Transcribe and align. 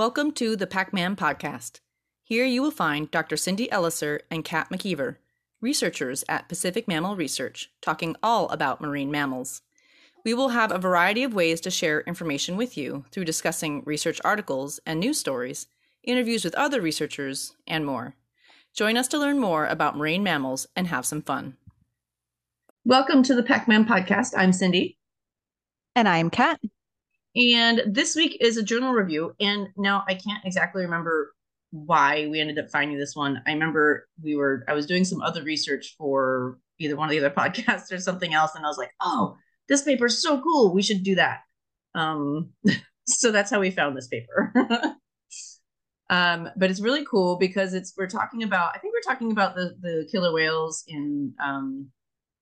Welcome 0.00 0.32
to 0.32 0.56
the 0.56 0.66
PacMam 0.66 1.14
podcast. 1.14 1.80
Here 2.24 2.46
you 2.46 2.62
will 2.62 2.70
find 2.70 3.10
Dr. 3.10 3.36
Cindy 3.36 3.68
Elliser 3.68 4.20
and 4.30 4.42
Kat 4.42 4.70
McKeever, 4.70 5.16
researchers 5.60 6.24
at 6.26 6.48
Pacific 6.48 6.88
Mammal 6.88 7.16
Research, 7.16 7.70
talking 7.82 8.16
all 8.22 8.48
about 8.48 8.80
marine 8.80 9.10
mammals. 9.10 9.60
We 10.24 10.32
will 10.32 10.48
have 10.48 10.72
a 10.72 10.78
variety 10.78 11.22
of 11.22 11.34
ways 11.34 11.60
to 11.60 11.70
share 11.70 12.00
information 12.00 12.56
with 12.56 12.78
you 12.78 13.04
through 13.10 13.26
discussing 13.26 13.82
research 13.84 14.22
articles 14.24 14.80
and 14.86 15.00
news 15.00 15.20
stories, 15.20 15.66
interviews 16.02 16.46
with 16.46 16.54
other 16.54 16.80
researchers, 16.80 17.54
and 17.66 17.84
more. 17.84 18.14
Join 18.74 18.96
us 18.96 19.08
to 19.08 19.18
learn 19.18 19.38
more 19.38 19.66
about 19.66 19.98
marine 19.98 20.22
mammals 20.22 20.66
and 20.74 20.86
have 20.86 21.04
some 21.04 21.20
fun. 21.20 21.58
Welcome 22.86 23.22
to 23.24 23.34
the 23.34 23.42
PacMam 23.42 23.86
podcast. 23.86 24.32
I'm 24.34 24.54
Cindy. 24.54 24.96
And 25.94 26.08
I'm 26.08 26.30
Kat. 26.30 26.58
And 27.36 27.82
this 27.86 28.16
week 28.16 28.38
is 28.40 28.56
a 28.56 28.62
journal 28.62 28.92
review. 28.92 29.34
And 29.40 29.68
now 29.76 30.04
I 30.08 30.14
can't 30.14 30.44
exactly 30.44 30.82
remember 30.82 31.32
why 31.70 32.26
we 32.26 32.40
ended 32.40 32.58
up 32.58 32.70
finding 32.70 32.98
this 32.98 33.14
one. 33.14 33.40
I 33.46 33.52
remember 33.52 34.08
we 34.22 34.36
were, 34.36 34.64
I 34.68 34.72
was 34.72 34.86
doing 34.86 35.04
some 35.04 35.22
other 35.22 35.42
research 35.42 35.94
for 35.96 36.58
either 36.78 36.96
one 36.96 37.08
of 37.08 37.10
the 37.10 37.18
other 37.18 37.30
podcasts 37.36 37.92
or 37.92 37.98
something 37.98 38.34
else. 38.34 38.54
And 38.54 38.64
I 38.64 38.68
was 38.68 38.78
like, 38.78 38.90
oh, 39.00 39.36
this 39.68 39.82
paper 39.82 40.06
is 40.06 40.20
so 40.20 40.40
cool. 40.42 40.74
We 40.74 40.82
should 40.82 41.04
do 41.04 41.14
that. 41.16 41.40
Um, 41.94 42.50
so 43.06 43.30
that's 43.30 43.50
how 43.50 43.60
we 43.60 43.70
found 43.70 43.96
this 43.96 44.08
paper. 44.08 44.52
um, 46.10 46.48
but 46.56 46.70
it's 46.70 46.80
really 46.80 47.04
cool 47.04 47.36
because 47.36 47.74
it's, 47.74 47.94
we're 47.96 48.08
talking 48.08 48.42
about, 48.42 48.72
I 48.74 48.78
think 48.78 48.92
we're 48.92 49.12
talking 49.12 49.30
about 49.30 49.54
the, 49.54 49.76
the 49.80 50.08
killer 50.10 50.32
whales 50.32 50.82
in, 50.88 51.32
um, 51.40 51.90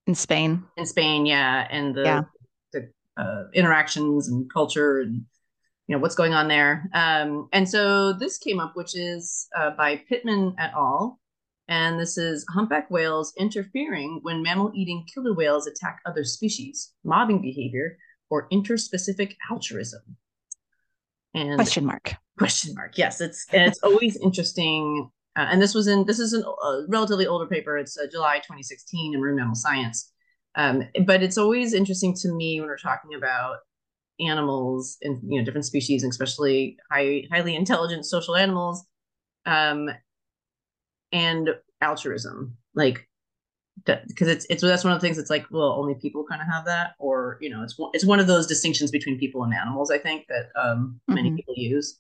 in 0.07 0.15
Spain. 0.15 0.65
In 0.79 0.87
Spain, 0.87 1.27
yeah. 1.27 1.68
And 1.70 1.95
the, 1.95 2.02
yeah 2.02 2.23
uh, 3.19 3.45
interactions 3.53 4.29
and 4.29 4.51
culture 4.53 5.01
and 5.01 5.23
you 5.87 5.97
know 5.97 5.99
what's 6.01 6.15
going 6.15 6.35
on 6.35 6.49
there. 6.49 6.89
Um, 6.95 7.49
and 7.53 7.69
so 7.69 8.13
this 8.13 8.39
came 8.39 8.61
up, 8.61 8.77
which 8.77 8.95
is 8.95 9.49
uh, 9.57 9.71
by 9.71 9.97
Pitman 10.09 10.55
et 10.59 10.73
al. 10.75 11.19
And 11.71 12.01
this 12.01 12.16
is 12.16 12.47
humpback 12.49 12.91
whales 12.91 13.35
interfering 13.37 14.21
when 14.23 14.43
mammal-eating 14.43 15.07
killer 15.13 15.35
whales 15.35 15.66
attack 15.66 16.01
other 16.07 16.25
species, 16.25 16.95
mobbing 17.05 17.43
behavior, 17.43 17.99
or 18.30 18.49
interspecific 18.49 19.35
altruism. 19.51 20.16
And 21.35 21.57
question 21.57 21.85
mark. 21.85 22.15
Question 22.38 22.75
mark. 22.75 22.97
Yes, 22.97 23.21
it's 23.21 23.47
it's 23.53 23.80
always 23.82 24.16
interesting. 24.23 25.10
Uh, 25.37 25.47
and 25.51 25.60
this 25.60 25.75
was 25.75 25.87
in 25.87 26.05
this 26.05 26.19
is 26.19 26.35
a 26.35 26.47
uh, 26.47 26.82
relatively 26.88 27.27
older 27.27 27.47
paper. 27.47 27.77
It's 27.77 27.99
uh, 27.99 28.07
July 28.10 28.38
2016 28.38 29.15
in 29.15 29.21
Marine 29.21 29.37
Mammal 29.37 29.55
Science. 29.55 30.13
Um, 30.54 30.85
but 31.07 31.23
it's 31.23 31.38
always 31.38 31.73
interesting 31.73 32.15
to 32.15 32.32
me 32.32 32.60
when 32.60 32.68
we're 32.68 32.79
talking 32.79 33.15
about 33.15 33.59
animals 34.21 34.99
and 35.02 35.21
you 35.23 35.38
know 35.38 35.45
different 35.45 35.66
species, 35.66 36.02
and 36.02 36.10
especially 36.10 36.77
high, 36.91 37.24
highly 37.30 37.54
intelligent 37.54 38.04
social 38.07 38.37
animals, 38.37 38.85
um, 39.46 39.91
and 41.13 41.51
altruism. 41.80 42.57
Like 42.74 43.09
because 43.85 44.29
it's 44.29 44.46
it's 44.51 44.63
that's 44.63 44.85
one 44.85 44.93
of 44.93 45.01
the 45.01 45.07
things 45.07 45.16
that's 45.16 45.30
like 45.30 45.46
well 45.51 45.76
only 45.79 45.95
people 45.95 46.24
kind 46.29 46.41
of 46.41 46.49
have 46.49 46.65
that 46.65 46.93
or 46.99 47.38
you 47.41 47.51
know 47.51 47.63
it's 47.63 47.76
it's 47.93 48.04
one 48.04 48.21
of 48.21 48.26
those 48.26 48.46
distinctions 48.46 48.91
between 48.91 49.19
people 49.19 49.45
and 49.45 49.54
animals 49.54 49.91
i 49.91 49.99
think 49.99 50.24
that 50.29 50.49
um, 50.60 51.01
many 51.09 51.29
mm-hmm. 51.29 51.37
people 51.37 51.54
use 51.57 51.99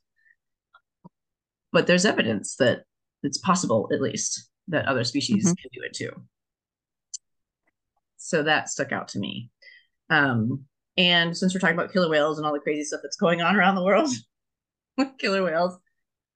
but 1.72 1.86
there's 1.86 2.04
evidence 2.04 2.56
that 2.56 2.84
it's 3.22 3.38
possible 3.38 3.88
at 3.92 4.00
least 4.00 4.48
that 4.68 4.86
other 4.86 5.04
species 5.04 5.44
mm-hmm. 5.44 5.54
can 5.54 5.70
do 5.72 5.80
it 5.84 5.94
too 5.94 6.10
so 8.18 8.42
that 8.42 8.68
stuck 8.68 8.92
out 8.92 9.08
to 9.08 9.18
me. 9.18 9.50
Um, 10.10 10.64
and 10.96 11.36
since 11.36 11.54
we're 11.54 11.60
talking 11.60 11.76
about 11.76 11.92
killer 11.92 12.10
whales 12.10 12.38
and 12.38 12.46
all 12.46 12.52
the 12.52 12.58
crazy 12.58 12.84
stuff 12.84 13.00
that's 13.02 13.16
going 13.16 13.40
on 13.40 13.56
around 13.56 13.76
the 13.76 13.84
world 13.84 14.10
with 14.98 15.16
killer 15.18 15.42
whales, 15.42 15.78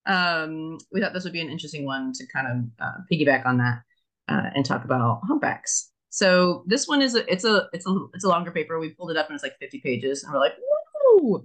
um, 0.06 0.78
we 0.92 1.00
thought 1.00 1.12
this 1.12 1.24
would 1.24 1.32
be 1.32 1.40
an 1.40 1.50
interesting 1.50 1.84
one 1.84 2.12
to 2.14 2.26
kind 2.32 2.46
of 2.46 2.86
uh, 2.86 2.98
piggyback 3.10 3.46
on 3.46 3.58
that 3.58 3.82
uh, 4.28 4.50
and 4.54 4.64
talk 4.64 4.84
about 4.84 5.20
humpbacks. 5.24 5.90
So 6.10 6.64
this 6.66 6.86
one 6.86 7.00
is 7.00 7.14
a 7.14 7.30
it's 7.32 7.44
a 7.44 7.68
it's 7.72 7.86
a 7.86 8.06
it's 8.14 8.24
a 8.24 8.28
longer 8.28 8.50
paper. 8.50 8.78
We 8.78 8.90
pulled 8.90 9.10
it 9.10 9.16
up 9.16 9.28
and 9.28 9.34
it's 9.34 9.42
like 9.42 9.58
50 9.58 9.80
pages, 9.80 10.22
and 10.22 10.32
we're 10.32 10.40
like, 10.40 10.54
whoa. 10.58 11.44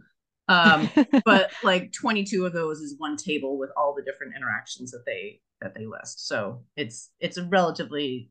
Um, 0.49 0.89
but 1.25 1.51
like 1.63 1.91
22 1.93 2.45
of 2.45 2.53
those 2.53 2.79
is 2.79 2.95
one 2.97 3.17
table 3.17 3.57
with 3.57 3.69
all 3.77 3.95
the 3.95 4.03
different 4.03 4.33
interactions 4.35 4.91
that 4.91 5.05
they 5.05 5.39
that 5.61 5.73
they 5.73 5.85
list. 5.85 6.27
So 6.27 6.63
it's 6.75 7.11
it's 7.19 7.37
a 7.37 7.45
relatively 7.45 8.29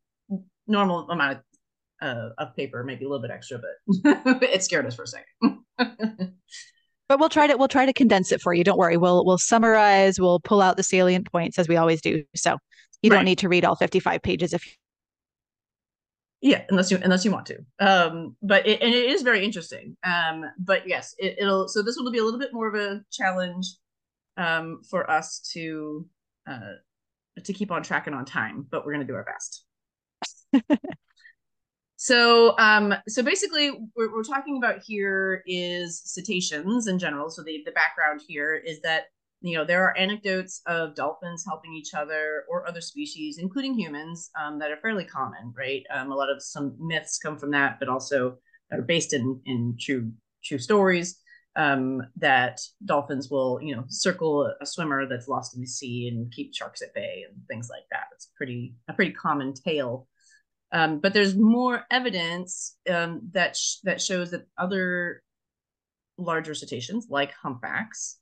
normal 0.67 1.09
amount 1.11 1.39
of 1.39 1.43
uh, 2.03 2.31
of 2.39 2.55
paper, 2.57 2.85
maybe 2.85 3.05
a 3.05 3.09
little 3.09 3.23
bit 3.23 3.31
extra, 3.31 3.59
but 3.59 4.43
it 4.43 4.63
scared 4.63 4.87
us 4.87 4.95
for 4.95 5.05
a 5.05 5.07
second. 5.07 5.59
but 7.09 7.19
we'll 7.19 7.29
try 7.29 7.47
to 7.47 7.57
we'll 7.57 7.69
try 7.69 7.87
to 7.87 7.93
condense 7.93 8.33
it 8.33 8.41
for 8.41 8.53
you. 8.53 8.65
Don't 8.65 8.79
worry. 8.79 8.97
We'll 8.97 9.25
we'll 9.25 9.39
summarize. 9.39 10.21
We'll 10.21 10.41
pull 10.41 10.61
out 10.61 10.77
the 10.77 10.83
salient 10.83 11.31
points 11.31 11.59
as 11.59 11.69
we 11.69 11.77
always 11.77 12.01
do. 12.01 12.25
So 12.35 12.59
you 13.03 13.11
right. 13.11 13.17
don't 13.19 13.25
need 13.25 13.39
to 13.39 13.49
read 13.49 13.65
all 13.65 13.77
55 13.77 14.23
pages 14.23 14.53
if 14.53 14.63
yeah 16.43 16.63
unless 16.69 16.91
you 16.91 16.99
unless 17.03 17.25
you 17.25 17.31
want 17.31 17.47
to 17.47 17.59
um 17.81 18.37
but 18.43 18.67
it, 18.67 18.83
and 18.83 18.95
it 18.95 19.11
is 19.11 19.23
very 19.23 19.45
interesting 19.45 19.97
um 20.05 20.45
but 20.59 20.87
yes 20.87 21.15
it, 21.19 21.37
will 21.41 21.67
so 21.67 21.83
this 21.83 21.97
will 21.97 22.11
be 22.11 22.19
a 22.19 22.25
little 22.25 22.39
bit 22.39 22.53
more 22.53 22.69
of 22.69 22.75
a 22.75 23.01
challenge 23.11 23.67
um 24.37 24.81
for 24.89 25.11
us 25.11 25.41
to 25.53 26.07
uh 26.49 26.75
to 27.43 27.53
keep 27.53 27.71
on 27.71 27.83
track 27.83 28.07
and 28.07 28.15
on 28.15 28.25
time 28.25 28.67
but 28.71 28.85
we're 28.85 28.93
going 28.93 29.07
to 29.07 29.11
do 29.11 29.17
our 29.17 29.25
best 29.25 29.65
So, 31.97 32.57
um, 32.59 32.95
so 33.09 33.23
basically, 33.23 33.71
what 33.95 34.13
we're 34.13 34.23
talking 34.23 34.59
about 34.59 34.83
here 34.85 35.43
is 35.47 36.03
cetaceans 36.05 36.89
in 36.89 36.99
general. 36.99 37.31
So 37.31 37.43
the 37.43 37.63
the 37.65 37.73
background 37.73 38.21
here 38.27 38.55
is 38.55 38.81
that 38.83 39.05
you 39.41 39.57
know 39.57 39.65
there 39.65 39.83
are 39.83 39.97
anecdotes 39.97 40.61
of 40.67 40.95
dolphins 40.95 41.45
helping 41.47 41.73
each 41.75 41.95
other 41.95 42.45
or 42.51 42.69
other 42.69 42.83
species, 42.83 43.39
including 43.39 43.79
humans, 43.79 44.31
um, 44.39 44.59
that 44.59 44.71
are 44.71 44.77
fairly 44.77 45.05
common, 45.07 45.55
right? 45.57 45.83
Um, 45.91 46.13
a 46.13 46.15
lot 46.15 46.29
of 46.31 46.43
some 46.43 46.77
myths 46.79 47.19
come 47.19 47.39
from 47.39 47.51
that, 47.53 47.79
but 47.79 47.89
also 47.89 48.37
are 48.71 48.83
based 48.83 49.15
in 49.15 49.41
in 49.47 49.77
true 49.81 50.13
true 50.45 50.59
stories. 50.59 51.19
Um, 51.57 52.03
that 52.17 52.61
dolphins 52.85 53.31
will, 53.31 53.59
you 53.63 53.75
know, 53.75 53.85
circle 53.89 54.53
a 54.61 54.67
swimmer 54.67 55.07
that's 55.09 55.29
lost 55.29 55.55
in 55.57 55.63
the 55.63 55.67
sea 55.67 56.09
and 56.09 56.31
keep 56.31 56.55
sharks 56.55 56.83
at 56.83 56.93
bay 56.93 57.25
and 57.27 57.39
things 57.49 57.71
like 57.71 57.85
that. 57.91 58.09
It's 58.13 58.29
pretty 58.37 58.75
a 58.89 58.93
pretty 58.93 59.13
common 59.13 59.55
tale 59.55 60.07
um, 60.73 60.99
but 60.99 61.15
there's 61.15 61.37
more 61.37 61.85
evidence 61.91 62.77
um, 62.91 63.21
that 63.33 63.57
sh- 63.57 63.77
that 63.85 64.01
shows 64.01 64.31
that 64.33 64.47
other 64.59 65.23
larger 66.19 66.55
cetaceans, 66.55 67.07
like 67.09 67.33
humpbacks, 67.33 68.19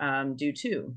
um, 0.00 0.36
do 0.36 0.52
too. 0.52 0.94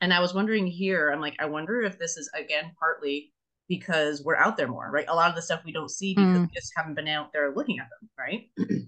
And 0.00 0.12
I 0.12 0.20
was 0.20 0.34
wondering 0.34 0.66
here, 0.66 1.10
I'm 1.10 1.20
like, 1.20 1.36
I 1.38 1.46
wonder 1.46 1.82
if 1.82 1.98
this 1.98 2.16
is 2.16 2.30
again 2.34 2.72
partly 2.78 3.32
because 3.68 4.22
we're 4.24 4.36
out 4.36 4.56
there 4.56 4.68
more, 4.68 4.90
right? 4.90 5.06
A 5.08 5.14
lot 5.14 5.28
of 5.30 5.36
the 5.36 5.42
stuff 5.42 5.62
we 5.64 5.72
don't 5.72 5.90
see 5.90 6.14
because 6.14 6.38
mm. 6.38 6.40
we 6.42 6.54
just 6.54 6.72
haven't 6.76 6.94
been 6.94 7.08
out 7.08 7.32
there 7.32 7.54
looking 7.54 7.78
at 7.78 7.88
them, 7.88 8.10
right? 8.18 8.50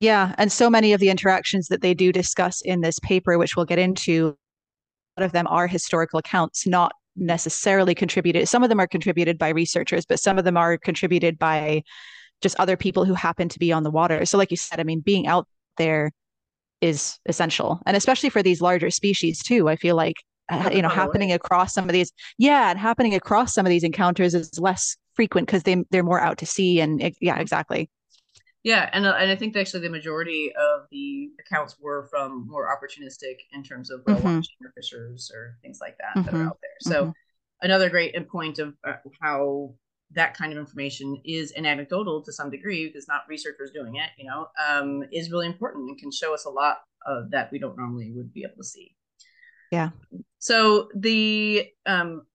yeah, 0.00 0.34
and 0.38 0.50
so 0.50 0.68
many 0.68 0.92
of 0.92 1.00
the 1.00 1.10
interactions 1.10 1.68
that 1.68 1.82
they 1.82 1.94
do 1.94 2.12
discuss 2.12 2.60
in 2.62 2.80
this 2.80 2.98
paper, 2.98 3.38
which 3.38 3.56
we'll 3.56 3.66
get 3.66 3.78
into, 3.78 4.36
a 5.16 5.20
lot 5.20 5.26
of 5.26 5.32
them 5.32 5.46
are 5.46 5.66
historical 5.66 6.18
accounts, 6.18 6.66
not 6.66 6.92
necessarily 7.16 7.94
contributed. 7.94 8.48
Some 8.48 8.62
of 8.62 8.68
them 8.68 8.80
are 8.80 8.86
contributed 8.86 9.38
by 9.38 9.50
researchers, 9.50 10.06
but 10.06 10.20
some 10.20 10.38
of 10.38 10.44
them 10.44 10.56
are 10.56 10.78
contributed 10.78 11.38
by 11.38 11.82
just 12.40 12.58
other 12.58 12.76
people 12.76 13.04
who 13.04 13.14
happen 13.14 13.48
to 13.48 13.58
be 13.58 13.72
on 13.72 13.82
the 13.82 13.90
water. 13.90 14.24
So, 14.26 14.38
like 14.38 14.50
you 14.50 14.56
said, 14.56 14.80
I 14.80 14.84
mean, 14.84 15.00
being 15.00 15.26
out 15.26 15.46
there 15.78 16.10
is 16.80 17.18
essential, 17.26 17.80
and 17.86 17.96
especially 17.96 18.28
for 18.28 18.42
these 18.42 18.60
larger 18.60 18.90
species 18.90 19.42
too. 19.42 19.68
I 19.68 19.76
feel 19.76 19.96
like 19.96 20.16
uh, 20.50 20.70
you 20.72 20.82
know 20.82 20.88
happening 20.88 21.32
across 21.32 21.72
some 21.72 21.88
of 21.88 21.92
these, 21.92 22.12
yeah, 22.38 22.70
and 22.70 22.78
happening 22.78 23.14
across 23.14 23.54
some 23.54 23.64
of 23.64 23.70
these 23.70 23.84
encounters 23.84 24.34
is 24.34 24.58
less 24.58 24.96
frequent 25.14 25.46
because 25.46 25.62
they 25.62 25.84
they're 25.90 26.02
more 26.02 26.20
out 26.20 26.38
to 26.38 26.46
sea, 26.46 26.80
and 26.80 27.00
it, 27.00 27.14
yeah, 27.20 27.38
exactly. 27.38 27.88
Yeah, 28.64 28.88
and 28.92 29.04
uh, 29.06 29.14
and 29.18 29.30
I 29.30 29.34
think 29.34 29.56
actually 29.56 29.80
the 29.80 29.90
majority 29.90 30.52
of 30.54 30.86
the 30.92 31.30
accounts 31.40 31.76
were 31.80 32.06
from 32.10 32.46
more 32.46 32.68
opportunistic 32.68 33.38
in 33.52 33.64
terms 33.64 33.90
of 33.90 34.02
whale 34.06 34.16
mm-hmm. 34.16 34.36
watching 34.36 34.56
or 34.64 34.72
fishers 34.76 35.32
or 35.34 35.56
things 35.62 35.78
like 35.80 35.96
that 35.98 36.16
mm-hmm. 36.16 36.22
that 36.26 36.34
are 36.34 36.38
mm-hmm. 36.38 36.48
out 36.48 36.58
there. 36.62 36.92
So 36.92 37.02
mm-hmm. 37.02 37.10
another 37.62 37.90
great 37.90 38.14
point 38.28 38.60
of 38.60 38.74
uh, 38.86 38.94
how 39.20 39.74
that 40.14 40.36
kind 40.36 40.52
of 40.52 40.58
information 40.58 41.20
is 41.24 41.52
anecdotal 41.56 42.22
to 42.22 42.32
some 42.32 42.50
degree 42.50 42.86
because 42.86 43.08
not 43.08 43.22
researchers 43.28 43.70
doing 43.72 43.96
it, 43.96 44.10
you 44.18 44.26
know, 44.26 44.48
um, 44.68 45.02
is 45.10 45.30
really 45.30 45.46
important 45.46 45.88
and 45.88 45.98
can 45.98 46.12
show 46.12 46.34
us 46.34 46.44
a 46.44 46.50
lot 46.50 46.78
of 47.06 47.30
that 47.30 47.50
we 47.50 47.58
don't 47.58 47.76
normally 47.76 48.12
would 48.12 48.32
be 48.32 48.44
able 48.44 48.56
to 48.58 48.64
see. 48.64 48.94
Yeah. 49.70 49.90
So 50.38 50.90
the 50.94 51.66
um, 51.86 52.26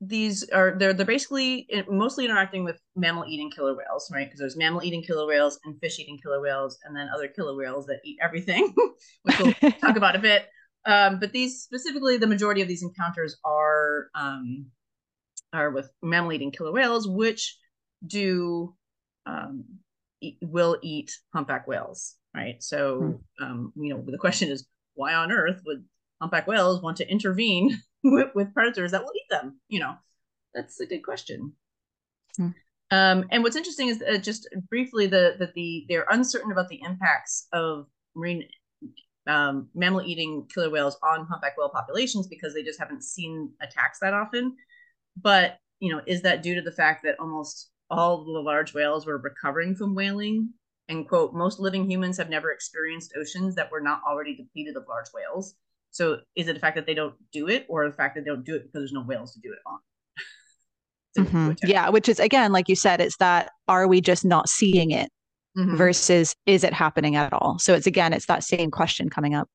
these 0.00 0.48
are 0.48 0.74
they're 0.78 0.94
they're 0.94 1.04
basically 1.04 1.68
mostly 1.88 2.24
interacting 2.24 2.64
with 2.64 2.80
mammal 2.96 3.26
eating 3.28 3.50
killer 3.50 3.76
whales, 3.76 4.10
right? 4.12 4.26
Because 4.26 4.40
there's 4.40 4.56
mammal 4.56 4.82
eating 4.82 5.02
killer 5.02 5.26
whales 5.26 5.60
and 5.64 5.78
fish 5.80 5.98
eating 5.98 6.18
killer 6.22 6.40
whales, 6.40 6.78
and 6.84 6.96
then 6.96 7.08
other 7.14 7.28
killer 7.28 7.54
whales 7.54 7.86
that 7.86 8.00
eat 8.04 8.18
everything, 8.22 8.74
which 9.22 9.38
we'll 9.38 9.52
talk 9.80 9.96
about 9.96 10.16
a 10.16 10.20
bit. 10.20 10.46
Um, 10.86 11.20
but 11.20 11.32
these 11.32 11.60
specifically, 11.62 12.16
the 12.16 12.26
majority 12.26 12.62
of 12.62 12.68
these 12.68 12.82
encounters 12.82 13.36
are 13.44 14.08
um, 14.14 14.66
are 15.52 15.70
with 15.70 15.90
mammal 16.02 16.32
eating 16.32 16.50
killer 16.50 16.72
whales, 16.72 17.06
which 17.06 17.58
do 18.06 18.74
um, 19.26 19.64
eat, 20.22 20.38
will 20.40 20.78
eat 20.82 21.12
humpback 21.34 21.66
whales, 21.66 22.16
right? 22.34 22.62
So, 22.62 23.20
hmm. 23.38 23.44
um, 23.44 23.72
you 23.76 23.92
know, 23.92 24.02
the 24.06 24.16
question 24.16 24.48
is, 24.48 24.66
why 24.94 25.12
on 25.12 25.30
earth 25.30 25.60
would 25.66 25.84
humpback 26.22 26.46
whales 26.46 26.82
want 26.82 26.96
to 26.98 27.10
intervene 27.10 27.78
with, 28.04 28.28
with 28.34 28.54
predators 28.54 28.92
that 28.92 29.02
will 29.02 29.12
eat 29.14 29.28
them? 29.30 29.60
You 29.68 29.80
know, 29.80 29.94
that's 30.54 30.80
a 30.80 30.86
good 30.86 31.04
question. 31.04 31.52
Hmm. 32.36 32.48
Um, 32.92 33.26
and 33.30 33.42
what's 33.42 33.56
interesting 33.56 33.88
is 33.88 34.02
uh, 34.02 34.18
just 34.18 34.48
briefly 34.68 35.06
the 35.06 35.36
that 35.38 35.54
the 35.54 35.86
they're 35.88 36.06
uncertain 36.10 36.50
about 36.50 36.68
the 36.68 36.80
impacts 36.84 37.46
of 37.52 37.86
marine 38.16 38.48
um, 39.28 39.68
mammal 39.74 40.02
eating 40.02 40.46
killer 40.52 40.70
whales 40.70 40.98
on 41.02 41.26
humpback 41.26 41.56
whale 41.56 41.68
populations 41.68 42.26
because 42.26 42.52
they 42.52 42.64
just 42.64 42.80
haven't 42.80 43.04
seen 43.04 43.52
attacks 43.62 44.00
that 44.00 44.14
often. 44.14 44.56
But 45.20 45.58
you 45.78 45.92
know, 45.92 46.02
is 46.06 46.22
that 46.22 46.42
due 46.42 46.56
to 46.56 46.62
the 46.62 46.72
fact 46.72 47.04
that 47.04 47.18
almost 47.20 47.70
all 47.90 48.24
the 48.24 48.40
large 48.40 48.74
whales 48.74 49.06
were 49.06 49.18
recovering 49.18 49.74
from 49.74 49.94
whaling? 49.94 50.52
And 50.88 51.08
quote, 51.08 51.32
most 51.32 51.60
living 51.60 51.88
humans 51.88 52.18
have 52.18 52.28
never 52.28 52.50
experienced 52.50 53.14
oceans 53.16 53.54
that 53.54 53.70
were 53.70 53.80
not 53.80 54.00
already 54.06 54.34
depleted 54.34 54.76
of 54.76 54.86
large 54.88 55.06
whales. 55.14 55.54
So 55.90 56.18
is 56.36 56.48
it 56.48 56.54
the 56.54 56.60
fact 56.60 56.76
that 56.76 56.86
they 56.86 56.94
don't 56.94 57.14
do 57.32 57.48
it 57.48 57.66
or 57.68 57.88
the 57.88 57.94
fact 57.94 58.14
that 58.14 58.24
they 58.24 58.30
don't 58.30 58.44
do 58.44 58.54
it 58.54 58.62
because 58.64 58.80
there's 58.80 58.92
no 58.92 59.02
whales 59.02 59.34
to 59.34 59.40
do 59.40 59.52
it 59.52 59.58
on? 59.66 59.78
Mm-hmm. 61.18 61.54
Yeah, 61.64 61.88
which 61.88 62.08
is 62.08 62.20
again, 62.20 62.52
like 62.52 62.68
you 62.68 62.76
said, 62.76 63.00
it's 63.00 63.16
that 63.16 63.50
are 63.66 63.88
we 63.88 64.00
just 64.00 64.24
not 64.24 64.48
seeing 64.48 64.92
it 64.92 65.10
mm-hmm. 65.58 65.74
versus 65.74 66.36
is 66.46 66.62
it 66.62 66.72
happening 66.72 67.16
at 67.16 67.32
all? 67.32 67.58
So 67.58 67.74
it's 67.74 67.88
again, 67.88 68.12
it's 68.12 68.26
that 68.26 68.44
same 68.44 68.70
question 68.70 69.10
coming 69.10 69.34
up. 69.34 69.48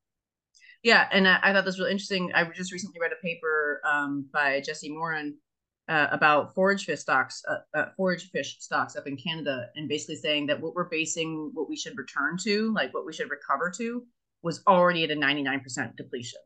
Yeah, 0.84 1.08
and 1.14 1.28
I, 1.28 1.40
I 1.42 1.54
thought 1.54 1.64
this 1.64 1.76
was 1.76 1.80
really 1.80 1.92
interesting. 1.92 2.32
I 2.36 2.44
just 2.54 2.74
recently 2.74 3.00
read 3.00 3.14
a 3.14 3.26
paper 3.26 3.82
um, 3.90 4.28
by 4.34 4.60
Jesse 4.60 4.90
Moran 4.90 5.36
uh, 5.88 6.08
about 6.12 6.54
forage 6.54 6.86
fish 6.86 7.00
stocks, 7.00 7.44
uh, 7.48 7.78
uh, 7.78 7.86
forage 7.96 8.30
fish 8.32 8.58
stocks 8.60 8.96
up 8.96 9.08
in 9.08 9.18
Canada, 9.18 9.70
and 9.76 9.88
basically 9.88 10.16
saying 10.16 10.48
that 10.48 10.60
what 10.60 10.76
we're 10.76 10.90
basing 10.90 11.52
what 11.54 11.70
we 11.70 11.76
should 11.76 11.98
return 11.98 12.38
to, 12.44 12.74
like 12.74 12.94
what 12.94 13.06
we 13.06 13.14
should 13.14 13.30
recover 13.30 13.72
to, 13.78 14.04
was 14.46 14.62
already 14.68 15.04
at 15.04 15.10
a 15.10 15.16
99% 15.16 15.98
depletion. 15.98 16.40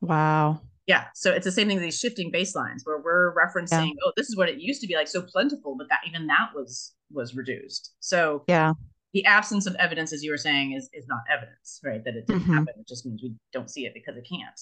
Wow. 0.00 0.62
Yeah. 0.86 1.04
So 1.14 1.30
it's 1.30 1.44
the 1.44 1.52
same 1.52 1.68
thing, 1.68 1.76
as 1.76 1.82
these 1.82 1.98
shifting 1.98 2.32
baselines 2.32 2.80
where 2.84 2.98
we're 2.98 3.34
referencing, 3.34 3.88
yeah. 3.88 4.00
oh, 4.06 4.12
this 4.16 4.28
is 4.28 4.36
what 4.36 4.48
it 4.48 4.58
used 4.58 4.80
to 4.80 4.86
be 4.86 4.96
like 4.96 5.06
so 5.06 5.20
plentiful, 5.20 5.76
but 5.76 5.88
that 5.90 6.00
even 6.08 6.26
that 6.26 6.48
was 6.54 6.94
was 7.12 7.36
reduced. 7.36 7.92
So 8.00 8.42
yeah. 8.48 8.72
The 9.12 9.24
absence 9.26 9.66
of 9.66 9.76
evidence, 9.76 10.12
as 10.12 10.24
you 10.24 10.32
were 10.32 10.38
saying, 10.38 10.72
is 10.72 10.88
is 10.92 11.06
not 11.06 11.20
evidence, 11.30 11.80
right? 11.84 12.02
That 12.04 12.16
it 12.16 12.26
didn't 12.26 12.42
mm-hmm. 12.42 12.54
happen. 12.54 12.74
It 12.80 12.88
just 12.88 13.06
means 13.06 13.22
we 13.22 13.34
don't 13.52 13.70
see 13.70 13.86
it 13.86 13.94
because 13.94 14.16
it 14.16 14.26
can't. 14.28 14.60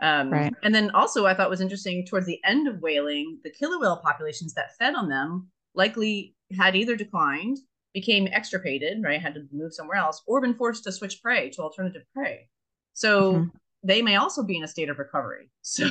Um, 0.00 0.30
right. 0.30 0.54
And 0.62 0.72
then 0.72 0.90
also, 0.92 1.26
I 1.26 1.34
thought 1.34 1.50
was 1.50 1.60
interesting 1.60 2.06
towards 2.06 2.24
the 2.24 2.38
end 2.44 2.68
of 2.68 2.80
whaling, 2.80 3.40
the 3.42 3.50
killer 3.50 3.80
whale 3.80 3.96
populations 3.96 4.54
that 4.54 4.76
fed 4.78 4.94
on 4.94 5.08
them 5.08 5.48
likely 5.74 6.36
had 6.56 6.76
either 6.76 6.94
declined, 6.94 7.58
became 8.00 8.26
extirpated, 8.28 9.02
right, 9.02 9.20
had 9.20 9.34
to 9.34 9.46
move 9.52 9.72
somewhere 9.74 9.98
else, 9.98 10.22
or 10.26 10.40
been 10.40 10.54
forced 10.54 10.84
to 10.84 10.92
switch 10.92 11.22
prey 11.22 11.50
to 11.50 11.62
alternative 11.62 12.02
prey. 12.14 12.48
So 12.94 13.32
mm-hmm 13.32 13.56
they 13.82 14.02
may 14.02 14.16
also 14.16 14.42
be 14.42 14.56
in 14.56 14.64
a 14.64 14.68
state 14.68 14.88
of 14.88 14.98
recovery. 14.98 15.50
So 15.62 15.90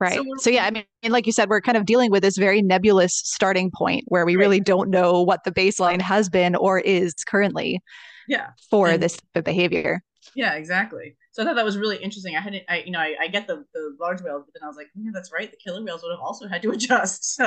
Right. 0.00 0.16
So, 0.16 0.24
so, 0.38 0.50
yeah, 0.50 0.64
I 0.64 0.70
mean, 0.72 0.84
like 1.10 1.26
you 1.26 1.32
said, 1.32 1.48
we're 1.48 1.60
kind 1.60 1.76
of 1.76 1.86
dealing 1.86 2.10
with 2.10 2.24
this 2.24 2.36
very 2.36 2.60
nebulous 2.60 3.12
starting 3.14 3.70
point 3.70 4.02
where 4.08 4.26
we 4.26 4.34
right. 4.34 4.40
really 4.40 4.58
don't 4.58 4.90
know 4.90 5.22
what 5.22 5.44
the 5.44 5.52
baseline 5.52 6.00
has 6.00 6.28
been 6.28 6.56
or 6.56 6.80
is 6.80 7.14
currently. 7.24 7.80
Yeah. 8.26 8.48
For 8.68 8.88
and, 8.88 9.00
this 9.00 9.20
behavior. 9.32 10.02
Yeah, 10.34 10.54
exactly. 10.54 11.16
So 11.30 11.42
I 11.42 11.46
thought 11.46 11.54
that 11.54 11.64
was 11.64 11.78
really 11.78 11.98
interesting. 11.98 12.34
I 12.34 12.40
hadn't, 12.40 12.64
I, 12.68 12.78
you 12.78 12.90
know, 12.90 12.98
I, 12.98 13.14
I 13.20 13.28
get 13.28 13.46
the 13.46 13.64
the 13.74 13.96
large 14.00 14.22
whales, 14.22 14.42
but 14.44 14.54
then 14.54 14.64
I 14.64 14.66
was 14.66 14.76
like, 14.76 14.88
yeah, 14.96 15.12
that's 15.14 15.30
right. 15.32 15.48
The 15.48 15.56
killer 15.56 15.84
whales 15.84 16.02
would 16.02 16.10
have 16.10 16.20
also 16.20 16.48
had 16.48 16.62
to 16.62 16.70
adjust. 16.72 17.36
So 17.36 17.44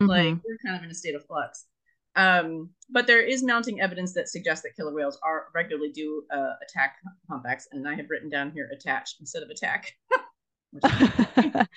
mm-hmm. 0.00 0.06
like 0.06 0.34
we're 0.44 0.58
kind 0.64 0.76
of 0.76 0.84
in 0.84 0.90
a 0.90 0.94
state 0.94 1.16
of 1.16 1.26
flux. 1.26 1.64
Um, 2.16 2.70
but 2.90 3.06
there 3.06 3.20
is 3.20 3.44
mounting 3.44 3.80
evidence 3.80 4.14
that 4.14 4.28
suggests 4.28 4.62
that 4.62 4.74
killer 4.76 4.94
whales 4.94 5.18
are 5.22 5.46
regularly 5.54 5.92
do 5.92 6.24
uh, 6.32 6.54
attack 6.62 6.96
humpbacks, 7.28 7.68
and 7.72 7.86
I 7.86 7.94
have 7.94 8.06
written 8.08 8.30
down 8.30 8.52
here 8.52 8.70
attach 8.72 9.16
instead 9.20 9.42
of 9.42 9.50
attack. 9.50 9.92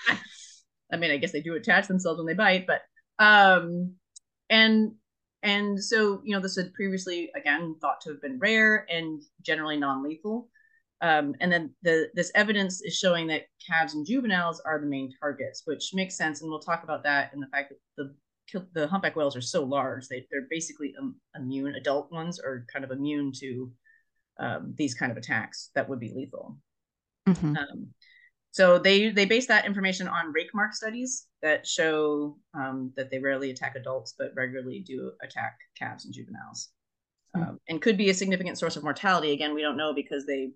I 0.91 0.97
mean, 0.97 1.11
I 1.11 1.17
guess 1.17 1.31
they 1.31 1.41
do 1.41 1.55
attach 1.55 1.87
themselves 1.87 2.17
when 2.17 2.25
they 2.25 2.33
bite, 2.33 2.67
but 2.67 2.81
um, 3.23 3.95
and 4.49 4.93
and 5.43 5.81
so 5.81 6.21
you 6.23 6.35
know 6.35 6.41
this 6.41 6.55
had 6.55 6.73
previously 6.73 7.29
again 7.35 7.75
thought 7.81 8.01
to 8.01 8.09
have 8.09 8.21
been 8.21 8.39
rare 8.39 8.85
and 8.89 9.21
generally 9.41 9.77
non-lethal. 9.77 10.49
Um, 11.01 11.33
and 11.39 11.51
then 11.51 11.73
the 11.81 12.09
this 12.13 12.31
evidence 12.35 12.81
is 12.81 12.97
showing 12.97 13.27
that 13.27 13.43
calves 13.65 13.93
and 13.93 14.05
juveniles 14.05 14.61
are 14.65 14.79
the 14.79 14.87
main 14.87 15.11
targets, 15.19 15.63
which 15.65 15.91
makes 15.93 16.17
sense, 16.17 16.41
and 16.41 16.49
we'll 16.49 16.59
talk 16.59 16.83
about 16.83 17.03
that 17.03 17.31
in 17.33 17.39
the 17.39 17.47
fact 17.47 17.69
that 17.69 17.77
the 17.97 18.15
the 18.73 18.87
humpback 18.87 19.15
whales 19.15 19.35
are 19.35 19.41
so 19.41 19.63
large 19.63 20.07
they 20.07 20.25
they're 20.31 20.47
basically 20.49 20.93
um, 20.99 21.15
immune. 21.35 21.75
Adult 21.75 22.11
ones 22.11 22.39
are 22.39 22.65
kind 22.71 22.85
of 22.85 22.91
immune 22.91 23.31
to 23.39 23.71
um, 24.39 24.73
these 24.77 24.93
kind 24.93 25.11
of 25.11 25.17
attacks 25.17 25.69
that 25.75 25.87
would 25.89 25.99
be 25.99 26.13
lethal. 26.15 26.57
Mm-hmm. 27.27 27.57
Um, 27.57 27.87
so 28.51 28.79
they 28.79 29.09
they 29.09 29.25
base 29.25 29.47
that 29.47 29.65
information 29.65 30.07
on 30.07 30.33
rake 30.33 30.49
mark 30.53 30.73
studies 30.73 31.27
that 31.41 31.67
show 31.67 32.37
um, 32.53 32.91
that 32.95 33.11
they 33.11 33.19
rarely 33.19 33.51
attack 33.51 33.75
adults 33.75 34.15
but 34.17 34.31
regularly 34.35 34.79
do 34.79 35.11
attack 35.21 35.57
calves 35.77 36.05
and 36.05 36.13
juveniles, 36.13 36.69
mm-hmm. 37.35 37.55
and 37.67 37.81
could 37.81 37.97
be 37.97 38.09
a 38.09 38.13
significant 38.13 38.57
source 38.57 38.75
of 38.75 38.83
mortality. 38.83 39.31
Again, 39.31 39.53
we 39.53 39.61
don't 39.61 39.77
know 39.77 39.93
because 39.93 40.25
they 40.25 40.51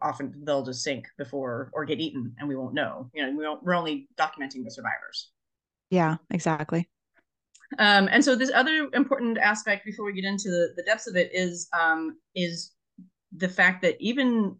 often 0.00 0.32
they'll 0.44 0.64
just 0.64 0.82
sink 0.82 1.06
before 1.16 1.70
or 1.72 1.84
get 1.84 2.00
eaten, 2.00 2.34
and 2.38 2.48
we 2.48 2.56
won't 2.56 2.74
know. 2.74 3.08
You 3.14 3.24
know, 3.24 3.30
we 3.30 3.58
we're 3.62 3.74
only 3.74 4.08
documenting 4.18 4.64
the 4.64 4.70
survivors. 4.70 5.30
Yeah, 5.90 6.16
exactly. 6.30 6.88
Um, 7.78 8.08
and 8.10 8.24
so 8.24 8.34
this 8.34 8.50
other 8.54 8.88
important 8.92 9.38
aspect 9.38 9.84
before 9.84 10.04
we 10.04 10.12
get 10.12 10.24
into 10.24 10.50
the, 10.50 10.72
the 10.76 10.82
depths 10.82 11.06
of 11.06 11.16
it 11.16 11.30
is 11.32 11.68
um, 11.78 12.18
is 12.34 12.72
the 13.36 13.48
fact 13.48 13.82
that 13.82 13.96
even 14.00 14.56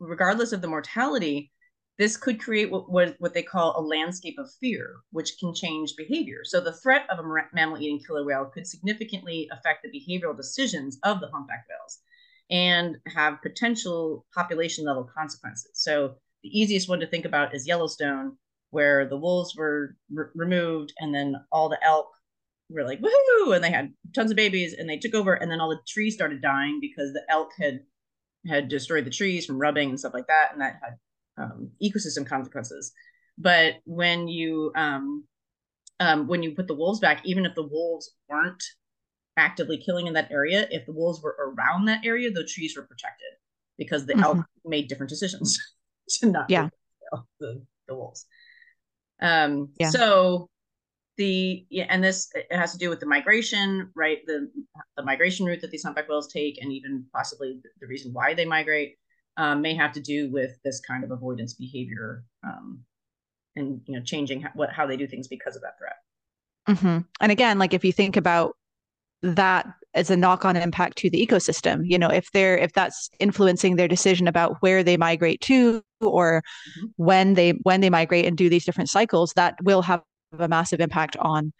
regardless 0.00 0.52
of 0.52 0.60
the 0.60 0.68
mortality, 0.68 1.52
this 1.98 2.16
could 2.16 2.40
create 2.40 2.70
what, 2.70 2.90
what, 2.90 3.14
what 3.18 3.34
they 3.34 3.42
call 3.42 3.78
a 3.78 3.80
landscape 3.80 4.36
of 4.38 4.50
fear, 4.60 4.96
which 5.12 5.38
can 5.38 5.54
change 5.54 5.94
behavior. 5.96 6.40
So 6.42 6.60
the 6.60 6.72
threat 6.72 7.06
of 7.10 7.24
a 7.24 7.28
mammal-eating 7.52 8.00
killer 8.04 8.24
whale 8.24 8.46
could 8.46 8.66
significantly 8.66 9.48
affect 9.52 9.84
the 9.84 9.90
behavioral 9.90 10.36
decisions 10.36 10.98
of 11.04 11.20
the 11.20 11.28
humpback 11.28 11.64
whales 11.68 11.98
and 12.50 12.96
have 13.14 13.42
potential 13.42 14.26
population 14.34 14.84
level 14.84 15.08
consequences. 15.16 15.70
So 15.74 16.14
the 16.42 16.58
easiest 16.58 16.88
one 16.88 16.98
to 17.00 17.06
think 17.06 17.24
about 17.24 17.54
is 17.54 17.68
Yellowstone, 17.68 18.36
where 18.70 19.06
the 19.06 19.16
wolves 19.16 19.54
were 19.54 19.96
removed 20.34 20.92
and 20.98 21.14
then 21.14 21.36
all 21.52 21.68
the 21.68 21.82
elk 21.84 22.08
were 22.72 22.84
like 22.84 23.00
woohoo 23.00 23.54
and 23.54 23.62
they 23.62 23.70
had 23.70 23.92
tons 24.14 24.30
of 24.30 24.36
babies 24.36 24.74
and 24.74 24.88
they 24.88 24.98
took 24.98 25.14
over 25.14 25.34
and 25.34 25.50
then 25.50 25.60
all 25.60 25.68
the 25.68 25.80
trees 25.88 26.14
started 26.14 26.42
dying 26.42 26.78
because 26.80 27.12
the 27.12 27.22
elk 27.28 27.50
had 27.58 27.80
had 28.46 28.68
destroyed 28.68 29.04
the 29.04 29.10
trees 29.10 29.46
from 29.46 29.58
rubbing 29.58 29.90
and 29.90 29.98
stuff 29.98 30.14
like 30.14 30.26
that 30.26 30.48
and 30.52 30.60
that 30.60 30.78
had 30.82 31.42
um, 31.42 31.70
ecosystem 31.82 32.26
consequences 32.26 32.92
but 33.38 33.74
when 33.84 34.28
you 34.28 34.72
um, 34.74 35.24
um, 36.00 36.26
when 36.26 36.42
you 36.42 36.52
put 36.52 36.66
the 36.66 36.74
wolves 36.74 37.00
back 37.00 37.20
even 37.24 37.46
if 37.46 37.54
the 37.54 37.66
wolves 37.66 38.10
weren't 38.28 38.62
actively 39.36 39.78
killing 39.78 40.06
in 40.06 40.14
that 40.14 40.30
area 40.30 40.66
if 40.70 40.84
the 40.86 40.92
wolves 40.92 41.22
were 41.22 41.36
around 41.38 41.86
that 41.86 42.04
area 42.04 42.30
the 42.30 42.44
trees 42.44 42.76
were 42.76 42.82
protected 42.82 43.28
because 43.78 44.06
the 44.06 44.12
mm-hmm. 44.12 44.24
elk 44.24 44.46
made 44.64 44.88
different 44.88 45.10
decisions 45.10 45.58
to 46.08 46.26
not 46.26 46.50
yeah 46.50 46.68
the, 47.40 47.62
the 47.88 47.94
wolves 47.94 48.26
um 49.22 49.70
yeah. 49.78 49.88
so 49.88 50.48
the 51.16 51.66
yeah, 51.68 51.86
and 51.88 52.02
this 52.02 52.30
it 52.34 52.56
has 52.56 52.72
to 52.72 52.78
do 52.78 52.88
with 52.88 53.00
the 53.00 53.06
migration, 53.06 53.90
right? 53.94 54.18
The 54.26 54.50
the 54.96 55.04
migration 55.04 55.46
route 55.46 55.60
that 55.60 55.70
these 55.70 55.82
humpback 55.82 56.08
whales 56.08 56.32
take, 56.32 56.58
and 56.62 56.72
even 56.72 57.04
possibly 57.12 57.60
the 57.80 57.86
reason 57.86 58.12
why 58.12 58.34
they 58.34 58.44
migrate, 58.44 58.96
um, 59.36 59.60
may 59.60 59.74
have 59.74 59.92
to 59.92 60.00
do 60.00 60.30
with 60.30 60.58
this 60.64 60.80
kind 60.80 61.04
of 61.04 61.10
avoidance 61.10 61.54
behavior, 61.54 62.24
um, 62.44 62.80
and 63.56 63.80
you 63.86 63.98
know, 63.98 64.04
changing 64.04 64.46
what 64.54 64.70
how 64.70 64.86
they 64.86 64.96
do 64.96 65.06
things 65.06 65.28
because 65.28 65.56
of 65.56 65.62
that 65.62 65.78
threat. 65.78 65.96
Mm-hmm. 66.68 67.06
And 67.20 67.32
again, 67.32 67.58
like 67.58 67.74
if 67.74 67.84
you 67.84 67.92
think 67.92 68.16
about 68.16 68.56
that 69.22 69.66
as 69.94 70.10
a 70.10 70.16
knock-on 70.16 70.56
impact 70.56 70.96
to 70.96 71.08
the 71.08 71.24
ecosystem 71.24 71.82
you 71.84 71.96
know 71.96 72.08
if 72.08 72.32
they're 72.32 72.58
if 72.58 72.72
that's 72.72 73.08
influencing 73.20 73.76
their 73.76 73.86
decision 73.86 74.26
about 74.26 74.56
where 74.60 74.82
they 74.82 74.96
migrate 74.96 75.40
to 75.40 75.80
or 76.00 76.42
mm-hmm. 76.42 76.86
when 76.96 77.34
they 77.34 77.50
when 77.62 77.80
they 77.80 77.90
migrate 77.90 78.24
and 78.26 78.36
do 78.36 78.48
these 78.48 78.64
different 78.64 78.90
cycles 78.90 79.32
that 79.34 79.54
will 79.62 79.82
have 79.82 80.02
a 80.40 80.48
massive 80.48 80.80
impact 80.80 81.16
on 81.18 81.52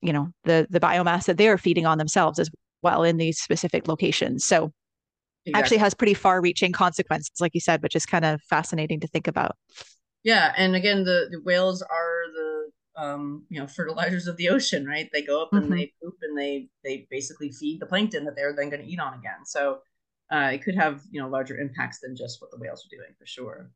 you 0.00 0.12
know 0.12 0.28
the 0.44 0.66
the 0.70 0.80
biomass 0.80 1.26
that 1.26 1.36
they're 1.36 1.58
feeding 1.58 1.86
on 1.86 1.98
themselves 1.98 2.38
as 2.38 2.50
well 2.82 3.02
in 3.02 3.16
these 3.16 3.38
specific 3.38 3.88
locations. 3.88 4.44
So 4.44 4.72
exactly. 5.44 5.60
actually 5.60 5.76
has 5.78 5.94
pretty 5.94 6.14
far 6.14 6.40
reaching 6.40 6.72
consequences 6.72 7.32
like 7.40 7.54
you 7.54 7.60
said 7.60 7.82
which 7.82 7.96
is 7.96 8.06
kind 8.06 8.24
of 8.24 8.40
fascinating 8.42 9.00
to 9.00 9.08
think 9.08 9.26
about. 9.26 9.56
Yeah 10.22 10.52
and 10.56 10.76
again 10.76 11.04
the 11.04 11.28
the 11.30 11.40
whales 11.44 11.82
are 11.82 12.22
the 12.34 12.48
um, 12.96 13.44
you 13.48 13.60
know 13.60 13.66
fertilizers 13.66 14.26
of 14.26 14.36
the 14.36 14.48
ocean 14.48 14.84
right? 14.86 15.08
They 15.12 15.22
go 15.22 15.42
up 15.42 15.52
mm-hmm. 15.52 15.64
and 15.64 15.80
they 15.80 15.92
poop 16.02 16.14
and 16.22 16.36
they 16.36 16.68
they 16.84 17.06
basically 17.10 17.52
feed 17.52 17.80
the 17.80 17.86
plankton 17.86 18.24
that 18.24 18.36
they're 18.36 18.54
then 18.54 18.70
going 18.70 18.82
to 18.82 18.88
eat 18.88 19.00
on 19.00 19.14
again. 19.14 19.44
So 19.46 19.78
uh, 20.30 20.50
it 20.52 20.62
could 20.62 20.74
have 20.74 21.02
you 21.10 21.20
know 21.20 21.28
larger 21.28 21.58
impacts 21.58 22.00
than 22.00 22.16
just 22.16 22.40
what 22.40 22.50
the 22.50 22.58
whales 22.58 22.84
are 22.84 22.96
doing 22.96 23.14
for 23.18 23.26
sure. 23.26 23.70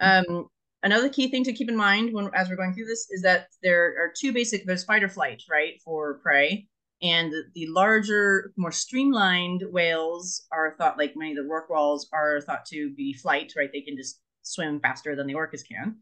Um, 0.00 0.48
another 0.82 1.08
key 1.08 1.28
thing 1.28 1.44
to 1.44 1.52
keep 1.52 1.68
in 1.68 1.76
mind 1.76 2.12
when 2.12 2.30
as 2.34 2.48
we're 2.48 2.56
going 2.56 2.74
through 2.74 2.86
this 2.86 3.08
is 3.10 3.22
that 3.22 3.48
there 3.62 3.94
are 3.98 4.12
two 4.18 4.32
basic 4.32 4.64
there's 4.66 4.84
fight 4.84 5.02
or 5.02 5.08
flight 5.08 5.42
right 5.50 5.80
for 5.84 6.18
prey 6.22 6.66
and 7.00 7.32
the, 7.54 7.66
larger, 7.68 8.52
more 8.56 8.72
streamlined 8.72 9.62
whales 9.70 10.46
are 10.50 10.74
thought, 10.78 10.98
like 10.98 11.14
many 11.16 11.32
of 11.32 11.36
the 11.36 11.48
rorquals, 11.48 12.06
are 12.12 12.40
thought 12.40 12.66
to 12.66 12.92
be 12.94 13.12
flight, 13.12 13.52
right? 13.56 13.70
They 13.72 13.82
can 13.82 13.96
just 13.96 14.20
swim 14.42 14.80
faster 14.80 15.14
than 15.14 15.26
the 15.26 15.34
orcas 15.34 15.62
can. 15.66 15.96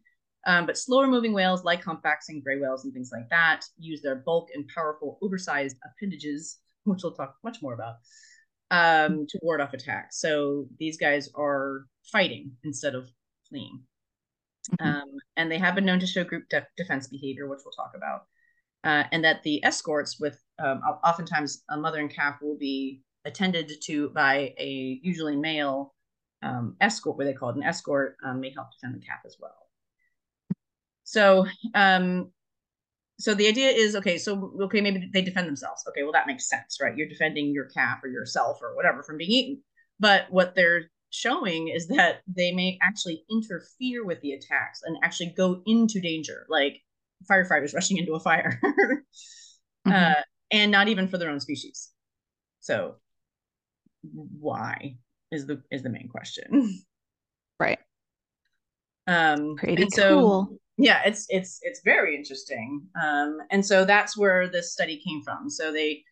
Um, 0.47 0.65
but 0.65 0.79
slower 0.79 1.09
moving 1.09 1.33
whales 1.33 1.65
like 1.65 1.83
humpbacks 1.83 2.29
and 2.29 2.43
gray 2.43 2.59
whales 2.59 2.85
and 2.85 2.95
things 2.95 3.11
like 3.13 3.29
that 3.31 3.63
use 3.79 4.01
their 4.01 4.15
bulk 4.15 4.49
and 4.55 4.67
powerful 4.75 5.19
oversized 5.21 5.77
appendages, 5.85 6.59
which 6.85 7.03
we'll 7.03 7.13
talk 7.13 7.35
much 7.45 7.59
more 7.61 7.75
about, 7.75 7.97
um, 8.71 9.27
to 9.29 9.39
ward 9.43 9.61
off 9.61 9.75
attacks. 9.75 10.21
So 10.21 10.67
these 10.79 10.97
guys 10.97 11.29
are 11.35 11.87
fighting 12.11 12.53
instead 12.65 12.95
of 12.95 13.11
fleeing. 13.49 13.83
Mm-hmm. 14.71 14.89
Um, 14.89 15.09
and 15.37 15.51
they 15.51 15.59
have 15.59 15.75
been 15.75 15.85
known 15.85 16.01
to 16.01 16.07
show 16.07 16.25
group 16.25 16.49
de- 16.49 16.67
defense 16.77 17.09
behavior, 17.09 17.49
which 17.49 17.61
we'll 17.65 17.73
talk 17.73 17.93
about. 17.95 18.23
Uh, 18.85 19.05
and 19.11 19.25
that 19.25 19.43
the 19.43 19.65
escorts 19.65 20.21
with 20.21 20.41
um, 20.59 20.81
oftentimes 21.05 21.65
a 21.71 21.77
mother 21.77 21.99
and 21.99 22.15
calf 22.15 22.37
will 22.41 22.57
be 22.57 23.03
attended 23.25 23.73
to 23.83 24.11
by 24.11 24.55
a 24.59 25.01
usually 25.03 25.37
male 25.37 25.95
um, 26.43 26.77
escort, 26.81 27.17
what 27.17 27.25
they 27.25 27.33
call 27.33 27.51
it 27.51 27.57
an 27.57 27.63
escort, 27.63 28.17
um, 28.25 28.41
may 28.41 28.51
help 28.51 28.69
defend 28.73 28.95
the 28.95 29.05
calf 29.05 29.21
as 29.27 29.37
well. 29.41 29.57
So, 31.03 31.47
um, 31.75 32.31
so 33.19 33.35
the 33.35 33.49
idea 33.49 33.71
is 33.71 33.97
okay. 33.97 34.19
So, 34.19 34.53
okay, 34.63 34.81
maybe 34.81 35.11
they 35.13 35.23
defend 35.23 35.49
themselves. 35.49 35.83
Okay, 35.89 36.03
well 36.03 36.13
that 36.13 36.27
makes 36.27 36.49
sense, 36.49 36.79
right? 36.81 36.97
You're 36.97 37.09
defending 37.09 37.53
your 37.53 37.65
calf 37.67 37.99
or 38.05 38.09
yourself 38.09 38.59
or 38.63 38.77
whatever 38.77 39.03
from 39.03 39.17
being 39.17 39.31
eaten. 39.31 39.63
But 39.99 40.27
what 40.31 40.55
they're 40.55 40.91
showing 41.11 41.69
is 41.69 41.89
that 41.89 42.21
they 42.27 42.53
may 42.53 42.79
actually 42.83 43.25
interfere 43.31 44.05
with 44.05 44.21
the 44.21 44.33
attacks 44.33 44.83
and 44.85 44.97
actually 45.03 45.33
go 45.37 45.63
into 45.67 46.01
danger, 46.01 46.47
like 46.49 46.81
firefighters 47.31 47.75
rushing 47.75 47.99
into 47.99 48.15
a 48.15 48.21
fire, 48.21 48.61
mm-hmm. 48.65 49.93
uh, 49.93 50.23
and 50.51 50.71
not 50.71 50.89
even 50.89 51.09
for 51.09 51.19
their 51.19 51.31
own 51.31 51.41
species. 51.41 51.91
So, 52.61 52.97
why 54.03 54.97
is 55.31 55.47
the 55.47 55.63
is 55.71 55.83
the 55.83 55.91
main 55.91 56.09
question? 56.09 56.83
Right. 57.59 57.79
Um, 59.07 59.57
Pretty 59.57 59.89
so, 59.89 60.09
cool 60.21 60.61
yeah 60.79 61.03
it's 61.05 61.27
it's 61.31 61.59
it's 61.63 61.81
very 61.85 62.15
interesting 62.15 62.83
um 63.03 63.39
and 63.51 63.65
so 63.65 63.85
that's 63.85 64.17
where 64.17 64.49
this 64.49 64.73
study 64.73 65.01
came 65.07 65.23
from 65.23 65.49
so 65.49 65.73
they 65.73 66.03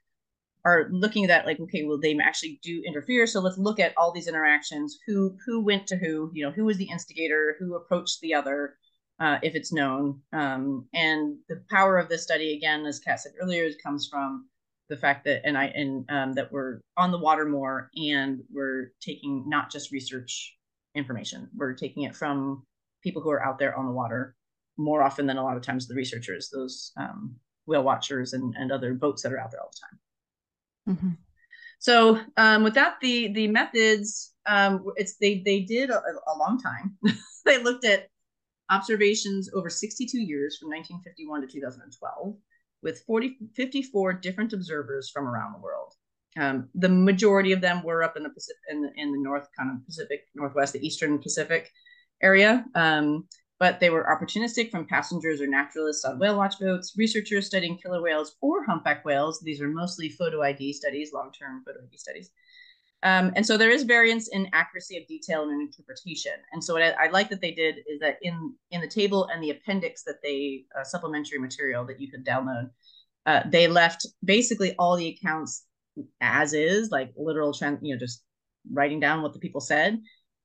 are 0.64 0.88
looking 0.90 1.24
at 1.24 1.28
that 1.28 1.46
like 1.46 1.60
okay 1.60 1.84
well 1.84 1.98
they 1.98 2.16
actually 2.22 2.58
do 2.62 2.82
interfere? 2.86 3.26
So 3.26 3.40
let's 3.40 3.58
look 3.58 3.80
at 3.80 3.94
all 3.96 4.12
these 4.12 4.28
interactions. 4.28 4.98
Who 5.06 5.36
who 5.46 5.60
went 5.60 5.86
to 5.88 5.96
who? 5.96 6.30
You 6.32 6.46
know 6.46 6.52
who 6.52 6.64
was 6.64 6.76
the 6.76 6.88
instigator? 6.90 7.56
Who 7.58 7.74
approached 7.74 8.20
the 8.20 8.34
other 8.34 8.76
uh, 9.20 9.38
if 9.42 9.54
it's 9.54 9.72
known? 9.72 10.20
Um, 10.32 10.86
and 10.94 11.36
the 11.48 11.62
power 11.70 11.98
of 11.98 12.08
this 12.08 12.22
study 12.22 12.56
again 12.56 12.86
as 12.86 13.00
kat 13.00 13.20
said 13.20 13.32
earlier 13.40 13.68
comes 13.82 14.08
from 14.08 14.48
the 14.90 14.96
fact 14.96 15.24
that 15.24 15.40
and 15.46 15.56
i 15.56 15.66
and 15.66 16.04
um, 16.10 16.32
that 16.34 16.52
we're 16.52 16.80
on 16.96 17.10
the 17.10 17.18
water 17.18 17.46
more 17.46 17.90
and 17.96 18.42
we're 18.52 18.92
taking 19.00 19.44
not 19.48 19.70
just 19.70 19.92
research 19.92 20.56
information. 20.94 21.48
We're 21.56 21.74
taking 21.74 22.04
it 22.04 22.14
from 22.14 22.64
people 23.02 23.22
who 23.22 23.30
are 23.30 23.44
out 23.44 23.58
there 23.58 23.76
on 23.76 23.86
the 23.86 23.92
water 23.92 24.36
more 24.76 25.02
often 25.02 25.26
than 25.26 25.36
a 25.36 25.44
lot 25.44 25.56
of 25.56 25.62
times 25.62 25.86
the 25.86 25.94
researchers, 25.94 26.50
those 26.52 26.92
um, 26.96 27.36
whale 27.66 27.82
watchers 27.82 28.32
and, 28.32 28.54
and 28.56 28.72
other 28.72 28.94
boats 28.94 29.22
that 29.22 29.32
are 29.32 29.38
out 29.38 29.50
there 29.50 29.60
all 29.60 29.70
the 29.70 29.80
time. 29.80 29.98
Mm-hmm. 30.88 31.10
So 31.78 32.20
um, 32.36 32.64
with 32.64 32.74
that, 32.74 32.96
the 33.00 33.32
the 33.32 33.48
methods, 33.48 34.32
um, 34.46 34.84
it's 34.96 35.16
they 35.16 35.42
they 35.44 35.60
did 35.60 35.90
a, 35.90 36.00
a 36.00 36.34
long 36.38 36.58
time. 36.58 36.96
they 37.44 37.62
looked 37.62 37.84
at 37.84 38.08
observations 38.70 39.50
over 39.54 39.68
62 39.68 40.18
years 40.18 40.56
from 40.58 40.70
1951 40.70 41.42
to 41.42 41.46
2012 41.46 42.36
with 42.82 43.02
40, 43.06 43.36
54 43.54 44.12
different 44.14 44.52
observers 44.52 45.10
from 45.10 45.26
around 45.26 45.52
the 45.52 45.58
world. 45.58 45.92
Um, 46.38 46.68
the 46.74 46.88
majority 46.88 47.52
of 47.52 47.60
them 47.60 47.82
were 47.82 48.02
up 48.02 48.16
in 48.16 48.22
the 48.22 48.30
Pacific, 48.30 48.60
in 48.68 48.82
the, 48.82 48.90
in 48.96 49.12
the 49.12 49.18
north 49.18 49.48
kind 49.56 49.70
of 49.70 49.84
Pacific 49.86 50.20
Northwest, 50.34 50.72
the 50.72 50.86
Eastern 50.86 51.18
Pacific 51.18 51.70
area. 52.22 52.64
Um, 52.74 53.28
but 53.58 53.80
they 53.80 53.90
were 53.90 54.04
opportunistic 54.04 54.70
from 54.70 54.86
passengers 54.86 55.40
or 55.40 55.46
naturalists 55.46 56.04
on 56.04 56.18
whale 56.18 56.36
watch 56.36 56.58
boats, 56.58 56.94
researchers 56.96 57.46
studying 57.46 57.78
killer 57.78 58.02
whales 58.02 58.36
or 58.40 58.64
humpback 58.64 59.04
whales. 59.04 59.40
These 59.40 59.60
are 59.60 59.68
mostly 59.68 60.08
photo 60.08 60.42
ID 60.42 60.72
studies, 60.72 61.12
long 61.12 61.30
term 61.32 61.62
photo 61.64 61.80
ID 61.80 61.96
studies. 61.96 62.30
Um, 63.04 63.32
and 63.36 63.46
so 63.46 63.58
there 63.58 63.70
is 63.70 63.82
variance 63.82 64.28
in 64.28 64.48
accuracy 64.54 64.96
of 64.96 65.06
detail 65.06 65.42
and 65.42 65.52
in 65.52 65.60
interpretation. 65.60 66.32
And 66.52 66.64
so 66.64 66.72
what 66.72 66.82
I, 66.82 66.90
I, 66.92 67.10
like 67.10 67.28
that 67.28 67.42
they 67.42 67.50
did 67.52 67.76
is 67.86 68.00
that 68.00 68.16
in 68.22 68.54
in 68.70 68.80
the 68.80 68.88
table 68.88 69.26
and 69.26 69.42
the 69.42 69.50
appendix 69.50 70.02
that 70.04 70.22
they 70.22 70.64
uh, 70.78 70.84
supplementary 70.84 71.38
material 71.38 71.84
that 71.84 72.00
you 72.00 72.10
could 72.10 72.24
download, 72.24 72.70
uh, 73.26 73.42
they 73.46 73.68
left 73.68 74.06
basically 74.24 74.74
all 74.78 74.96
the 74.96 75.08
accounts 75.08 75.66
as 76.22 76.54
is, 76.54 76.90
like 76.90 77.12
literal, 77.16 77.54
you 77.82 77.94
know, 77.94 77.98
just 77.98 78.22
writing 78.72 79.00
down 79.00 79.22
what 79.22 79.34
the 79.34 79.38
people 79.38 79.60
said 79.60 80.00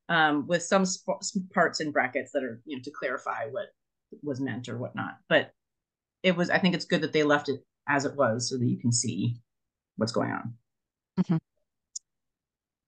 um, 0.09 0.47
with 0.47 0.63
some, 0.63 0.85
sp- 0.85 1.21
parts 1.53 1.79
in 1.79 1.91
brackets 1.91 2.31
that 2.33 2.43
are 2.43 2.61
you 2.65 2.75
know 2.75 2.83
to 2.83 2.91
clarify 2.91 3.45
what 3.51 3.67
was 4.23 4.41
meant 4.41 4.67
or 4.67 4.77
whatnot. 4.77 5.17
But 5.29 5.53
it 6.23 6.35
was 6.35 6.49
I 6.49 6.57
think 6.57 6.75
it's 6.75 6.85
good 6.85 7.01
that 7.01 7.13
they 7.13 7.23
left 7.23 7.47
it 7.47 7.61
as 7.87 8.05
it 8.05 8.15
was 8.15 8.49
so 8.49 8.57
that 8.57 8.65
you 8.65 8.77
can 8.77 8.91
see 8.91 9.37
what's 9.95 10.11
going 10.11 10.31
on. 10.31 10.53
Mm-hmm. 11.19 11.37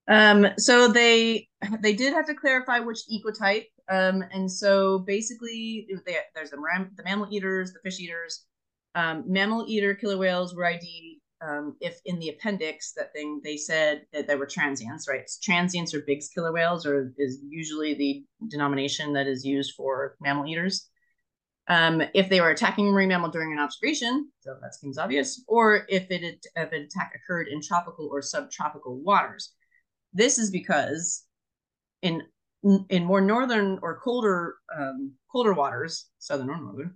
Um, 0.08 0.48
so 0.58 0.88
they 0.88 1.48
they 1.80 1.94
did 1.94 2.12
have 2.12 2.26
to 2.26 2.34
clarify 2.34 2.80
which 2.80 3.00
ecotype. 3.10 3.66
Um, 3.88 4.24
and 4.32 4.50
so 4.50 5.00
basically, 5.00 5.86
they, 6.06 6.16
there's 6.34 6.50
the, 6.50 6.56
the 6.96 7.02
mammal 7.04 7.28
eaters, 7.30 7.72
the 7.72 7.80
fish 7.82 8.00
eaters. 8.00 8.44
Um, 8.94 9.24
mammal 9.26 9.64
eater 9.68 9.94
killer 9.94 10.18
whales 10.18 10.54
were 10.54 10.66
ID 10.66 11.21
um, 11.46 11.76
if 11.80 12.00
in 12.04 12.18
the 12.18 12.28
appendix 12.28 12.92
that 12.92 13.12
thing 13.12 13.40
they 13.42 13.56
said 13.56 14.02
that 14.12 14.26
there 14.26 14.38
were 14.38 14.46
transients, 14.46 15.08
right? 15.08 15.28
Transients 15.42 15.94
or 15.94 16.00
Bigg's 16.00 16.28
killer 16.28 16.52
whales, 16.52 16.86
or 16.86 17.12
is 17.18 17.40
usually 17.48 17.94
the 17.94 18.24
denomination 18.48 19.12
that 19.14 19.26
is 19.26 19.44
used 19.44 19.74
for 19.74 20.16
mammal 20.20 20.46
eaters. 20.46 20.88
Um, 21.68 22.02
if 22.14 22.28
they 22.28 22.40
were 22.40 22.50
attacking 22.50 22.88
a 22.88 22.90
marine 22.90 23.08
mammal 23.08 23.30
during 23.30 23.52
an 23.52 23.58
observation, 23.58 24.30
so 24.40 24.56
that 24.60 24.74
seems 24.74 24.98
obvious, 24.98 25.42
or 25.48 25.84
if 25.88 26.10
it 26.10 26.22
if 26.22 26.72
an 26.72 26.82
attack 26.82 27.12
occurred 27.14 27.48
in 27.48 27.60
tropical 27.60 28.08
or 28.10 28.22
subtropical 28.22 28.98
waters. 29.00 29.52
This 30.12 30.38
is 30.38 30.50
because 30.50 31.24
in 32.02 32.22
in 32.90 33.04
more 33.04 33.20
northern 33.20 33.78
or 33.82 33.98
colder 34.00 34.56
um, 34.76 35.12
colder 35.30 35.54
waters, 35.54 36.06
southern 36.18 36.50
or 36.50 36.60
northern, 36.60 36.94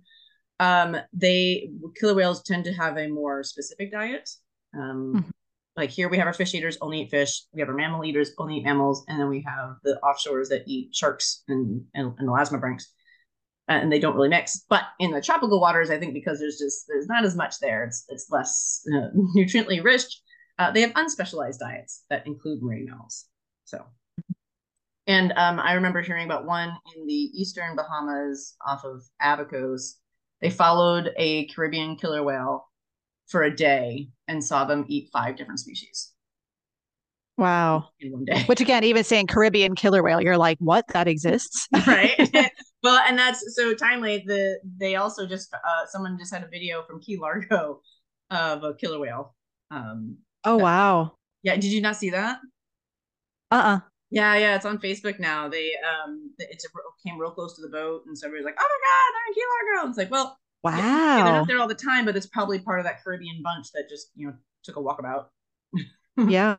um, 0.59 0.97
they 1.13 1.69
killer 1.99 2.15
whales 2.15 2.43
tend 2.43 2.65
to 2.65 2.73
have 2.73 2.97
a 2.97 3.07
more 3.07 3.43
specific 3.43 3.91
diet. 3.91 4.29
Um, 4.75 5.13
mm-hmm. 5.15 5.29
Like 5.75 5.91
here, 5.91 6.09
we 6.09 6.17
have 6.17 6.25
our 6.25 6.33
fish 6.33 6.55
eaters 6.55 6.77
only 6.81 7.01
eat 7.01 7.11
fish. 7.11 7.43
We 7.53 7.61
have 7.61 7.69
our 7.69 7.75
mammal 7.75 8.03
eaters 8.03 8.31
only 8.39 8.57
eat 8.57 8.63
mammals, 8.63 9.05
and 9.07 9.19
then 9.19 9.29
we 9.29 9.45
have 9.47 9.75
the 9.83 9.99
offshores 10.03 10.49
that 10.49 10.63
eat 10.65 10.95
sharks 10.95 11.43
and 11.47 11.83
and, 11.93 12.13
and 12.17 12.27
elasmobranchs, 12.27 12.85
and 13.67 13.91
they 13.91 13.99
don't 13.99 14.15
really 14.15 14.29
mix. 14.29 14.65
But 14.67 14.83
in 14.99 15.11
the 15.11 15.21
tropical 15.21 15.61
waters, 15.61 15.91
I 15.91 15.99
think 15.99 16.15
because 16.15 16.39
there's 16.39 16.57
just 16.57 16.85
there's 16.87 17.07
not 17.07 17.25
as 17.25 17.35
much 17.35 17.59
there, 17.59 17.83
it's 17.83 18.05
it's 18.09 18.27
less 18.31 18.81
uh, 18.91 19.09
nutriently 19.35 19.83
rich. 19.83 20.21
Uh, 20.57 20.71
they 20.71 20.81
have 20.81 20.93
unspecialized 20.93 21.59
diets 21.59 22.03
that 22.09 22.25
include 22.25 22.63
marine 22.63 22.87
mammals. 22.89 23.25
So, 23.65 23.85
and 25.05 25.31
um, 25.33 25.59
I 25.59 25.73
remember 25.73 26.01
hearing 26.01 26.25
about 26.25 26.45
one 26.45 26.69
in 26.95 27.05
the 27.05 27.13
eastern 27.13 27.75
Bahamas 27.75 28.55
off 28.65 28.83
of 28.83 29.03
Abacos 29.21 29.97
they 30.41 30.49
followed 30.49 31.11
a 31.17 31.47
Caribbean 31.47 31.95
killer 31.95 32.23
whale 32.23 32.67
for 33.27 33.43
a 33.43 33.55
day 33.55 34.09
and 34.27 34.43
saw 34.43 34.65
them 34.65 34.85
eat 34.87 35.09
five 35.11 35.35
different 35.35 35.59
species. 35.59 36.13
Wow. 37.37 37.89
In 37.99 38.11
one 38.11 38.25
day. 38.25 38.43
Which 38.45 38.61
again, 38.61 38.83
even 38.83 39.03
saying 39.03 39.27
Caribbean 39.27 39.75
killer 39.75 40.01
whale, 40.01 40.21
you're 40.21 40.37
like, 40.37 40.57
what? 40.59 40.87
That 40.89 41.07
exists? 41.07 41.67
right. 41.87 42.29
well, 42.83 43.01
and 43.07 43.17
that's 43.17 43.55
so 43.55 43.73
timely. 43.75 44.23
The 44.25 44.59
they 44.77 44.95
also 44.95 45.27
just 45.27 45.53
uh 45.53 45.85
someone 45.87 46.17
just 46.17 46.33
had 46.33 46.43
a 46.43 46.47
video 46.47 46.83
from 46.83 46.99
Key 46.99 47.17
Largo 47.17 47.81
of 48.31 48.63
a 48.63 48.73
killer 48.73 48.99
whale. 48.99 49.35
Um 49.69 50.17
Oh 50.43 50.57
wow. 50.57 51.13
Yeah, 51.43 51.55
did 51.55 51.65
you 51.65 51.81
not 51.81 51.95
see 51.95 52.09
that? 52.09 52.39
Uh-uh. 53.51 53.79
Yeah, 54.09 54.35
yeah, 54.35 54.55
it's 54.55 54.65
on 54.65 54.77
Facebook 54.77 55.19
now. 55.19 55.49
They 55.49 55.71
um, 55.83 56.31
it 56.39 56.63
came 57.05 57.19
real 57.19 57.31
close 57.31 57.55
to 57.55 57.61
the 57.61 57.69
boat, 57.69 58.03
and 58.07 58.17
so 58.17 58.27
everybody's 58.27 58.45
like, 58.45 58.55
"Oh 58.57 58.63
my 58.63 58.79
god, 58.87 59.13
they're 59.13 59.27
in 59.27 59.33
Key 59.33 59.43
Largo!" 59.75 59.89
It's 59.89 59.97
like, 59.97 60.11
well, 60.11 60.39
wow, 60.63 60.77
yeah, 60.77 61.23
they're 61.23 61.33
not 61.33 61.47
there 61.47 61.59
all 61.59 61.67
the 61.67 61.75
time, 61.75 62.05
but 62.05 62.15
it's 62.15 62.27
probably 62.27 62.59
part 62.59 62.79
of 62.79 62.85
that 62.85 63.03
Caribbean 63.03 63.41
bunch 63.43 63.71
that 63.73 63.89
just 63.89 64.11
you 64.15 64.27
know 64.27 64.33
took 64.63 64.77
a 64.77 64.79
walkabout. 64.79 65.25
yeah, 66.29 66.55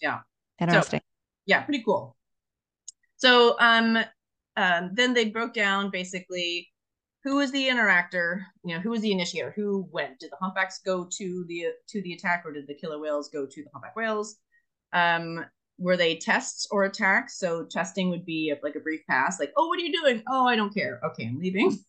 yeah, 0.00 0.20
interesting. 0.60 1.00
So, 1.00 1.04
yeah, 1.46 1.62
pretty 1.62 1.82
cool. 1.82 2.16
So 3.16 3.56
um, 3.58 3.98
um, 4.56 4.90
then 4.92 5.14
they 5.14 5.30
broke 5.30 5.54
down 5.54 5.90
basically 5.90 6.70
who 7.24 7.36
was 7.36 7.50
the 7.50 7.68
interactor, 7.68 8.42
you 8.64 8.74
know, 8.74 8.80
who 8.80 8.90
was 8.90 9.00
the 9.00 9.10
initiator, 9.10 9.52
who 9.56 9.88
went. 9.90 10.20
Did 10.20 10.30
the 10.30 10.36
humpbacks 10.36 10.80
go 10.84 11.08
to 11.10 11.44
the 11.48 11.68
to 11.88 12.02
the 12.02 12.12
attack, 12.12 12.42
or 12.44 12.52
did 12.52 12.66
the 12.66 12.74
killer 12.74 13.00
whales 13.00 13.30
go 13.30 13.46
to 13.46 13.62
the 13.62 13.70
humpback 13.72 13.96
whales? 13.96 14.36
Um, 14.92 15.44
were 15.78 15.96
they 15.96 16.16
tests 16.16 16.68
or 16.70 16.84
attacks? 16.84 17.38
So 17.38 17.64
testing 17.64 18.10
would 18.10 18.24
be 18.24 18.54
like 18.62 18.76
a 18.76 18.80
brief 18.80 19.00
pass, 19.08 19.40
like, 19.40 19.52
oh, 19.56 19.68
what 19.68 19.78
are 19.78 19.82
you 19.82 19.92
doing? 19.92 20.22
Oh, 20.28 20.46
I 20.46 20.56
don't 20.56 20.74
care. 20.74 21.00
Okay, 21.04 21.26
I'm 21.26 21.38
leaving. 21.38 21.78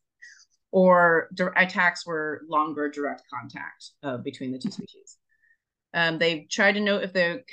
Or 0.72 1.30
attacks 1.56 2.06
were 2.06 2.42
longer 2.50 2.90
direct 2.90 3.24
contact 3.34 3.92
uh, 4.04 4.18
between 4.18 4.52
the 4.52 4.60
two 4.60 4.72
species. 4.72 5.18
Um, 5.94 6.18
they 6.18 6.48
tried 6.52 6.74
to 6.74 6.82
note 6.82 7.04
if 7.04 7.14
their 7.14 7.46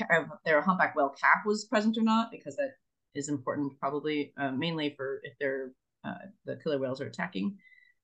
their 0.44 0.60
humpback 0.60 0.96
whale 0.96 1.14
calf 1.20 1.46
was 1.46 1.66
present 1.66 1.96
or 1.96 2.02
not, 2.02 2.32
because 2.32 2.56
that 2.56 2.72
is 3.14 3.28
important, 3.28 3.78
probably 3.78 4.32
uh, 4.36 4.50
mainly 4.50 4.94
for 4.96 5.20
if 5.22 5.34
they're 5.38 5.70
uh, 6.04 6.14
the 6.46 6.56
killer 6.56 6.80
whales 6.80 7.00
are 7.00 7.06
attacking. 7.06 7.56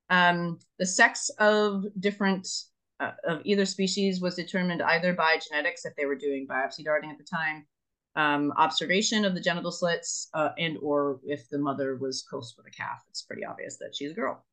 Um, 0.09 0.59
the 0.79 0.87
sex 0.87 1.31
of 1.39 1.85
different 1.99 2.49
uh, 3.01 3.13
of 3.25 3.41
either 3.45 3.67
species 3.67 4.21
was 4.21 4.37
determined 4.37 4.83
either 4.83 5.13
by 5.13 5.39
genetics, 5.49 5.85
if 5.85 5.95
they 5.97 6.07
were 6.07 6.15
doing 6.15 6.47
biopsy 6.49 6.85
darting 6.85 7.11
at 7.11 7.19
the 7.19 7.25
time, 7.25 7.67
um, 8.17 8.53
observation 8.57 9.25
of 9.25 9.35
the 9.35 9.41
genital 9.41 9.71
slits, 9.71 10.29
uh, 10.35 10.51
and 10.59 10.77
or 10.83 11.21
if 11.25 11.49
the 11.51 11.59
mother 11.59 11.97
was 11.97 12.25
close 12.29 12.55
with 12.57 12.67
a 12.67 12.71
calf. 12.71 13.03
It's 13.09 13.23
pretty 13.23 13.45
obvious 13.45 13.77
that 13.79 13.95
she's 13.95 14.13
a 14.13 14.15
girl. 14.15 14.45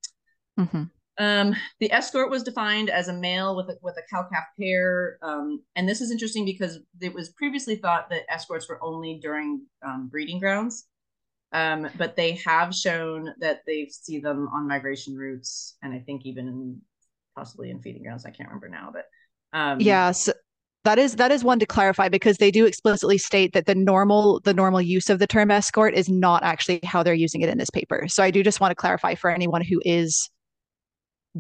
Mm-hmm. 0.60 0.84
Um, 1.18 1.56
the 1.80 1.92
escort 1.94 2.30
was 2.30 2.44
defined 2.44 2.90
as 2.90 3.08
a 3.08 3.14
male 3.14 3.56
with 3.56 3.70
a, 3.70 3.78
with 3.82 3.96
a 3.98 4.02
cow-calf 4.14 4.44
pair, 4.60 5.18
um, 5.22 5.62
and 5.78 5.88
this 5.88 6.02
is 6.02 6.12
interesting 6.12 6.44
because 6.44 6.80
it 7.00 7.14
was 7.14 7.30
previously 7.30 7.78
thought 7.78 8.10
that 8.10 8.24
escorts 8.30 8.68
were 8.68 8.84
only 8.84 9.20
during 9.22 9.62
um, 9.86 10.10
breeding 10.12 10.40
grounds, 10.40 10.88
um, 11.54 11.88
but 11.98 12.18
they 12.18 12.34
have 12.46 12.76
shown 12.76 13.34
that 13.40 13.62
they 13.66 13.88
see 13.90 14.20
them 14.20 14.50
on 14.54 14.68
migration 14.68 15.16
routes, 15.16 15.78
and 15.82 15.94
I 15.94 16.00
think 16.00 16.26
even 16.26 16.82
possibly 17.34 17.70
in 17.70 17.82
feeding 17.82 18.04
grounds. 18.04 18.26
I 18.26 18.32
can't 18.32 18.50
remember 18.50 18.68
now, 18.68 18.92
but 18.92 19.06
um, 19.58 19.80
yes, 19.80 20.30
that 20.86 20.98
is 20.98 21.18
that 21.18 21.32
is 21.32 21.44
one 21.44 21.60
to 21.60 21.66
clarify 21.66 22.10
because 22.10 22.38
they 22.38 22.52
do 22.52 22.66
explicitly 22.66 23.18
state 23.18 23.54
that 23.54 23.66
the 23.66 23.76
normal 23.76 24.40
the 24.42 24.54
normal 24.54 24.82
use 24.82 25.10
of 25.10 25.20
the 25.20 25.28
term 25.28 25.52
escort 25.52 25.94
is 25.94 26.10
not 26.10 26.44
actually 26.44 26.80
how 26.84 27.04
they're 27.04 27.14
using 27.14 27.42
it 27.42 27.50
in 27.50 27.58
this 27.58 27.70
paper. 27.70 28.08
So 28.08 28.24
I 28.24 28.32
do 28.32 28.44
just 28.44 28.60
want 28.60 28.72
to 28.72 28.76
clarify 28.76 29.16
for 29.16 29.30
anyone 29.30 29.62
who 29.62 29.82
is 29.84 30.30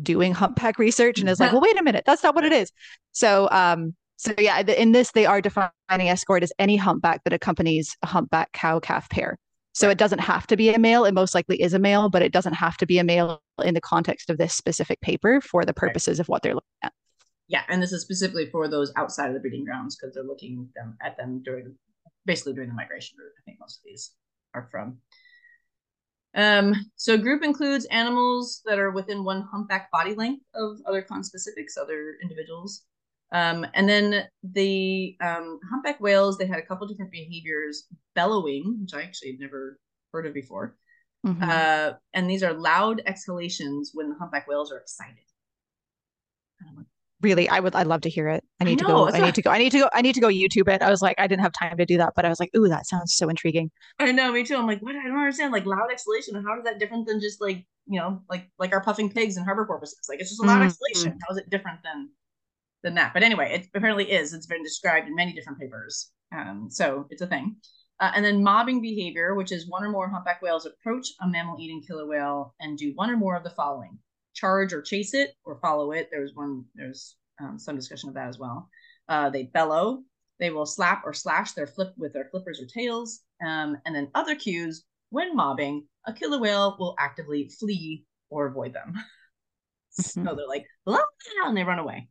doing 0.01 0.33
humpback 0.33 0.77
research 0.77 1.19
and 1.19 1.29
is 1.29 1.39
like, 1.39 1.51
well, 1.51 1.61
wait 1.61 1.79
a 1.79 1.83
minute, 1.83 2.03
that's 2.05 2.23
not 2.23 2.35
what 2.35 2.43
it 2.43 2.51
is. 2.51 2.71
So, 3.13 3.49
um, 3.51 3.95
so 4.17 4.33
yeah, 4.37 4.59
in 4.59 4.91
this, 4.91 5.11
they 5.11 5.25
are 5.25 5.41
defining 5.41 5.71
escort 6.09 6.43
as 6.43 6.51
any 6.59 6.75
humpback 6.75 7.23
that 7.23 7.33
accompanies 7.33 7.95
a 8.01 8.07
humpback 8.07 8.51
cow 8.51 8.79
calf 8.79 9.09
pair. 9.09 9.37
So 9.73 9.89
it 9.89 9.97
doesn't 9.97 10.19
have 10.19 10.47
to 10.47 10.57
be 10.57 10.73
a 10.73 10.79
male. 10.79 11.03
It 11.03 11.13
most 11.13 11.35
likely 11.35 11.61
is 11.61 11.73
a 11.73 11.79
male, 11.79 12.09
but 12.09 12.21
it 12.21 12.31
doesn't 12.31 12.53
have 12.53 12.77
to 12.77 12.85
be 12.85 12.97
a 12.97 13.03
male 13.03 13.41
in 13.63 13.73
the 13.73 13.81
context 13.81 14.29
of 14.29 14.37
this 14.37 14.53
specific 14.53 15.01
paper 15.01 15.41
for 15.41 15.65
the 15.65 15.73
purposes 15.73 16.19
of 16.19 16.27
what 16.27 16.43
they're 16.43 16.55
looking 16.55 16.67
at. 16.81 16.93
Yeah, 17.47 17.61
and 17.67 17.81
this 17.81 17.91
is 17.91 18.01
specifically 18.01 18.49
for 18.49 18.67
those 18.67 18.91
outside 18.95 19.27
of 19.27 19.33
the 19.33 19.39
breeding 19.39 19.65
grounds 19.65 19.95
because 19.95 20.13
they're 20.13 20.23
looking 20.23 20.69
them 20.75 20.97
at 21.01 21.15
them 21.17 21.41
during 21.43 21.75
basically 22.25 22.53
during 22.53 22.69
the 22.69 22.75
migration 22.75 23.17
route. 23.19 23.33
I 23.39 23.41
think 23.45 23.59
most 23.59 23.77
of 23.77 23.83
these 23.85 24.11
are 24.53 24.67
from. 24.71 24.97
Um, 26.35 26.73
so 26.95 27.17
group 27.17 27.43
includes 27.43 27.85
animals 27.85 28.61
that 28.65 28.79
are 28.79 28.91
within 28.91 29.23
one 29.23 29.47
humpback 29.49 29.89
body 29.91 30.15
length 30.15 30.43
of 30.53 30.79
other 30.85 31.01
conspecifics, 31.01 31.77
other 31.79 32.15
individuals. 32.21 32.83
Um, 33.31 33.65
and 33.73 33.87
then 33.87 34.23
the 34.43 35.15
um, 35.21 35.59
humpback 35.69 36.01
whales, 36.01 36.37
they 36.37 36.45
had 36.45 36.59
a 36.59 36.65
couple 36.65 36.87
different 36.87 37.11
behaviors, 37.11 37.85
bellowing, 38.15 38.79
which 38.81 38.93
I 38.93 39.03
actually 39.03 39.31
had 39.31 39.39
never 39.39 39.79
heard 40.11 40.25
of 40.25 40.33
before. 40.33 40.75
Mm-hmm. 41.25 41.43
Uh, 41.43 41.93
and 42.13 42.29
these 42.29 42.43
are 42.43 42.53
loud 42.53 43.01
exhalations 43.05 43.91
when 43.93 44.09
the 44.09 44.15
humpback 44.15 44.47
whales 44.47 44.71
are 44.71 44.77
excited 44.77 45.25
really 47.21 47.47
i 47.49 47.59
would 47.59 47.75
i'd 47.75 47.87
love 47.87 48.01
to 48.01 48.09
hear 48.09 48.27
it. 48.27 48.43
I 48.59 48.65
need 48.65 48.83
I 48.83 48.87
know, 48.87 49.05
to 49.05 49.11
go 49.11 49.17
i 49.17 49.21
need 49.21 49.35
to 49.35 49.41
go 49.41 49.49
i 49.51 49.57
need 49.57 49.71
to 49.71 49.79
go 49.79 49.89
i 49.93 50.01
need 50.01 50.15
to 50.15 50.21
go 50.21 50.27
youtube 50.27 50.67
it. 50.67 50.81
I 50.81 50.89
was 50.89 51.01
like 51.01 51.15
i 51.19 51.27
didn't 51.27 51.43
have 51.43 51.53
time 51.53 51.77
to 51.77 51.85
do 51.85 51.97
that 51.97 52.13
but 52.15 52.25
i 52.25 52.29
was 52.29 52.39
like 52.39 52.51
ooh 52.55 52.67
that 52.67 52.87
sounds 52.87 53.15
so 53.15 53.29
intriguing. 53.29 53.71
I 53.99 54.11
know 54.11 54.31
me 54.31 54.43
too. 54.43 54.55
I'm 54.55 54.67
like 54.67 54.81
what? 54.81 54.95
I 54.95 55.07
don't 55.07 55.17
understand. 55.17 55.53
Like 55.53 55.65
loud 55.65 55.91
exhalation 55.91 56.35
how 56.43 56.57
is 56.57 56.63
that 56.65 56.79
different 56.79 57.07
than 57.07 57.19
just 57.19 57.41
like 57.41 57.65
you 57.87 57.99
know 57.99 58.21
like 58.29 58.49
like 58.59 58.73
our 58.73 58.81
puffing 58.81 59.09
pigs 59.09 59.37
and 59.37 59.45
harbor 59.45 59.65
porpoises? 59.65 60.07
Like 60.09 60.19
it's 60.19 60.29
just 60.29 60.43
a 60.43 60.45
loud 60.45 60.59
mm-hmm. 60.59 60.67
exhalation 60.67 61.17
how 61.25 61.33
is 61.33 61.37
it 61.39 61.49
different 61.49 61.79
than 61.83 62.09
than 62.83 62.95
that? 62.95 63.13
But 63.13 63.23
anyway 63.23 63.53
it 63.53 63.67
apparently 63.75 64.11
is. 64.11 64.33
It's 64.33 64.47
been 64.47 64.63
described 64.63 65.07
in 65.07 65.15
many 65.15 65.33
different 65.33 65.59
papers. 65.59 66.11
Um 66.35 66.67
so 66.69 67.07
it's 67.09 67.21
a 67.21 67.27
thing. 67.27 67.57
Uh, 68.01 68.11
and 68.13 68.25
then 68.25 68.43
mobbing 68.43 68.81
behavior, 68.81 69.35
which 69.35 69.53
is 69.53 69.69
one 69.69 69.81
or 69.81 69.89
more 69.89 70.09
humpback 70.09 70.41
whales 70.41 70.65
approach 70.65 71.07
a 71.21 71.27
mammal 71.27 71.55
eating 71.61 71.81
killer 71.81 72.05
whale 72.05 72.53
and 72.59 72.77
do 72.77 72.91
one 72.95 73.09
or 73.09 73.15
more 73.15 73.37
of 73.37 73.43
the 73.45 73.49
following 73.51 73.97
charge 74.35 74.73
or 74.73 74.81
chase 74.81 75.13
it 75.13 75.31
or 75.43 75.59
follow 75.59 75.91
it. 75.91 76.09
There's 76.11 76.31
one, 76.35 76.65
there's 76.75 77.15
um, 77.41 77.57
some 77.57 77.75
discussion 77.75 78.09
of 78.09 78.15
that 78.15 78.27
as 78.27 78.37
well. 78.37 78.69
Uh, 79.09 79.29
they 79.29 79.43
bellow. 79.43 80.03
They 80.39 80.49
will 80.49 80.65
slap 80.65 81.03
or 81.05 81.13
slash 81.13 81.53
their 81.53 81.67
flip 81.67 81.93
with 81.97 82.13
their 82.13 82.27
flippers 82.29 82.61
or 82.61 82.65
tails. 82.65 83.21
Um, 83.45 83.77
and 83.85 83.95
then 83.95 84.11
other 84.13 84.35
cues, 84.35 84.83
when 85.09 85.35
mobbing, 85.35 85.85
a 86.05 86.13
killer 86.13 86.39
whale 86.39 86.75
will 86.77 86.95
actively 86.99 87.49
flee 87.59 88.05
or 88.29 88.47
avoid 88.47 88.73
them. 88.73 88.93
Mm-hmm. 89.97 90.27
so 90.27 90.35
they're 90.35 90.45
like, 90.45 90.65
and 91.45 91.55
they 91.55 91.63
run 91.63 91.79
away. 91.79 92.09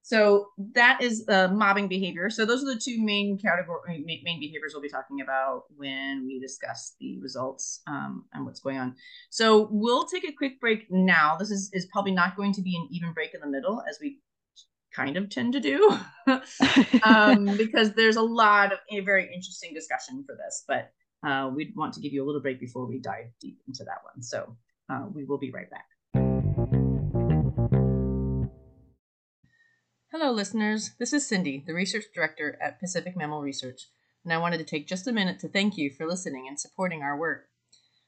So 0.00 0.48
that 0.74 1.02
is 1.02 1.24
uh, 1.28 1.48
mobbing 1.48 1.88
behavior. 1.88 2.30
So 2.30 2.46
those 2.46 2.62
are 2.62 2.74
the 2.74 2.80
two 2.80 3.02
main 3.02 3.38
category 3.38 4.02
main 4.04 4.40
behaviors 4.40 4.72
we'll 4.72 4.80
be 4.80 4.88
talking 4.88 5.20
about 5.20 5.64
when 5.76 6.26
we 6.26 6.40
discuss 6.40 6.94
the 6.98 7.11
results 7.22 7.80
um, 7.86 8.24
and 8.32 8.44
what's 8.44 8.60
going 8.60 8.78
on. 8.78 8.96
So 9.30 9.68
we'll 9.70 10.04
take 10.04 10.24
a 10.24 10.32
quick 10.32 10.60
break 10.60 10.90
now. 10.90 11.36
This 11.36 11.50
is 11.50 11.70
is 11.72 11.86
probably 11.86 12.12
not 12.12 12.36
going 12.36 12.52
to 12.54 12.62
be 12.62 12.76
an 12.76 12.88
even 12.90 13.12
break 13.12 13.34
in 13.34 13.40
the 13.40 13.46
middle 13.46 13.82
as 13.88 13.98
we 14.00 14.18
kind 14.94 15.16
of 15.16 15.30
tend 15.30 15.54
to 15.54 15.60
do 15.60 15.98
um, 17.04 17.46
because 17.56 17.92
there's 17.94 18.16
a 18.16 18.22
lot 18.22 18.72
of 18.72 18.78
a 18.90 19.00
very 19.00 19.24
interesting 19.34 19.72
discussion 19.74 20.24
for 20.26 20.36
this, 20.36 20.64
but 20.68 20.92
uh, 21.26 21.50
we'd 21.54 21.72
want 21.76 21.94
to 21.94 22.00
give 22.00 22.12
you 22.12 22.22
a 22.22 22.26
little 22.26 22.42
break 22.42 22.60
before 22.60 22.86
we 22.86 22.98
dive 22.98 23.26
deep 23.40 23.58
into 23.66 23.84
that 23.84 23.98
one. 24.02 24.22
So 24.22 24.56
uh, 24.90 25.06
we 25.12 25.24
will 25.24 25.38
be 25.38 25.50
right 25.50 25.70
back. 25.70 25.86
Hello, 30.12 30.30
listeners. 30.30 30.90
This 30.98 31.14
is 31.14 31.26
Cindy, 31.26 31.64
the 31.66 31.72
Research 31.72 32.04
Director 32.14 32.58
at 32.62 32.78
Pacific 32.78 33.16
Mammal 33.16 33.40
Research, 33.40 33.88
and 34.24 34.32
I 34.32 34.38
wanted 34.38 34.58
to 34.58 34.64
take 34.64 34.86
just 34.86 35.06
a 35.06 35.12
minute 35.12 35.38
to 35.40 35.48
thank 35.48 35.76
you 35.76 35.90
for 35.90 36.06
listening 36.06 36.46
and 36.48 36.58
supporting 36.58 37.02
our 37.02 37.16
work. 37.16 37.46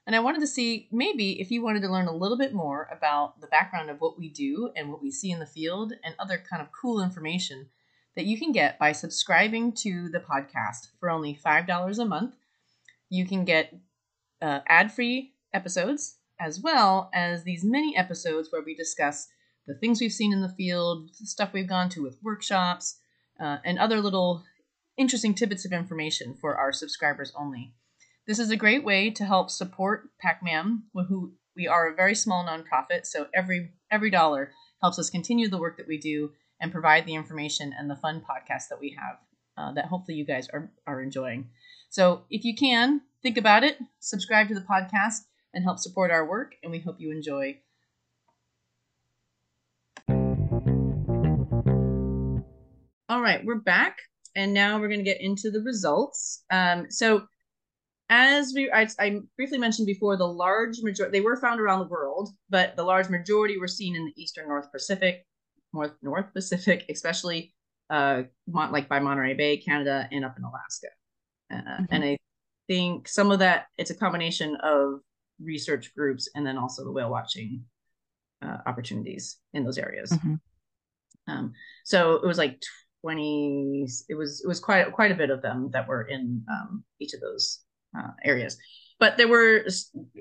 And 0.06 0.14
I 0.14 0.20
wanted 0.20 0.40
to 0.40 0.46
see 0.46 0.88
maybe 0.92 1.40
if 1.40 1.50
you 1.50 1.62
wanted 1.62 1.80
to 1.82 1.90
learn 1.90 2.08
a 2.08 2.16
little 2.16 2.36
bit 2.36 2.52
more 2.52 2.88
about 2.92 3.40
the 3.40 3.46
background 3.46 3.88
of 3.88 4.00
what 4.00 4.18
we 4.18 4.28
do 4.28 4.70
and 4.76 4.90
what 4.90 5.02
we 5.02 5.10
see 5.10 5.30
in 5.30 5.38
the 5.38 5.46
field 5.46 5.94
and 6.04 6.14
other 6.18 6.42
kind 6.50 6.60
of 6.60 6.68
cool 6.72 7.02
information 7.02 7.66
that 8.14 8.26
you 8.26 8.38
can 8.38 8.52
get 8.52 8.78
by 8.78 8.92
subscribing 8.92 9.72
to 9.72 10.08
the 10.10 10.20
podcast 10.20 10.88
for 11.00 11.10
only 11.10 11.34
$5 11.34 11.98
a 11.98 12.04
month. 12.04 12.34
You 13.08 13.26
can 13.26 13.44
get 13.44 13.74
uh, 14.42 14.60
ad 14.68 14.92
free 14.92 15.32
episodes 15.52 16.18
as 16.38 16.60
well 16.60 17.10
as 17.14 17.44
these 17.44 17.64
mini 17.64 17.96
episodes 17.96 18.48
where 18.50 18.62
we 18.62 18.74
discuss 18.74 19.28
the 19.66 19.74
things 19.74 20.00
we've 20.00 20.12
seen 20.12 20.32
in 20.32 20.42
the 20.42 20.48
field, 20.48 21.08
the 21.18 21.26
stuff 21.26 21.52
we've 21.52 21.68
gone 21.68 21.88
to 21.88 22.02
with 22.02 22.22
workshops, 22.22 22.98
uh, 23.40 23.58
and 23.64 23.78
other 23.78 24.00
little 24.00 24.44
interesting 24.96 25.34
tidbits 25.34 25.64
of 25.64 25.72
information 25.72 26.34
for 26.34 26.56
our 26.56 26.72
subscribers 26.72 27.32
only. 27.36 27.72
This 28.26 28.38
is 28.38 28.50
a 28.50 28.56
great 28.56 28.84
way 28.84 29.10
to 29.10 29.24
help 29.24 29.50
support 29.50 30.08
PacMam, 30.24 30.82
who 31.08 31.32
we 31.56 31.68
are 31.68 31.88
a 31.88 31.94
very 31.94 32.14
small 32.14 32.44
nonprofit, 32.44 33.04
so 33.04 33.26
every 33.34 33.72
every 33.90 34.10
dollar 34.10 34.52
helps 34.80 34.98
us 34.98 35.10
continue 35.10 35.48
the 35.48 35.58
work 35.58 35.76
that 35.76 35.88
we 35.88 35.98
do 35.98 36.32
and 36.60 36.72
provide 36.72 37.06
the 37.06 37.14
information 37.14 37.72
and 37.78 37.90
the 37.90 37.96
fun 37.96 38.20
podcast 38.20 38.68
that 38.70 38.80
we 38.80 38.96
have 38.98 39.18
uh, 39.56 39.72
that 39.72 39.86
hopefully 39.86 40.16
you 40.16 40.24
guys 40.24 40.48
are, 40.52 40.70
are 40.86 41.00
enjoying. 41.00 41.48
So 41.90 42.22
if 42.30 42.44
you 42.44 42.54
can, 42.54 43.02
think 43.22 43.36
about 43.36 43.64
it, 43.64 43.78
subscribe 44.00 44.48
to 44.48 44.54
the 44.54 44.60
podcast, 44.60 45.20
and 45.52 45.62
help 45.62 45.78
support 45.78 46.10
our 46.10 46.26
work, 46.26 46.56
and 46.62 46.72
we 46.72 46.80
hope 46.80 46.96
you 46.98 47.12
enjoy 47.12 47.58
All 53.08 53.20
right, 53.20 53.44
we're 53.44 53.56
back, 53.56 53.98
and 54.36 54.52
now 54.52 54.78
we're 54.78 54.88
going 54.88 55.00
to 55.00 55.04
get 55.04 55.20
into 55.20 55.50
the 55.50 55.60
results. 55.60 56.44
Um, 56.50 56.90
so, 56.90 57.26
as 58.10 58.52
we 58.54 58.70
I, 58.70 58.86
I, 58.98 59.20
briefly 59.36 59.58
mentioned 59.58 59.86
before, 59.86 60.16
the 60.16 60.28
large 60.28 60.82
majority 60.82 61.18
they 61.18 61.24
were 61.24 61.36
found 61.36 61.60
around 61.60 61.80
the 61.80 61.88
world, 61.88 62.30
but 62.50 62.76
the 62.76 62.84
large 62.84 63.08
majority 63.08 63.58
were 63.58 63.68
seen 63.68 63.96
in 63.96 64.04
the 64.04 64.22
eastern 64.22 64.48
North 64.48 64.70
Pacific, 64.70 65.24
North 65.72 65.92
North 66.02 66.32
Pacific, 66.34 66.84
especially 66.90 67.54
uh, 67.90 68.22
like 68.52 68.88
by 68.88 68.98
Monterey 68.98 69.34
Bay, 69.34 69.56
Canada, 69.56 70.08
and 70.12 70.24
up 70.24 70.36
in 70.36 70.44
Alaska. 70.44 70.88
Uh, 71.52 71.56
mm-hmm. 71.56 71.84
And 71.90 72.04
I 72.04 72.18
think 72.66 73.08
some 73.08 73.30
of 73.30 73.38
that 73.38 73.66
it's 73.78 73.90
a 73.90 73.94
combination 73.94 74.56
of 74.56 75.00
research 75.42 75.94
groups 75.94 76.28
and 76.34 76.46
then 76.46 76.58
also 76.58 76.84
the 76.84 76.92
whale 76.92 77.10
watching 77.10 77.64
uh, 78.42 78.58
opportunities 78.66 79.38
in 79.52 79.64
those 79.64 79.78
areas. 79.78 80.10
Mm-hmm. 80.10 80.34
Um, 81.26 81.52
so 81.84 82.14
it 82.14 82.26
was 82.26 82.38
like 82.38 82.60
20 83.04 83.86
it 84.08 84.14
was 84.14 84.40
it 84.42 84.48
was 84.48 84.58
quite 84.58 84.90
quite 84.92 85.12
a 85.12 85.14
bit 85.14 85.28
of 85.28 85.42
them 85.42 85.70
that 85.72 85.86
were 85.86 86.04
in 86.04 86.42
um, 86.50 86.82
each 87.00 87.12
of 87.12 87.20
those 87.20 87.60
uh, 87.96 88.12
areas. 88.24 88.56
But 88.98 89.18
there 89.18 89.28
were 89.28 89.66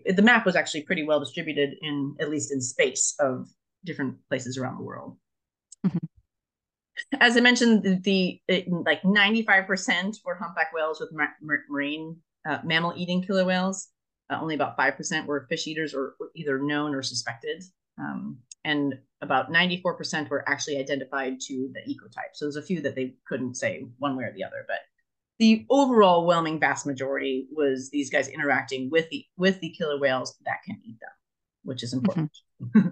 the 0.06 0.22
map 0.22 0.46
was 0.46 0.58
actually 0.58 0.82
pretty 0.84 1.04
well 1.04 1.22
distributed 1.22 1.76
in 1.82 2.15
at 2.19 2.30
least 2.30 2.52
in 2.52 2.60
space 2.60 3.15
of 3.19 3.48
different 3.86 4.17
places 4.28 4.58
around 4.58 4.78
the 4.78 4.84
world. 4.84 5.17
Mm-hmm. 5.86 5.98
as 7.19 7.36
i 7.36 7.41
mentioned 7.41 8.04
the 8.04 8.39
it, 8.48 8.72
like 8.72 9.02
95% 9.02 10.19
were 10.24 10.36
humpback 10.36 10.72
whales 10.74 11.02
with 11.02 11.12
marine 11.69 12.15
uh, 12.46 12.60
mammal 12.63 12.93
eating 12.98 13.22
killer 13.22 13.46
whales. 13.46 13.88
Uh, 14.30 14.39
only 14.41 14.56
about 14.56 14.78
5% 14.78 15.26
were 15.26 15.46
fish 15.50 15.67
eaters 15.67 15.93
or 15.93 16.15
either 16.36 16.60
known 16.60 16.96
or 16.96 17.02
suspected. 17.02 17.63
Um, 18.00 18.39
and 18.63 19.00
about 19.23 19.51
94% 19.51 20.29
were 20.29 20.47
actually 20.47 20.77
identified 20.77 21.39
to 21.39 21.71
the 21.73 21.79
ecotype. 21.91 22.33
So 22.33 22.45
there's 22.45 22.57
a 22.57 22.62
few 22.62 22.81
that 22.81 22.93
they 22.93 23.15
couldn't 23.25 23.55
say 23.55 23.86
one 23.97 24.15
way 24.15 24.25
or 24.25 24.33
the 24.33 24.43
other, 24.43 24.65
but 24.67 24.79
the 25.39 25.65
overall 25.69 26.27
whelming 26.27 26.59
vast 26.59 26.86
majority 26.86 27.47
was 27.51 27.89
these 27.89 28.09
guys 28.09 28.27
interacting 28.27 28.89
with 28.91 29.09
the 29.09 29.25
with 29.38 29.59
the 29.62 29.69
killer 29.71 29.99
whales 29.99 30.36
that 30.45 30.62
can 30.65 30.79
eat 30.86 30.99
them, 30.99 31.09
which 31.63 31.83
is 31.83 31.93
important. 31.93 32.31
Mm-hmm. 32.62 32.89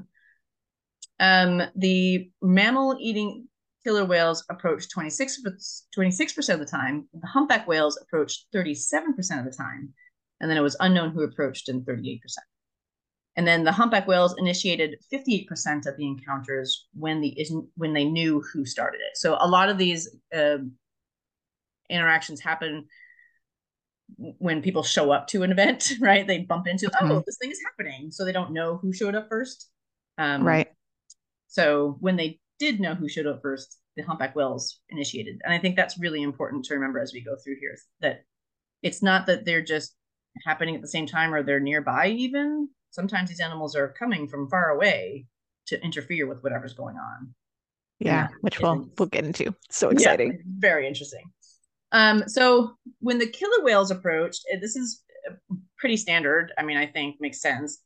um, 1.19 1.61
the 1.75 2.31
mammal 2.41 2.97
eating 2.99 3.47
killer 3.83 4.05
whales 4.05 4.43
approached 4.49 4.91
26 4.91 5.41
percent 6.33 6.61
of 6.61 6.65
the 6.65 6.71
time. 6.71 7.07
The 7.13 7.27
humpback 7.27 7.67
whales 7.67 7.99
approached 8.01 8.47
37 8.53 9.13
percent 9.13 9.45
of 9.45 9.45
the 9.45 9.55
time, 9.55 9.93
and 10.39 10.49
then 10.49 10.57
it 10.57 10.61
was 10.61 10.77
unknown 10.79 11.11
who 11.11 11.23
approached 11.23 11.69
in 11.69 11.83
38 11.83 12.21
percent. 12.21 12.45
And 13.41 13.47
then 13.47 13.63
the 13.63 13.71
humpback 13.71 14.07
whales 14.07 14.35
initiated 14.37 14.97
58% 15.11 15.87
of 15.87 15.97
the 15.97 16.05
encounters 16.05 16.85
when 16.93 17.21
the 17.21 17.35
when 17.73 17.91
they 17.91 18.05
knew 18.05 18.39
who 18.53 18.67
started 18.67 19.01
it. 19.01 19.17
So 19.17 19.35
a 19.39 19.47
lot 19.47 19.67
of 19.67 19.79
these 19.79 20.07
uh, 20.31 20.57
interactions 21.89 22.39
happen 22.39 22.85
when 24.15 24.61
people 24.61 24.83
show 24.83 25.09
up 25.09 25.25
to 25.29 25.41
an 25.41 25.51
event, 25.51 25.93
right? 25.99 26.27
They 26.27 26.43
bump 26.43 26.67
into, 26.67 26.85
mm-hmm. 26.85 27.11
oh, 27.11 27.23
this 27.25 27.39
thing 27.41 27.49
is 27.49 27.59
happening. 27.65 28.11
So 28.11 28.25
they 28.25 28.31
don't 28.31 28.53
know 28.53 28.77
who 28.77 28.93
showed 28.93 29.15
up 29.15 29.27
first. 29.27 29.71
Um, 30.19 30.43
right. 30.43 30.67
So 31.47 31.97
when 31.99 32.17
they 32.17 32.39
did 32.59 32.79
know 32.79 32.93
who 32.93 33.09
showed 33.09 33.25
up 33.25 33.41
first, 33.41 33.75
the 33.95 34.03
humpback 34.03 34.35
whales 34.35 34.81
initiated. 34.89 35.41
And 35.43 35.51
I 35.51 35.57
think 35.57 35.75
that's 35.75 35.97
really 35.97 36.21
important 36.21 36.65
to 36.65 36.75
remember 36.75 36.99
as 36.99 37.11
we 37.11 37.23
go 37.23 37.35
through 37.43 37.55
here 37.59 37.75
that 38.01 38.23
it's 38.83 39.01
not 39.01 39.25
that 39.25 39.45
they're 39.45 39.63
just 39.63 39.95
happening 40.45 40.75
at 40.75 40.81
the 40.81 40.87
same 40.87 41.07
time 41.07 41.33
or 41.33 41.41
they're 41.41 41.59
nearby, 41.59 42.09
even. 42.09 42.69
Sometimes 42.91 43.29
these 43.29 43.39
animals 43.39 43.75
are 43.75 43.93
coming 43.97 44.27
from 44.27 44.49
far 44.49 44.69
away 44.69 45.25
to 45.67 45.83
interfere 45.83 46.27
with 46.27 46.43
whatever's 46.43 46.73
going 46.73 46.97
on. 46.97 47.33
Yeah, 47.99 48.27
which 48.41 48.59
we'll 48.59 48.89
we'll 48.97 49.07
get 49.07 49.25
into. 49.25 49.53
So 49.69 49.89
exciting. 49.89 50.31
Yeah, 50.31 50.39
very 50.59 50.87
interesting. 50.87 51.23
Um, 51.91 52.23
so 52.27 52.75
when 52.99 53.17
the 53.17 53.27
killer 53.27 53.63
whales 53.63 53.91
approached, 53.91 54.43
eh, 54.51 54.57
this 54.59 54.75
is 54.75 55.03
eh, 55.29 55.33
pretty 55.77 55.97
standard. 55.97 56.51
I 56.57 56.63
mean, 56.63 56.77
I 56.77 56.85
think 56.85 57.17
makes 57.19 57.41
sense. 57.41 57.79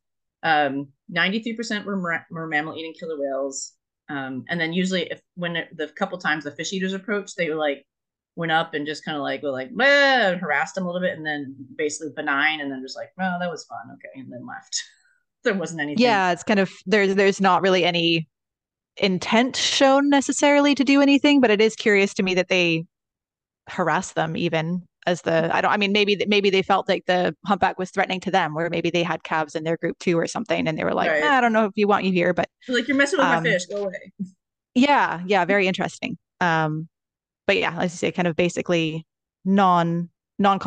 Um, 0.44 0.90
93% 1.12 1.86
were, 1.86 2.24
were 2.30 2.48
mammal 2.48 2.78
eating 2.78 2.94
killer 3.00 3.20
whales. 3.20 3.74
Um, 4.10 4.46
and 4.48 4.62
then 4.62 4.74
usually 4.74 5.04
if 5.10 5.20
when 5.34 5.56
it, 5.56 5.76
the 5.76 5.88
couple 5.88 6.18
times 6.20 6.44
the 6.44 6.52
fish 6.52 6.72
eaters 6.72 6.94
approached, 6.94 7.36
they 7.36 7.50
were 7.50 7.56
like 7.56 7.84
went 8.36 8.52
up 8.52 8.74
and 8.74 8.86
just 8.86 9.06
kind 9.06 9.16
of 9.16 9.24
like 9.24 9.42
were 9.42 9.52
like 9.52 9.70
harassed 9.72 10.76
them 10.76 10.86
a 10.86 10.88
little 10.88 11.02
bit 11.02 11.18
and 11.18 11.26
then 11.26 11.56
basically 11.78 12.12
benign 12.16 12.62
and 12.62 12.72
then 12.72 12.82
just 12.82 12.98
like, 12.98 13.12
well, 13.18 13.38
that 13.40 13.50
was 13.50 13.66
fun. 13.66 13.80
Okay. 13.94 14.20
And 14.20 14.32
then 14.32 14.46
left. 14.46 14.82
there 15.44 15.54
wasn't 15.54 15.82
anything. 15.82 16.04
Yeah, 16.04 16.32
it's 16.32 16.44
kind 16.44 16.60
of 16.60 16.72
there's 16.86 17.16
there's 17.16 17.40
not 17.40 17.62
really 17.62 17.86
any 17.86 18.28
intent 18.98 19.56
shown 19.56 20.10
necessarily 20.10 20.76
to 20.76 20.84
do 20.84 21.02
anything, 21.02 21.40
but 21.40 21.52
it 21.52 21.62
is 21.62 21.76
curious 21.76 22.14
to 22.16 22.24
me 22.24 22.34
that 22.36 22.50
they 22.50 22.86
harass 23.68 24.14
them 24.14 24.38
even 24.38 24.84
as 25.08 25.22
the 25.22 25.56
I 25.56 25.62
don't 25.62 25.72
I 25.72 25.78
mean 25.78 25.92
maybe 25.92 26.24
maybe 26.28 26.50
they 26.50 26.62
felt 26.62 26.88
like 26.88 27.06
the 27.06 27.36
humpback 27.46 27.80
was 27.80 27.92
threatening 27.92 28.20
to 28.22 28.32
them 28.32 28.58
or 28.58 28.70
maybe 28.70 28.90
they 28.90 29.04
had 29.04 29.24
calves 29.24 29.56
in 29.56 29.64
their 29.64 29.78
group 29.78 29.98
too 30.00 30.18
or 30.18 30.28
something 30.28 30.68
and 30.68 30.78
they 30.78 30.84
were 30.84 30.94
like 30.94 31.10
right. 31.10 31.24
eh, 31.24 31.30
I 31.30 31.42
don't 31.42 31.54
know 31.54 31.66
if 31.66 31.72
you 31.76 31.88
want 31.88 32.06
you 32.06 32.12
here 32.12 32.34
but 32.34 32.48
like 32.68 32.88
you're 32.88 32.98
messing 32.98 33.18
with 33.18 33.28
um, 33.28 33.44
my 33.44 33.50
fish 33.50 33.66
go 33.66 33.86
away 33.86 34.12
yeah 34.76 35.22
yeah 35.26 35.46
very 35.46 35.68
interesting 35.68 36.18
um 36.42 36.88
but 37.48 37.58
yeah 37.58 37.76
let's 37.78 37.94
say 37.94 38.12
kind 38.12 38.28
of 38.28 38.36
basically 38.36 39.06
non 39.44 40.10
non 40.40 40.60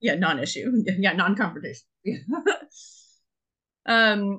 yeah 0.00 0.14
non-issue 0.14 0.82
yeah 0.98 1.12
non-confrontational 1.12 1.82
um 3.86 4.38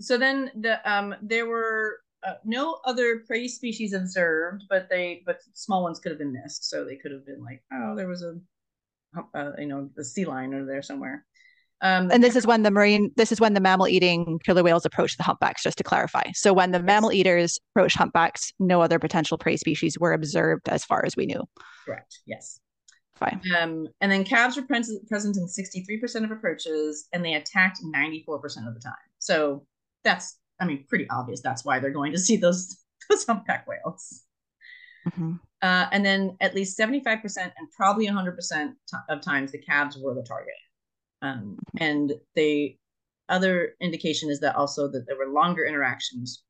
so 0.00 0.18
then 0.18 0.50
the 0.56 0.90
um 0.90 1.14
there 1.22 1.46
were 1.46 1.98
uh, 2.24 2.34
no 2.44 2.78
other 2.84 3.18
prey 3.26 3.46
species 3.46 3.92
observed, 3.92 4.64
but 4.70 4.88
they 4.88 5.22
but 5.26 5.40
small 5.52 5.82
ones 5.82 6.00
could 6.00 6.10
have 6.10 6.18
been 6.18 6.32
missed. 6.32 6.68
So 6.68 6.84
they 6.84 6.96
could 6.96 7.12
have 7.12 7.26
been 7.26 7.42
like, 7.44 7.62
oh, 7.72 7.94
there 7.94 8.08
was 8.08 8.22
a, 8.22 8.36
uh, 9.34 9.52
you 9.58 9.66
know, 9.66 9.90
a 9.98 10.04
sea 10.04 10.24
lion 10.24 10.54
over 10.54 10.64
there 10.64 10.82
somewhere. 10.82 11.26
Um, 11.80 12.10
and 12.10 12.22
this 12.22 12.36
is 12.36 12.46
when 12.46 12.62
the 12.62 12.70
marine, 12.70 13.10
this 13.16 13.30
is 13.30 13.40
when 13.40 13.54
the 13.54 13.60
mammal 13.60 13.88
eating 13.88 14.38
killer 14.44 14.62
whales 14.62 14.86
approach 14.86 15.16
the 15.16 15.22
humpbacks, 15.22 15.62
just 15.62 15.76
to 15.78 15.84
clarify. 15.84 16.22
So 16.32 16.52
when 16.52 16.70
the 16.70 16.82
mammal 16.82 17.12
eaters 17.12 17.58
approach 17.74 17.94
humpbacks, 17.94 18.52
no 18.58 18.80
other 18.80 18.98
potential 18.98 19.36
prey 19.36 19.56
species 19.56 19.98
were 19.98 20.12
observed 20.12 20.68
as 20.68 20.84
far 20.84 21.04
as 21.04 21.16
we 21.16 21.26
knew. 21.26 21.42
Correct. 21.84 22.20
Yes. 22.26 22.60
Fine. 23.16 23.42
Um, 23.60 23.88
and 24.00 24.10
then 24.10 24.24
calves 24.24 24.56
were 24.56 24.62
present, 24.62 25.06
present 25.08 25.36
in 25.36 25.46
63% 25.46 26.24
of 26.24 26.30
approaches 26.30 27.06
and 27.12 27.24
they 27.24 27.34
attacked 27.34 27.80
94% 27.84 28.66
of 28.66 28.74
the 28.74 28.80
time. 28.80 28.94
So 29.18 29.66
that's 30.04 30.38
I 30.60 30.66
mean, 30.66 30.84
pretty 30.88 31.08
obvious 31.10 31.40
that's 31.40 31.64
why 31.64 31.78
they're 31.78 31.90
going 31.90 32.12
to 32.12 32.18
see 32.18 32.36
those 32.36 32.76
those 33.10 33.24
humpback 33.26 33.66
whales. 33.66 34.22
Mm-hmm. 35.08 35.34
Uh, 35.60 35.86
and 35.92 36.04
then 36.04 36.36
at 36.40 36.54
least 36.54 36.78
75% 36.78 37.22
and 37.36 37.70
probably 37.76 38.06
100% 38.06 38.36
t- 38.38 38.96
of 39.08 39.20
times 39.20 39.52
the 39.52 39.58
calves 39.58 39.98
were 39.98 40.14
the 40.14 40.22
target. 40.22 40.54
Um, 41.24 41.58
and 41.80 42.12
the 42.34 42.76
other 43.30 43.74
indication 43.80 44.30
is 44.30 44.40
that 44.40 44.56
also 44.56 44.88
that 44.88 45.06
there 45.06 45.16
were 45.16 45.32
longer 45.32 45.64
interactions 45.64 46.44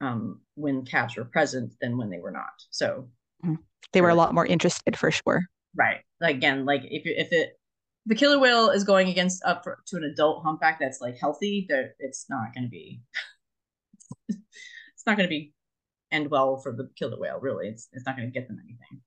um, 0.00 0.40
when 0.56 0.84
calves 0.84 1.16
were 1.16 1.24
present 1.24 1.72
than 1.80 1.96
when 1.96 2.10
they 2.10 2.18
were 2.18 2.32
not. 2.32 2.52
So 2.70 3.08
mm-hmm. 3.44 3.54
they 3.92 4.00
were 4.00 4.10
a 4.10 4.16
lot 4.16 4.34
more 4.34 4.44
interested 4.44 4.98
for 4.98 5.10
sure. 5.12 5.44
Right. 5.76 6.00
Again, 6.20 6.66
like 6.66 6.82
if 6.84 7.02
if 7.04 7.32
it 7.32 7.58
the 8.06 8.14
killer 8.14 8.38
whale 8.38 8.70
is 8.70 8.84
going 8.84 9.08
against 9.08 9.44
up 9.44 9.62
for, 9.62 9.78
to 9.86 9.96
an 9.96 10.04
adult 10.04 10.42
humpback 10.44 10.80
that's 10.80 11.00
like 11.00 11.16
healthy, 11.20 11.66
that 11.68 11.94
it's 11.98 12.26
not 12.28 12.54
going 12.54 12.64
to 12.64 12.70
be 12.70 13.00
it's 14.28 15.06
not 15.06 15.16
going 15.16 15.28
to 15.28 15.30
be 15.30 15.52
end 16.10 16.30
well 16.30 16.56
for 16.56 16.72
the 16.72 16.88
killer 16.98 17.18
whale. 17.18 17.38
Really, 17.40 17.68
it's 17.68 17.88
it's 17.92 18.06
not 18.06 18.16
going 18.16 18.28
to 18.28 18.32
get 18.32 18.48
them 18.48 18.58
anything. 18.58 19.02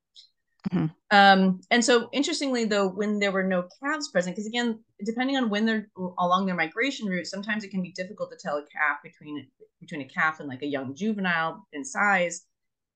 Mm-hmm. 0.68 0.86
Um, 1.12 1.62
and 1.72 1.84
so, 1.84 2.10
interestingly, 2.12 2.66
though, 2.66 2.88
when 2.88 3.20
there 3.20 3.32
were 3.32 3.44
no 3.44 3.68
calves 3.82 4.10
present, 4.10 4.36
because 4.36 4.48
again, 4.48 4.80
depending 5.06 5.38
on 5.38 5.50
when 5.50 5.66
they're 5.66 5.88
along 6.20 6.46
their 6.46 6.56
migration 6.56 7.08
route, 7.08 7.28
sometimes 7.28 7.64
it 7.64 7.72
can 7.72 7.82
be 7.82 7.92
difficult 7.92 8.30
to 8.32 8.38
tell 8.38 8.58
a 8.58 8.62
calf 8.64 8.98
between 9.04 9.48
between 9.80 10.02
a 10.02 10.06
calf 10.06 10.40
and 10.40 10.50
like 10.50 10.62
a 10.62 10.68
young 10.68 10.94
juvenile 10.96 11.66
in 11.74 11.86
size. 11.86 12.46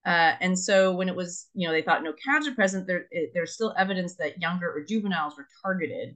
Uh, 0.05 0.33
and 0.41 0.59
so, 0.59 0.93
when 0.93 1.07
it 1.07 1.15
was, 1.15 1.47
you 1.53 1.65
know, 1.67 1.73
they 1.73 1.81
thought 1.81 2.03
no 2.03 2.13
calves 2.13 2.47
are 2.47 2.55
present, 2.55 2.85
there 2.85 3.07
it, 3.11 3.31
there's 3.33 3.53
still 3.53 3.73
evidence 3.77 4.15
that 4.15 4.41
younger 4.41 4.69
or 4.69 4.83
juveniles 4.83 5.35
were 5.37 5.47
targeted 5.63 6.15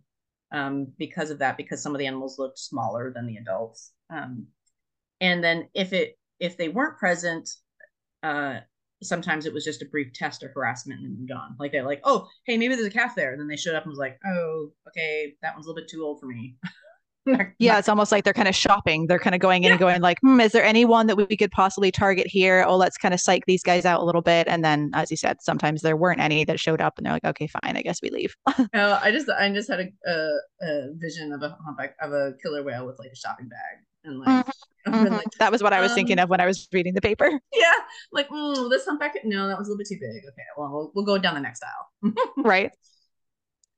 um, 0.52 0.88
because 0.98 1.30
of 1.30 1.40
that, 1.40 1.56
because 1.56 1.82
some 1.82 1.96
of 1.96 2.00
the 2.00 2.08
animals 2.08 2.38
looked 2.38 2.60
smaller 2.60 3.12
than 3.14 3.26
the 3.26 3.38
adults. 3.38 3.94
Um, 4.10 4.48
and 5.22 5.44
then 5.44 5.70
if 5.74 5.94
it 5.94 6.18
if 6.40 6.58
they 6.58 6.70
weren't 6.70 6.98
present 6.98 7.50
uh 8.24 8.60
sometimes 9.04 9.46
it 9.46 9.54
was 9.54 9.64
just 9.64 9.82
a 9.82 9.86
brief 9.86 10.12
test 10.14 10.44
or 10.44 10.50
harassment 10.50 11.02
and 11.02 11.18
moved 11.18 11.32
on 11.32 11.56
like 11.60 11.72
they're 11.72 11.86
like 11.86 12.02
oh 12.04 12.28
hey 12.46 12.58
maybe 12.58 12.76
there's 12.76 12.88
a 12.88 12.92
calf 12.92 13.16
there. 13.16 13.32
And 13.32 13.40
then 13.40 13.48
they 13.48 13.56
showed 13.56 13.76
up 13.76 13.84
and 13.84 13.92
was 13.92 14.00
like 14.00 14.20
oh 14.26 14.72
okay 14.88 15.36
that 15.42 15.54
one's 15.54 15.66
a 15.66 15.70
little 15.70 15.82
bit 15.82 15.90
too 15.90 16.04
old 16.04 16.20
for 16.20 16.28
me. 16.28 16.56
Yeah 17.60 17.78
it's 17.78 17.90
almost 17.90 18.10
like 18.10 18.24
they're 18.24 18.32
kind 18.32 18.48
of 18.48 18.56
shopping. 18.56 19.08
They're 19.08 19.20
kind 19.20 19.36
of 19.36 19.42
going 19.42 19.64
in 19.64 19.68
yeah. 19.68 19.72
and 19.72 19.80
going 19.82 20.02
like 20.02 20.18
hmm, 20.22 20.40
is 20.40 20.54
there 20.54 20.64
anyone 20.64 21.08
that 21.08 21.18
we 21.18 21.36
could 21.36 21.52
possibly 21.52 21.92
target 21.92 22.26
here? 22.26 22.64
Oh 22.66 22.78
let's 22.78 22.98
kind 22.98 23.14
of 23.14 23.20
psych 23.20 23.44
these 23.46 23.62
guys 23.62 23.84
out 23.84 24.00
a 24.02 24.06
little 24.06 24.22
bit. 24.22 24.48
And 24.48 24.64
then 24.64 24.92
as 24.94 25.12
you 25.12 25.18
said 25.18 25.42
sometimes 25.42 25.82
there 25.82 25.98
weren't 25.98 26.22
any 26.22 26.46
that 26.46 26.58
showed 26.58 26.80
up 26.80 26.94
and 26.98 27.06
they're 27.06 27.12
like 27.12 27.26
okay 27.26 27.48
fine 27.48 27.76
i 27.76 27.82
guess 27.82 28.02
we 28.02 28.10
leave. 28.12 28.34
Oh 28.48 28.66
i 29.04 29.12
just 29.12 29.30
i 29.30 29.52
just 29.52 29.70
had 29.70 29.82
a, 29.82 30.10
a, 30.10 30.30
a 30.62 30.94
vision 30.96 31.34
of 31.34 31.42
a 31.42 31.58
humpback 31.66 31.98
of 32.02 32.14
a 32.14 32.32
killer 32.42 32.64
whale 32.64 32.88
with 32.88 32.98
like 32.98 33.12
a 33.12 33.16
shopping 33.18 33.50
bag 33.50 33.84
and 34.08 34.20
like 34.20 34.30
mm-hmm 34.30 34.50
Mm-hmm. 34.88 35.14
Like, 35.14 35.32
that 35.40 35.52
was 35.52 35.62
what 35.62 35.74
I 35.74 35.82
was 35.82 35.92
um, 35.92 35.96
thinking 35.96 36.20
of 36.20 36.30
when 36.30 36.40
I 36.40 36.46
was 36.46 36.68
reading 36.72 36.94
the 36.94 37.02
paper. 37.02 37.30
Yeah, 37.54 37.74
like 38.12 38.30
mm, 38.30 38.70
this 38.70 38.86
humpback. 38.86 39.16
No, 39.24 39.48
that 39.48 39.58
was 39.58 39.68
a 39.68 39.72
little 39.72 39.80
bit 39.80 39.88
too 39.88 39.98
big. 40.00 40.24
Okay, 40.24 40.44
well, 40.58 40.72
we'll, 40.72 40.92
we'll 40.94 41.06
go 41.06 41.18
down 41.18 41.34
the 41.34 41.42
next 41.42 41.64
aisle. 41.64 42.14
right. 42.38 42.72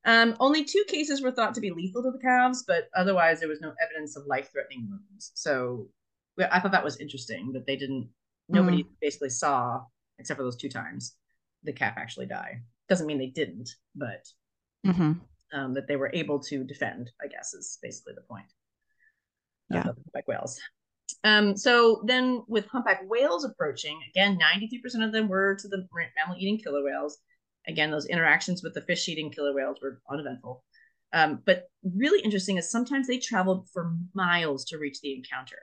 Um, 0.05 0.35
only 0.39 0.63
two 0.63 0.83
cases 0.87 1.21
were 1.21 1.31
thought 1.31 1.55
to 1.55 1.61
be 1.61 1.71
lethal 1.71 2.03
to 2.03 2.11
the 2.11 2.19
calves, 2.19 2.63
but 2.67 2.89
otherwise 2.95 3.39
there 3.39 3.49
was 3.49 3.61
no 3.61 3.73
evidence 3.81 4.15
of 4.15 4.25
life-threatening 4.27 4.89
wounds. 4.89 5.31
So 5.35 5.87
I 6.51 6.59
thought 6.59 6.71
that 6.71 6.83
was 6.83 6.97
interesting 6.97 7.51
that 7.53 7.65
they 7.65 7.75
didn't. 7.75 8.09
Nobody 8.49 8.83
mm. 8.83 8.87
basically 9.01 9.29
saw, 9.29 9.81
except 10.17 10.37
for 10.37 10.43
those 10.43 10.57
two 10.57 10.69
times, 10.69 11.15
the 11.63 11.73
calf 11.73 11.93
actually 11.97 12.25
die. 12.25 12.61
Doesn't 12.87 13.07
mean 13.07 13.17
they 13.17 13.27
didn't, 13.27 13.69
but 13.95 14.27
mm-hmm. 14.85 15.13
um, 15.53 15.73
that 15.73 15.87
they 15.87 15.95
were 15.95 16.11
able 16.13 16.39
to 16.39 16.63
defend. 16.63 17.11
I 17.23 17.27
guess 17.27 17.53
is 17.53 17.77
basically 17.81 18.13
the 18.15 18.21
point. 18.21 18.47
Yeah, 19.69 19.91
like 20.13 20.27
whales. 20.27 20.59
Um, 21.23 21.57
so 21.57 22.01
then 22.05 22.43
with 22.47 22.67
humpback 22.67 23.01
whales 23.07 23.43
approaching, 23.43 23.99
again, 24.09 24.39
93% 24.39 25.05
of 25.05 25.11
them 25.11 25.27
were 25.27 25.55
to 25.55 25.67
the 25.67 25.85
mammal 26.15 26.37
eating 26.37 26.57
killer 26.57 26.83
whales. 26.83 27.17
Again, 27.67 27.91
those 27.91 28.05
interactions 28.05 28.63
with 28.63 28.73
the 28.73 28.81
fish 28.81 29.07
eating 29.09 29.31
killer 29.31 29.53
whales 29.53 29.77
were 29.81 30.01
uneventful. 30.09 30.63
Um, 31.11 31.41
but 31.45 31.67
really 31.83 32.21
interesting 32.21 32.57
is 32.57 32.71
sometimes 32.71 33.07
they 33.07 33.17
traveled 33.17 33.67
for 33.73 33.93
miles 34.13 34.65
to 34.65 34.77
reach 34.77 35.01
the 35.01 35.15
encounter, 35.15 35.59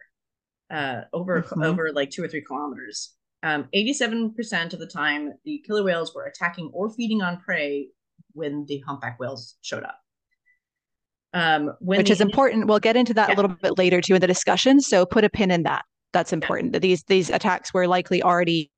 uh, 0.71 1.03
over 1.12 1.42
mm-hmm. 1.42 1.62
over 1.62 1.92
like 1.92 2.11
two 2.11 2.23
or 2.23 2.29
three 2.29 2.45
kilometers. 2.45 3.14
Um, 3.42 3.69
87% 3.75 4.73
of 4.73 4.81
the 4.81 4.87
time, 4.87 5.33
the 5.45 5.62
killer 5.66 5.85
whales 5.85 6.14
were 6.14 6.25
attacking 6.25 6.71
or 6.75 6.90
feeding 6.90 7.23
on 7.23 7.38
prey 7.38 7.88
when 8.33 8.64
the 8.66 8.79
humpback 8.81 9.21
whales 9.21 9.57
showed 9.62 9.85
up. 9.85 9.99
Um, 11.37 11.72
Which 11.81 12.09
is 12.09 12.22
important. 12.22 12.66
We'll 12.66 12.79
get 12.79 12.96
into 12.96 13.12
that 13.12 13.29
yeah. 13.29 13.35
a 13.35 13.37
little 13.37 13.55
bit 13.61 13.77
later 13.77 14.01
too 14.01 14.14
in 14.14 14.22
the 14.22 14.27
discussion. 14.27 14.81
So 14.81 15.05
put 15.05 15.22
a 15.22 15.29
pin 15.29 15.51
in 15.51 15.64
that. 15.64 15.85
that's 16.14 16.33
important. 16.33 16.72
Yeah. 16.72 16.79
These 16.79 17.05
these 17.05 17.29
attacks 17.29 17.75
were 17.75 17.87
likely 17.87 18.22
already 18.22 18.70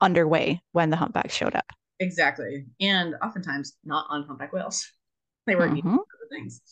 underway 0.00 0.62
when 0.72 0.88
the 0.88 0.96
humpbacks 0.96 1.34
showed 1.34 1.54
up. 1.54 1.66
Exactly, 2.00 2.64
and 2.80 3.14
oftentimes 3.22 3.76
not 3.84 4.06
on 4.08 4.24
humpback 4.24 4.52
whales. 4.54 4.86
They 5.46 5.56
were 5.56 5.66
mm-hmm. 5.66 5.76
eating 5.76 5.92
other 5.92 6.28
things. 6.30 6.62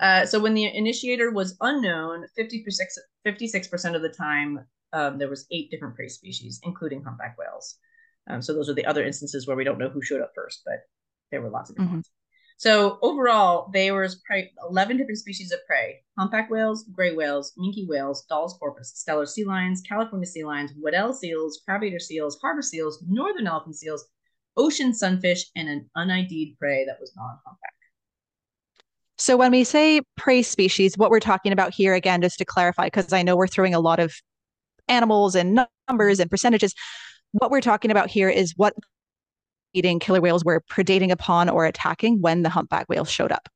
Uh, 0.00 0.26
so 0.26 0.40
when 0.40 0.54
the 0.54 0.64
initiator 0.64 1.30
was 1.30 1.56
unknown, 1.60 2.26
56 2.34 3.68
percent 3.68 3.94
of 3.94 4.02
the 4.02 4.08
time 4.08 4.66
um, 4.92 5.18
there 5.18 5.28
was 5.28 5.46
eight 5.52 5.70
different 5.70 5.94
prey 5.94 6.08
species, 6.08 6.60
including 6.64 7.04
humpback 7.04 7.36
whales. 7.38 7.76
Um, 8.28 8.42
so 8.42 8.52
those 8.52 8.68
are 8.68 8.74
the 8.74 8.86
other 8.86 9.04
instances 9.04 9.46
where 9.46 9.56
we 9.56 9.64
don't 9.64 9.78
know 9.78 9.88
who 9.90 10.02
showed 10.02 10.20
up 10.20 10.32
first, 10.34 10.62
but 10.64 10.80
there 11.30 11.40
were 11.40 11.50
lots 11.50 11.70
of 11.70 11.76
different 11.76 11.90
mm-hmm. 11.90 11.96
ones. 11.98 12.10
So 12.62 13.00
overall, 13.02 13.70
there 13.72 13.92
was 13.96 14.22
11 14.70 14.96
different 14.96 15.18
species 15.18 15.50
of 15.50 15.58
prey: 15.66 16.04
humpback 16.16 16.48
whales, 16.48 16.84
gray 16.92 17.12
whales, 17.12 17.52
minke 17.58 17.88
whales, 17.88 18.24
Dall's 18.28 18.56
porpoise, 18.56 18.92
Steller 18.92 19.26
sea 19.26 19.44
lions, 19.44 19.82
California 19.82 20.28
sea 20.28 20.44
lions, 20.44 20.70
Weddell 20.80 21.12
seals, 21.12 21.60
crab-eater 21.64 21.98
seals, 21.98 22.38
harbor 22.40 22.62
seals, 22.62 23.02
northern 23.08 23.48
elephant 23.48 23.74
seals, 23.74 24.06
ocean 24.56 24.94
sunfish, 24.94 25.46
and 25.56 25.68
an 25.68 25.90
unID'd 25.96 26.56
prey 26.56 26.84
that 26.86 27.00
was 27.00 27.12
non-humpback. 27.16 27.74
So 29.18 29.36
when 29.36 29.50
we 29.50 29.64
say 29.64 30.02
prey 30.16 30.42
species, 30.42 30.96
what 30.96 31.10
we're 31.10 31.18
talking 31.18 31.50
about 31.50 31.74
here, 31.74 31.94
again, 31.94 32.22
just 32.22 32.38
to 32.38 32.44
clarify, 32.44 32.86
because 32.86 33.12
I 33.12 33.24
know 33.24 33.34
we're 33.36 33.48
throwing 33.48 33.74
a 33.74 33.80
lot 33.80 33.98
of 33.98 34.14
animals 34.86 35.34
and 35.34 35.66
numbers 35.88 36.20
and 36.20 36.30
percentages, 36.30 36.76
what 37.32 37.50
we're 37.50 37.60
talking 37.60 37.90
about 37.90 38.08
here 38.08 38.28
is 38.28 38.54
what 38.56 38.72
eating 39.74 39.98
killer 39.98 40.20
whales 40.20 40.44
were 40.44 40.62
predating 40.70 41.10
upon 41.10 41.48
or 41.48 41.66
attacking 41.66 42.20
when 42.20 42.42
the 42.42 42.48
humpback 42.48 42.88
whales 42.88 43.10
showed 43.10 43.32
up. 43.32 43.48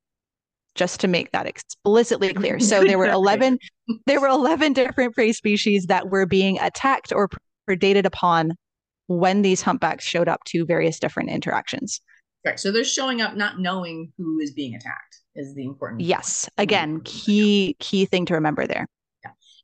Just 0.75 1.01
to 1.01 1.09
make 1.09 1.33
that 1.33 1.47
explicitly 1.47 2.35
clear. 2.35 2.59
So 2.61 2.85
there 2.85 2.99
were 2.99 3.07
11 3.07 3.59
there 4.07 4.21
were 4.21 4.29
11 4.29 4.75
different 4.75 5.15
prey 5.15 5.33
species 5.33 5.87
that 5.87 6.11
were 6.11 6.27
being 6.27 6.59
attacked 6.59 7.13
or 7.13 7.29
predated 7.69 8.05
upon 8.05 8.53
when 9.07 9.43
these 9.43 9.63
humpbacks 9.63 10.05
showed 10.05 10.29
up 10.29 10.45
to 10.45 10.67
various 10.67 10.99
different 10.99 11.31
interactions. 11.31 12.01
Right. 12.45 12.61
So 12.61 12.71
they're 12.71 12.85
showing 12.85 13.21
up 13.21 13.37
not 13.37 13.61
knowing 13.61 14.13
who 14.19 14.39
is 14.41 14.53
being 14.53 14.75
attacked 14.75 15.17
is 15.35 15.55
the 15.55 15.65
important 15.65 16.01
yes. 16.01 16.49
point. 16.57 16.69
again 16.69 16.95
mm-hmm. 16.97 17.05
key 17.05 17.77
key 17.79 18.07
thing 18.07 18.27
to 18.27 18.35
remember 18.35 18.67
there 18.67 18.87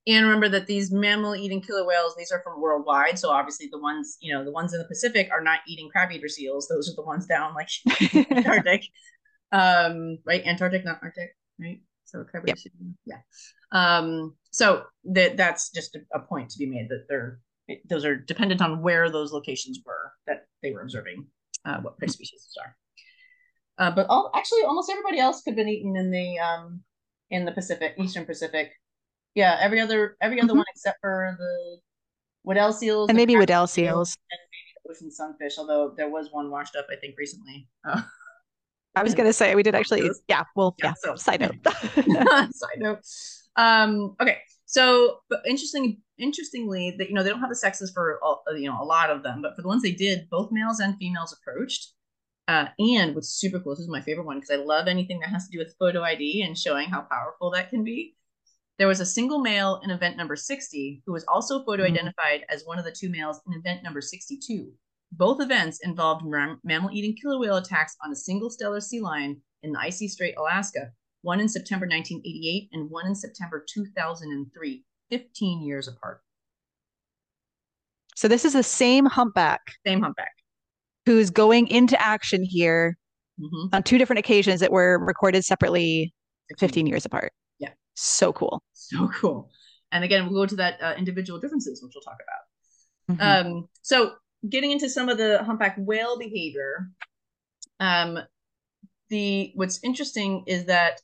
and 0.06 0.26
remember 0.26 0.48
that 0.48 0.66
these 0.66 0.90
mammal 0.90 1.36
eating 1.36 1.60
killer 1.60 1.86
whales, 1.86 2.14
these 2.16 2.32
are 2.32 2.42
from 2.42 2.60
worldwide. 2.60 3.18
So 3.18 3.30
obviously 3.30 3.68
the 3.70 3.78
ones, 3.78 4.16
you 4.20 4.34
know, 4.34 4.44
the 4.44 4.50
ones 4.50 4.72
in 4.72 4.80
the 4.80 4.86
Pacific 4.86 5.28
are 5.30 5.42
not 5.42 5.60
eating 5.68 5.88
crab 5.90 6.10
eater 6.10 6.28
seals. 6.28 6.66
Those 6.68 6.90
are 6.90 6.96
the 6.96 7.02
ones 7.02 7.26
down 7.26 7.54
like 7.54 7.68
Antarctic. 8.30 8.84
Um, 9.52 10.18
right? 10.26 10.44
Antarctic, 10.44 10.84
not 10.84 10.98
Arctic, 11.02 11.36
right? 11.60 11.80
So 12.04 12.24
crab 12.24 12.48
eater 12.48 12.70
yep. 13.06 13.20
yeah. 13.72 13.98
Um, 13.98 14.34
so 14.50 14.84
that 15.04 15.36
that's 15.36 15.70
just 15.70 15.94
a, 15.94 16.00
a 16.14 16.20
point 16.20 16.50
to 16.50 16.58
be 16.58 16.66
made 16.66 16.88
that 16.88 17.06
they're 17.08 17.40
those 17.88 18.04
are 18.04 18.16
dependent 18.16 18.60
on 18.60 18.82
where 18.82 19.08
those 19.08 19.32
locations 19.32 19.80
were 19.86 20.12
that 20.26 20.46
they 20.62 20.72
were 20.72 20.82
observing 20.82 21.26
uh, 21.64 21.78
what 21.78 21.96
prey 21.96 22.08
species 22.08 22.48
are. 22.60 22.76
Uh, 23.78 23.90
but 23.90 24.06
all 24.08 24.30
actually 24.34 24.62
almost 24.62 24.90
everybody 24.90 25.18
else 25.18 25.42
could 25.42 25.52
have 25.52 25.56
been 25.56 25.68
eaten 25.68 25.96
in 25.96 26.10
the 26.10 26.38
um 26.38 26.82
in 27.30 27.44
the 27.44 27.52
Pacific, 27.52 27.94
Eastern 27.98 28.26
Pacific. 28.26 28.72
Yeah, 29.34 29.58
every 29.60 29.80
other 29.80 30.16
every 30.20 30.40
other 30.40 30.48
mm-hmm. 30.48 30.58
one 30.58 30.66
except 30.74 30.98
for 31.00 31.36
the 31.38 31.78
Weddell 32.44 32.72
seals 32.72 33.08
and 33.08 33.16
maybe 33.16 33.36
Weddell 33.36 33.66
seals 33.66 34.16
and 34.30 34.38
maybe 34.50 34.92
ocean 34.94 35.10
sunfish. 35.10 35.58
Although 35.58 35.94
there 35.96 36.10
was 36.10 36.28
one 36.30 36.50
washed 36.50 36.76
up, 36.76 36.86
I 36.90 36.96
think 36.96 37.14
recently. 37.18 37.68
Uh, 37.84 38.02
I 38.94 39.02
was 39.02 39.14
gonna 39.14 39.32
say 39.32 39.54
we 39.54 39.62
did 39.62 39.74
actually. 39.74 40.10
Yeah, 40.28 40.44
well, 40.54 40.74
yeah. 40.78 40.88
yeah 40.88 40.94
so, 40.96 41.16
side 41.16 41.40
note. 41.40 41.54
side 42.52 42.78
note. 42.78 42.98
Um. 43.56 44.16
Okay. 44.20 44.38
So, 44.66 45.18
but 45.28 45.40
interesting, 45.46 45.98
interestingly, 46.18 46.94
that 46.98 47.08
you 47.08 47.14
know 47.14 47.22
they 47.22 47.28
don't 47.30 47.40
have 47.40 47.50
the 47.50 47.56
sexes 47.56 47.90
for 47.92 48.18
all, 48.22 48.42
you 48.56 48.70
know 48.70 48.80
a 48.80 48.84
lot 48.84 49.10
of 49.10 49.22
them, 49.22 49.42
but 49.42 49.54
for 49.54 49.62
the 49.62 49.68
ones 49.68 49.82
they 49.82 49.92
did, 49.92 50.28
both 50.30 50.50
males 50.50 50.80
and 50.80 50.96
females 50.98 51.36
approached. 51.38 51.92
Uh, 52.48 52.66
and 52.78 53.14
what's 53.14 53.28
super 53.28 53.60
cool, 53.60 53.72
this 53.74 53.80
is 53.80 53.88
my 53.88 54.00
favorite 54.00 54.26
one 54.26 54.36
because 54.36 54.50
I 54.50 54.56
love 54.56 54.88
anything 54.88 55.20
that 55.20 55.28
has 55.28 55.46
to 55.46 55.52
do 55.52 55.58
with 55.58 55.76
photo 55.78 56.02
ID 56.02 56.42
and 56.42 56.58
showing 56.58 56.88
how 56.88 57.02
powerful 57.02 57.50
that 57.52 57.70
can 57.70 57.84
be. 57.84 58.16
There 58.82 58.88
was 58.88 58.98
a 58.98 59.06
single 59.06 59.38
male 59.38 59.80
in 59.84 59.92
event 59.92 60.16
number 60.16 60.34
60 60.34 61.04
who 61.06 61.12
was 61.12 61.24
also 61.28 61.64
photo 61.64 61.84
identified 61.84 62.40
mm-hmm. 62.40 62.52
as 62.52 62.64
one 62.64 62.80
of 62.80 62.84
the 62.84 62.90
two 62.90 63.08
males 63.08 63.40
in 63.46 63.52
event 63.52 63.84
number 63.84 64.00
62. 64.00 64.72
Both 65.12 65.40
events 65.40 65.78
involved 65.84 66.24
mammal 66.26 66.90
eating 66.92 67.14
killer 67.14 67.38
whale 67.38 67.58
attacks 67.58 67.96
on 68.04 68.10
a 68.10 68.16
single 68.16 68.50
Steller 68.50 68.82
sea 68.82 69.00
lion 69.00 69.40
in 69.62 69.70
the 69.70 69.78
icy 69.78 70.08
Strait, 70.08 70.34
Alaska, 70.36 70.90
one 71.20 71.38
in 71.38 71.48
September 71.48 71.86
1988 71.86 72.70
and 72.72 72.90
one 72.90 73.06
in 73.06 73.14
September 73.14 73.64
2003, 73.72 74.84
15 75.12 75.62
years 75.62 75.86
apart. 75.86 76.20
So 78.16 78.26
this 78.26 78.44
is 78.44 78.54
the 78.54 78.64
same 78.64 79.06
humpback. 79.06 79.60
Same 79.86 80.02
humpback. 80.02 80.32
Who's 81.06 81.30
going 81.30 81.68
into 81.68 81.96
action 82.04 82.42
here 82.42 82.98
mm-hmm. 83.40 83.76
on 83.76 83.84
two 83.84 83.96
different 83.96 84.18
occasions 84.18 84.58
that 84.58 84.72
were 84.72 84.98
recorded 84.98 85.44
separately 85.44 86.12
15 86.58 86.88
years 86.88 87.04
apart. 87.04 87.32
So 87.94 88.32
cool. 88.32 88.62
So 88.72 89.08
cool. 89.08 89.50
And 89.90 90.04
again, 90.04 90.24
we'll 90.24 90.42
go 90.42 90.46
to 90.46 90.56
that 90.56 90.82
uh, 90.82 90.94
individual 90.96 91.38
differences, 91.38 91.82
which 91.82 91.92
we'll 91.94 92.02
talk 92.02 92.18
about. 92.22 93.16
Mm-hmm. 93.16 93.48
Um, 93.48 93.68
so 93.82 94.12
getting 94.48 94.70
into 94.70 94.88
some 94.88 95.08
of 95.08 95.18
the 95.18 95.42
humpback 95.44 95.76
whale 95.78 96.18
behavior, 96.18 96.88
um, 97.80 98.18
the 99.08 99.52
what's 99.54 99.82
interesting 99.84 100.44
is 100.46 100.66
that 100.66 101.00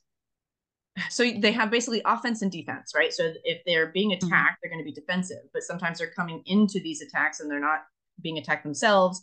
so 1.09 1.23
they 1.23 1.51
have 1.51 1.71
basically 1.71 2.01
offense 2.05 2.41
and 2.41 2.51
defense, 2.51 2.91
right? 2.95 3.13
So 3.13 3.31
if 3.43 3.61
they're 3.65 3.91
being 3.91 4.09
mm-hmm. 4.11 4.25
attacked, 4.25 4.53
mm-hmm. 4.53 4.55
they're 4.63 4.71
going 4.71 4.83
to 4.83 4.85
be 4.85 4.93
defensive, 4.93 5.43
but 5.53 5.63
sometimes 5.63 5.99
they're 5.99 6.11
coming 6.11 6.41
into 6.45 6.79
these 6.79 7.01
attacks 7.01 7.39
and 7.39 7.49
they're 7.49 7.59
not 7.59 7.81
being 8.21 8.37
attacked 8.37 8.63
themselves, 8.63 9.21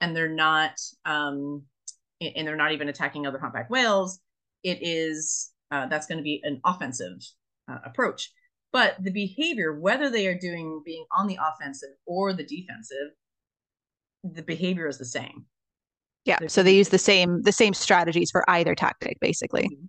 and 0.00 0.14
they're 0.14 0.28
not 0.28 0.78
um, 1.04 1.62
and 2.20 2.46
they're 2.46 2.56
not 2.56 2.72
even 2.72 2.88
attacking 2.88 3.26
other 3.26 3.38
humpback 3.38 3.70
whales. 3.70 4.20
It 4.62 4.78
is 4.82 5.50
uh, 5.70 5.86
that's 5.86 6.06
going 6.06 6.18
to 6.18 6.24
be 6.24 6.40
an 6.44 6.60
offensive 6.64 7.18
uh, 7.70 7.78
approach. 7.84 8.30
But 8.72 8.96
the 9.00 9.12
behavior, 9.12 9.78
whether 9.78 10.10
they 10.10 10.26
are 10.26 10.36
doing 10.36 10.82
being 10.84 11.04
on 11.16 11.26
the 11.26 11.38
offensive 11.40 11.90
or 12.06 12.32
the 12.32 12.44
defensive, 12.44 13.12
the 14.24 14.42
behavior 14.42 14.88
is 14.88 14.98
the 14.98 15.04
same. 15.04 15.46
Yeah. 16.24 16.38
so 16.46 16.62
they 16.62 16.74
use 16.74 16.88
the 16.88 16.98
same 16.98 17.42
the 17.42 17.52
same 17.52 17.74
strategies 17.74 18.30
for 18.30 18.48
either 18.48 18.74
tactic, 18.74 19.20
basically. 19.20 19.64
Mm-hmm. 19.64 19.86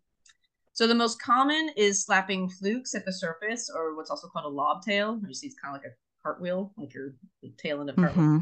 So 0.74 0.88
the 0.88 0.96
most 0.96 1.22
common 1.22 1.70
is 1.78 2.04
slapping 2.04 2.50
flukes 2.50 2.94
at 2.94 3.06
the 3.06 3.14
surface, 3.14 3.72
or 3.74 3.96
what's 3.96 4.10
also 4.10 4.28
called 4.28 4.46
a 4.46 4.50
lob 4.50 4.84
tail. 4.84 5.20
You 5.26 5.34
see, 5.34 5.48
it's 5.48 5.56
kind 5.56 5.74
of 5.74 5.82
like 5.82 5.90
a 5.90 5.96
cartwheel, 6.22 6.74
like 6.78 6.94
your 6.94 7.16
tail 7.58 7.80
end 7.80 7.90
of 7.90 7.96
cartwheel. 7.96 8.26
Mm-hmm. 8.26 8.38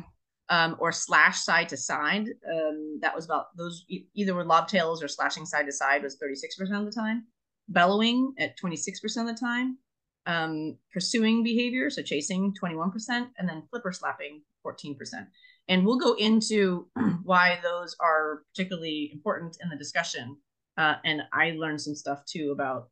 Um, 0.54 0.76
or 0.78 0.92
slash 0.92 1.40
side 1.40 1.70
to 1.70 1.78
side. 1.78 2.28
Um, 2.54 3.00
that 3.02 3.16
was 3.16 3.26
about 3.26 3.58
those 3.58 3.86
either 4.14 4.36
were 4.36 4.46
lob 4.46 4.68
tails 4.68 5.02
or 5.02 5.08
slashing 5.08 5.46
side 5.46 5.66
to 5.66 5.72
side 5.72 6.04
was 6.04 6.18
36% 6.18 6.80
of 6.80 6.86
the 6.86 6.92
time 6.92 7.24
bellowing 7.70 8.34
at 8.40 8.58
26% 8.60 9.04
of 9.18 9.28
the 9.28 9.38
time, 9.40 9.78
um, 10.26 10.78
pursuing 10.92 11.44
behavior, 11.44 11.90
so 11.90 12.02
chasing 12.02 12.54
21%, 12.62 12.92
and 13.38 13.50
then 13.50 13.64
flipper 13.70 13.92
slapping 13.92 14.42
14%. 14.66 14.96
And 15.68 15.86
we'll 15.86 16.00
go 16.00 16.14
into 16.14 16.88
why 17.24 17.60
those 17.64 17.96
are 18.00 18.44
particularly 18.54 19.12
important 19.14 19.58
in 19.62 19.70
the 19.70 19.78
discussion. 19.78 20.38
Uh, 20.78 20.96
and 21.06 21.22
I 21.32 21.52
learned 21.52 21.82
some 21.82 21.96
stuff 21.96 22.26
too 22.26 22.52
about 22.52 22.90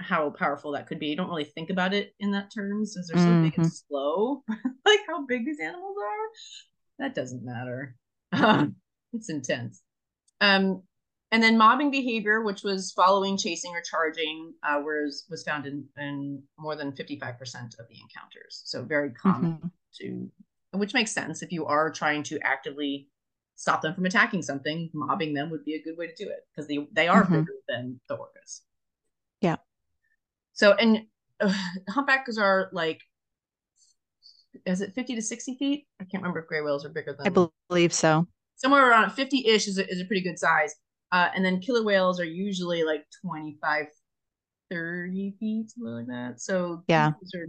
how 0.00 0.30
powerful 0.30 0.72
that 0.72 0.86
could 0.86 0.98
be. 0.98 1.06
You 1.08 1.16
don't 1.16 1.28
really 1.28 1.44
think 1.44 1.70
about 1.70 1.94
it 1.94 2.14
in 2.20 2.30
that 2.32 2.52
terms 2.52 2.94
since 2.94 3.08
they're 3.08 3.22
so 3.22 3.28
mm-hmm. 3.28 3.44
big 3.44 3.58
and 3.58 3.72
slow. 3.72 4.42
like 4.86 5.00
how 5.08 5.26
big 5.26 5.44
these 5.44 5.60
animals 5.60 5.96
are, 6.02 7.04
that 7.04 7.14
doesn't 7.14 7.44
matter. 7.44 7.96
it's 9.12 9.30
intense. 9.30 9.82
Um, 10.40 10.82
and 11.32 11.42
then 11.42 11.58
mobbing 11.58 11.90
behavior, 11.90 12.42
which 12.42 12.62
was 12.62 12.92
following, 12.92 13.36
chasing, 13.36 13.72
or 13.72 13.80
charging, 13.80 14.54
uh, 14.62 14.80
was 14.80 15.24
was 15.28 15.42
found 15.42 15.66
in, 15.66 15.84
in 15.98 16.42
more 16.58 16.76
than 16.76 16.92
fifty 16.92 17.18
five 17.18 17.38
percent 17.38 17.74
of 17.78 17.88
the 17.88 17.96
encounters. 18.00 18.62
So 18.64 18.84
very 18.84 19.10
common 19.10 19.54
mm-hmm. 19.54 19.68
to, 20.00 20.30
which 20.78 20.94
makes 20.94 21.12
sense 21.12 21.42
if 21.42 21.50
you 21.50 21.66
are 21.66 21.90
trying 21.90 22.22
to 22.24 22.38
actively 22.44 23.08
stop 23.56 23.82
them 23.82 23.94
from 23.94 24.06
attacking 24.06 24.42
something. 24.42 24.88
Mobbing 24.94 25.34
them 25.34 25.50
would 25.50 25.64
be 25.64 25.74
a 25.74 25.82
good 25.82 25.96
way 25.96 26.06
to 26.06 26.14
do 26.14 26.30
it 26.30 26.46
because 26.54 26.68
they 26.68 26.86
they 26.92 27.08
are 27.08 27.24
mm-hmm. 27.24 27.40
bigger 27.40 27.54
than 27.68 28.00
the 28.08 28.16
orcas. 28.16 28.60
So 30.56 30.72
and 30.72 31.02
uh, 31.40 31.52
humpbacks 31.88 32.36
are 32.38 32.68
like 32.72 33.00
is 34.64 34.80
it 34.80 34.94
50 34.94 35.14
to 35.16 35.22
60 35.22 35.56
feet? 35.58 35.86
I 36.00 36.04
can't 36.04 36.22
remember 36.22 36.40
if 36.40 36.46
gray 36.46 36.62
whales 36.62 36.84
are 36.84 36.88
bigger 36.88 37.14
than. 37.16 37.26
I 37.26 37.48
believe 37.68 37.92
so. 37.92 38.26
Somewhere 38.56 38.90
around 38.90 39.10
50 39.10 39.46
ish 39.46 39.68
is 39.68 39.78
a, 39.78 39.86
is 39.88 40.00
a 40.00 40.06
pretty 40.06 40.22
good 40.22 40.38
size. 40.38 40.74
Uh, 41.12 41.28
and 41.34 41.44
then 41.44 41.60
killer 41.60 41.84
whales 41.84 42.18
are 42.18 42.24
usually 42.24 42.82
like 42.82 43.04
25, 43.22 43.86
30 44.70 45.36
feet, 45.38 45.70
something 45.70 45.92
like 45.92 46.06
that. 46.06 46.40
So 46.40 46.82
yeah, 46.88 47.12
these 47.20 47.32
are 47.34 47.46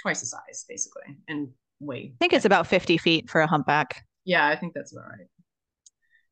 twice 0.00 0.20
the 0.20 0.26
size 0.26 0.64
basically 0.68 1.16
and 1.28 1.48
weight. 1.80 2.12
I 2.16 2.18
think 2.20 2.34
it's 2.34 2.44
about 2.44 2.66
50 2.66 2.98
feet 2.98 3.30
for 3.30 3.40
a 3.40 3.46
humpback. 3.46 4.04
Yeah, 4.24 4.46
I 4.46 4.54
think 4.54 4.74
that's 4.74 4.92
about 4.92 5.08
right. 5.08 5.26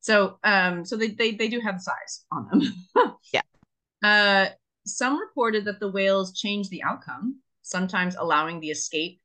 So 0.01 0.39
um 0.45 0.85
so 0.85 0.97
they 0.97 1.09
they, 1.09 1.33
they 1.33 1.49
do 1.49 1.61
have 1.61 1.77
the 1.77 1.81
size 1.81 2.25
on 2.31 2.49
them. 2.95 3.15
yeah. 3.33 3.41
Uh 4.05 4.51
some 4.89 5.19
reported 5.21 5.65
that 5.67 5.81
the 5.81 5.91
whales 5.91 6.33
changed 6.33 6.71
the 6.71 6.83
outcome. 6.83 7.41
sometimes 7.63 8.17
allowing 8.17 8.61
the 8.61 8.71
escape 8.71 9.21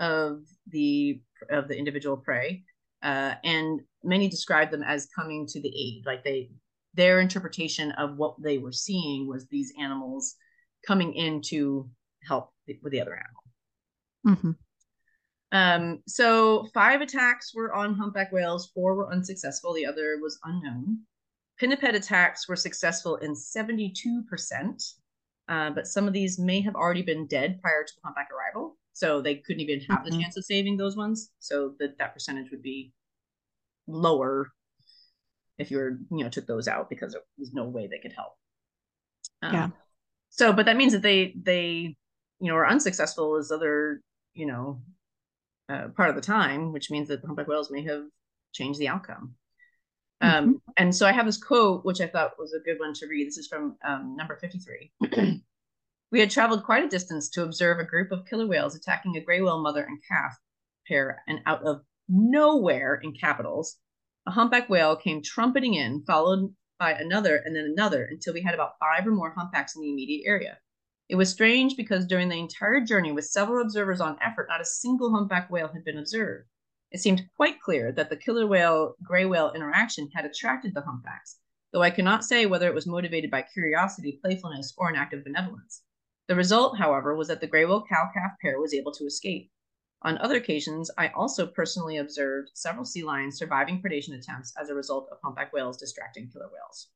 of 0.00 0.44
the 0.68 1.20
of 1.50 1.68
the 1.68 1.76
individual 1.76 2.16
prey. 2.16 2.62
Uh, 3.02 3.34
and 3.44 3.80
many 4.02 4.28
described 4.28 4.72
them 4.72 4.82
as 4.82 5.08
coming 5.14 5.46
to 5.46 5.60
the 5.60 5.68
aid, 5.68 6.06
like 6.06 6.24
they 6.24 6.50
their 6.94 7.20
interpretation 7.20 7.92
of 7.92 8.16
what 8.16 8.34
they 8.42 8.58
were 8.58 8.72
seeing 8.72 9.26
was 9.28 9.46
these 9.46 9.72
animals 9.80 10.34
coming 10.86 11.12
in 11.14 11.40
to 11.42 11.88
help 12.26 12.52
with 12.82 12.92
the 12.92 13.00
other 13.00 13.14
animal. 13.14 13.42
Mm-hmm. 14.26 14.50
Um, 15.50 16.02
so 16.06 16.66
five 16.74 17.00
attacks 17.00 17.54
were 17.54 17.72
on 17.72 17.94
humpback 17.94 18.32
whales, 18.32 18.70
four 18.74 18.94
were 18.94 19.12
unsuccessful, 19.12 19.72
the 19.72 19.86
other 19.86 20.18
was 20.20 20.38
unknown. 20.44 21.00
Pinniped 21.58 21.94
attacks 21.94 22.48
were 22.48 22.56
successful 22.56 23.16
in 23.16 23.32
72%, 23.32 24.92
uh, 25.48 25.70
but 25.70 25.86
some 25.86 26.06
of 26.06 26.12
these 26.12 26.38
may 26.38 26.60
have 26.60 26.74
already 26.74 27.02
been 27.02 27.26
dead 27.26 27.60
prior 27.62 27.84
to 27.84 27.92
the 27.94 28.00
humpback 28.04 28.28
arrival. 28.32 28.76
So 28.92 29.20
they 29.22 29.36
couldn't 29.36 29.62
even 29.62 29.80
have 29.88 30.00
mm-hmm. 30.00 30.16
the 30.16 30.22
chance 30.22 30.36
of 30.36 30.44
saving 30.44 30.76
those 30.76 30.96
ones. 30.96 31.30
So 31.38 31.74
that 31.78 31.98
that 31.98 32.14
percentage 32.14 32.50
would 32.50 32.62
be 32.62 32.92
lower 33.86 34.52
if 35.56 35.70
you 35.70 35.78
were, 35.78 35.98
you 36.10 36.24
know, 36.24 36.28
took 36.28 36.46
those 36.46 36.68
out 36.68 36.90
because 36.90 37.12
there 37.12 37.22
was 37.38 37.52
no 37.52 37.64
way 37.64 37.86
they 37.86 37.98
could 37.98 38.12
help. 38.12 38.34
Um, 39.42 39.54
yeah. 39.54 39.68
So, 40.30 40.52
but 40.52 40.66
that 40.66 40.76
means 40.76 40.92
that 40.92 41.02
they 41.02 41.34
they 41.40 41.96
you 42.40 42.48
know 42.48 42.56
are 42.56 42.66
unsuccessful 42.66 43.36
as 43.36 43.50
other 43.50 44.00
you 44.34 44.46
know 44.46 44.82
uh, 45.68 45.88
part 45.96 46.10
of 46.10 46.16
the 46.16 46.22
time, 46.22 46.72
which 46.72 46.90
means 46.90 47.08
that 47.08 47.22
the 47.22 47.26
humpback 47.26 47.48
whales 47.48 47.70
may 47.70 47.82
have 47.84 48.04
changed 48.52 48.78
the 48.78 48.88
outcome. 48.88 49.34
Um, 50.20 50.30
mm-hmm. 50.30 50.52
And 50.76 50.94
so 50.94 51.06
I 51.06 51.12
have 51.12 51.26
this 51.26 51.42
quote, 51.42 51.84
which 51.84 52.00
I 52.00 52.06
thought 52.06 52.38
was 52.38 52.52
a 52.52 52.64
good 52.64 52.78
one 52.78 52.92
to 52.94 53.06
read. 53.06 53.26
This 53.26 53.38
is 53.38 53.48
from 53.48 53.76
um, 53.86 54.16
number 54.16 54.36
53. 54.36 54.92
we 56.10 56.20
had 56.20 56.30
traveled 56.30 56.64
quite 56.64 56.84
a 56.84 56.88
distance 56.88 57.28
to 57.30 57.44
observe 57.44 57.78
a 57.78 57.84
group 57.84 58.10
of 58.10 58.26
killer 58.26 58.46
whales 58.46 58.74
attacking 58.74 59.16
a 59.16 59.20
gray 59.20 59.40
whale 59.40 59.62
mother 59.62 59.84
and 59.84 60.00
calf 60.08 60.36
pair, 60.86 61.22
and 61.28 61.40
out 61.46 61.62
of 61.64 61.82
nowhere 62.08 62.98
in 63.02 63.12
capitals, 63.12 63.76
a 64.26 64.30
humpback 64.30 64.68
whale 64.68 64.96
came 64.96 65.22
trumpeting 65.22 65.74
in, 65.74 66.02
followed 66.06 66.54
by 66.78 66.92
another 66.92 67.36
and 67.36 67.54
then 67.54 67.64
another, 67.64 68.04
until 68.10 68.32
we 68.32 68.42
had 68.42 68.54
about 68.54 68.78
five 68.80 69.06
or 69.06 69.10
more 69.10 69.34
humpbacks 69.36 69.76
in 69.76 69.82
the 69.82 69.90
immediate 69.90 70.26
area. 70.26 70.58
It 71.08 71.16
was 71.16 71.30
strange 71.30 71.76
because 71.76 72.06
during 72.06 72.28
the 72.28 72.38
entire 72.38 72.80
journey, 72.80 73.12
with 73.12 73.24
several 73.24 73.62
observers 73.62 74.00
on 74.00 74.18
effort, 74.22 74.48
not 74.48 74.60
a 74.60 74.66
single 74.66 75.10
humpback 75.10 75.50
whale 75.50 75.68
had 75.68 75.84
been 75.84 75.98
observed. 75.98 76.48
It 76.90 77.00
seemed 77.00 77.28
quite 77.36 77.60
clear 77.60 77.92
that 77.92 78.08
the 78.08 78.16
killer 78.16 78.46
whale 78.46 78.94
gray 79.02 79.26
whale 79.26 79.52
interaction 79.52 80.10
had 80.14 80.24
attracted 80.24 80.74
the 80.74 80.80
humpbacks, 80.80 81.38
though 81.72 81.82
I 81.82 81.90
cannot 81.90 82.24
say 82.24 82.46
whether 82.46 82.66
it 82.66 82.74
was 82.74 82.86
motivated 82.86 83.30
by 83.30 83.42
curiosity, 83.42 84.18
playfulness, 84.22 84.72
or 84.78 84.88
an 84.88 84.96
act 84.96 85.12
of 85.12 85.24
benevolence. 85.24 85.82
The 86.28 86.34
result, 86.34 86.78
however, 86.78 87.14
was 87.14 87.28
that 87.28 87.40
the 87.40 87.46
gray 87.46 87.66
whale 87.66 87.84
cow 87.86 88.10
calf 88.14 88.32
pair 88.40 88.58
was 88.58 88.72
able 88.72 88.92
to 88.92 89.04
escape. 89.04 89.50
On 90.02 90.16
other 90.18 90.36
occasions, 90.36 90.90
I 90.96 91.08
also 91.08 91.46
personally 91.46 91.96
observed 91.96 92.50
several 92.54 92.84
sea 92.84 93.02
lions 93.02 93.36
surviving 93.36 93.82
predation 93.82 94.16
attempts 94.16 94.54
as 94.60 94.70
a 94.70 94.74
result 94.74 95.08
of 95.10 95.18
humpback 95.22 95.52
whales 95.52 95.76
distracting 95.76 96.30
killer 96.30 96.48
whales. 96.48 96.88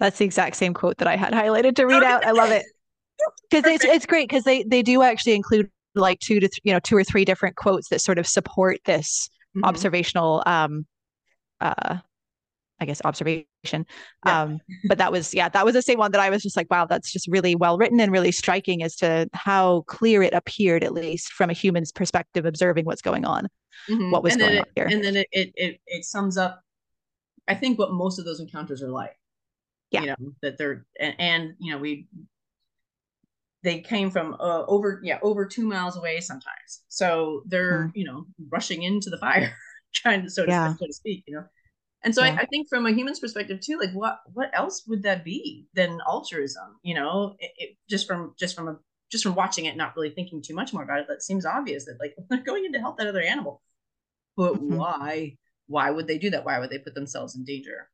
That's 0.00 0.18
the 0.18 0.24
exact 0.24 0.56
same 0.56 0.74
quote 0.74 0.96
that 0.98 1.08
I 1.08 1.16
had 1.16 1.32
highlighted 1.32 1.76
to 1.76 1.86
read 1.86 2.02
oh, 2.02 2.06
out. 2.06 2.24
I 2.24 2.30
love 2.30 2.50
it 2.50 2.64
because 3.50 3.70
it's 3.70 3.84
it's 3.84 4.06
great 4.06 4.28
because 4.28 4.44
they 4.44 4.62
they 4.62 4.82
do 4.82 5.02
actually 5.02 5.34
include 5.34 5.70
like 5.94 6.18
two 6.20 6.40
to 6.40 6.48
th- 6.48 6.60
you 6.64 6.72
know 6.72 6.80
two 6.80 6.96
or 6.96 7.04
three 7.04 7.24
different 7.24 7.56
quotes 7.56 7.88
that 7.88 8.00
sort 8.00 8.18
of 8.18 8.26
support 8.26 8.78
this 8.84 9.28
mm-hmm. 9.56 9.64
observational 9.64 10.42
um 10.46 10.86
uh 11.60 11.98
I 12.80 12.84
guess 12.84 13.02
observation. 13.04 13.44
Yeah. 14.24 14.42
Um, 14.42 14.60
but 14.86 14.98
that 14.98 15.10
was 15.10 15.34
yeah, 15.34 15.48
that 15.48 15.64
was 15.64 15.74
the 15.74 15.82
same 15.82 15.98
one 15.98 16.12
that 16.12 16.20
I 16.20 16.30
was 16.30 16.44
just 16.44 16.56
like, 16.56 16.70
wow, 16.70 16.86
that's 16.86 17.12
just 17.12 17.26
really 17.26 17.56
well 17.56 17.76
written 17.76 17.98
and 17.98 18.12
really 18.12 18.30
striking 18.30 18.84
as 18.84 18.94
to 18.96 19.28
how 19.32 19.82
clear 19.88 20.22
it 20.22 20.32
appeared, 20.32 20.84
at 20.84 20.92
least 20.92 21.32
from 21.32 21.50
a 21.50 21.54
human's 21.54 21.90
perspective, 21.90 22.46
observing 22.46 22.84
what's 22.84 23.02
going 23.02 23.24
on, 23.24 23.48
mm-hmm. 23.90 24.12
what 24.12 24.22
was 24.22 24.34
and 24.34 24.42
going 24.42 24.54
it, 24.54 24.60
on 24.60 24.66
here. 24.76 24.86
And 24.88 25.02
then 25.02 25.16
it, 25.16 25.26
it 25.32 25.52
it 25.56 25.80
it 25.88 26.04
sums 26.04 26.38
up, 26.38 26.62
I 27.48 27.56
think, 27.56 27.80
what 27.80 27.90
most 27.92 28.20
of 28.20 28.24
those 28.24 28.38
encounters 28.38 28.80
are 28.80 28.90
like 28.90 29.18
yeah. 29.90 30.00
you 30.00 30.06
know 30.06 30.16
that 30.42 30.58
they're 30.58 30.84
and, 31.00 31.14
and 31.18 31.54
you 31.58 31.72
know 31.72 31.78
we 31.78 32.06
they 33.68 33.80
came 33.80 34.10
from 34.10 34.34
uh, 34.40 34.64
over 34.66 35.00
yeah 35.02 35.18
over 35.22 35.44
two 35.44 35.66
miles 35.66 35.96
away 35.96 36.20
sometimes 36.20 36.82
so 36.88 37.42
they're 37.46 37.84
mm-hmm. 37.84 37.98
you 37.98 38.04
know 38.04 38.26
rushing 38.50 38.82
into 38.82 39.10
the 39.10 39.18
fire 39.18 39.52
trying 39.94 40.22
to 40.22 40.30
so 40.30 40.46
to, 40.46 40.50
yeah. 40.50 40.74
so 40.74 40.86
to 40.86 40.92
speak 40.92 41.22
you 41.26 41.34
know 41.34 41.44
and 42.04 42.14
so 42.14 42.24
yeah. 42.24 42.32
I, 42.32 42.42
I, 42.42 42.46
think 42.46 42.68
from 42.68 42.86
a 42.86 42.92
human's 42.92 43.20
perspective 43.20 43.60
too 43.60 43.78
like 43.78 43.92
what 43.92 44.20
what 44.32 44.50
else 44.54 44.84
would 44.86 45.02
that 45.02 45.24
be 45.24 45.66
than 45.74 46.00
altruism 46.08 46.78
you 46.82 46.94
know 46.94 47.36
it, 47.38 47.50
it, 47.58 47.76
just 47.88 48.06
from 48.06 48.34
just 48.38 48.56
from 48.56 48.68
a 48.68 48.76
just 49.10 49.24
from 49.24 49.34
watching 49.34 49.66
it 49.66 49.76
not 49.76 49.94
really 49.96 50.10
thinking 50.10 50.42
too 50.42 50.54
much 50.54 50.72
more 50.72 50.82
about 50.82 51.00
it 51.00 51.06
that 51.08 51.22
seems 51.22 51.44
obvious 51.44 51.84
that 51.84 51.98
like 52.00 52.14
they're 52.30 52.42
going 52.42 52.64
in 52.64 52.72
to 52.72 52.80
help 52.80 52.96
that 52.96 53.06
other 53.06 53.22
animal 53.22 53.60
but 54.36 54.54
mm-hmm. 54.54 54.76
why 54.76 55.36
why 55.66 55.90
would 55.90 56.06
they 56.06 56.18
do 56.18 56.30
that 56.30 56.44
why 56.44 56.58
would 56.58 56.70
they 56.70 56.78
put 56.78 56.94
themselves 56.94 57.36
in 57.36 57.44
danger 57.44 57.88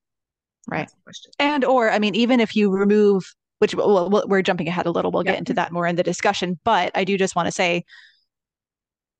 right 0.69 0.91
and 1.39 1.65
or 1.65 1.91
i 1.91 1.99
mean 1.99 2.15
even 2.15 2.41
if 2.41 2.55
you 2.55 2.71
remove 2.71 3.35
which 3.65 3.75
well, 3.75 4.25
we're 4.27 4.43
jumping 4.43 4.69
ahead 4.69 4.87
a 4.87 4.91
little. 4.91 5.11
We'll 5.11 5.23
get 5.23 5.39
into 5.39 5.55
that 5.55 5.73
more 5.73 5.87
in 5.87 5.97
the 5.97 6.03
discussion 6.03 6.59
but 6.65 6.91
i 6.95 7.05
do 7.05 7.17
just 7.17 7.35
want 7.35 7.47
to 7.47 7.53
say 7.53 7.85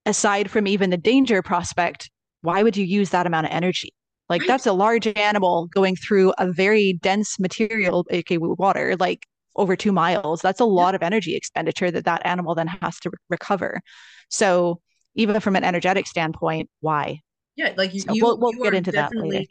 aside 0.07 0.51
from 0.51 0.67
even 0.67 0.91
the 0.91 0.97
danger 0.97 1.43
prospect 1.43 2.11
why 2.45 2.63
would 2.63 2.77
you 2.77 2.85
use 2.85 3.11
that 3.11 3.27
amount 3.27 3.47
of 3.47 3.53
energy? 3.53 3.95
Like 4.29 4.43
right. 4.43 4.49
that's 4.49 4.67
a 4.67 4.73
large 4.73 5.07
animal 5.07 5.67
going 5.69 5.97
through 5.97 6.35
a 6.39 6.53
very 6.53 6.93
dense 6.93 7.41
material 7.41 8.07
aka 8.11 8.39
water 8.39 8.97
like 8.99 9.27
over 9.57 9.77
two 9.77 9.93
miles. 9.93 10.43
That's 10.43 10.61
a 10.61 10.65
lot 10.65 10.91
yeah. 10.93 10.97
of 10.97 11.03
energy 11.03 11.35
expenditure 11.35 11.91
that 11.91 12.05
that 12.05 12.25
animal 12.27 12.55
then 12.55 12.67
has 12.67 13.01
to 13.01 13.11
re- 13.11 13.19
recover. 13.31 13.81
So 14.29 14.81
even 15.15 15.41
from 15.41 15.57
an 15.57 15.65
energetic 15.65 16.07
standpoint 16.07 16.69
why? 16.81 17.21
Yeah 17.57 17.73
like 17.77 17.95
you, 17.95 18.01
so 18.01 18.13
you 18.13 18.23
we'll, 18.23 18.39
we'll 18.39 18.55
you 18.55 18.63
get 18.63 18.75
into 18.75 18.93
that 18.93 19.15
later. 19.15 19.47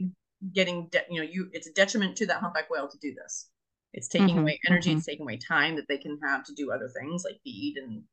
getting 0.54 0.88
de- 0.88 1.06
you 1.10 1.22
know 1.22 1.28
you 1.28 1.50
it's 1.52 1.68
a 1.68 1.74
detriment 1.74 2.18
to 2.18 2.26
that 2.28 2.42
humpback 2.42 2.70
whale 2.70 2.88
to 2.88 2.98
do 3.02 3.14
this 3.16 3.50
it's 3.94 4.08
taking 4.08 4.30
mm-hmm, 4.30 4.40
away 4.40 4.60
energy 4.68 4.90
mm-hmm. 4.90 4.98
it's 4.98 5.08
taking 5.08 5.24
away 5.24 5.38
time 5.38 5.76
that 5.76 5.88
they 5.88 5.98
can 5.98 6.18
have 6.24 6.44
to 6.44 6.54
do 6.54 6.72
other 6.72 6.90
things 6.90 7.24
like 7.24 7.40
feed 7.44 7.76
and 7.78 8.04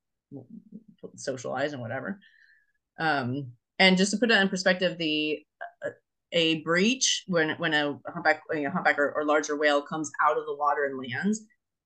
socialize 1.17 1.73
and 1.73 1.83
whatever 1.83 2.19
um 2.99 3.47
and 3.79 3.97
just 3.97 4.11
to 4.11 4.19
put 4.19 4.31
it 4.31 4.39
in 4.39 4.49
perspective 4.49 4.99
the 4.99 5.39
uh, 5.85 5.91
a 6.33 6.61
breach 6.63 7.25
when 7.27 7.51
when 7.59 7.75
a 7.75 7.99
humpback 8.13 8.43
humpback 8.73 8.99
or, 8.99 9.13
or, 9.17 9.25
larger 9.25 9.57
whale 9.57 9.83
comes 9.83 10.13
out 10.23 10.39
of 10.39 10.47
the 10.47 10.55
water 10.55 10.85
and 10.85 10.97
lands 10.97 11.41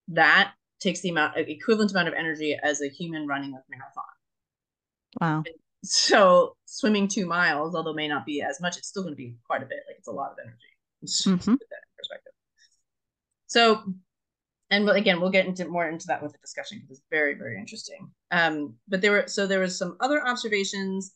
that 0.08 0.52
takes 0.80 1.00
the 1.00 1.08
amount 1.08 1.36
equivalent 1.36 1.90
amount 1.92 2.08
of 2.08 2.14
energy 2.14 2.58
as 2.62 2.82
a 2.82 2.88
human 2.88 3.26
running 3.26 3.54
a 3.54 3.62
marathon 3.70 4.04
wow 5.20 5.42
so 5.84 6.56
swimming 6.64 7.08
two 7.08 7.26
miles, 7.26 7.74
although 7.74 7.92
may 7.92 8.08
not 8.08 8.24
be 8.24 8.42
as 8.42 8.60
much, 8.60 8.76
it's 8.76 8.88
still 8.88 9.02
going 9.02 9.14
to 9.14 9.16
be 9.16 9.36
quite 9.46 9.62
a 9.62 9.66
bit. 9.66 9.80
Like 9.86 9.96
it's 9.98 10.08
a 10.08 10.12
lot 10.12 10.32
of 10.32 10.38
energy. 10.42 10.58
Mm-hmm. 11.04 11.54
So, 13.46 13.82
and 14.70 14.88
again, 14.88 15.20
we'll 15.20 15.30
get 15.30 15.46
into 15.46 15.66
more 15.66 15.88
into 15.88 16.06
that 16.08 16.22
with 16.22 16.32
the 16.32 16.38
discussion 16.38 16.78
because 16.78 16.98
it's 16.98 17.06
very, 17.10 17.34
very 17.34 17.58
interesting. 17.58 18.10
Um, 18.30 18.74
but 18.88 19.00
there 19.00 19.12
were 19.12 19.24
so 19.26 19.46
there 19.46 19.60
was 19.60 19.78
some 19.78 19.96
other 20.00 20.26
observations, 20.26 21.12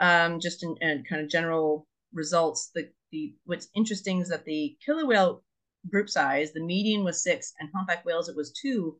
um, 0.00 0.40
just 0.40 0.62
in, 0.62 0.76
in 0.80 1.04
kind 1.08 1.22
of 1.22 1.28
general 1.28 1.86
results. 2.12 2.70
The 2.74 2.88
the 3.12 3.34
what's 3.44 3.68
interesting 3.74 4.20
is 4.20 4.28
that 4.28 4.44
the 4.44 4.76
killer 4.84 5.06
whale 5.06 5.42
group 5.90 6.08
size, 6.10 6.52
the 6.52 6.60
median 6.60 7.04
was 7.04 7.22
six, 7.22 7.52
and 7.60 7.68
humpback 7.74 8.04
whales 8.04 8.28
it 8.28 8.36
was 8.36 8.52
two, 8.52 8.98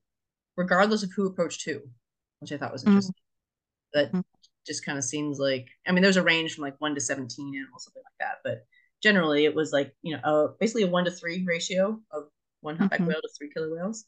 regardless 0.57 1.03
of 1.03 1.11
who 1.17 1.27
approached 1.27 1.65
who, 1.65 1.81
which 2.41 2.53
I 2.53 2.57
thought 2.59 2.73
was 2.73 2.83
mm-hmm. 2.83 2.93
interesting. 2.93 3.15
Mm-hmm. 3.15 3.99
That 3.99 4.09
mm-hmm 4.13 4.21
just 4.67 4.85
kind 4.85 4.99
of 4.99 5.05
seems 5.05 5.39
like 5.39 5.69
I 5.87 5.93
mean 5.93 6.03
there's 6.03 6.17
a 6.17 6.23
range 6.23 6.55
from 6.55 6.63
like 6.63 6.75
one 6.81 6.95
to 6.95 7.01
17 7.01 7.55
animals 7.57 7.85
something 7.85 8.03
like 8.05 8.19
that 8.19 8.39
but 8.45 8.67
generally 9.03 9.45
it 9.45 9.55
was 9.55 9.73
like 9.73 9.95
you 10.03 10.17
know 10.17 10.23
uh, 10.25 10.49
basically 10.59 10.83
a 10.83 10.89
one 10.89 11.05
to 11.05 11.11
three 11.11 11.45
ratio 11.47 12.01
of 12.11 12.25
one 12.67 12.77
humpback 12.77 13.01
mm-hmm. 13.01 13.09
whale 13.09 13.21
to 13.23 13.29
three 13.37 13.51
killer 13.53 13.75
whales 13.75 14.05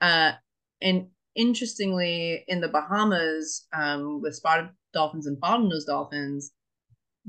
uh, 0.00 0.32
and 0.80 1.08
interestingly 1.34 2.44
in 2.48 2.60
the 2.60 2.68
Bahamas 2.68 3.66
um, 3.72 4.20
with 4.22 4.34
spotted 4.34 4.70
dolphins 4.92 5.26
and 5.26 5.36
bottlenose 5.40 5.86
dolphins 5.86 6.52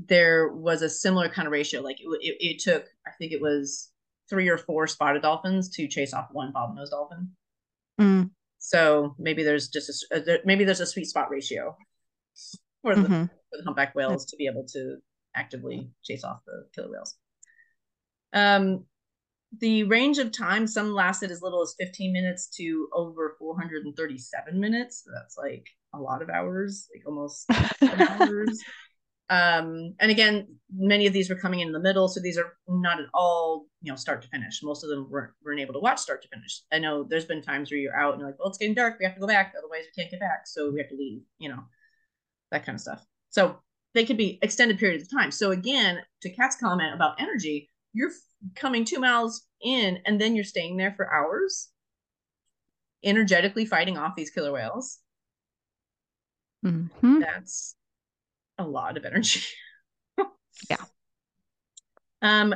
there 0.06 0.48
was 0.48 0.80
a 0.82 0.88
similar 0.88 1.28
kind 1.28 1.46
of 1.46 1.52
ratio 1.52 1.82
like 1.82 2.00
it, 2.00 2.06
it, 2.20 2.36
it 2.40 2.58
took 2.58 2.86
I 3.06 3.10
think 3.18 3.32
it 3.32 3.40
was 3.40 3.90
three 4.28 4.48
or 4.48 4.56
four 4.56 4.86
spotted 4.86 5.22
dolphins 5.22 5.68
to 5.70 5.86
chase 5.88 6.14
off 6.14 6.28
one 6.32 6.52
bottlenose 6.52 6.90
dolphin 6.90 7.30
mm. 8.00 8.30
so 8.58 9.14
maybe 9.18 9.42
there's 9.42 9.68
just 9.68 10.06
a 10.12 10.16
uh, 10.16 10.36
maybe 10.44 10.64
there's 10.64 10.80
a 10.80 10.86
sweet 10.86 11.06
spot 11.06 11.30
ratio 11.30 11.76
for 12.82 12.94
the, 12.94 13.02
mm-hmm. 13.02 13.24
for 13.24 13.58
the 13.58 13.64
humpback 13.64 13.94
whales 13.94 14.24
to 14.26 14.36
be 14.36 14.46
able 14.46 14.64
to 14.72 14.96
actively 15.34 15.90
chase 16.02 16.24
off 16.24 16.40
the 16.46 16.66
killer 16.74 16.90
whales. 16.90 17.16
Um, 18.32 18.84
the 19.58 19.84
range 19.84 20.18
of 20.18 20.30
time, 20.32 20.66
some 20.66 20.94
lasted 20.94 21.30
as 21.30 21.42
little 21.42 21.62
as 21.62 21.74
15 21.78 22.12
minutes 22.12 22.46
to 22.56 22.88
over 22.92 23.36
437 23.38 24.60
minutes. 24.60 25.02
So 25.04 25.10
that's 25.12 25.36
like 25.36 25.66
a 25.92 25.98
lot 25.98 26.22
of 26.22 26.30
hours, 26.30 26.88
like 26.94 27.04
almost 27.06 27.50
hours. 27.82 28.62
Um, 29.28 29.94
and 30.00 30.10
again, 30.10 30.56
many 30.74 31.06
of 31.06 31.12
these 31.12 31.30
were 31.30 31.36
coming 31.36 31.60
in 31.60 31.70
the 31.70 31.78
middle, 31.78 32.08
so 32.08 32.20
these 32.20 32.36
are 32.36 32.56
not 32.66 32.98
at 32.98 33.06
all, 33.14 33.66
you 33.80 33.92
know, 33.92 33.96
start 33.96 34.22
to 34.22 34.28
finish. 34.28 34.60
Most 34.62 34.82
of 34.82 34.90
them 34.90 35.08
weren't, 35.08 35.32
weren't 35.44 35.60
able 35.60 35.74
to 35.74 35.80
watch 35.80 35.98
start 35.98 36.22
to 36.22 36.28
finish. 36.28 36.62
I 36.72 36.80
know 36.80 37.04
there's 37.04 37.26
been 37.26 37.40
times 37.40 37.70
where 37.70 37.78
you're 37.78 37.96
out 37.96 38.12
and 38.12 38.20
you're 38.20 38.28
like, 38.28 38.40
well, 38.40 38.48
it's 38.48 38.58
getting 38.58 38.74
dark, 38.74 38.96
we 38.98 39.04
have 39.04 39.14
to 39.14 39.20
go 39.20 39.28
back, 39.28 39.54
otherwise 39.56 39.84
we 39.84 40.02
can't 40.02 40.10
get 40.10 40.18
back, 40.18 40.46
so 40.46 40.72
we 40.72 40.80
have 40.80 40.88
to 40.88 40.96
leave, 40.96 41.22
you 41.38 41.48
know, 41.48 41.60
that 42.50 42.66
kind 42.66 42.74
of 42.74 42.80
stuff. 42.80 43.04
So 43.28 43.60
they 43.94 44.04
could 44.04 44.16
be 44.16 44.40
extended 44.42 44.78
periods 44.78 45.04
of 45.04 45.16
time. 45.16 45.30
So 45.30 45.52
again, 45.52 46.00
to 46.22 46.30
Kat's 46.30 46.56
comment 46.56 46.92
about 46.92 47.20
energy, 47.20 47.70
you're 47.92 48.10
coming 48.54 48.84
two 48.84 49.00
miles 49.00 49.46
in 49.62 49.98
and 50.06 50.20
then 50.20 50.34
you're 50.34 50.44
staying 50.44 50.76
there 50.76 50.92
for 50.96 51.12
hours, 51.12 51.68
energetically 53.04 53.64
fighting 53.64 53.98
off 53.98 54.16
these 54.16 54.30
killer 54.30 54.52
whales. 54.52 54.98
Mm-hmm. 56.64 57.20
That's 57.20 57.76
a 58.58 58.64
lot 58.64 58.96
of 58.96 59.04
energy. 59.04 59.42
yeah. 60.70 60.84
Um, 62.22 62.54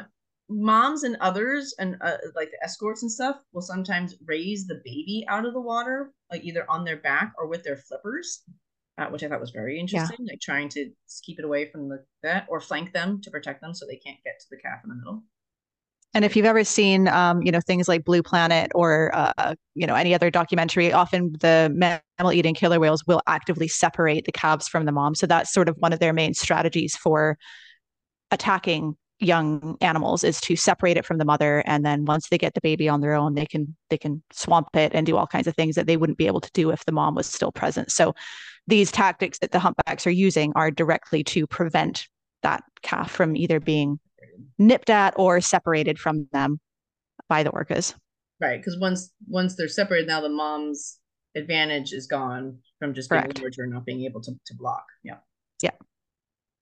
moms 0.48 1.04
and 1.04 1.16
others 1.20 1.74
and 1.78 1.96
uh, 2.02 2.18
like 2.34 2.50
the 2.50 2.62
escorts 2.62 3.02
and 3.02 3.10
stuff 3.10 3.36
will 3.52 3.62
sometimes 3.62 4.14
raise 4.26 4.66
the 4.66 4.80
baby 4.84 5.24
out 5.28 5.46
of 5.46 5.54
the 5.54 5.60
water, 5.60 6.12
like 6.30 6.44
either 6.44 6.70
on 6.70 6.84
their 6.84 6.98
back 6.98 7.32
or 7.38 7.46
with 7.46 7.64
their 7.64 7.76
flippers, 7.76 8.42
uh, 8.98 9.06
which 9.06 9.22
I 9.22 9.28
thought 9.28 9.40
was 9.40 9.50
very 9.50 9.80
interesting. 9.80 10.18
Yeah. 10.20 10.32
Like 10.32 10.40
trying 10.40 10.68
to 10.70 10.90
keep 11.22 11.38
it 11.38 11.44
away 11.44 11.70
from 11.70 11.88
the 11.88 12.04
that 12.22 12.46
or 12.48 12.60
flank 12.60 12.92
them 12.92 13.20
to 13.22 13.30
protect 13.30 13.62
them 13.62 13.74
so 13.74 13.86
they 13.86 13.96
can't 13.96 14.22
get 14.24 14.38
to 14.40 14.46
the 14.50 14.58
calf 14.58 14.80
in 14.84 14.90
the 14.90 14.96
middle. 14.96 15.22
And 16.14 16.24
if 16.24 16.36
you've 16.36 16.46
ever 16.46 16.62
seen, 16.62 17.08
um, 17.08 17.42
you 17.42 17.50
know, 17.50 17.60
things 17.60 17.88
like 17.88 18.04
Blue 18.04 18.22
Planet 18.22 18.70
or, 18.74 19.10
uh, 19.12 19.54
you 19.74 19.84
know, 19.86 19.96
any 19.96 20.14
other 20.14 20.30
documentary, 20.30 20.92
often 20.92 21.34
the 21.40 21.72
mammal-eating 21.74 22.54
killer 22.54 22.78
whales 22.78 23.04
will 23.04 23.20
actively 23.26 23.66
separate 23.66 24.24
the 24.24 24.32
calves 24.32 24.68
from 24.68 24.84
the 24.84 24.92
mom. 24.92 25.16
So 25.16 25.26
that's 25.26 25.52
sort 25.52 25.68
of 25.68 25.76
one 25.78 25.92
of 25.92 25.98
their 25.98 26.12
main 26.12 26.32
strategies 26.32 26.94
for 26.94 27.36
attacking 28.30 28.96
young 29.20 29.76
animals 29.80 30.22
is 30.24 30.40
to 30.40 30.56
separate 30.56 30.96
it 30.96 31.04
from 31.04 31.18
the 31.18 31.24
mother 31.24 31.62
and 31.66 31.84
then 31.84 32.04
once 32.04 32.28
they 32.28 32.36
get 32.36 32.52
the 32.54 32.60
baby 32.60 32.88
on 32.88 33.00
their 33.00 33.14
own 33.14 33.34
they 33.34 33.46
can 33.46 33.74
they 33.88 33.96
can 33.96 34.20
swamp 34.32 34.66
it 34.74 34.92
and 34.92 35.06
do 35.06 35.16
all 35.16 35.26
kinds 35.26 35.46
of 35.46 35.54
things 35.54 35.76
that 35.76 35.86
they 35.86 35.96
wouldn't 35.96 36.18
be 36.18 36.26
able 36.26 36.40
to 36.40 36.50
do 36.52 36.70
if 36.70 36.84
the 36.84 36.92
mom 36.92 37.14
was 37.14 37.26
still 37.26 37.52
present 37.52 37.92
so 37.92 38.12
these 38.66 38.90
tactics 38.90 39.38
that 39.38 39.52
the 39.52 39.60
humpbacks 39.60 40.04
are 40.04 40.10
using 40.10 40.52
are 40.56 40.70
directly 40.70 41.22
to 41.22 41.46
prevent 41.46 42.08
that 42.42 42.64
calf 42.82 43.10
from 43.10 43.36
either 43.36 43.60
being 43.60 44.00
nipped 44.58 44.90
at 44.90 45.14
or 45.16 45.40
separated 45.40 45.98
from 45.98 46.28
them 46.32 46.60
by 47.28 47.42
the 47.42 47.50
orcas. 47.50 47.94
Right, 48.40 48.58
because 48.58 48.78
once 48.78 49.12
once 49.28 49.56
they're 49.56 49.68
separated, 49.68 50.08
now 50.08 50.20
the 50.20 50.28
mom's 50.28 50.98
advantage 51.34 51.92
is 51.92 52.06
gone 52.06 52.58
from 52.78 52.94
just 52.94 53.10
being 53.10 53.24
larger 53.40 53.62
and 53.62 53.72
not 53.72 53.84
being 53.84 54.04
able 54.04 54.20
to, 54.22 54.32
to 54.46 54.54
block. 54.54 54.84
Yeah. 55.02 55.16
Yeah. 55.62 55.70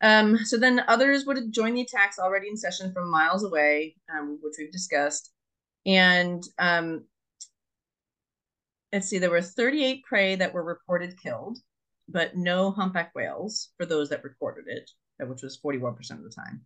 Um, 0.00 0.38
so 0.44 0.58
then 0.58 0.82
others 0.88 1.24
would 1.26 1.52
join 1.52 1.74
the 1.74 1.82
attacks 1.82 2.18
already 2.18 2.48
in 2.48 2.56
session 2.56 2.92
from 2.92 3.10
miles 3.10 3.44
away, 3.44 3.96
um, 4.12 4.38
which 4.42 4.54
we've 4.58 4.72
discussed. 4.72 5.30
And 5.86 6.42
um, 6.58 7.04
let's 8.92 9.08
see, 9.08 9.18
there 9.18 9.30
were 9.30 9.42
38 9.42 10.04
prey 10.04 10.34
that 10.36 10.52
were 10.52 10.62
reported 10.62 11.20
killed, 11.20 11.58
but 12.08 12.36
no 12.36 12.70
humpback 12.70 13.14
whales 13.14 13.70
for 13.76 13.86
those 13.86 14.08
that 14.10 14.24
recorded 14.24 14.64
it, 14.66 14.90
which 15.20 15.42
was 15.42 15.58
41% 15.64 15.98
of 16.12 16.24
the 16.24 16.30
time. 16.30 16.62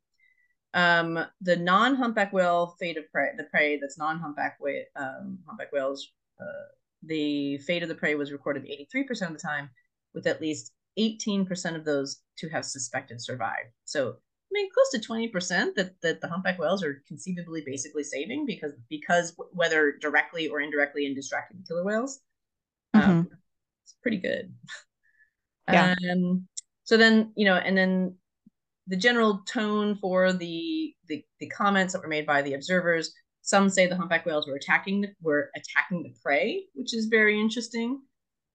Um, 0.77 1.25
the 1.41 1.57
non-humpback 1.57 2.35
whale 2.35 2.77
fate 2.79 2.99
of 2.99 3.11
prey, 3.11 3.31
the 3.37 3.45
prey 3.45 3.79
that's 3.81 3.97
non-humpback 3.97 4.59
whale, 4.61 4.85
um, 4.95 5.39
humpback 5.47 5.73
whales, 5.73 6.07
uh, 6.39 6.69
the 7.03 7.57
fate 7.59 7.83
of 7.83 7.89
the 7.89 7.95
prey 7.95 8.15
was 8.15 8.31
recorded 8.31 8.65
83% 8.65 9.29
of 9.29 9.33
the 9.33 9.39
time, 9.39 9.71
with 10.15 10.27
at 10.27 10.43
least 10.43 10.73
18% 10.99 11.77
of 11.77 11.87
those 11.87 12.21
to 12.39 12.51
have 12.51 12.65
suspected 12.65 13.23
survived. 13.23 13.71
So, 13.87 14.11
I 14.11 14.53
mean, 14.53 14.69
close 14.71 14.91
to 14.91 15.09
20% 15.09 15.75
that, 15.77 15.99
that 16.03 16.21
the 16.21 16.29
humpback 16.29 16.59
whales 16.59 16.85
are 16.85 17.03
conceivably 17.09 17.63
basically 17.65 18.05
saving 18.05 18.45
because 18.45 18.73
because 18.91 19.35
whether 19.53 19.97
directly 20.01 20.49
or 20.49 20.61
indirectly 20.61 21.07
in 21.07 21.15
distracting 21.15 21.65
killer 21.67 21.85
whales, 21.85 22.21
um, 22.93 23.01
mm-hmm. 23.01 23.11
um, 23.11 23.29
it's 23.83 23.97
pretty 24.03 24.19
good. 24.19 24.53
Yeah. 25.73 25.95
Um, 26.13 26.47
so 26.85 26.97
then, 26.97 27.33
you 27.35 27.45
know, 27.45 27.57
and 27.57 27.77
then 27.77 28.17
the 28.87 28.97
general 28.97 29.43
tone 29.47 29.97
for 30.01 30.33
the, 30.33 30.95
the, 31.09 31.25
the 31.41 31.49
comments 31.49 31.93
that 31.93 32.03
were 32.03 32.09
made 32.09 32.27
by 32.27 32.43
the 32.43 32.55
observers. 32.55 33.13
Some 33.43 33.69
say 33.69 33.87
the 33.87 33.97
humpback 33.97 34.27
whales 34.27 34.47
were 34.47 34.57
attacking 34.57 35.03
the, 35.03 35.09
were 35.23 35.51
attacking 35.57 36.03
the 36.03 36.15
prey, 36.23 36.65
which 36.75 36.95
is 36.95 37.07
very 37.07 37.41
interesting, 37.41 38.01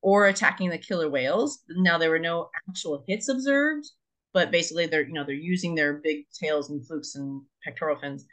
or 0.01 0.27
attacking 0.27 0.69
the 0.69 0.77
killer 0.77 1.09
whales. 1.09 1.59
Now 1.69 1.97
there 1.97 2.09
were 2.09 2.19
no 2.19 2.49
actual 2.67 3.03
hits 3.07 3.29
observed, 3.29 3.85
but 4.33 4.51
basically 4.51 4.87
they're 4.87 5.05
you 5.05 5.13
know 5.13 5.23
they're 5.23 5.35
using 5.35 5.75
their 5.75 5.93
big 6.03 6.25
tails 6.37 6.69
and 6.69 6.85
flukes 6.85 7.15
and 7.15 7.41
pectoral 7.63 7.97
fins 7.99 8.25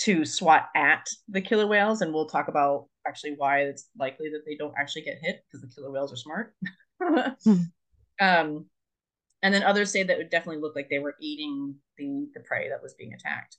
to 0.00 0.24
swat 0.24 0.68
at 0.76 1.06
the 1.28 1.40
killer 1.40 1.66
whales, 1.66 2.02
and 2.02 2.12
we'll 2.12 2.28
talk 2.28 2.48
about 2.48 2.86
actually 3.06 3.34
why 3.36 3.60
it's 3.60 3.88
likely 3.98 4.28
that 4.30 4.42
they 4.46 4.54
don't 4.54 4.74
actually 4.78 5.02
get 5.02 5.18
hit 5.22 5.42
because 5.50 5.66
the 5.66 5.74
killer 5.74 5.90
whales 5.90 6.12
are 6.12 6.16
smart. 6.16 6.54
hmm. 7.44 7.54
um, 8.20 8.66
and 9.42 9.54
then 9.54 9.62
others 9.62 9.92
say 9.92 10.02
that 10.02 10.14
it 10.14 10.18
would 10.18 10.30
definitely 10.30 10.60
look 10.60 10.74
like 10.74 10.88
they 10.90 10.98
were 10.98 11.14
eating 11.20 11.74
the 11.96 12.28
the 12.34 12.40
prey 12.40 12.68
that 12.68 12.82
was 12.82 12.94
being 12.94 13.14
attacked. 13.14 13.56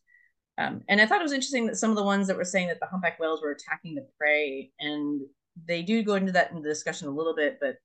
Um, 0.58 0.82
and 0.90 1.00
I 1.00 1.06
thought 1.06 1.22
it 1.22 1.24
was 1.24 1.32
interesting 1.32 1.68
that 1.68 1.78
some 1.78 1.90
of 1.90 1.96
the 1.96 2.04
ones 2.04 2.28
that 2.28 2.36
were 2.36 2.44
saying 2.44 2.68
that 2.68 2.82
the 2.82 2.88
humpback 2.88 3.20
whales 3.20 3.42
were 3.42 3.52
attacking 3.52 3.96
the 3.96 4.08
prey, 4.18 4.72
and 4.80 5.22
they 5.68 5.82
do 5.82 6.04
go 6.04 6.16
into 6.16 6.34
that 6.34 6.52
in 6.52 6.62
the 6.62 6.68
discussion 6.68 7.08
a 7.08 7.12
little 7.12 7.36
bit. 7.36 7.60
But 7.62 7.78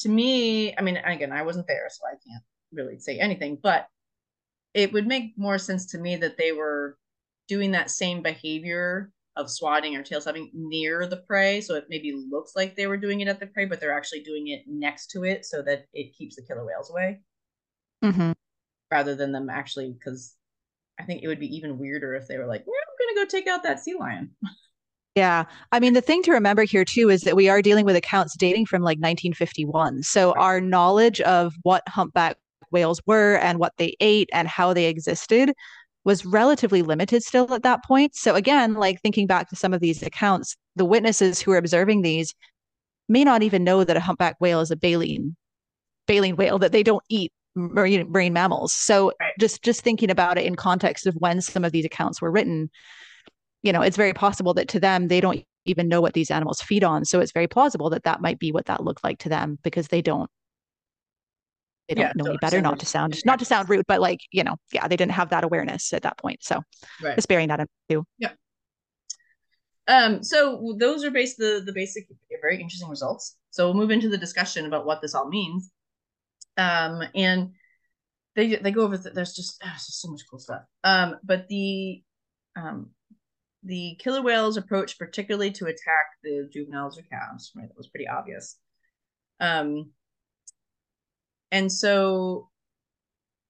to 0.00 0.08
me, 0.08 0.76
I 0.76 0.82
mean, 0.82 0.98
again, 0.98 1.32
I 1.32 1.42
wasn't 1.42 1.66
there, 1.66 1.88
so 1.90 2.06
I 2.06 2.16
can't 2.28 2.44
really 2.72 2.98
say 2.98 3.18
anything. 3.18 3.58
But 3.62 3.86
it 4.74 4.92
would 4.92 5.06
make 5.06 5.32
more 5.38 5.58
sense 5.58 5.86
to 5.86 5.98
me 5.98 6.16
that 6.16 6.36
they 6.36 6.52
were 6.52 6.98
doing 7.48 7.70
that 7.70 7.90
same 7.90 8.22
behavior 8.22 9.10
of 9.36 9.50
swatting 9.50 9.96
or 9.96 10.02
tail 10.02 10.20
slapping 10.20 10.50
near 10.52 11.06
the 11.06 11.22
prey. 11.28 11.62
So 11.62 11.76
it 11.76 11.86
maybe 11.88 12.12
looks 12.30 12.52
like 12.54 12.76
they 12.76 12.88
were 12.88 12.98
doing 12.98 13.20
it 13.20 13.28
at 13.28 13.40
the 13.40 13.46
prey, 13.46 13.64
but 13.64 13.80
they're 13.80 13.96
actually 13.96 14.20
doing 14.20 14.48
it 14.48 14.64
next 14.66 15.06
to 15.12 15.24
it 15.24 15.46
so 15.46 15.62
that 15.62 15.86
it 15.94 16.14
keeps 16.14 16.36
the 16.36 16.42
killer 16.42 16.66
whales 16.66 16.90
away 16.90 17.20
mm-hmm. 18.04 18.32
rather 18.90 19.14
than 19.14 19.32
them 19.32 19.48
actually 19.50 19.92
because 19.92 20.34
I 21.00 21.04
think 21.04 21.22
it 21.22 21.28
would 21.28 21.40
be 21.40 21.54
even 21.56 21.78
weirder 21.78 22.14
if 22.14 22.26
they 22.26 22.38
were 22.38 22.46
like, 22.46 22.64
yeah, 22.66 22.72
I'm 22.72 23.14
gonna 23.14 23.26
go 23.26 23.30
take 23.30 23.46
out 23.46 23.62
that 23.62 23.80
sea 23.80 23.94
lion. 23.98 24.30
Yeah. 25.14 25.46
I 25.72 25.80
mean, 25.80 25.94
the 25.94 26.00
thing 26.00 26.22
to 26.24 26.30
remember 26.30 26.62
here 26.62 26.84
too 26.84 27.10
is 27.10 27.22
that 27.22 27.34
we 27.34 27.48
are 27.48 27.60
dealing 27.60 27.84
with 27.84 27.96
accounts 27.96 28.36
dating 28.36 28.66
from 28.66 28.82
like 28.82 28.98
1951. 28.98 30.04
So 30.04 30.32
right. 30.32 30.40
our 30.40 30.60
knowledge 30.60 31.20
of 31.22 31.54
what 31.62 31.82
humpback 31.88 32.36
whales 32.70 33.00
were 33.04 33.34
and 33.38 33.58
what 33.58 33.72
they 33.78 33.96
ate 33.98 34.30
and 34.32 34.46
how 34.46 34.72
they 34.72 34.84
existed 34.84 35.52
was 36.04 36.24
relatively 36.24 36.82
limited 36.82 37.24
still 37.24 37.52
at 37.52 37.64
that 37.64 37.84
point. 37.84 38.14
So 38.14 38.36
again, 38.36 38.74
like 38.74 39.00
thinking 39.02 39.26
back 39.26 39.48
to 39.48 39.56
some 39.56 39.74
of 39.74 39.80
these 39.80 40.04
accounts, 40.04 40.54
the 40.76 40.84
witnesses 40.84 41.40
who 41.40 41.50
are 41.50 41.58
observing 41.58 42.02
these 42.02 42.32
may 43.08 43.24
not 43.24 43.42
even 43.42 43.64
know 43.64 43.82
that 43.82 43.96
a 43.96 44.00
humpback 44.00 44.36
whale 44.38 44.60
is 44.60 44.70
a 44.70 44.76
baleen 44.76 45.34
baleen 46.06 46.36
whale 46.36 46.58
that 46.58 46.72
they 46.72 46.82
don't 46.82 47.04
eat 47.08 47.32
marine, 47.58 48.10
marine 48.10 48.32
mammals. 48.32 48.72
So 48.72 49.12
right. 49.20 49.32
just 49.38 49.62
just 49.62 49.82
thinking 49.82 50.10
about 50.10 50.38
it 50.38 50.46
in 50.46 50.56
context 50.56 51.06
of 51.06 51.14
when 51.14 51.40
some 51.40 51.64
of 51.64 51.72
these 51.72 51.84
accounts 51.84 52.22
were 52.22 52.30
written, 52.30 52.70
you 53.62 53.72
know, 53.72 53.82
it's 53.82 53.96
very 53.96 54.12
possible 54.12 54.54
that 54.54 54.68
to 54.68 54.80
them 54.80 55.08
they 55.08 55.20
don't 55.20 55.44
even 55.64 55.88
know 55.88 56.00
what 56.00 56.14
these 56.14 56.30
animals 56.30 56.60
feed 56.62 56.84
on. 56.84 57.04
So 57.04 57.20
it's 57.20 57.32
very 57.32 57.46
plausible 57.46 57.90
that 57.90 58.04
that 58.04 58.20
might 58.20 58.38
be 58.38 58.52
what 58.52 58.66
that 58.66 58.82
looked 58.82 59.04
like 59.04 59.18
to 59.20 59.28
them 59.28 59.58
because 59.62 59.88
they 59.88 60.02
don't 60.02 60.30
they 61.88 61.94
don't 61.94 62.04
yeah, 62.04 62.12
know 62.16 62.30
any 62.30 62.38
better. 62.38 62.60
Not 62.60 62.78
to 62.80 62.86
sound 62.86 63.18
not 63.24 63.38
to 63.38 63.44
sound 63.44 63.68
rude, 63.68 63.86
but 63.86 64.00
like 64.00 64.20
you 64.30 64.44
know, 64.44 64.56
yeah, 64.72 64.88
they 64.88 64.96
didn't 64.96 65.12
have 65.12 65.30
that 65.30 65.44
awareness 65.44 65.92
at 65.92 66.02
that 66.02 66.18
point. 66.18 66.42
So 66.42 66.62
right. 67.02 67.16
just 67.16 67.28
bearing 67.28 67.48
that 67.48 67.60
in 67.60 67.66
too. 67.88 68.04
Yeah. 68.18 68.32
Um, 69.88 70.22
so 70.22 70.76
those 70.78 71.02
are 71.02 71.10
based 71.10 71.38
the 71.38 71.62
the 71.64 71.72
basic 71.72 72.06
very 72.40 72.60
interesting 72.60 72.88
results. 72.88 73.36
So 73.50 73.66
we'll 73.66 73.74
move 73.74 73.90
into 73.90 74.08
the 74.08 74.18
discussion 74.18 74.66
about 74.66 74.86
what 74.86 75.00
this 75.00 75.14
all 75.14 75.28
means. 75.28 75.70
Um, 76.58 77.02
and 77.14 77.52
they 78.36 78.56
they 78.56 78.70
go 78.70 78.82
over. 78.82 78.98
The, 78.98 79.10
there's 79.10 79.34
just 79.34 79.62
oh, 79.64 79.72
just 79.74 80.02
so 80.02 80.10
much 80.10 80.22
cool 80.30 80.38
stuff. 80.38 80.62
Um, 80.84 81.16
but 81.24 81.48
the 81.48 82.02
um, 82.56 82.90
the 83.62 83.96
killer 83.98 84.22
whales 84.22 84.56
approach 84.56 84.98
particularly 84.98 85.50
to 85.52 85.66
attack 85.66 86.06
the 86.22 86.48
juveniles 86.52 86.98
or 86.98 87.02
calves. 87.02 87.52
Right, 87.56 87.68
that 87.68 87.76
was 87.76 87.88
pretty 87.88 88.08
obvious. 88.08 88.56
Um, 89.40 89.92
and 91.50 91.70
so 91.70 92.50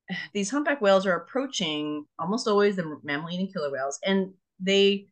these 0.32 0.50
humpback 0.50 0.80
whales 0.80 1.06
are 1.06 1.16
approaching 1.16 2.06
almost 2.18 2.46
always 2.46 2.76
the 2.76 2.98
mammal 3.02 3.30
eating 3.30 3.52
killer 3.52 3.72
whales, 3.72 3.98
and 4.04 4.32
they 4.60 5.08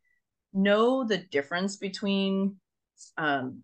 know 0.53 1.03
the 1.03 1.17
difference 1.17 1.75
between 1.75 2.55
um, 3.17 3.61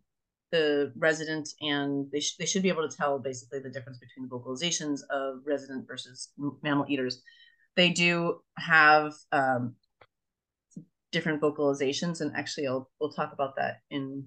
the 0.54 0.94
resident 0.96 1.50
and 1.62 2.08
they, 2.12 2.22
sh- 2.22 2.38
they 2.38 2.46
should 2.46 2.64
be 2.64 2.70
able 2.70 2.88
to 2.88 2.96
tell 2.96 3.20
basically 3.20 3.60
the 3.60 3.70
difference 3.70 3.98
between 3.98 4.30
the 4.30 4.34
vocalizations 4.34 5.02
of 5.10 5.40
resident 5.46 5.86
versus 5.86 6.30
mammal 6.62 6.86
eaters 6.88 7.22
they 7.76 7.90
do 7.90 8.40
have 8.58 9.14
um, 9.32 9.76
different 11.12 11.42
vocalizations 11.42 12.22
and 12.22 12.32
actually 12.36 12.68
I'll, 12.68 12.90
we'll 13.00 13.12
talk 13.12 13.34
about 13.34 13.56
that 13.58 13.82
in 13.90 14.26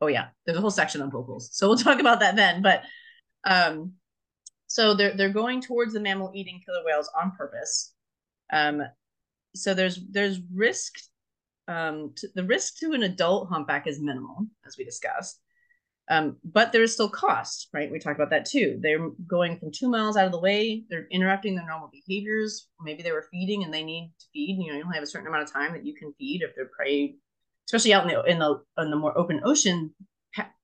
oh 0.00 0.06
yeah 0.06 0.28
there's 0.44 0.58
a 0.58 0.60
whole 0.60 0.70
section 0.70 1.02
on 1.02 1.10
vocals 1.10 1.48
so 1.52 1.66
we'll 1.66 1.78
talk 1.88 1.98
about 1.98 2.20
that 2.20 2.36
then 2.36 2.62
but 2.62 2.82
um 3.44 3.94
so 4.72 4.94
they're 4.94 5.14
they're 5.14 5.28
going 5.28 5.60
towards 5.60 5.92
the 5.92 6.00
mammal 6.00 6.32
eating 6.34 6.62
killer 6.64 6.82
whales 6.82 7.10
on 7.20 7.32
purpose. 7.36 7.92
Um, 8.50 8.82
so 9.54 9.74
there's 9.74 10.00
there's 10.10 10.40
risk. 10.54 10.94
Um, 11.68 12.12
to, 12.16 12.28
the 12.34 12.44
risk 12.44 12.78
to 12.78 12.92
an 12.92 13.02
adult 13.02 13.50
humpback 13.50 13.86
is 13.86 14.00
minimal, 14.00 14.46
as 14.66 14.78
we 14.78 14.84
discussed. 14.84 15.40
Um, 16.12 16.36
but 16.44 16.72
there 16.72 16.82
is 16.82 16.92
still 16.92 17.08
cost, 17.08 17.68
right? 17.72 17.90
We 17.90 17.98
talked 17.98 18.18
about 18.20 18.28
that 18.30 18.44
too. 18.44 18.78
They're 18.82 19.08
going 19.26 19.58
from 19.58 19.70
two 19.72 19.88
miles 19.88 20.18
out 20.18 20.26
of 20.26 20.32
the 20.32 20.38
way. 20.38 20.84
They're 20.90 21.06
interrupting 21.10 21.54
their 21.54 21.66
normal 21.66 21.90
behaviors. 21.90 22.68
Maybe 22.82 23.02
they 23.02 23.12
were 23.12 23.26
feeding 23.30 23.64
and 23.64 23.72
they 23.72 23.82
need 23.82 24.12
to 24.20 24.26
feed. 24.30 24.58
You 24.60 24.72
know, 24.72 24.78
you 24.78 24.84
only 24.84 24.96
have 24.96 25.02
a 25.02 25.06
certain 25.06 25.26
amount 25.26 25.44
of 25.44 25.52
time 25.52 25.72
that 25.72 25.86
you 25.86 25.94
can 25.94 26.12
feed 26.18 26.42
if 26.42 26.54
they're 26.54 26.70
prey, 26.76 27.14
especially 27.66 27.94
out 27.94 28.02
in 28.02 28.10
the 28.10 28.22
in 28.24 28.38
the 28.38 28.62
in 28.76 28.90
the 28.90 28.96
more 28.96 29.16
open 29.16 29.40
ocean. 29.42 29.94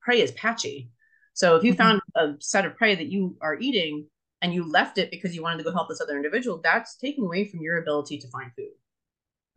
prey 0.02 0.20
is 0.20 0.32
patchy, 0.32 0.90
so 1.32 1.56
if 1.56 1.64
you 1.64 1.72
mm-hmm. 1.72 1.78
found 1.78 2.00
a 2.16 2.34
set 2.40 2.66
of 2.66 2.76
prey 2.76 2.96
that 2.96 3.06
you 3.06 3.36
are 3.40 3.58
eating 3.58 4.06
and 4.42 4.52
you 4.52 4.70
left 4.70 4.98
it 4.98 5.10
because 5.10 5.34
you 5.34 5.42
wanted 5.42 5.58
to 5.58 5.64
go 5.64 5.72
help 5.72 5.88
this 5.88 6.02
other 6.02 6.16
individual, 6.16 6.60
that's 6.62 6.98
taking 6.98 7.24
away 7.24 7.44
from 7.44 7.60
your 7.60 7.78
ability 7.78 8.18
to 8.18 8.28
find 8.28 8.50
food 8.54 8.72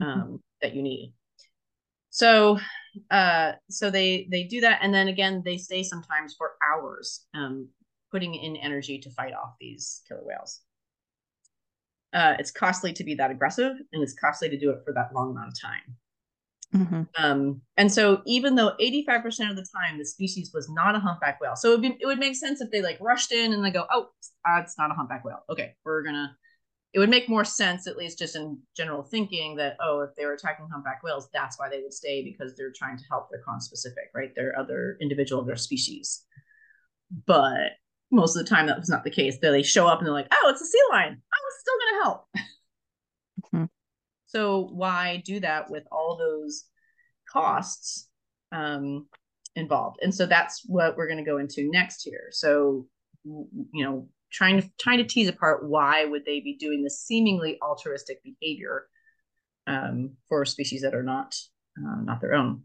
mm-hmm. 0.02 0.10
um, 0.10 0.22
mm-hmm. 0.22 0.36
that 0.62 0.74
you 0.74 0.84
need. 0.84 1.14
So 2.12 2.60
uh 3.10 3.54
so 3.70 3.90
they 3.90 4.28
they 4.32 4.44
do 4.44 4.62
that 4.62 4.80
and 4.82 4.94
then 4.94 5.08
again 5.08 5.42
they 5.46 5.58
stay 5.58 5.84
sometimes 5.84 6.36
for 6.38 6.52
hours 6.70 7.26
um 7.34 7.68
putting 8.12 8.36
in 8.36 8.56
energy 8.58 9.00
to 9.00 9.10
fight 9.12 9.34
off 9.34 9.54
these 9.60 10.02
killer 10.08 10.22
whales. 10.24 10.62
Uh 12.14 12.36
it's 12.40 12.52
costly 12.52 12.92
to 12.94 13.04
be 13.04 13.16
that 13.16 13.32
aggressive 13.32 13.74
and 13.94 14.04
it's 14.04 14.14
costly 14.14 14.50
to 14.50 14.60
do 14.60 14.70
it 14.72 14.80
for 14.86 14.94
that 14.94 15.14
long 15.14 15.32
amount 15.32 15.50
of 15.50 15.62
time. 15.62 15.98
Mm-hmm. 16.74 17.02
um 17.18 17.62
and 17.76 17.92
so 17.92 18.22
even 18.26 18.56
though 18.56 18.78
85% 18.80 19.50
of 19.50 19.58
the 19.58 19.66
time 19.76 19.98
the 19.98 20.06
species 20.06 20.52
was 20.54 20.70
not 20.70 20.96
a 20.96 21.00
humpback 21.00 21.42
whale 21.42 21.58
so 21.58 21.68
it 21.68 21.72
would, 21.74 21.82
be, 21.82 21.98
it 22.00 22.06
would 22.06 22.18
make 22.18 22.34
sense 22.34 22.62
if 22.62 22.72
they 22.72 22.82
like 22.82 22.98
rushed 23.02 23.34
in 23.34 23.52
and 23.52 23.62
they 23.62 23.72
go 23.72 23.86
oh 23.92 24.08
uh, 24.48 24.62
it's 24.62 24.78
not 24.78 24.90
a 24.90 24.94
humpback 24.94 25.26
whale. 25.26 25.44
Okay 25.50 25.76
we're 25.84 26.02
gonna 26.02 26.34
it 26.94 27.00
would 27.00 27.10
make 27.10 27.30
more 27.30 27.46
sense, 27.46 27.88
at 27.88 27.98
least 27.98 28.20
just 28.20 28.36
in 28.36 28.60
general 28.76 29.02
thinking, 29.02 29.56
that 29.56 29.78
oh, 29.82 30.02
if 30.02 30.14
they 30.16 30.26
were 30.26 30.34
attacking 30.34 30.68
humpback 30.70 31.02
whales, 31.04 31.30
that's 31.34 31.58
why 31.58 31.70
they 31.70 31.82
would 31.82 31.94
stay 31.94 32.24
because 32.24 32.56
they're 32.56 32.74
trying 32.76 32.98
to 32.98 33.04
help 33.10 33.30
their 33.30 33.42
conspecific, 33.48 34.14
right? 34.14 34.32
They're 34.36 34.58
other 34.60 34.98
individual 35.02 35.42
of 35.42 35.48
their 35.48 35.56
species. 35.56 36.26
But 37.26 37.72
most 38.12 38.36
of 38.36 38.44
the 38.44 38.50
time, 38.50 38.68
that 38.68 38.78
was 38.78 38.90
not 38.90 39.04
the 39.04 39.10
case. 39.10 39.38
They 39.42 39.64
show 39.64 39.88
up 39.88 40.00
and 40.00 40.08
they're 40.08 40.14
like, 40.14 40.28
oh, 40.32 40.50
it's 40.50 40.62
a 40.62 40.66
sea 40.66 40.82
lion. 40.92 41.22
I 41.34 41.38
was 41.46 41.60
still 41.60 41.74
going 41.80 41.94
to 41.94 42.04
help. 42.04 42.28
Mm-hmm. 43.42 43.66
So 44.28 44.70
why 44.72 45.24
do 45.26 45.40
that 45.40 45.70
with 45.70 45.84
all 45.92 46.18
those 46.18 46.66
costs 47.30 48.10
um, 48.52 49.08
involved? 49.56 50.00
And 50.02 50.14
so 50.14 50.26
that's 50.26 50.64
what 50.66 50.98
we're 50.98 51.08
going 51.08 51.24
to 51.24 51.30
go 51.30 51.38
into 51.38 51.70
next 51.72 52.04
here. 52.04 52.28
So 52.32 52.88
you 53.24 53.84
know 53.86 54.08
trying 54.32 54.62
to 54.62 54.70
trying 54.80 54.98
to 54.98 55.04
tease 55.04 55.28
apart 55.28 55.68
why 55.68 56.06
would 56.06 56.26
they 56.26 56.40
be 56.40 56.56
doing 56.56 56.84
this 56.84 57.02
seemingly 57.02 57.58
altruistic 57.62 58.22
behavior 58.24 58.88
um, 59.68 60.12
for 60.28 60.46
species 60.46 60.82
that 60.82 60.96
are 60.96 61.04
not 61.04 61.36
uh, 61.78 62.02
not 62.04 62.22
their 62.22 62.34
own. 62.34 62.64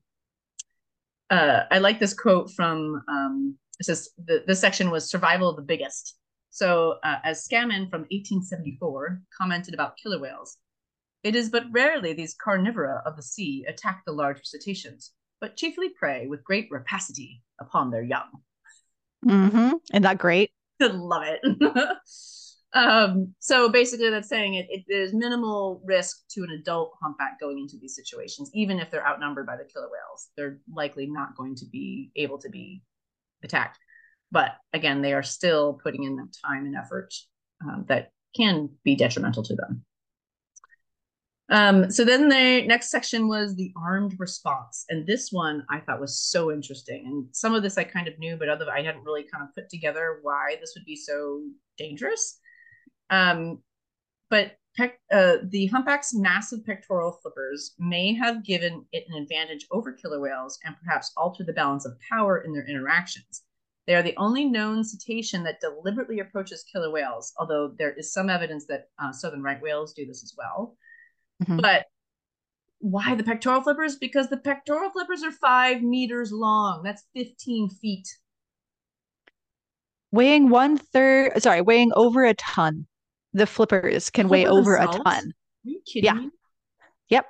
Uh, 1.30 1.64
I 1.70 1.78
like 1.78 1.98
this 1.98 2.14
quote 2.14 2.50
from 2.52 3.02
um, 3.08 3.56
it 3.78 3.86
says 3.86 4.10
the 4.24 4.44
this 4.46 4.60
section 4.60 4.90
was 4.90 5.10
survival 5.10 5.48
of 5.48 5.56
the 5.56 5.62
biggest. 5.62 6.16
So 6.50 6.96
uh, 7.04 7.16
as 7.22 7.46
Scammon 7.46 7.90
from 7.90 8.06
1874 8.10 9.20
commented 9.36 9.74
about 9.74 9.98
killer 9.98 10.18
whales, 10.18 10.56
it 11.22 11.36
is 11.36 11.50
but 11.50 11.64
rarely 11.70 12.12
these 12.12 12.34
carnivora 12.34 13.02
of 13.04 13.16
the 13.16 13.22
sea 13.22 13.66
attack 13.68 14.02
the 14.06 14.12
larger 14.12 14.42
cetaceans, 14.44 15.12
but 15.40 15.56
chiefly 15.56 15.90
prey 15.90 16.26
with 16.26 16.44
great 16.44 16.68
rapacity 16.70 17.42
upon 17.60 17.90
their 17.90 18.02
young. 18.02 18.28
Mm-hmm. 19.26 19.72
Isn't 19.92 20.02
that 20.02 20.18
great? 20.18 20.50
Love 20.80 21.22
it. 21.24 21.40
um, 22.72 23.34
so 23.38 23.68
basically, 23.68 24.10
that's 24.10 24.28
saying 24.28 24.54
it, 24.54 24.84
there's 24.88 25.14
minimal 25.14 25.80
risk 25.84 26.18
to 26.30 26.42
an 26.42 26.50
adult 26.50 26.92
humpback 27.02 27.40
going 27.40 27.58
into 27.58 27.76
these 27.80 27.94
situations, 27.94 28.50
even 28.54 28.78
if 28.78 28.90
they're 28.90 29.06
outnumbered 29.06 29.46
by 29.46 29.56
the 29.56 29.64
killer 29.64 29.88
whales. 29.88 30.28
They're 30.36 30.58
likely 30.72 31.06
not 31.06 31.36
going 31.36 31.54
to 31.56 31.66
be 31.66 32.10
able 32.16 32.38
to 32.38 32.50
be 32.50 32.82
attacked. 33.42 33.78
But 34.30 34.50
again, 34.72 35.02
they 35.02 35.14
are 35.14 35.22
still 35.22 35.78
putting 35.82 36.04
in 36.04 36.16
the 36.16 36.28
time 36.44 36.66
and 36.66 36.76
effort 36.76 37.14
um, 37.64 37.86
that 37.88 38.10
can 38.36 38.68
be 38.84 38.96
detrimental 38.96 39.42
to 39.44 39.56
them. 39.56 39.85
Um, 41.48 41.90
so 41.90 42.04
then 42.04 42.28
the 42.28 42.62
next 42.66 42.90
section 42.90 43.28
was 43.28 43.54
the 43.54 43.72
armed 43.76 44.16
response. 44.18 44.84
And 44.88 45.06
this 45.06 45.30
one 45.30 45.64
I 45.70 45.80
thought 45.80 46.00
was 46.00 46.18
so 46.20 46.50
interesting. 46.50 47.04
And 47.06 47.26
some 47.32 47.54
of 47.54 47.62
this 47.62 47.78
I 47.78 47.84
kind 47.84 48.08
of 48.08 48.18
knew, 48.18 48.36
but 48.36 48.48
other 48.48 48.66
I 48.70 48.82
hadn't 48.82 49.04
really 49.04 49.22
kind 49.22 49.44
of 49.44 49.54
put 49.54 49.68
together 49.68 50.18
why 50.22 50.56
this 50.60 50.72
would 50.76 50.84
be 50.84 50.96
so 50.96 51.42
dangerous. 51.78 52.40
Um, 53.10 53.62
but 54.28 54.56
pec- 54.78 54.98
uh, 55.12 55.36
the 55.44 55.66
humpback's 55.66 56.14
massive 56.14 56.64
pectoral 56.64 57.12
flippers 57.12 57.74
may 57.78 58.12
have 58.14 58.44
given 58.44 58.84
it 58.92 59.04
an 59.08 59.22
advantage 59.22 59.66
over 59.70 59.92
killer 59.92 60.20
whales 60.20 60.58
and 60.64 60.74
perhaps 60.82 61.12
altered 61.16 61.46
the 61.46 61.52
balance 61.52 61.86
of 61.86 61.96
power 62.10 62.38
in 62.38 62.52
their 62.52 62.66
interactions. 62.66 63.42
They 63.86 63.94
are 63.94 64.02
the 64.02 64.16
only 64.16 64.44
known 64.44 64.82
cetacean 64.82 65.44
that 65.44 65.60
deliberately 65.60 66.18
approaches 66.18 66.64
killer 66.64 66.90
whales, 66.90 67.32
although 67.38 67.72
there 67.78 67.92
is 67.92 68.12
some 68.12 68.28
evidence 68.28 68.66
that 68.66 68.88
uh, 69.00 69.12
southern 69.12 69.42
right 69.42 69.62
whales 69.62 69.92
do 69.92 70.04
this 70.04 70.24
as 70.24 70.34
well. 70.36 70.76
Mm-hmm. 71.42 71.58
But 71.58 71.86
why 72.80 73.14
the 73.14 73.24
pectoral 73.24 73.62
flippers? 73.62 73.96
Because 73.96 74.28
the 74.28 74.36
pectoral 74.36 74.90
flippers 74.90 75.22
are 75.22 75.32
five 75.32 75.82
meters 75.82 76.32
long. 76.32 76.82
That's 76.82 77.04
15 77.14 77.70
feet. 77.70 78.06
Weighing 80.12 80.50
one 80.50 80.76
third, 80.78 81.42
sorry, 81.42 81.60
weighing 81.60 81.92
over 81.94 82.24
a 82.24 82.34
ton. 82.34 82.86
The 83.32 83.46
flippers 83.46 84.08
can 84.08 84.28
weigh 84.28 84.46
over 84.46 84.76
a 84.76 84.86
ton. 84.86 85.04
Are 85.04 85.32
you 85.64 85.80
kidding 85.84 86.04
yeah. 86.04 86.14
me? 86.14 86.30
Yep. 87.10 87.26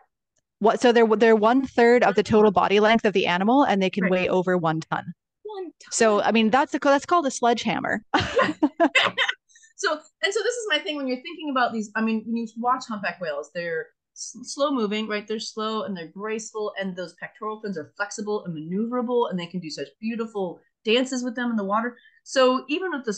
What? 0.61 0.81
So 0.81 0.93
they're 0.93 1.07
they're 1.17 1.35
one 1.35 1.67
third 1.67 2.05
of 2.05 2.15
the 2.15 2.23
total 2.23 2.53
body 2.53 2.79
length 2.79 3.05
of 3.05 3.13
the 3.13 3.27
animal, 3.27 3.65
and 3.65 3.83
they 3.83 3.91
can 3.91 4.05
right. 4.05 4.13
weigh 4.13 4.29
over 4.29 4.57
one 4.57 4.81
ton. 4.81 5.15
One 5.43 5.65
ton. 5.65 5.91
So 5.91 6.23
I 6.23 6.31
mean, 6.31 6.51
that's 6.51 6.75
a 6.75 6.79
that's 6.79 7.07
called 7.07 7.27
a 7.27 7.31
sledgehammer. 7.31 8.05
so 9.77 9.93
and 9.93 10.33
so 10.33 10.43
this 10.43 10.55
is 10.55 10.67
my 10.69 10.79
thing 10.79 10.97
when 10.97 11.07
you're 11.07 11.23
thinking 11.23 11.51
about 11.51 11.73
these. 11.73 11.91
I 11.95 12.03
mean, 12.03 12.25
when 12.27 12.37
you 12.37 12.49
watch 12.57 12.85
humpback 12.89 13.21
whales, 13.21 13.51
they're 13.55 13.89
slow 14.15 14.71
moving, 14.71 15.07
right? 15.07 15.27
They're 15.29 15.39
slow 15.39 15.83
and 15.83 15.97
they're 15.97 16.09
graceful, 16.09 16.73
and 16.81 16.97
those 16.97 17.15
pectoral 17.15 17.61
fins 17.61 17.79
are 17.79 17.93
flexible 17.97 18.45
and 18.45 18.57
maneuverable, 18.57 19.31
and 19.31 19.39
they 19.39 19.47
can 19.47 19.61
do 19.61 19.71
such 19.71 19.89
beautiful 20.01 20.61
dances 20.85 21.23
with 21.23 21.37
them 21.37 21.51
in 21.51 21.57
the 21.57 21.65
water. 21.65 21.97
So 22.25 22.65
even 22.69 22.91
with 22.91 23.05
the 23.05 23.13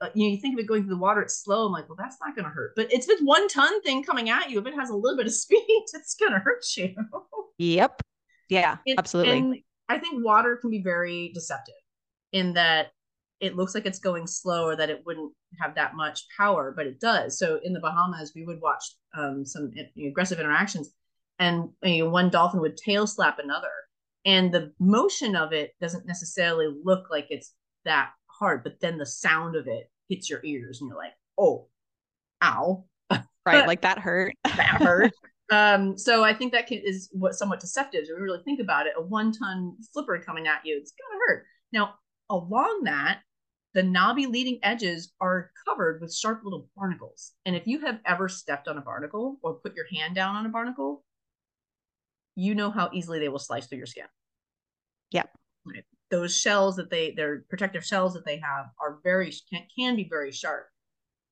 uh, 0.00 0.10
you 0.14 0.28
know 0.28 0.34
you 0.34 0.40
think 0.40 0.54
of 0.54 0.60
it 0.60 0.68
going 0.68 0.82
through 0.82 0.94
the 0.94 1.00
water, 1.00 1.22
it's 1.22 1.42
slow. 1.42 1.66
I'm 1.66 1.72
like, 1.72 1.88
well, 1.88 1.98
that's 1.98 2.16
not 2.24 2.36
going 2.36 2.44
to 2.44 2.50
hurt. 2.50 2.72
But 2.76 2.92
it's 2.92 3.06
this 3.06 3.20
one 3.20 3.48
ton 3.48 3.82
thing 3.82 4.02
coming 4.02 4.30
at 4.30 4.50
you. 4.50 4.60
If 4.60 4.66
it 4.66 4.74
has 4.74 4.90
a 4.90 4.94
little 4.94 5.16
bit 5.16 5.26
of 5.26 5.34
speed, 5.44 5.64
it's 5.68 6.14
going 6.14 6.32
to 6.32 6.38
hurt 6.38 6.64
you. 6.76 6.94
yep. 7.58 8.00
Yeah. 8.48 8.76
It, 8.86 8.98
absolutely. 8.98 9.38
And 9.38 9.56
I 9.88 9.98
think 9.98 10.24
water 10.24 10.56
can 10.56 10.70
be 10.70 10.82
very 10.82 11.32
deceptive 11.34 11.74
in 12.32 12.54
that 12.54 12.92
it 13.40 13.56
looks 13.56 13.74
like 13.74 13.86
it's 13.86 13.98
going 13.98 14.26
slow 14.26 14.64
or 14.64 14.76
that 14.76 14.90
it 14.90 15.02
wouldn't 15.04 15.32
have 15.60 15.74
that 15.74 15.94
much 15.94 16.26
power, 16.36 16.72
but 16.74 16.86
it 16.86 17.00
does. 17.00 17.38
So 17.38 17.60
in 17.62 17.72
the 17.72 17.80
Bahamas, 17.80 18.32
we 18.34 18.44
would 18.44 18.60
watch 18.60 18.82
um, 19.16 19.44
some 19.44 19.70
aggressive 20.06 20.40
interactions, 20.40 20.92
and 21.38 21.70
you 21.82 22.04
know, 22.04 22.10
one 22.10 22.30
dolphin 22.30 22.60
would 22.60 22.76
tail 22.76 23.06
slap 23.06 23.38
another, 23.38 23.72
and 24.24 24.52
the 24.52 24.72
motion 24.80 25.36
of 25.36 25.52
it 25.52 25.72
doesn't 25.80 26.06
necessarily 26.06 26.74
look 26.82 27.08
like 27.10 27.26
it's 27.30 27.52
that 27.84 28.10
hard, 28.26 28.62
but 28.64 28.80
then 28.80 28.98
the 28.98 29.06
sound 29.06 29.56
of 29.56 29.66
it 29.66 29.90
hits 30.08 30.30
your 30.30 30.40
ears, 30.44 30.80
and 30.80 30.88
you're 30.88 30.98
like, 30.98 31.14
"Oh, 31.38 31.68
ow!" 32.42 32.84
Right, 33.46 33.66
like 33.66 33.82
that 33.82 33.98
hurt. 33.98 34.34
that 34.44 34.82
hurt. 34.82 35.12
Um, 35.50 35.96
so 35.96 36.24
I 36.24 36.34
think 36.34 36.52
that 36.52 36.66
can, 36.66 36.78
is 36.78 37.08
what 37.12 37.34
somewhat 37.34 37.60
deceptive. 37.60 38.02
If 38.02 38.08
we 38.08 38.22
really 38.22 38.42
think 38.44 38.60
about 38.60 38.86
it, 38.88 38.94
a 38.96 39.02
one-ton 39.02 39.76
flipper 39.92 40.18
coming 40.18 40.48
at 40.48 40.62
you, 40.64 40.76
it's 40.76 40.92
gonna 40.92 41.20
hurt. 41.28 41.44
Now, 41.72 41.94
along 42.28 42.82
that, 42.84 43.20
the 43.76 43.82
knobby 43.82 44.24
leading 44.24 44.58
edges 44.62 45.12
are 45.20 45.50
covered 45.68 46.00
with 46.00 46.12
sharp 46.12 46.40
little 46.42 46.66
barnacles. 46.74 47.32
And 47.44 47.54
if 47.54 47.66
you 47.66 47.78
have 47.80 48.00
ever 48.06 48.26
stepped 48.26 48.68
on 48.68 48.78
a 48.78 48.80
barnacle 48.80 49.36
or 49.42 49.52
put 49.52 49.76
your 49.76 49.84
hand 49.94 50.14
down 50.14 50.34
on 50.34 50.46
a 50.46 50.48
barnacle, 50.48 51.04
you 52.34 52.54
know 52.54 52.70
how 52.70 52.88
easily 52.94 53.18
they 53.18 53.28
will 53.28 53.38
slice 53.38 53.66
through 53.66 53.76
your 53.76 53.86
skin. 53.86 54.06
Yep. 55.10 55.28
Right. 55.66 55.84
Those 56.10 56.34
shells 56.34 56.76
that 56.76 56.88
they, 56.88 57.10
their 57.10 57.44
protective 57.50 57.84
shells 57.84 58.14
that 58.14 58.24
they 58.24 58.38
have 58.38 58.64
are 58.80 58.98
very, 59.04 59.30
can, 59.52 59.64
can 59.78 59.94
be 59.94 60.08
very 60.08 60.32
sharp. 60.32 60.68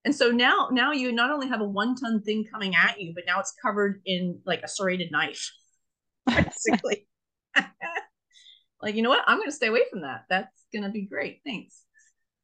And 0.04 0.14
so 0.14 0.30
now, 0.30 0.68
now 0.70 0.92
you 0.92 1.12
not 1.12 1.30
only 1.30 1.48
have 1.48 1.62
a 1.62 1.64
one 1.64 1.96
ton 1.96 2.20
thing 2.20 2.44
coming 2.44 2.74
at 2.74 3.00
you, 3.00 3.12
but 3.14 3.24
now 3.26 3.40
it's 3.40 3.54
covered 3.64 4.02
in 4.04 4.38
like 4.44 4.60
a 4.62 4.68
serrated 4.68 5.10
knife, 5.10 5.50
basically. 6.26 7.08
like, 8.82 8.96
you 8.96 9.00
know 9.00 9.08
what? 9.08 9.24
I'm 9.26 9.38
going 9.38 9.48
to 9.48 9.56
stay 9.56 9.68
away 9.68 9.84
from 9.90 10.02
that. 10.02 10.24
That's 10.28 10.66
going 10.74 10.84
to 10.84 10.90
be 10.90 11.06
great. 11.06 11.40
Thanks. 11.46 11.84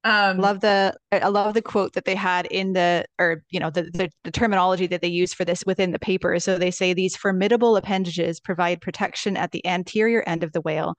Um, 0.02 0.38
love 0.38 0.60
the 0.60 0.94
I 1.12 1.28
love 1.28 1.52
the 1.52 1.60
quote 1.60 1.92
that 1.92 2.06
they 2.06 2.14
had 2.14 2.46
in 2.46 2.72
the 2.72 3.04
or 3.18 3.42
you 3.50 3.60
know 3.60 3.68
the, 3.68 3.82
the, 3.82 4.08
the 4.24 4.30
terminology 4.30 4.86
that 4.86 5.02
they 5.02 5.08
use 5.08 5.34
for 5.34 5.44
this 5.44 5.62
within 5.66 5.92
the 5.92 5.98
paper. 5.98 6.38
So 6.38 6.56
they 6.56 6.70
say 6.70 6.94
these 6.94 7.16
formidable 7.16 7.76
appendages 7.76 8.40
provide 8.40 8.80
protection 8.80 9.36
at 9.36 9.52
the 9.52 9.64
anterior 9.66 10.22
end 10.26 10.42
of 10.42 10.52
the 10.52 10.62
whale. 10.62 10.94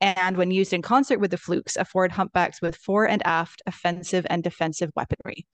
and 0.00 0.36
when 0.36 0.50
used 0.50 0.72
in 0.72 0.82
concert 0.82 1.18
with 1.18 1.30
the 1.30 1.38
flukes, 1.38 1.76
afford 1.76 2.12
humpbacks 2.12 2.62
with 2.62 2.76
fore 2.76 3.08
and 3.08 3.26
aft 3.26 3.62
offensive 3.66 4.26
and 4.30 4.44
defensive 4.44 4.90
weaponry. 4.94 5.46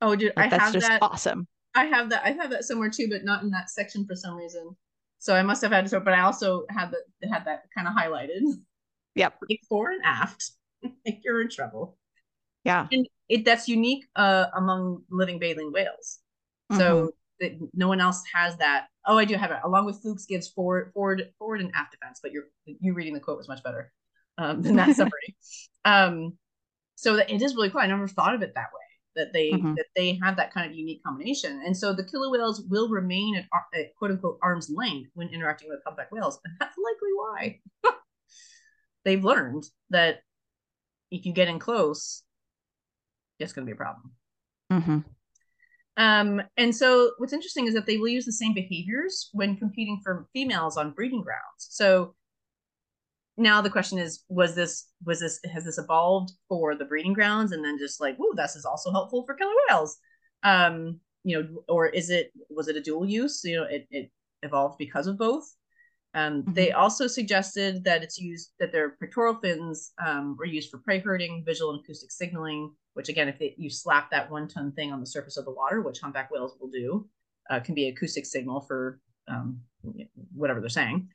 Oh, 0.00 0.16
dude, 0.16 0.32
like, 0.36 0.46
I 0.46 0.48
that's 0.50 0.64
have 0.64 0.72
just 0.72 0.88
that. 0.88 1.02
awesome. 1.02 1.46
I 1.74 1.86
have 1.86 2.10
that. 2.10 2.22
I 2.24 2.30
have 2.32 2.50
that 2.50 2.64
somewhere 2.64 2.90
too, 2.90 3.08
but 3.10 3.24
not 3.24 3.42
in 3.42 3.50
that 3.50 3.70
section 3.70 4.06
for 4.06 4.14
some 4.14 4.36
reason. 4.36 4.76
So 5.18 5.34
I 5.34 5.42
must 5.42 5.62
have 5.62 5.72
had 5.72 5.86
to. 5.88 6.00
But 6.00 6.14
I 6.14 6.20
also 6.20 6.64
had 6.70 6.92
that 6.92 7.28
had 7.28 7.44
that 7.46 7.64
kind 7.76 7.88
of 7.88 7.94
highlighted. 7.94 8.42
Yep. 9.16 9.34
Like 9.48 9.60
fore 9.68 9.90
and 9.90 10.02
aft. 10.04 10.52
like 11.06 11.20
You're 11.24 11.40
in 11.40 11.48
trouble. 11.48 11.96
Yeah. 12.64 12.86
And 12.90 13.06
it 13.28 13.44
that's 13.44 13.68
unique 13.68 14.06
uh, 14.16 14.46
among 14.54 15.02
living 15.10 15.38
baleen 15.38 15.72
whales. 15.72 16.18
So 16.72 17.12
mm-hmm. 17.42 17.64
no 17.74 17.88
one 17.88 18.00
else 18.00 18.22
has 18.32 18.56
that. 18.56 18.86
Oh, 19.06 19.18
I 19.18 19.24
do 19.24 19.34
have 19.34 19.50
it. 19.50 19.58
Along 19.64 19.84
with 19.84 20.00
flukes 20.00 20.26
gives 20.26 20.48
forward, 20.48 20.92
forward, 20.94 21.30
forward 21.38 21.60
and 21.60 21.70
aft 21.74 21.92
defense. 21.92 22.20
But 22.22 22.32
you're 22.32 22.44
you 22.64 22.94
reading 22.94 23.14
the 23.14 23.20
quote 23.20 23.36
was 23.36 23.48
much 23.48 23.62
better 23.62 23.92
um, 24.38 24.62
than 24.62 24.76
that 24.76 24.96
summary. 24.96 25.36
um, 25.84 26.36
so 26.96 27.16
that, 27.16 27.30
it 27.30 27.42
is 27.42 27.54
really 27.54 27.70
cool. 27.70 27.80
I 27.80 27.86
never 27.86 28.08
thought 28.08 28.34
of 28.34 28.42
it 28.42 28.54
that 28.54 28.68
way. 28.72 28.80
That 29.16 29.32
they 29.32 29.52
mm-hmm. 29.52 29.74
that 29.74 29.86
they 29.94 30.18
have 30.22 30.36
that 30.36 30.52
kind 30.52 30.68
of 30.68 30.76
unique 30.76 31.02
combination, 31.04 31.62
and 31.64 31.76
so 31.76 31.92
the 31.92 32.04
killer 32.04 32.30
whales 32.30 32.62
will 32.68 32.88
remain 32.88 33.36
at, 33.36 33.44
at 33.78 33.94
quote 33.94 34.10
unquote 34.10 34.38
arm's 34.42 34.68
length 34.68 35.10
when 35.14 35.28
interacting 35.28 35.68
with 35.68 35.78
humpback 35.86 36.10
whales, 36.10 36.40
and 36.44 36.54
that's 36.58 36.76
likely 36.76 37.12
why 37.14 37.60
they've 39.04 39.24
learned 39.24 39.62
that 39.90 40.22
if 41.12 41.24
you 41.26 41.32
get 41.32 41.46
in 41.46 41.60
close, 41.60 42.23
it's 43.38 43.52
going 43.52 43.66
to 43.66 43.70
be 43.70 43.74
a 43.74 43.76
problem. 43.76 44.12
Mm-hmm. 44.72 44.98
Um, 45.96 46.42
and 46.56 46.74
so 46.74 47.12
what's 47.18 47.32
interesting 47.32 47.66
is 47.66 47.74
that 47.74 47.86
they 47.86 47.98
will 47.98 48.08
use 48.08 48.24
the 48.24 48.32
same 48.32 48.54
behaviors 48.54 49.30
when 49.32 49.56
competing 49.56 50.00
for 50.02 50.26
females 50.32 50.76
on 50.76 50.92
breeding 50.92 51.22
grounds. 51.22 51.40
So 51.58 52.14
now 53.36 53.60
the 53.60 53.70
question 53.70 53.98
is, 53.98 54.24
was 54.28 54.54
this 54.54 54.88
was 55.04 55.20
this 55.20 55.40
has 55.52 55.64
this 55.64 55.78
evolved 55.78 56.32
for 56.48 56.74
the 56.74 56.84
breeding 56.84 57.12
grounds 57.12 57.52
and 57.52 57.64
then 57.64 57.78
just 57.78 58.00
like, 58.00 58.16
whoa, 58.16 58.34
this 58.34 58.56
is 58.56 58.64
also 58.64 58.90
helpful 58.90 59.24
for 59.24 59.34
killer 59.34 59.52
whales? 59.68 59.96
Um, 60.42 61.00
you 61.22 61.40
know, 61.40 61.62
or 61.68 61.86
is 61.86 62.10
it 62.10 62.32
was 62.50 62.68
it 62.68 62.76
a 62.76 62.80
dual 62.80 63.06
use? 63.06 63.42
You 63.44 63.56
know, 63.56 63.64
it, 63.64 63.86
it 63.90 64.10
evolved 64.42 64.78
because 64.78 65.06
of 65.06 65.18
both. 65.18 65.44
Um, 66.14 66.42
mm-hmm. 66.42 66.52
They 66.52 66.72
also 66.72 67.06
suggested 67.06 67.84
that 67.84 68.02
it's 68.02 68.18
used 68.18 68.52
that 68.60 68.72
their 68.72 68.90
pectoral 68.90 69.36
fins 69.42 69.92
um, 70.04 70.36
were 70.38 70.44
used 70.44 70.70
for 70.70 70.78
prey 70.78 71.00
herding, 71.00 71.42
visual 71.44 71.72
and 71.72 71.80
acoustic 71.80 72.12
signaling. 72.12 72.72
Which 72.94 73.08
again, 73.08 73.28
if 73.28 73.38
they, 73.38 73.54
you 73.58 73.70
slap 73.70 74.10
that 74.10 74.30
one 74.30 74.48
ton 74.48 74.72
thing 74.72 74.92
on 74.92 75.00
the 75.00 75.06
surface 75.06 75.36
of 75.36 75.44
the 75.44 75.50
water, 75.50 75.82
which 75.82 76.00
humpback 76.00 76.30
whales 76.30 76.56
will 76.60 76.70
do, 76.70 77.06
uh, 77.50 77.60
can 77.60 77.74
be 77.74 77.88
acoustic 77.88 78.24
signal 78.24 78.60
for 78.60 79.00
um, 79.28 79.60
whatever 80.34 80.60
they're 80.60 80.68
saying. 80.68 81.08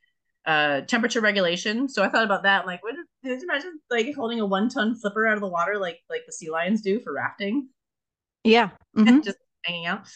Uh, 0.46 0.82
temperature 0.82 1.20
regulation. 1.20 1.88
So 1.88 2.02
I 2.02 2.08
thought 2.08 2.24
about 2.24 2.42
that. 2.44 2.66
Like, 2.66 2.82
what? 2.82 2.94
Did 3.22 3.40
you 3.40 3.48
imagine 3.48 3.78
like 3.90 4.14
holding 4.14 4.40
a 4.40 4.46
one 4.46 4.68
ton 4.68 4.94
flipper 4.94 5.26
out 5.26 5.34
of 5.34 5.40
the 5.40 5.48
water, 5.48 5.78
like 5.78 6.00
like 6.08 6.22
the 6.26 6.32
sea 6.32 6.50
lions 6.50 6.80
do 6.80 7.00
for 7.00 7.12
rafting? 7.12 7.68
Yeah, 8.44 8.70
mm-hmm. 8.96 9.20
just 9.20 9.38
hanging 9.64 9.86
out. 9.86 10.06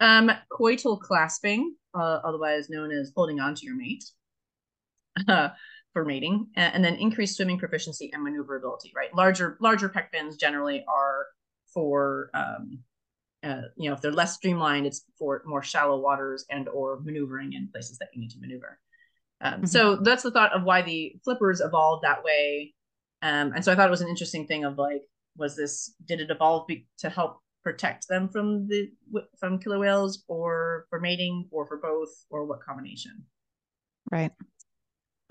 Um, 0.00 0.32
coital 0.50 1.00
clasping 1.00 1.76
uh, 1.94 2.20
otherwise 2.24 2.70
known 2.70 2.90
as 2.90 3.12
holding 3.14 3.40
on 3.40 3.54
to 3.54 3.64
your 3.64 3.76
mate 3.76 4.04
uh, 5.28 5.50
for 5.92 6.04
mating, 6.04 6.46
and, 6.56 6.84
then 6.84 6.94
increased 6.96 7.36
swimming 7.36 7.58
proficiency 7.58 8.10
and 8.12 8.22
maneuverability. 8.22 8.92
Right, 8.94 9.14
larger 9.14 9.56
larger 9.60 9.88
pec 9.88 10.10
fins 10.10 10.36
generally 10.36 10.84
are 10.88 11.26
for 11.72 12.30
um, 12.34 12.78
uh, 13.42 13.62
you 13.76 13.88
know 13.88 13.94
if 13.94 14.00
they're 14.00 14.12
less 14.12 14.34
streamlined, 14.34 14.86
it's 14.86 15.04
for 15.18 15.42
more 15.44 15.62
shallow 15.62 15.98
waters 16.00 16.44
and 16.50 16.68
or 16.68 17.00
maneuvering 17.02 17.52
in 17.52 17.68
places 17.72 17.98
that 17.98 18.08
you 18.14 18.20
need 18.20 18.30
to 18.30 18.40
maneuver. 18.40 18.78
Um, 19.40 19.54
mm-hmm. 19.54 19.66
So 19.66 19.96
that's 19.96 20.22
the 20.22 20.30
thought 20.30 20.52
of 20.52 20.62
why 20.62 20.82
the 20.82 21.14
flippers 21.24 21.60
evolved 21.60 22.04
that 22.04 22.22
way. 22.22 22.74
Um, 23.22 23.52
and 23.54 23.64
so 23.64 23.72
I 23.72 23.74
thought 23.74 23.88
it 23.88 23.90
was 23.90 24.00
an 24.00 24.08
interesting 24.08 24.46
thing 24.46 24.64
of 24.64 24.78
like, 24.78 25.02
was 25.36 25.56
this 25.56 25.94
did 26.06 26.20
it 26.20 26.30
evolve 26.30 26.66
be- 26.66 26.86
to 26.98 27.08
help 27.08 27.40
protect 27.62 28.08
them 28.08 28.28
from 28.28 28.66
the 28.68 28.90
from 29.38 29.58
killer 29.58 29.78
whales 29.78 30.24
or 30.28 30.86
for 30.90 31.00
mating 31.00 31.48
or 31.50 31.66
for 31.66 31.78
both 31.78 32.10
or 32.30 32.44
what 32.44 32.62
combination 32.62 33.24
right 34.10 34.32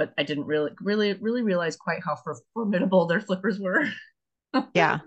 but 0.02 0.14
i 0.18 0.24
didn't 0.24 0.46
really 0.46 0.72
really 0.82 1.14
really 1.14 1.44
realize 1.44 1.76
quite 1.76 2.00
how 2.04 2.18
formidable 2.54 3.06
their 3.06 3.22
flippers 3.22 3.60
were 3.60 3.86
yeah 4.74 5.00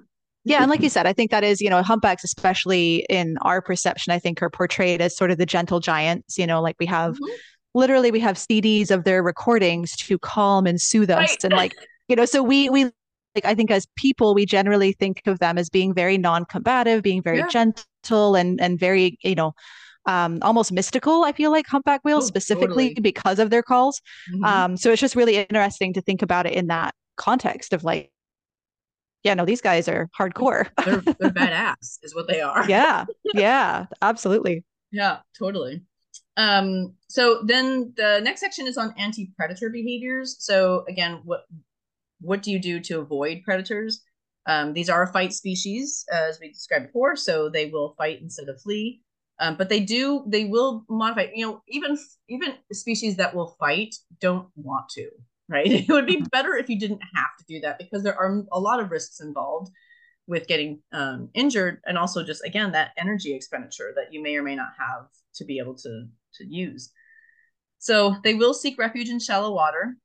yeah 0.45 0.61
and 0.61 0.71
like 0.71 0.81
you 0.81 0.89
said 0.89 1.07
i 1.07 1.13
think 1.13 1.33
that 1.33 1.43
is 1.43 1.61
you 1.61 1.69
know 1.69 1.83
humpbacks 1.83 2.23
especially 2.23 3.05
in 3.09 3.37
our 3.43 3.61
perception 3.61 4.13
i 4.13 4.19
think 4.19 4.41
are 4.41 4.51
portrayed 4.51 5.01
as 5.01 5.17
sort 5.17 5.33
of 5.33 5.39
the 5.39 5.47
gentle 5.47 5.81
giants 5.81 6.39
you 6.39 6.47
know 6.47 6.63
like 6.63 6.77
we 6.79 6.87
have 6.87 7.15
mm-hmm. 7.15 7.35
literally 7.75 8.13
we 8.13 8.21
have 8.21 8.37
cds 8.37 8.93
of 8.93 9.03
their 9.03 9.23
recordings 9.23 9.97
to 9.97 10.17
calm 10.19 10.65
and 10.67 10.81
soothe 10.81 11.11
us 11.11 11.19
right. 11.31 11.45
and 11.45 11.53
like 11.55 11.75
you 12.09 12.15
know 12.15 12.25
so 12.25 12.43
we 12.43 12.71
we 12.71 12.91
like 13.35 13.45
I 13.45 13.57
think 13.57 13.73
as 13.73 13.89
people, 13.97 14.33
we 14.33 14.47
generally 14.47 14.93
think 14.93 15.23
of 15.27 15.41
them 15.41 15.59
as 15.59 15.69
being 15.69 15.93
very 15.93 16.17
non-combative, 16.17 17.03
being 17.03 17.21
very 17.21 17.39
yeah. 17.39 17.49
gentle 17.49 18.37
and 18.37 18.61
and 18.61 18.79
very, 18.79 19.19
you 19.25 19.35
know, 19.35 19.55
um, 20.07 20.39
almost 20.43 20.73
mystical. 20.73 21.25
I 21.25 21.33
feel 21.33 21.51
like 21.51 21.67
humpback 21.67 22.05
whales 22.05 22.25
oh, 22.25 22.29
specifically 22.29 22.91
totally. 22.91 23.01
because 23.01 23.39
of 23.39 23.51
their 23.51 23.63
calls. 23.63 24.01
Mm-hmm. 24.33 24.45
Um, 24.45 24.77
so 24.77 24.91
it's 24.91 25.01
just 25.01 25.17
really 25.17 25.37
interesting 25.37 25.93
to 25.95 26.01
think 26.01 26.23
about 26.23 26.47
it 26.47 26.55
in 26.55 26.69
that 26.69 26.95
context 27.17 27.73
of 27.73 27.85
like, 27.85 28.11
yeah, 29.23 29.35
no, 29.35 29.45
these 29.47 29.63
guys 29.63 29.89
are 29.89 30.09
hardcore. 30.19 30.69
they're, 30.85 31.01
they're 31.01 31.31
badass, 31.31 31.99
is 32.03 32.15
what 32.15 32.29
they 32.29 32.41
are. 32.41 32.69
yeah, 32.69 33.07
yeah, 33.35 33.87
absolutely. 34.03 34.65
Yeah, 34.93 35.19
totally. 35.39 35.83
Um, 36.37 36.95
so 37.09 37.43
then 37.47 37.95
the 37.97 38.21
next 38.23 38.41
section 38.41 38.67
is 38.67 38.77
on 38.77 38.95
anti-predator 38.99 39.71
behaviors. 39.71 40.37
So 40.41 40.85
again, 40.89 41.21
what 41.25 41.45
what 42.21 42.43
do 42.43 42.51
you 42.51 42.59
do 42.59 42.81
to 42.81 43.01
avoid 43.01 43.43
predators? 43.45 44.03
Um, 44.47 44.73
these 44.73 44.91
are 44.91 45.03
a 45.03 45.13
fight 45.13 45.33
species, 45.33 46.05
uh, 46.13 46.17
as 46.29 46.39
we 46.41 46.49
described 46.49 46.87
before, 46.87 47.17
so 47.17 47.49
they 47.49 47.67
will 47.71 47.95
fight 47.97 48.21
instead 48.21 48.49
of 48.49 48.61
flee. 48.61 49.03
Um, 49.41 49.57
but 49.57 49.69
they 49.69 49.81
do, 49.81 50.25
they 50.29 50.45
will 50.45 50.85
modify. 50.89 51.29
You 51.35 51.47
know, 51.47 51.63
even 51.69 51.99
even 52.29 52.55
species 52.73 53.17
that 53.17 53.35
will 53.35 53.57
fight 53.59 53.95
don't 54.21 54.49
want 54.55 54.89
to, 54.91 55.09
right? 55.49 55.67
It 55.71 55.89
would 55.89 56.07
be 56.07 56.25
better 56.31 56.57
if 56.57 56.69
you 56.69 56.79
didn't 56.79 57.03
have 57.15 57.37
to 57.39 57.45
do 57.49 57.61
that 57.61 57.79
because 57.79 58.03
there 58.03 58.19
are 58.19 58.45
a 58.53 58.61
lot 58.61 58.81
of 58.81 58.91
risks 58.91 59.21
involved 59.21 59.71
with 60.27 60.47
getting 60.47 60.81
um, 60.93 61.29
injured, 61.35 61.81
and 61.87 61.99
also 61.99 62.25
just 62.25 62.45
again 62.45 62.73
that 62.73 62.93
energy 62.97 63.35
expenditure 63.35 63.93
that 63.97 64.13
you 64.13 64.23
may 64.23 64.37
or 64.37 64.43
may 64.43 64.55
not 64.55 64.73
have 64.79 65.07
to 65.37 65.45
be 65.45 65.59
able 65.59 65.75
to 65.75 66.07
to 66.35 66.45
use. 66.47 66.91
So 67.79 68.17
they 68.25 68.35
will 68.35 68.55
seek 68.55 68.79
refuge 68.79 69.11
in 69.11 69.19
shallow 69.19 69.53
water 69.53 69.97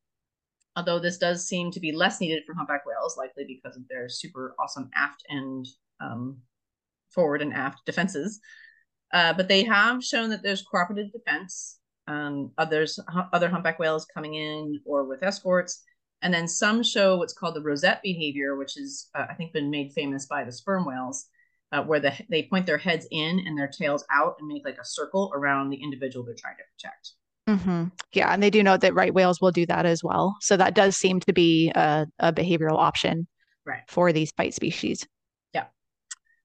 although 0.79 0.99
this 0.99 1.17
does 1.17 1.45
seem 1.45 1.71
to 1.71 1.79
be 1.79 1.91
less 1.91 2.21
needed 2.21 2.43
for 2.45 2.55
humpback 2.55 2.85
whales, 2.85 3.17
likely 3.17 3.43
because 3.45 3.75
of 3.75 3.87
their 3.89 4.07
super 4.07 4.55
awesome 4.59 4.89
aft 4.95 5.23
and 5.27 5.67
um, 5.99 6.37
forward 7.09 7.41
and 7.41 7.53
aft 7.53 7.85
defenses. 7.85 8.39
Uh, 9.13 9.33
but 9.33 9.47
they 9.47 9.63
have 9.63 10.03
shown 10.03 10.29
that 10.29 10.43
there's 10.43 10.61
cooperative 10.61 11.11
defense. 11.11 11.79
Um, 12.07 12.51
others, 12.57 12.99
other 13.33 13.49
humpback 13.49 13.77
whales 13.77 14.07
coming 14.11 14.33
in 14.33 14.79
or 14.85 15.03
with 15.05 15.21
escorts, 15.21 15.83
and 16.21 16.33
then 16.33 16.47
some 16.47 16.81
show 16.81 17.17
what's 17.17 17.33
called 17.33 17.55
the 17.55 17.61
rosette 17.61 18.01
behavior, 18.01 18.55
which 18.55 18.77
is 18.77 19.09
uh, 19.15 19.25
I 19.29 19.35
think 19.35 19.53
been 19.53 19.69
made 19.69 19.91
famous 19.93 20.25
by 20.25 20.43
the 20.43 20.51
sperm 20.51 20.85
whales, 20.85 21.27
uh, 21.71 21.83
where 21.83 21.99
the, 21.99 22.13
they 22.29 22.43
point 22.43 22.65
their 22.65 22.79
heads 22.79 23.07
in 23.11 23.43
and 23.45 23.57
their 23.57 23.67
tails 23.67 24.03
out 24.11 24.37
and 24.39 24.47
make 24.47 24.65
like 24.65 24.79
a 24.81 24.85
circle 24.85 25.31
around 25.35 25.69
the 25.69 25.81
individual 25.81 26.25
they're 26.25 26.35
trying 26.35 26.55
to 26.57 26.63
protect. 26.75 27.11
Mm-hmm. 27.47 27.89
Yeah, 28.13 28.33
and 28.33 28.43
they 28.43 28.49
do 28.49 28.63
know 28.63 28.77
that 28.77 28.93
right 28.93 29.13
whales 29.13 29.41
will 29.41 29.51
do 29.51 29.65
that 29.67 29.85
as 29.85 30.03
well. 30.03 30.37
So 30.41 30.57
that 30.57 30.73
does 30.73 30.97
seem 30.97 31.19
to 31.21 31.33
be 31.33 31.71
a, 31.75 32.07
a 32.19 32.33
behavioral 32.33 32.77
option 32.77 33.27
right. 33.65 33.81
for 33.87 34.11
these 34.11 34.31
fight 34.31 34.53
species. 34.53 35.07
Yeah. 35.53 35.65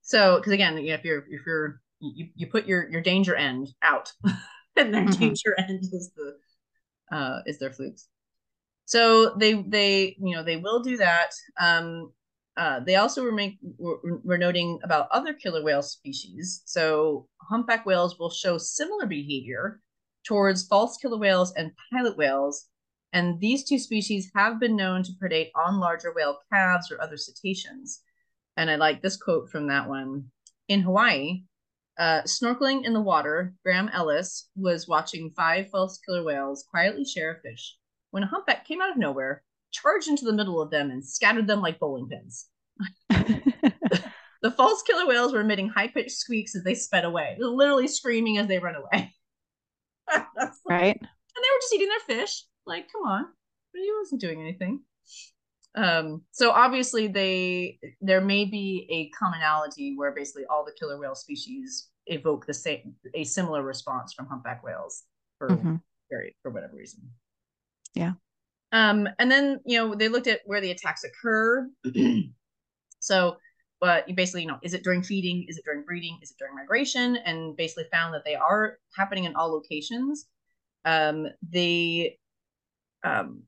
So, 0.03 0.37
because 0.37 0.53
again, 0.53 0.79
you 0.79 0.89
know, 0.89 0.95
if 0.95 1.05
you're 1.05 1.25
if 1.29 1.41
you're 1.47 1.81
you, 2.15 2.29
you 2.35 2.47
put 2.47 2.67
your 2.67 2.89
your 2.91 3.01
danger 3.01 3.35
end 3.35 3.69
out, 3.83 4.13
and 4.77 4.93
their 4.93 5.03
mm-hmm. 5.03 5.21
danger 5.21 5.55
end 5.59 5.81
is 5.93 6.13
the 6.17 6.37
uh 7.17 7.41
is 7.47 7.59
their 7.59 7.73
flukes. 7.73 8.09
So 8.87 9.35
they 9.37 9.55
they 9.55 10.17
you 10.19 10.35
know 10.35 10.43
they 10.43 10.57
will 10.57 10.83
do 10.83 10.97
that. 10.99 11.31
Um, 11.61 12.13
uh, 12.57 12.79
they 12.81 12.95
also 12.95 13.21
were, 13.25 13.33
make, 13.33 13.59
were, 13.79 13.99
were 14.23 14.39
noting 14.39 14.79
about 14.85 15.09
other 15.11 15.33
killer 15.33 15.65
whale 15.65 15.83
species. 15.83 16.63
So 16.67 17.27
humpback 17.43 17.85
whales 17.85 18.17
will 18.17 18.31
show 18.31 18.59
similar 18.59 19.07
behavior 19.07 19.81
towards 20.25 20.67
false 20.69 20.97
killer 20.97 21.19
whales 21.19 21.53
and 21.57 21.73
pilot 21.93 22.17
whales, 22.17 22.69
and 23.13 23.41
these 23.41 23.65
two 23.65 23.79
species 23.79 24.31
have 24.35 24.59
been 24.59 24.75
known 24.75 25.03
to 25.05 25.13
predate 25.23 25.51
on 25.55 25.79
larger 25.79 26.13
whale 26.13 26.39
calves 26.53 26.91
or 26.91 27.01
other 27.01 27.17
cetaceans. 27.17 28.03
And 28.57 28.71
I 28.71 28.77
like 28.77 29.03
this 29.03 29.17
quote 29.17 29.51
from 29.51 29.69
that 29.69 29.89
one. 29.89 30.27
In 30.69 30.81
Hawaii, 30.81 31.43
uh, 31.99 32.23
snorkeling 32.23 32.85
in 32.85 32.93
the 32.93 33.01
water, 33.01 33.55
Graham 33.65 33.89
Ellis 33.93 34.49
was 34.57 34.89
watching 34.89 35.33
five 35.37 35.69
false 35.71 35.99
killer 35.99 36.25
whales 36.25 36.65
quietly 36.71 37.05
share 37.05 37.33
a 37.33 37.41
fish 37.41 37.77
when 38.11 38.23
a 38.23 38.29
humpback 38.29 38.67
came 38.67 38.81
out 38.81 38.91
of 38.91 38.97
nowhere, 38.97 39.43
charged 39.73 40.09
into 40.09 40.25
the 40.25 40.33
middle 40.33 40.61
of 40.61 40.71
them, 40.71 40.91
and 40.91 41.05
scattered 41.05 41.47
them 41.47 41.61
like 41.61 41.79
bowling 41.79 42.09
pins. 42.09 42.47
the 43.11 44.51
false 44.57 44.83
killer 44.83 45.07
whales 45.07 45.33
were 45.33 45.41
emitting 45.41 45.69
high 45.69 45.89
pitched 45.89 46.13
squeaks 46.13 46.55
as 46.55 46.63
they 46.65 46.75
sped 46.75 47.05
away, 47.05 47.37
literally 47.41 47.89
screaming 47.89 48.39
as 48.39 48.47
they 48.47 48.59
run 48.59 48.77
away. 48.77 49.13
right. 50.69 50.97
And 50.97 51.43
they 51.43 51.51
were 51.53 51.61
just 51.61 51.75
eating 51.75 51.89
their 51.89 52.19
fish. 52.19 52.45
Like, 52.67 52.91
come 52.93 53.03
on. 53.03 53.25
but 53.73 53.81
he 53.81 53.91
wasn't 53.99 54.21
doing 54.21 54.41
anything. 54.41 54.83
Um, 55.77 56.23
so 56.31 56.51
obviously 56.51 57.09
they 57.09 57.79
there 58.01 58.21
may 58.21 58.45
be 58.45 58.87
a 58.91 59.11
commonality 59.17 59.95
where 59.97 60.13
basically 60.13 60.45
all 60.47 60.65
the 60.65 60.73
killer 60.79 60.99
whale 60.99 61.17
species 61.17 61.89
evoke 62.07 62.47
the 62.47 62.55
same 62.55 62.95
a 63.15 63.25
similar 63.25 63.63
response 63.63 64.13
from 64.13 64.27
humpback 64.27 64.63
whales 64.63 65.05
for 65.39 65.49
mm-hmm. 65.49 65.77
very 66.11 66.37
for 66.43 66.51
whatever 66.51 66.77
reason. 66.77 67.01
Yeah. 67.95 68.13
Um, 68.73 69.09
and 69.19 69.31
then 69.31 69.61
you 69.65 69.79
know 69.79 69.95
they 69.95 70.09
looked 70.09 70.27
at 70.27 70.41
where 70.47 70.61
the 70.61 70.71
attacks 70.71 71.05
occur. 71.05 71.69
so, 73.01 73.37
but 73.81 74.09
you 74.09 74.15
basically 74.15 74.43
you 74.43 74.49
know 74.49 74.59
is 74.63 74.75
it 74.75 74.85
during 74.85 75.03
feeding? 75.03 75.47
Is 75.49 75.59
it 75.59 75.65
during 75.65 75.83
breeding? 75.83 76.19
Is 76.23 76.31
it 76.31 76.37
during 76.39 76.55
migration? 76.55 77.17
And 77.17 77.57
basically 77.57 77.85
found 77.93 78.15
that 78.15 78.25
they 78.25 78.37
are 78.37 78.79
happening 78.97 79.25
in 79.25 79.35
all 79.35 79.53
locations. 79.53 80.27
Um, 80.85 81.27
they 81.49 82.19
um, 83.05 83.43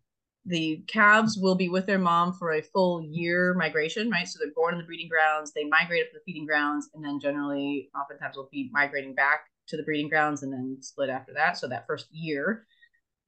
the 0.47 0.83
calves 0.87 1.37
will 1.37 1.57
be 1.57 1.69
with 1.69 1.87
their 1.87 1.99
mom 1.99 2.33
for 2.33 2.53
a 2.53 2.63
full 2.63 3.03
year 3.03 3.55
migration, 3.55 4.11
right? 4.11 4.29
So 4.29 4.39
they're 4.39 4.55
born 4.55 4.75
in 4.75 4.81
the 4.81 4.87
breeding 4.87 5.09
grounds, 5.09 5.53
they 5.53 5.65
migrate 5.65 6.03
up 6.05 6.13
to 6.13 6.19
the 6.19 6.25
feeding 6.25 6.47
grounds, 6.47 6.89
and 6.95 7.05
then 7.05 7.19
generally, 7.21 7.91
oftentimes, 8.01 8.37
will 8.37 8.49
be 8.53 8.71
migrating 8.73 9.15
back 9.15 9.41
to 9.69 9.77
the 9.77 9.83
breeding 9.83 10.09
grounds 10.09 10.43
and 10.43 10.53
then 10.53 10.79
split 10.81 11.11
after 11.11 11.33
that. 11.35 11.59
So 11.59 11.69
that 11.69 11.87
first 11.87 12.07
year, 12.13 12.65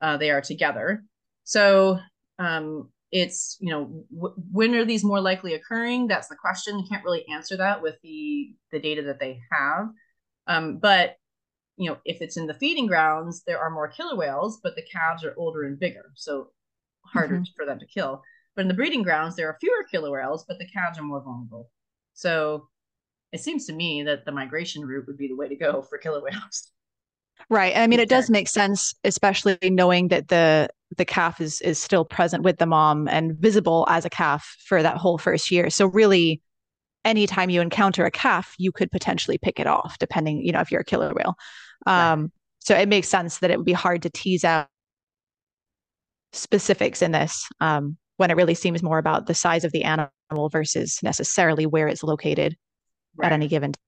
uh, 0.00 0.16
they 0.16 0.30
are 0.30 0.40
together. 0.40 1.04
So 1.44 1.98
um, 2.38 2.90
it's 3.10 3.56
you 3.60 3.70
know 3.70 4.04
w- 4.14 4.34
when 4.52 4.74
are 4.74 4.84
these 4.84 5.04
more 5.04 5.20
likely 5.20 5.54
occurring? 5.54 6.06
That's 6.06 6.28
the 6.28 6.36
question. 6.36 6.78
You 6.78 6.86
can't 6.88 7.04
really 7.04 7.26
answer 7.32 7.56
that 7.56 7.82
with 7.82 7.96
the 8.02 8.54
the 8.70 8.80
data 8.80 9.02
that 9.02 9.18
they 9.18 9.40
have. 9.50 9.88
Um, 10.46 10.78
but 10.78 11.16
you 11.76 11.90
know, 11.90 11.98
if 12.04 12.20
it's 12.20 12.36
in 12.36 12.46
the 12.46 12.54
feeding 12.54 12.86
grounds, 12.86 13.42
there 13.46 13.58
are 13.60 13.70
more 13.70 13.88
killer 13.88 14.16
whales, 14.16 14.60
but 14.62 14.74
the 14.76 14.82
calves 14.82 15.24
are 15.24 15.34
older 15.36 15.62
and 15.64 15.78
bigger. 15.78 16.12
So 16.14 16.50
harder 17.12 17.36
mm-hmm. 17.36 17.44
for 17.56 17.66
them 17.66 17.78
to 17.78 17.86
kill. 17.86 18.22
But 18.54 18.62
in 18.62 18.68
the 18.68 18.74
breeding 18.74 19.02
grounds, 19.02 19.36
there 19.36 19.48
are 19.48 19.56
fewer 19.61 19.84
killer 19.90 20.11
whales, 20.11 20.44
but 20.46 20.59
the 20.59 20.66
calves 20.66 20.98
are 20.98 21.04
more 21.04 21.22
vulnerable. 21.22 21.70
So 22.14 22.68
it 23.32 23.40
seems 23.40 23.66
to 23.66 23.72
me 23.72 24.02
that 24.04 24.24
the 24.24 24.32
migration 24.32 24.84
route 24.84 25.06
would 25.06 25.18
be 25.18 25.28
the 25.28 25.36
way 25.36 25.48
to 25.48 25.56
go 25.56 25.82
for 25.82 25.98
killer 25.98 26.22
whales. 26.22 26.70
Right. 27.48 27.76
I 27.76 27.86
mean, 27.86 28.00
it 28.00 28.09
does 28.09 28.28
make 28.28 28.48
sense, 28.48 28.94
especially 29.04 29.59
knowing 29.62 30.09
that 30.09 30.28
the 30.28 30.68
the 30.96 31.04
calf 31.04 31.40
is 31.40 31.61
is 31.61 31.80
still 31.80 32.04
present 32.04 32.42
with 32.42 32.59
the 32.59 32.66
mom 32.66 33.06
and 33.09 33.36
visible 33.36 33.86
as 33.88 34.04
a 34.04 34.11
calf 34.11 34.56
for 34.64 34.82
that 34.82 34.96
whole 34.96 35.18
first 35.18 35.50
year. 35.50 35.70
So 35.70 35.86
really, 35.86 36.42
anytime 37.04 37.50
you 37.50 37.61
encounter 37.61 38.04
a 38.04 38.11
calf, 38.11 38.54
you 38.59 38.72
could 38.72 38.90
potentially 38.90 39.38
pick 39.38 39.61
it 39.61 39.66
off, 39.66 39.98
depending, 39.98 40.44
you 40.44 40.52
know, 40.52 40.61
if 40.61 40.72
you're 40.72 40.80
a 40.80 40.84
killer 40.84 41.12
whale. 41.14 41.36
Um, 41.86 42.20
right. 42.22 42.30
So 42.61 42.76
it 42.76 42.88
makes 42.88 43.09
sense 43.09 43.38
that 43.38 43.50
it 43.50 43.56
would 43.56 43.66
be 43.66 43.72
hard 43.72 44.02
to 44.02 44.11
tease 44.11 44.44
out 44.44 44.68
specifics 46.33 47.03
in 47.03 47.12
this 47.12 47.47
um, 47.61 47.97
when 48.16 48.31
it 48.31 48.37
really 48.37 48.55
seems 48.55 48.83
more 48.83 48.99
about 48.99 49.26
the 49.26 49.35
size 49.35 49.64
of 49.64 49.72
the 49.72 49.85
animal 49.85 50.49
versus 50.51 50.99
necessarily 51.03 51.66
where 51.66 51.89
it's 51.89 52.03
located 52.03 52.57
right. 53.16 53.26
at 53.26 53.33
any 53.33 53.49
given 53.49 53.72
time. 53.72 53.81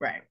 Right. 0.00 0.22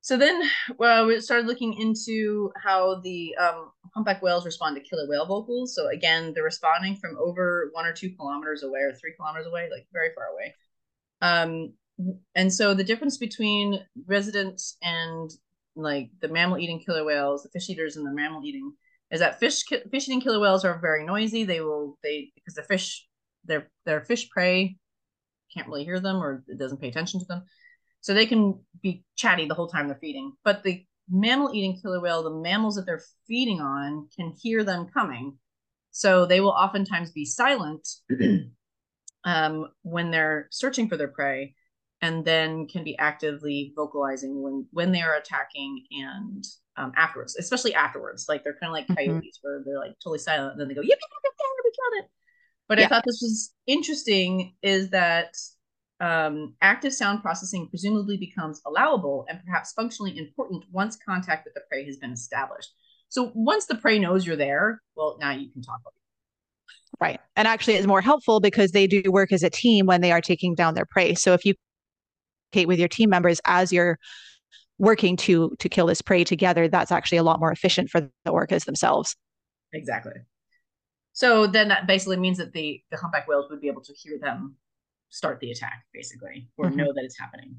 So 0.00 0.16
then 0.16 0.40
well, 0.78 1.06
we 1.06 1.20
started 1.20 1.46
looking 1.46 1.74
into 1.74 2.52
how 2.62 3.00
the 3.00 3.34
um, 3.36 3.72
humpback 3.94 4.22
whales 4.22 4.44
respond 4.44 4.76
to 4.76 4.82
killer 4.82 5.08
whale 5.08 5.26
vocals. 5.26 5.74
So 5.74 5.88
again, 5.88 6.32
they're 6.32 6.44
responding 6.44 6.96
from 6.96 7.18
over 7.18 7.70
one 7.72 7.86
or 7.86 7.92
two 7.92 8.10
kilometers 8.10 8.62
away 8.62 8.80
or 8.80 8.92
three 8.92 9.14
kilometers 9.16 9.46
away, 9.46 9.68
like 9.70 9.86
very 9.92 10.10
far 10.14 10.26
away. 10.26 10.54
Um, 11.22 11.72
and 12.34 12.52
so 12.52 12.74
the 12.74 12.84
difference 12.84 13.16
between 13.16 13.84
residents 14.06 14.76
and 14.82 15.30
like 15.74 16.10
the 16.20 16.28
mammal 16.28 16.58
eating 16.58 16.80
killer 16.86 17.04
whales, 17.04 17.42
the 17.42 17.48
fish 17.48 17.68
eaters 17.68 17.96
and 17.96 18.06
the 18.06 18.12
mammal 18.12 18.44
eating 18.44 18.72
is 19.10 19.20
that 19.20 19.38
fish 19.38 19.62
fish 19.64 20.08
eating 20.08 20.20
killer 20.20 20.40
whales 20.40 20.64
are 20.64 20.78
very 20.80 21.04
noisy. 21.04 21.44
They 21.44 21.60
will 21.60 21.98
they 22.02 22.32
because 22.34 22.54
the 22.54 22.62
fish 22.62 23.06
their 23.44 23.70
their 23.84 24.04
fish 24.04 24.28
prey 24.30 24.76
can't 25.54 25.68
really 25.68 25.84
hear 25.84 26.00
them 26.00 26.16
or 26.16 26.44
it 26.48 26.58
doesn't 26.58 26.80
pay 26.80 26.88
attention 26.88 27.20
to 27.20 27.26
them, 27.26 27.44
so 28.00 28.12
they 28.14 28.26
can 28.26 28.60
be 28.82 29.04
chatty 29.16 29.46
the 29.46 29.54
whole 29.54 29.68
time 29.68 29.86
they're 29.86 29.98
feeding. 30.00 30.32
But 30.44 30.62
the 30.62 30.84
mammal 31.08 31.54
eating 31.54 31.80
killer 31.80 32.00
whale, 32.00 32.22
the 32.22 32.30
mammals 32.30 32.74
that 32.76 32.86
they're 32.86 33.04
feeding 33.28 33.60
on, 33.60 34.08
can 34.16 34.34
hear 34.42 34.64
them 34.64 34.88
coming, 34.92 35.38
so 35.92 36.26
they 36.26 36.40
will 36.40 36.50
oftentimes 36.50 37.12
be 37.12 37.24
silent 37.24 37.86
um, 39.24 39.68
when 39.82 40.10
they're 40.10 40.48
searching 40.50 40.88
for 40.88 40.96
their 40.96 41.08
prey 41.08 41.54
and 42.02 42.24
then 42.24 42.66
can 42.66 42.84
be 42.84 42.98
actively 42.98 43.72
vocalizing 43.76 44.42
when 44.42 44.66
when 44.72 44.92
they 44.92 45.02
are 45.02 45.14
attacking 45.14 45.84
and 45.90 46.44
um, 46.76 46.92
afterwards, 46.96 47.36
especially 47.36 47.74
afterwards. 47.74 48.26
Like 48.28 48.44
they're 48.44 48.56
kind 48.60 48.70
of 48.70 48.72
like 48.72 48.86
mm-hmm. 48.86 49.12
coyotes 49.12 49.38
where 49.42 49.62
they're 49.64 49.78
like 49.78 49.94
totally 50.02 50.18
silent 50.18 50.52
and 50.52 50.60
then 50.60 50.68
they 50.68 50.74
go, 50.74 50.82
yep, 50.82 50.98
yep, 51.00 51.10
yep, 51.24 51.32
we 51.64 51.70
killed 51.70 52.04
it. 52.04 52.10
But 52.68 52.78
yeah. 52.78 52.84
I 52.84 52.88
thought 52.88 53.04
this 53.06 53.20
was 53.22 53.52
interesting 53.66 54.54
is 54.62 54.90
that 54.90 55.34
um, 56.00 56.54
active 56.60 56.92
sound 56.92 57.22
processing 57.22 57.68
presumably 57.68 58.16
becomes 58.16 58.60
allowable 58.66 59.24
and 59.28 59.40
perhaps 59.44 59.72
functionally 59.72 60.18
important 60.18 60.64
once 60.70 60.96
contact 60.96 61.44
with 61.44 61.54
the 61.54 61.62
prey 61.70 61.84
has 61.86 61.96
been 61.96 62.12
established. 62.12 62.70
So 63.08 63.30
once 63.34 63.66
the 63.66 63.76
prey 63.76 63.98
knows 63.98 64.26
you're 64.26 64.36
there, 64.36 64.82
well, 64.96 65.16
now 65.20 65.30
you 65.30 65.50
can 65.50 65.62
talk 65.62 65.80
about 65.80 65.92
it. 65.94 66.02
Right. 67.00 67.20
And 67.36 67.46
actually, 67.46 67.74
it's 67.74 67.86
more 67.86 68.00
helpful 68.00 68.40
because 68.40 68.72
they 68.72 68.86
do 68.86 69.02
work 69.06 69.32
as 69.32 69.42
a 69.42 69.50
team 69.50 69.86
when 69.86 70.00
they 70.00 70.12
are 70.12 70.20
taking 70.20 70.54
down 70.54 70.74
their 70.74 70.86
prey. 70.86 71.14
So 71.14 71.34
if 71.34 71.44
you 71.44 71.54
communicate 72.52 72.68
with 72.68 72.78
your 72.78 72.88
team 72.88 73.10
members 73.10 73.40
as 73.46 73.72
you're 73.72 73.98
working 74.78 75.16
to 75.16 75.54
to 75.58 75.68
kill 75.68 75.86
this 75.86 76.02
prey 76.02 76.24
together 76.24 76.68
that's 76.68 76.92
actually 76.92 77.18
a 77.18 77.22
lot 77.22 77.40
more 77.40 77.50
efficient 77.50 77.88
for 77.90 78.00
the 78.00 78.10
orcas 78.28 78.64
themselves. 78.64 79.16
Exactly. 79.72 80.12
So 81.12 81.46
then 81.46 81.68
that 81.68 81.86
basically 81.86 82.18
means 82.18 82.38
that 82.38 82.52
the 82.52 82.82
the 82.90 82.96
humpback 82.96 83.26
whales 83.26 83.46
would 83.50 83.60
be 83.60 83.68
able 83.68 83.82
to 83.82 83.94
hear 83.94 84.18
them 84.20 84.56
start 85.08 85.40
the 85.40 85.50
attack 85.50 85.84
basically 85.94 86.48
or 86.56 86.66
mm-hmm. 86.66 86.76
know 86.76 86.92
that 86.94 87.04
it's 87.04 87.18
happening. 87.18 87.56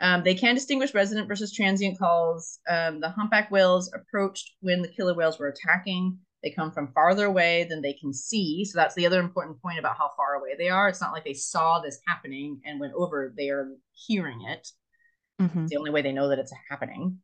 Um, 0.00 0.24
they 0.24 0.34
can 0.34 0.56
distinguish 0.56 0.94
resident 0.94 1.28
versus 1.28 1.52
transient 1.52 1.96
calls. 1.96 2.58
Um, 2.68 3.00
the 3.00 3.10
humpback 3.10 3.52
whales 3.52 3.92
approached 3.94 4.50
when 4.60 4.82
the 4.82 4.88
killer 4.88 5.14
whales 5.14 5.38
were 5.38 5.46
attacking. 5.46 6.18
They 6.42 6.50
come 6.50 6.72
from 6.72 6.92
farther 6.92 7.26
away 7.26 7.66
than 7.70 7.82
they 7.82 7.92
can 7.92 8.12
see. 8.12 8.64
So 8.64 8.76
that's 8.76 8.96
the 8.96 9.06
other 9.06 9.20
important 9.20 9.62
point 9.62 9.78
about 9.78 9.96
how 9.96 10.10
far 10.16 10.34
away 10.34 10.56
they 10.58 10.70
are. 10.70 10.88
It's 10.88 11.00
not 11.00 11.12
like 11.12 11.24
they 11.24 11.34
saw 11.34 11.78
this 11.78 12.00
happening 12.08 12.60
and 12.64 12.80
went 12.80 12.94
over 12.94 13.32
they 13.36 13.48
are 13.50 13.68
hearing 13.92 14.40
it 14.48 14.66
Mm-hmm. 15.40 15.62
It's 15.62 15.70
the 15.70 15.78
only 15.78 15.90
way 15.90 16.02
they 16.02 16.12
know 16.12 16.28
that 16.28 16.38
it's 16.38 16.52
happening. 16.68 17.18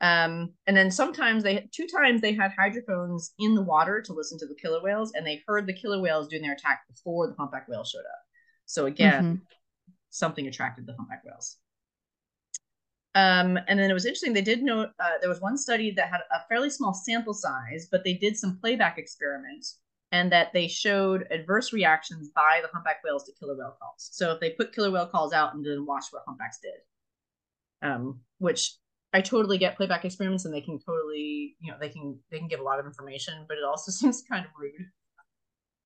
Um, 0.00 0.52
and 0.66 0.76
then 0.76 0.90
sometimes 0.90 1.42
they 1.42 1.68
two 1.72 1.86
times 1.86 2.20
they 2.20 2.34
had 2.34 2.52
hydrophones 2.58 3.32
in 3.38 3.54
the 3.54 3.62
water 3.62 4.02
to 4.02 4.12
listen 4.12 4.38
to 4.38 4.46
the 4.46 4.54
killer 4.54 4.82
whales, 4.82 5.12
and 5.14 5.26
they 5.26 5.42
heard 5.46 5.66
the 5.66 5.72
killer 5.72 6.00
whales 6.00 6.28
doing 6.28 6.42
their 6.42 6.52
attack 6.52 6.82
before 6.88 7.26
the 7.26 7.34
humpback 7.38 7.68
whale 7.68 7.84
showed 7.84 8.00
up. 8.00 8.22
So 8.66 8.86
again, 8.86 9.24
mm-hmm. 9.24 9.92
something 10.10 10.46
attracted 10.46 10.86
the 10.86 10.94
humpback 10.94 11.24
whales. 11.24 11.56
Um, 13.14 13.58
and 13.68 13.78
then 13.78 13.90
it 13.90 13.94
was 13.94 14.06
interesting. 14.06 14.32
They 14.32 14.42
did 14.42 14.62
note 14.62 14.88
uh, 14.98 15.18
there 15.20 15.30
was 15.30 15.40
one 15.40 15.56
study 15.56 15.92
that 15.92 16.08
had 16.08 16.20
a 16.32 16.40
fairly 16.48 16.68
small 16.68 16.92
sample 16.92 17.34
size, 17.34 17.86
but 17.90 18.02
they 18.02 18.14
did 18.14 18.36
some 18.36 18.58
playback 18.60 18.98
experiments, 18.98 19.78
and 20.10 20.32
that 20.32 20.52
they 20.52 20.66
showed 20.66 21.26
adverse 21.30 21.72
reactions 21.72 22.30
by 22.34 22.60
the 22.60 22.68
humpback 22.74 22.96
whales 23.04 23.24
to 23.24 23.32
killer 23.38 23.56
whale 23.56 23.76
calls. 23.80 24.10
So 24.12 24.32
if 24.32 24.40
they 24.40 24.50
put 24.50 24.74
killer 24.74 24.90
whale 24.90 25.06
calls 25.06 25.32
out 25.32 25.54
and 25.54 25.64
then 25.64 25.86
watch 25.86 26.06
what 26.10 26.24
humpbacks 26.26 26.58
did, 26.60 26.74
um, 27.84 28.20
which 28.38 28.76
I 29.12 29.20
totally 29.20 29.58
get 29.58 29.76
playback 29.76 30.04
experiments 30.04 30.44
and 30.44 30.52
they 30.52 30.60
can 30.60 30.78
totally, 30.80 31.54
you 31.60 31.70
know, 31.70 31.78
they 31.80 31.88
can 31.88 32.18
they 32.30 32.38
can 32.38 32.48
give 32.48 32.60
a 32.60 32.64
lot 32.64 32.80
of 32.80 32.86
information, 32.86 33.44
but 33.46 33.58
it 33.58 33.64
also 33.64 33.92
seems 33.92 34.22
kind 34.28 34.44
of 34.44 34.50
rude 34.58 34.88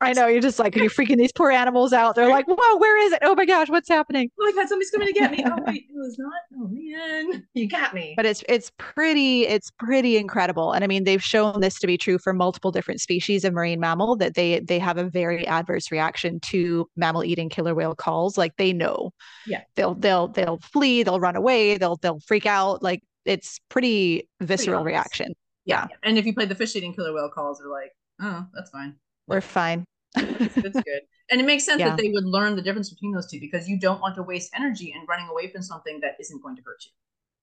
I 0.01 0.13
know 0.13 0.29
you're 0.29 0.41
just 0.41 0.61
like 0.61 0.77
you're 0.77 0.91
freaking 0.91 1.17
these 1.17 1.33
poor 1.33 1.51
animals 1.51 1.93
out. 1.93 2.15
They're 2.15 2.29
like, 2.29 2.47
"Whoa, 2.47 2.77
where 2.77 2.97
is 3.05 3.13
it? 3.13 3.19
Oh 3.23 3.35
my 3.35 3.45
gosh, 3.45 3.69
what's 3.69 3.89
happening?" 3.89 4.31
Oh 4.41 4.45
my 4.45 4.53
god, 4.53 4.69
somebody's 4.69 4.91
coming 4.91 5.09
to 5.09 5.13
get 5.13 5.33
me. 5.33 5.43
Oh 5.45 5.57
wait, 5.67 5.87
it 5.91 5.97
was 5.97 6.17
not. 6.19 6.33
Oh 6.55 6.69
man, 6.71 7.47
you 7.55 7.69
got 7.69 7.95
me. 7.95 8.15
But 8.17 8.25
it's 8.25 8.45
it's 8.49 8.71
pretty 8.79 9.47
it's 9.47 9.73
pretty 9.73 10.17
incredible, 10.17 10.73
and 10.73 10.85
I 10.85 10.87
mean 10.87 11.03
they've 11.03 11.23
shown 11.23 11.61
this 11.61 11.81
to 11.81 11.87
be 11.89 11.99
true 11.99 12.19
for 12.19 12.33
multiple 12.33 12.71
different 12.71 13.01
species 13.01 13.45
of 13.45 13.53
marine 13.53 13.81
mammal 13.81 14.17
that 14.17 14.35
they 14.35 14.61
they 14.61 14.79
have 14.79 14.99
a 14.99 15.05
very 15.05 15.47
adverse 15.47 15.91
reaction 15.91 16.39
to 16.51 16.89
mammal 16.97 17.25
eating 17.25 17.49
killer 17.49 17.75
whale 17.75 17.97
calls. 17.97 18.39
Like 18.39 18.57
they 18.57 18.73
know, 18.73 19.11
yeah, 19.47 19.63
they'll 19.75 19.95
they'll 19.95 20.29
they'll 20.29 20.59
flee, 20.59 21.03
they'll 21.03 21.21
run 21.21 21.35
away, 21.35 21.77
they'll 21.77 21.97
they'll 21.97 22.21
freak 22.21 22.47
out. 22.47 22.85
Like 22.85 23.03
it's 23.25 23.59
pretty 23.69 24.29
visceral 24.41 24.83
pretty 24.83 24.95
reaction. 24.95 25.33
Yeah. 25.65 25.89
yeah, 25.91 25.97
and 26.05 26.17
if 26.17 26.25
you 26.25 26.33
play 26.33 26.47
the 26.47 26.55
fish 26.55 26.77
eating 26.77 26.95
killer 26.95 27.13
whale 27.13 27.29
calls, 27.29 27.59
they're 27.59 27.69
like, 27.69 27.93
oh, 28.23 28.47
that's 28.55 28.71
fine 28.71 28.95
we're 29.29 29.41
fine. 29.41 29.85
it's, 30.17 30.57
it's, 30.57 30.81
good. 30.81 31.01
And 31.31 31.41
it 31.41 31.45
makes 31.45 31.65
sense 31.65 31.81
yeah. 31.81 31.91
that 31.91 31.99
they 31.99 32.11
would 32.11 32.25
learn 32.25 32.57
the 32.57 32.63
difference 32.63 32.91
between 32.91 33.13
those 33.13 33.31
two 33.31 33.39
because 33.39 33.69
you 33.69 33.79
don't 33.79 34.01
want 34.01 34.17
to 34.17 34.23
waste 34.23 34.51
energy 34.57 34.95
in 34.97 35.05
running 35.07 35.29
away 35.29 35.51
from 35.53 35.63
something 35.63 36.01
that 36.01 36.17
isn't 36.19 36.43
going 36.43 36.57
to 36.57 36.63
hurt 36.63 36.85
you. 36.85 36.91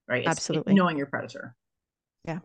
Right. 0.08 0.22
It's, 0.22 0.30
Absolutely. 0.30 0.74
knowing 0.74 0.98
your 0.98 1.06
predator. 1.08 1.56
Yeah. 2.26 2.40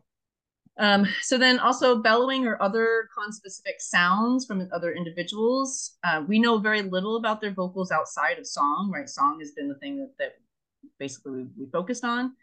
Um, 0.78 1.06
so 1.22 1.36
then 1.36 1.58
also 1.58 1.96
bellowing 1.96 2.46
or 2.46 2.62
other 2.62 3.08
conspecific 3.16 3.80
sounds 3.80 4.46
from 4.46 4.68
other 4.72 4.92
individuals. 4.92 5.98
Uh, 6.04 6.22
we 6.26 6.38
know 6.38 6.58
very 6.58 6.82
little 6.82 7.16
about 7.16 7.40
their 7.40 7.52
vocals 7.52 7.90
outside 7.90 8.38
of 8.38 8.46
song, 8.46 8.90
right? 8.92 9.08
Song 9.08 9.38
has 9.40 9.52
been 9.52 9.68
the 9.68 9.74
thing 9.76 9.98
that, 9.98 10.10
that 10.18 10.32
basically 10.98 11.32
we, 11.32 11.46
we 11.58 11.70
focused 11.70 12.04
on. 12.04 12.34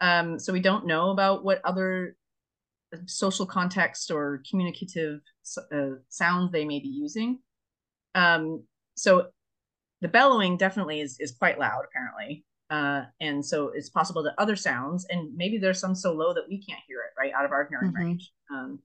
Um, 0.00 0.38
so 0.38 0.52
we 0.52 0.60
don't 0.60 0.86
know 0.86 1.10
about 1.10 1.44
what 1.44 1.60
other 1.64 2.16
social 3.06 3.46
context 3.46 4.10
or 4.10 4.42
communicative 4.48 5.20
uh, 5.72 5.96
sounds 6.08 6.52
they 6.52 6.64
may 6.64 6.80
be 6.80 6.88
using. 6.88 7.38
Um, 8.14 8.64
so 8.96 9.28
the 10.00 10.08
bellowing 10.08 10.56
definitely 10.56 11.00
is 11.00 11.16
is 11.20 11.32
quite 11.32 11.58
loud, 11.58 11.82
apparently. 11.88 12.44
Uh, 12.70 13.02
and 13.20 13.44
so 13.44 13.70
it's 13.74 13.90
possible 13.90 14.22
that 14.22 14.34
other 14.38 14.56
sounds, 14.56 15.06
and 15.10 15.34
maybe 15.36 15.58
there's 15.58 15.80
some 15.80 15.94
so 15.94 16.12
low 16.12 16.32
that 16.34 16.48
we 16.48 16.62
can't 16.62 16.80
hear 16.88 16.98
it, 17.00 17.18
right, 17.18 17.32
out 17.32 17.44
of 17.44 17.52
our 17.52 17.68
hearing 17.68 17.92
mm-hmm. 17.92 18.04
range, 18.04 18.32
um, 18.52 18.78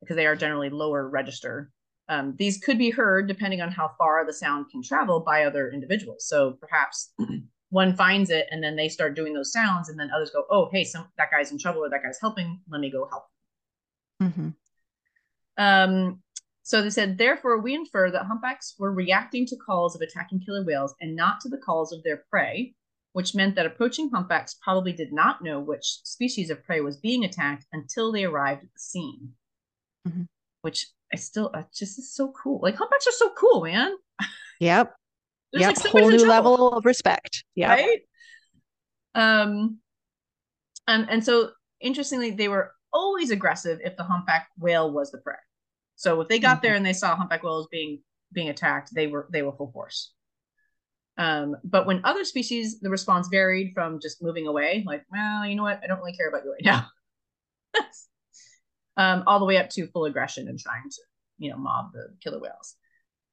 because 0.00 0.16
they 0.16 0.26
are 0.26 0.36
generally 0.36 0.68
lower 0.68 1.08
register. 1.08 1.70
Um, 2.08 2.34
these 2.38 2.58
could 2.58 2.76
be 2.76 2.90
heard 2.90 3.28
depending 3.28 3.60
on 3.60 3.70
how 3.70 3.92
far 3.96 4.26
the 4.26 4.32
sound 4.32 4.66
can 4.70 4.82
travel 4.82 5.20
by 5.20 5.44
other 5.44 5.70
individuals. 5.70 6.26
So 6.26 6.58
perhaps 6.60 7.12
one 7.70 7.96
finds 7.96 8.30
it 8.30 8.48
and 8.50 8.62
then 8.62 8.74
they 8.74 8.88
start 8.88 9.14
doing 9.14 9.32
those 9.32 9.52
sounds, 9.52 9.88
and 9.88 9.98
then 9.98 10.10
others 10.14 10.30
go, 10.30 10.44
"Oh, 10.50 10.68
hey, 10.72 10.84
some 10.84 11.06
that 11.16 11.30
guy's 11.30 11.52
in 11.52 11.58
trouble 11.58 11.84
or 11.84 11.90
that 11.90 12.02
guy's 12.02 12.20
helping. 12.20 12.60
Let 12.68 12.80
me 12.80 12.90
go 12.90 13.08
help." 13.08 13.24
Mm-hmm. 14.20 14.48
Um, 15.56 16.22
so 16.62 16.82
they 16.82 16.90
said, 16.90 17.18
therefore, 17.18 17.60
we 17.60 17.74
infer 17.74 18.10
that 18.10 18.26
humpbacks 18.26 18.74
were 18.78 18.92
reacting 18.92 19.46
to 19.46 19.56
calls 19.56 19.96
of 19.96 20.02
attacking 20.02 20.40
killer 20.40 20.64
whales 20.64 20.94
and 21.00 21.16
not 21.16 21.40
to 21.40 21.48
the 21.48 21.58
calls 21.58 21.92
of 21.92 22.02
their 22.02 22.24
prey, 22.30 22.74
which 23.12 23.34
meant 23.34 23.56
that 23.56 23.66
approaching 23.66 24.10
humpbacks 24.10 24.54
probably 24.62 24.92
did 24.92 25.12
not 25.12 25.42
know 25.42 25.58
which 25.58 25.84
species 26.04 26.48
of 26.48 26.62
prey 26.64 26.80
was 26.80 26.98
being 26.98 27.24
attacked 27.24 27.66
until 27.72 28.12
they 28.12 28.24
arrived 28.24 28.62
at 28.62 28.72
the 28.72 28.78
scene. 28.78 29.32
Mm-hmm. 30.06 30.22
Which 30.62 30.86
I 31.12 31.16
still 31.16 31.50
uh, 31.52 31.62
just 31.74 31.98
is 31.98 32.14
so 32.14 32.32
cool. 32.32 32.60
Like 32.62 32.76
humpbacks 32.76 33.06
are 33.06 33.12
so 33.12 33.30
cool, 33.36 33.62
man. 33.62 33.94
Yep. 34.60 34.94
There's 35.52 35.62
yep. 35.62 35.76
Like 35.78 35.86
Whole 35.86 36.10
new 36.10 36.26
level 36.26 36.72
of 36.72 36.84
respect. 36.84 37.44
Yeah. 37.54 37.70
Right. 37.72 38.00
Um. 39.14 39.78
And 40.86 41.10
and 41.10 41.24
so 41.24 41.50
interestingly, 41.80 42.30
they 42.30 42.48
were 42.48 42.72
always 42.92 43.30
aggressive 43.30 43.80
if 43.84 43.96
the 43.96 44.04
humpback 44.04 44.48
whale 44.58 44.92
was 44.92 45.10
the 45.10 45.18
prey. 45.18 45.34
So 45.96 46.20
if 46.20 46.28
they 46.28 46.38
got 46.38 46.58
mm-hmm. 46.58 46.66
there 46.66 46.74
and 46.76 46.86
they 46.86 46.92
saw 46.92 47.14
humpback 47.16 47.42
whales 47.42 47.68
being 47.70 48.00
being 48.32 48.48
attacked, 48.48 48.90
they 48.94 49.06
were 49.06 49.28
they 49.32 49.42
were 49.42 49.52
full 49.52 49.70
force. 49.72 50.12
Um, 51.18 51.56
but 51.64 51.86
when 51.86 52.00
other 52.04 52.24
species, 52.24 52.80
the 52.80 52.88
response 52.88 53.28
varied 53.28 53.72
from 53.74 54.00
just 54.00 54.22
moving 54.22 54.46
away, 54.46 54.82
like, 54.86 55.04
well, 55.12 55.44
you 55.44 55.54
know 55.54 55.62
what, 55.64 55.80
I 55.84 55.86
don't 55.86 55.98
really 55.98 56.14
care 56.14 56.28
about 56.28 56.44
you 56.44 56.52
right 56.52 56.64
now, 56.64 56.86
um, 58.96 59.24
all 59.26 59.38
the 59.38 59.44
way 59.44 59.58
up 59.58 59.68
to 59.70 59.86
full 59.88 60.06
aggression 60.06 60.48
and 60.48 60.58
trying 60.58 60.88
to, 60.88 61.02
you 61.36 61.50
know, 61.50 61.58
mob 61.58 61.92
the 61.92 62.06
killer 62.22 62.40
whales. 62.40 62.76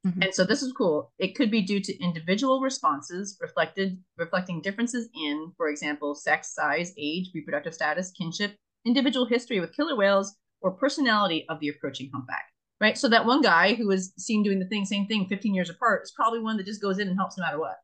Mm-hmm. 0.05 0.22
And 0.22 0.34
so 0.34 0.43
this 0.43 0.62
is 0.62 0.74
cool. 0.74 1.14
It 1.18 1.36
could 1.36 1.49
be 1.49 1.62
due 1.62 1.80
to 1.80 2.03
individual 2.03 2.60
responses 2.60 3.38
reflected 3.41 3.97
reflecting 4.18 4.62
differences 4.62 5.08
in, 5.16 5.53
for 5.55 5.70
example, 5.70 6.14
sex, 6.14 6.53
size, 6.53 6.93
age, 6.97 7.32
reproductive 7.34 7.74
status, 7.74 8.12
kinship, 8.12 8.55
individual 8.86 9.25
history 9.25 9.59
with 9.59 9.75
killer 9.75 9.95
whales, 9.95 10.36
or 10.61 10.71
personality 10.71 11.45
of 11.49 11.59
the 11.59 11.69
approaching 11.69 12.09
humpback. 12.13 12.45
Right. 12.80 12.97
So 12.97 13.09
that 13.09 13.25
one 13.25 13.41
guy 13.41 13.73
who 13.73 13.88
was 13.88 14.13
seen 14.17 14.43
doing 14.43 14.59
the 14.59 14.67
thing, 14.67 14.86
same 14.86 15.07
thing, 15.07 15.28
15 15.28 15.53
years 15.53 15.69
apart, 15.69 16.03
is 16.03 16.11
probably 16.11 16.39
one 16.39 16.57
that 16.57 16.65
just 16.65 16.82
goes 16.82 16.99
in 16.99 17.07
and 17.07 17.17
helps 17.17 17.38
no 17.38 17.43
matter 17.43 17.59
what. 17.59 17.78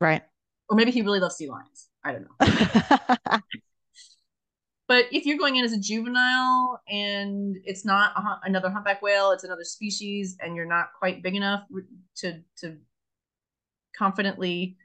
Right. 0.00 0.22
or 0.68 0.76
maybe 0.76 0.90
he 0.90 1.02
really 1.02 1.20
loves 1.20 1.36
sea 1.36 1.48
lions. 1.48 1.88
I 2.04 2.12
don't 2.12 2.22
know. 2.22 3.38
but 4.88 5.06
if 5.12 5.26
you're 5.26 5.38
going 5.38 5.56
in 5.56 5.64
as 5.64 5.72
a 5.72 5.78
juvenile 5.78 6.80
and 6.88 7.56
it's 7.64 7.84
not 7.84 8.12
a, 8.16 8.46
another 8.46 8.70
humpback 8.70 9.02
whale, 9.02 9.30
it's 9.32 9.44
another 9.44 9.64
species, 9.64 10.36
and 10.40 10.56
you're 10.56 10.66
not 10.66 10.88
quite 10.98 11.22
big 11.22 11.36
enough 11.36 11.62
to 12.16 12.40
to 12.58 12.78
confidently 13.96 14.76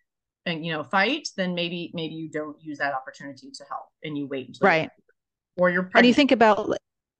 and 0.45 0.65
you 0.65 0.71
know 0.71 0.83
fight, 0.83 1.27
then 1.35 1.55
maybe 1.55 1.91
maybe 1.93 2.13
you 2.13 2.29
don't 2.29 2.57
use 2.61 2.77
that 2.77 2.93
opportunity 2.93 3.49
to 3.51 3.63
help 3.69 3.87
and 4.03 4.17
you 4.17 4.27
wait 4.27 4.47
until 4.47 4.67
right 4.67 4.91
or 5.57 5.69
you're 5.69 5.83
pregnant. 5.83 5.99
and 5.99 6.07
you 6.07 6.13
think 6.13 6.31
about 6.31 6.69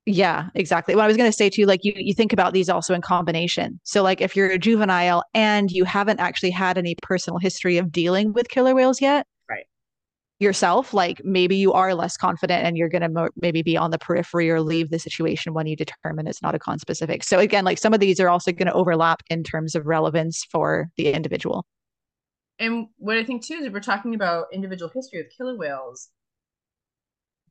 yeah 0.06 0.50
exactly. 0.56 0.96
What 0.96 1.04
i 1.04 1.08
was 1.08 1.18
going 1.18 1.30
to 1.30 1.36
say 1.36 1.50
to 1.50 1.62
you 1.62 1.68
like 1.68 1.84
you 1.84 1.94
you 1.96 2.14
think 2.14 2.32
about 2.34 2.54
these 2.54 2.70
also 2.70 2.94
in 2.94 3.02
combination. 3.02 3.80
So 3.84 4.04
like 4.04 4.22
if 4.22 4.36
you're 4.36 4.50
a 4.50 4.58
juvenile 4.58 5.24
and 5.34 5.70
you 5.72 5.84
haven't 5.84 6.20
actually 6.20 6.52
had 6.52 6.78
any 6.78 6.96
personal 7.02 7.40
history 7.40 7.78
of 7.78 7.92
dealing 7.92 8.34
with 8.34 8.50
killer 8.50 8.74
whales 8.74 9.02
yet 9.02 9.26
right. 9.50 9.66
yourself 10.40 10.94
like 10.94 11.22
maybe 11.26 11.58
you 11.58 11.74
are 11.74 11.94
less 11.94 12.16
confident 12.16 12.64
and 12.66 12.78
you're 12.78 12.90
going 12.90 13.02
to 13.02 13.10
mo- 13.10 13.30
maybe 13.42 13.62
be 13.62 13.76
on 13.76 13.92
the 13.92 13.98
periphery 13.98 14.50
or 14.50 14.62
leave 14.62 14.92
the 14.92 15.00
situation 15.00 15.54
when 15.54 15.68
you 15.68 15.76
determine 15.76 16.26
it's 16.28 16.42
not 16.42 16.56
a 16.56 16.60
con 16.60 16.80
specific. 16.80 17.24
So 17.24 17.40
again 17.40 17.66
like 17.66 17.78
some 17.78 17.94
of 17.94 18.00
these 18.00 18.20
are 18.20 18.30
also 18.30 18.52
going 18.54 18.68
to 18.68 18.74
overlap 18.74 19.24
in 19.30 19.44
terms 19.44 19.76
of 19.76 19.86
relevance 19.88 20.46
for 20.50 20.90
the 20.96 21.12
individual. 21.12 21.66
And 22.60 22.88
what 22.98 23.18
i 23.18 23.24
think 23.26 23.46
too 23.46 23.56
is 23.56 23.72
we're 23.72 23.82
talking 23.82 24.16
about 24.16 24.46
individual 24.54 24.90
history 24.94 25.22
with 25.22 25.32
killer 25.36 25.58
whales 25.58 26.10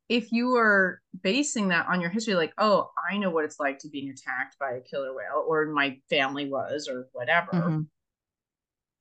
if 0.08 0.30
you 0.30 0.54
are 0.56 1.00
basing 1.22 1.68
that 1.68 1.86
on 1.88 2.00
your 2.00 2.10
history, 2.10 2.34
like, 2.34 2.52
oh, 2.58 2.90
I 3.10 3.16
know 3.16 3.30
what 3.30 3.44
it's 3.44 3.58
like 3.58 3.78
to 3.80 3.88
being 3.88 4.10
attacked 4.10 4.56
by 4.58 4.72
a 4.72 4.80
killer 4.80 5.14
whale, 5.14 5.44
or 5.46 5.66
my 5.66 5.98
family 6.08 6.48
was, 6.48 6.88
or 6.88 7.08
whatever, 7.12 7.52
mm-hmm. 7.52 7.80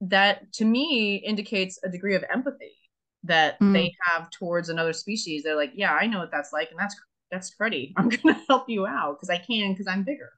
that 0.09 0.51
to 0.53 0.65
me 0.65 1.15
indicates 1.15 1.79
a 1.83 1.89
degree 1.89 2.15
of 2.15 2.23
empathy 2.31 2.75
that 3.23 3.59
mm. 3.59 3.73
they 3.73 3.93
have 4.05 4.29
towards 4.31 4.69
another 4.69 4.93
species. 4.93 5.43
They're 5.43 5.55
like, 5.55 5.73
yeah, 5.75 5.93
I 5.93 6.07
know 6.07 6.19
what 6.19 6.31
that's 6.31 6.53
like, 6.53 6.71
and 6.71 6.79
that's 6.79 6.95
that's 7.31 7.53
cruddy. 7.55 7.93
I'm 7.97 8.09
gonna 8.09 8.41
help 8.47 8.69
you 8.69 8.87
out 8.87 9.17
because 9.17 9.29
I 9.29 9.37
can 9.37 9.73
because 9.73 9.87
I'm 9.87 10.03
bigger. 10.03 10.31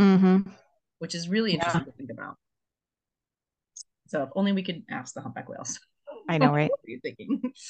Mm-hmm. 0.00 0.50
Which 0.98 1.14
is 1.14 1.28
really 1.28 1.52
interesting 1.52 1.82
yeah. 1.82 1.86
to 1.86 1.92
think 1.92 2.10
about. 2.10 2.36
So 4.08 4.22
if 4.24 4.30
only 4.34 4.52
we 4.52 4.62
could 4.62 4.82
ask 4.90 5.14
the 5.14 5.20
humpback 5.20 5.48
whales. 5.48 5.78
I 6.28 6.38
know, 6.38 6.52
right? 6.52 6.70
what 6.70 6.80
are 6.86 6.90
you 6.90 7.00
thinking? 7.02 7.40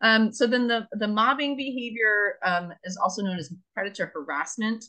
Um, 0.00 0.32
so 0.32 0.46
then 0.46 0.68
the, 0.68 0.86
the 0.92 1.08
mobbing 1.08 1.56
behavior 1.56 2.38
um, 2.44 2.72
is 2.84 2.96
also 2.96 3.22
known 3.22 3.38
as 3.38 3.52
predator 3.74 4.12
harassment. 4.14 4.84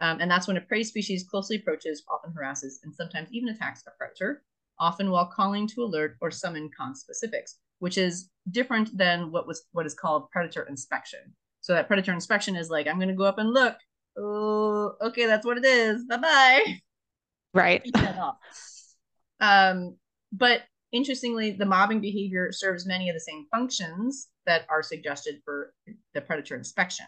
Um, 0.00 0.18
and 0.20 0.30
that's 0.30 0.48
when 0.48 0.56
a 0.56 0.60
prey 0.60 0.82
species 0.82 1.24
closely 1.28 1.56
approaches, 1.56 2.02
often 2.10 2.32
harasses, 2.32 2.80
and 2.82 2.94
sometimes 2.94 3.28
even 3.32 3.48
attacks 3.48 3.82
a 3.86 3.90
predator, 3.96 4.42
often 4.78 5.10
while 5.10 5.26
calling 5.26 5.66
to 5.68 5.82
alert 5.82 6.16
or 6.20 6.30
summon 6.30 6.70
conspecifics, 6.78 7.54
which 7.78 7.98
is 7.98 8.28
different 8.50 8.96
than 8.96 9.30
what 9.30 9.46
was 9.46 9.64
what 9.72 9.86
is 9.86 9.94
called 9.94 10.30
predator 10.30 10.64
inspection. 10.64 11.20
So 11.60 11.72
that 11.74 11.86
predator 11.86 12.12
inspection 12.12 12.56
is 12.56 12.68
like, 12.68 12.88
I'm 12.88 12.96
going 12.96 13.08
to 13.08 13.14
go 13.14 13.24
up 13.24 13.38
and 13.38 13.52
look. 13.52 13.76
Oh, 14.18 14.94
okay, 15.00 15.26
that's 15.26 15.46
what 15.46 15.58
it 15.58 15.64
is. 15.64 16.04
Bye 16.04 16.16
bye. 16.16 16.78
Right. 17.54 17.86
um, 19.40 19.96
but 20.32 20.62
interestingly, 20.92 21.52
the 21.52 21.66
mobbing 21.66 22.00
behavior 22.00 22.52
serves 22.52 22.86
many 22.86 23.08
of 23.08 23.14
the 23.14 23.20
same 23.20 23.46
functions 23.50 24.28
that 24.46 24.66
are 24.68 24.82
suggested 24.82 25.40
for 25.44 25.72
the 26.14 26.20
predator 26.20 26.56
inspection. 26.56 27.06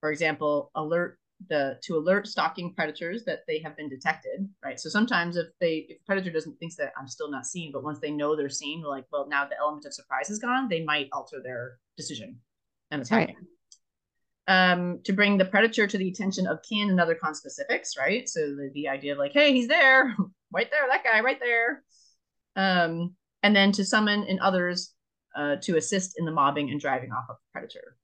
For 0.00 0.10
example, 0.10 0.70
alert 0.74 1.18
the 1.48 1.78
to 1.82 1.96
alert 1.96 2.26
stalking 2.26 2.74
predators 2.74 3.24
that 3.24 3.40
they 3.46 3.60
have 3.60 3.76
been 3.76 3.88
detected, 3.88 4.48
right? 4.64 4.78
So 4.78 4.88
sometimes 4.88 5.36
if 5.36 5.46
they 5.60 5.86
if 5.88 5.98
the 5.98 6.04
predator 6.06 6.30
doesn't 6.30 6.58
think 6.58 6.74
that 6.76 6.92
I'm 6.98 7.08
still 7.08 7.30
not 7.30 7.46
seen, 7.46 7.72
but 7.72 7.82
once 7.82 7.98
they 7.98 8.10
know 8.10 8.36
they're 8.36 8.50
seen, 8.50 8.82
like, 8.82 9.04
well, 9.10 9.26
now 9.28 9.46
the 9.46 9.58
element 9.58 9.86
of 9.86 9.94
surprise 9.94 10.30
is 10.30 10.38
gone, 10.38 10.68
they 10.68 10.84
might 10.84 11.08
alter 11.12 11.40
their 11.42 11.78
decision 11.96 12.38
and 12.90 13.02
attack. 13.02 13.28
Right. 13.28 13.36
Um, 14.48 15.00
to 15.04 15.12
bring 15.12 15.38
the 15.38 15.44
predator 15.44 15.86
to 15.86 15.96
the 15.96 16.08
attention 16.08 16.46
of 16.46 16.60
kin 16.68 16.90
and 16.90 17.00
other 17.00 17.14
conspecifics, 17.14 17.96
right? 17.96 18.28
So 18.28 18.40
the, 18.40 18.70
the 18.74 18.88
idea 18.88 19.12
of 19.12 19.18
like, 19.18 19.32
hey, 19.32 19.52
he's 19.52 19.68
there, 19.68 20.14
right 20.52 20.70
there, 20.70 20.88
that 20.90 21.04
guy 21.04 21.20
right 21.20 21.38
there. 21.40 21.82
Um, 22.56 23.14
and 23.42 23.54
then 23.54 23.72
to 23.72 23.84
summon 23.84 24.24
in 24.24 24.38
others 24.40 24.94
uh, 25.36 25.56
to 25.62 25.76
assist 25.76 26.18
in 26.18 26.24
the 26.24 26.32
mobbing 26.32 26.70
and 26.70 26.80
driving 26.80 27.12
off 27.12 27.26
of 27.28 27.36
the 27.36 27.52
predator. 27.52 27.96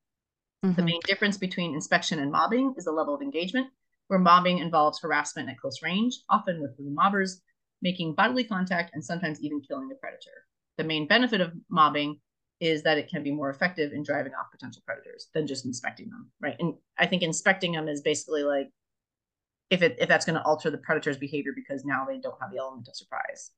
Mm-hmm. 0.65 0.77
The 0.77 0.83
main 0.83 1.01
difference 1.05 1.37
between 1.37 1.75
inspection 1.75 2.19
and 2.19 2.31
mobbing 2.31 2.75
is 2.77 2.85
the 2.85 2.93
level 2.93 3.15
of 3.15 3.23
engagement, 3.23 3.69
where 4.09 4.19
mobbing 4.19 4.59
involves 4.59 5.01
harassment 5.01 5.49
at 5.49 5.59
close 5.59 5.83
range, 5.83 6.21
often 6.31 6.61
with 6.61 6.77
the 6.77 6.85
mobbers 6.85 7.43
making 7.83 8.15
bodily 8.15 8.45
contact 8.45 8.93
and 8.95 9.05
sometimes 9.05 9.41
even 9.43 9.61
killing 9.61 9.89
the 9.89 9.95
predator. 9.97 10.47
The 10.79 10.85
main 10.85 11.07
benefit 11.07 11.41
of 11.41 11.53
mobbing 11.69 12.21
is 12.61 12.83
that 12.83 12.99
it 12.99 13.09
can 13.09 13.23
be 13.23 13.31
more 13.31 13.51
effective 13.51 13.93
in 13.93 14.03
driving 14.03 14.33
off 14.33 14.51
potential 14.51 14.83
predators 14.87 15.29
than 15.35 15.47
just 15.47 15.67
inspecting 15.67 16.09
them, 16.09 16.31
right? 16.41 16.57
And 16.59 16.75
I 16.99 17.07
think 17.07 17.23
inspecting 17.23 17.73
them 17.73 17.89
is 17.89 18.01
basically 18.01 18.45
like 18.45 18.71
if 19.69 19.83
it 19.83 19.97
if 20.01 20.09
that's 20.09 20.25
going 20.25 20.37
to 20.37 20.45
alter 20.45 20.71
the 20.71 20.79
predator's 20.79 21.19
behavior 21.19 21.53
because 21.55 21.85
now 21.85 22.07
they 22.07 22.19
don't 22.19 22.41
have 22.41 22.51
the 22.51 22.59
element 22.59 22.89
of 22.89 22.97
surprise. 22.97 23.51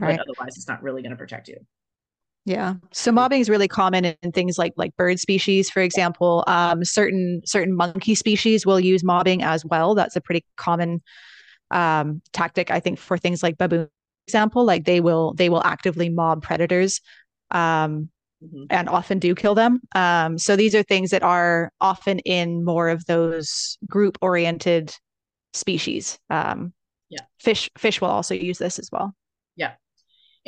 Right. 0.00 0.16
But 0.16 0.26
otherwise, 0.28 0.56
it's 0.56 0.68
not 0.68 0.82
really 0.82 1.02
going 1.02 1.10
to 1.10 1.16
protect 1.16 1.48
you. 1.48 1.56
Yeah. 2.48 2.76
So 2.92 3.12
mobbing 3.12 3.42
is 3.42 3.50
really 3.50 3.68
common 3.68 4.06
in 4.06 4.32
things 4.32 4.56
like 4.56 4.72
like 4.76 4.96
bird 4.96 5.20
species, 5.20 5.68
for 5.68 5.80
example. 5.80 6.44
Um, 6.46 6.82
certain 6.82 7.42
certain 7.44 7.76
monkey 7.76 8.14
species 8.14 8.64
will 8.64 8.80
use 8.80 9.04
mobbing 9.04 9.42
as 9.42 9.66
well. 9.66 9.94
That's 9.94 10.16
a 10.16 10.20
pretty 10.22 10.46
common 10.56 11.02
um, 11.70 12.22
tactic, 12.32 12.70
I 12.70 12.80
think, 12.80 12.98
for 12.98 13.18
things 13.18 13.42
like 13.42 13.58
baboon. 13.58 13.90
Example, 14.26 14.64
like 14.64 14.86
they 14.86 15.00
will 15.00 15.34
they 15.34 15.50
will 15.50 15.62
actively 15.62 16.08
mob 16.08 16.42
predators, 16.42 17.02
um, 17.50 18.08
mm-hmm. 18.42 18.64
and 18.70 18.88
often 18.88 19.18
do 19.18 19.34
kill 19.34 19.54
them. 19.54 19.80
Um, 19.94 20.38
so 20.38 20.56
these 20.56 20.74
are 20.74 20.82
things 20.82 21.10
that 21.10 21.22
are 21.22 21.70
often 21.82 22.18
in 22.20 22.64
more 22.64 22.88
of 22.88 23.04
those 23.04 23.76
group 23.86 24.16
oriented 24.22 24.94
species. 25.52 26.18
Um, 26.30 26.72
yeah. 27.10 27.22
Fish 27.40 27.68
fish 27.76 28.00
will 28.00 28.08
also 28.08 28.34
use 28.34 28.56
this 28.56 28.78
as 28.78 28.88
well. 28.90 29.14
Yeah 29.56 29.72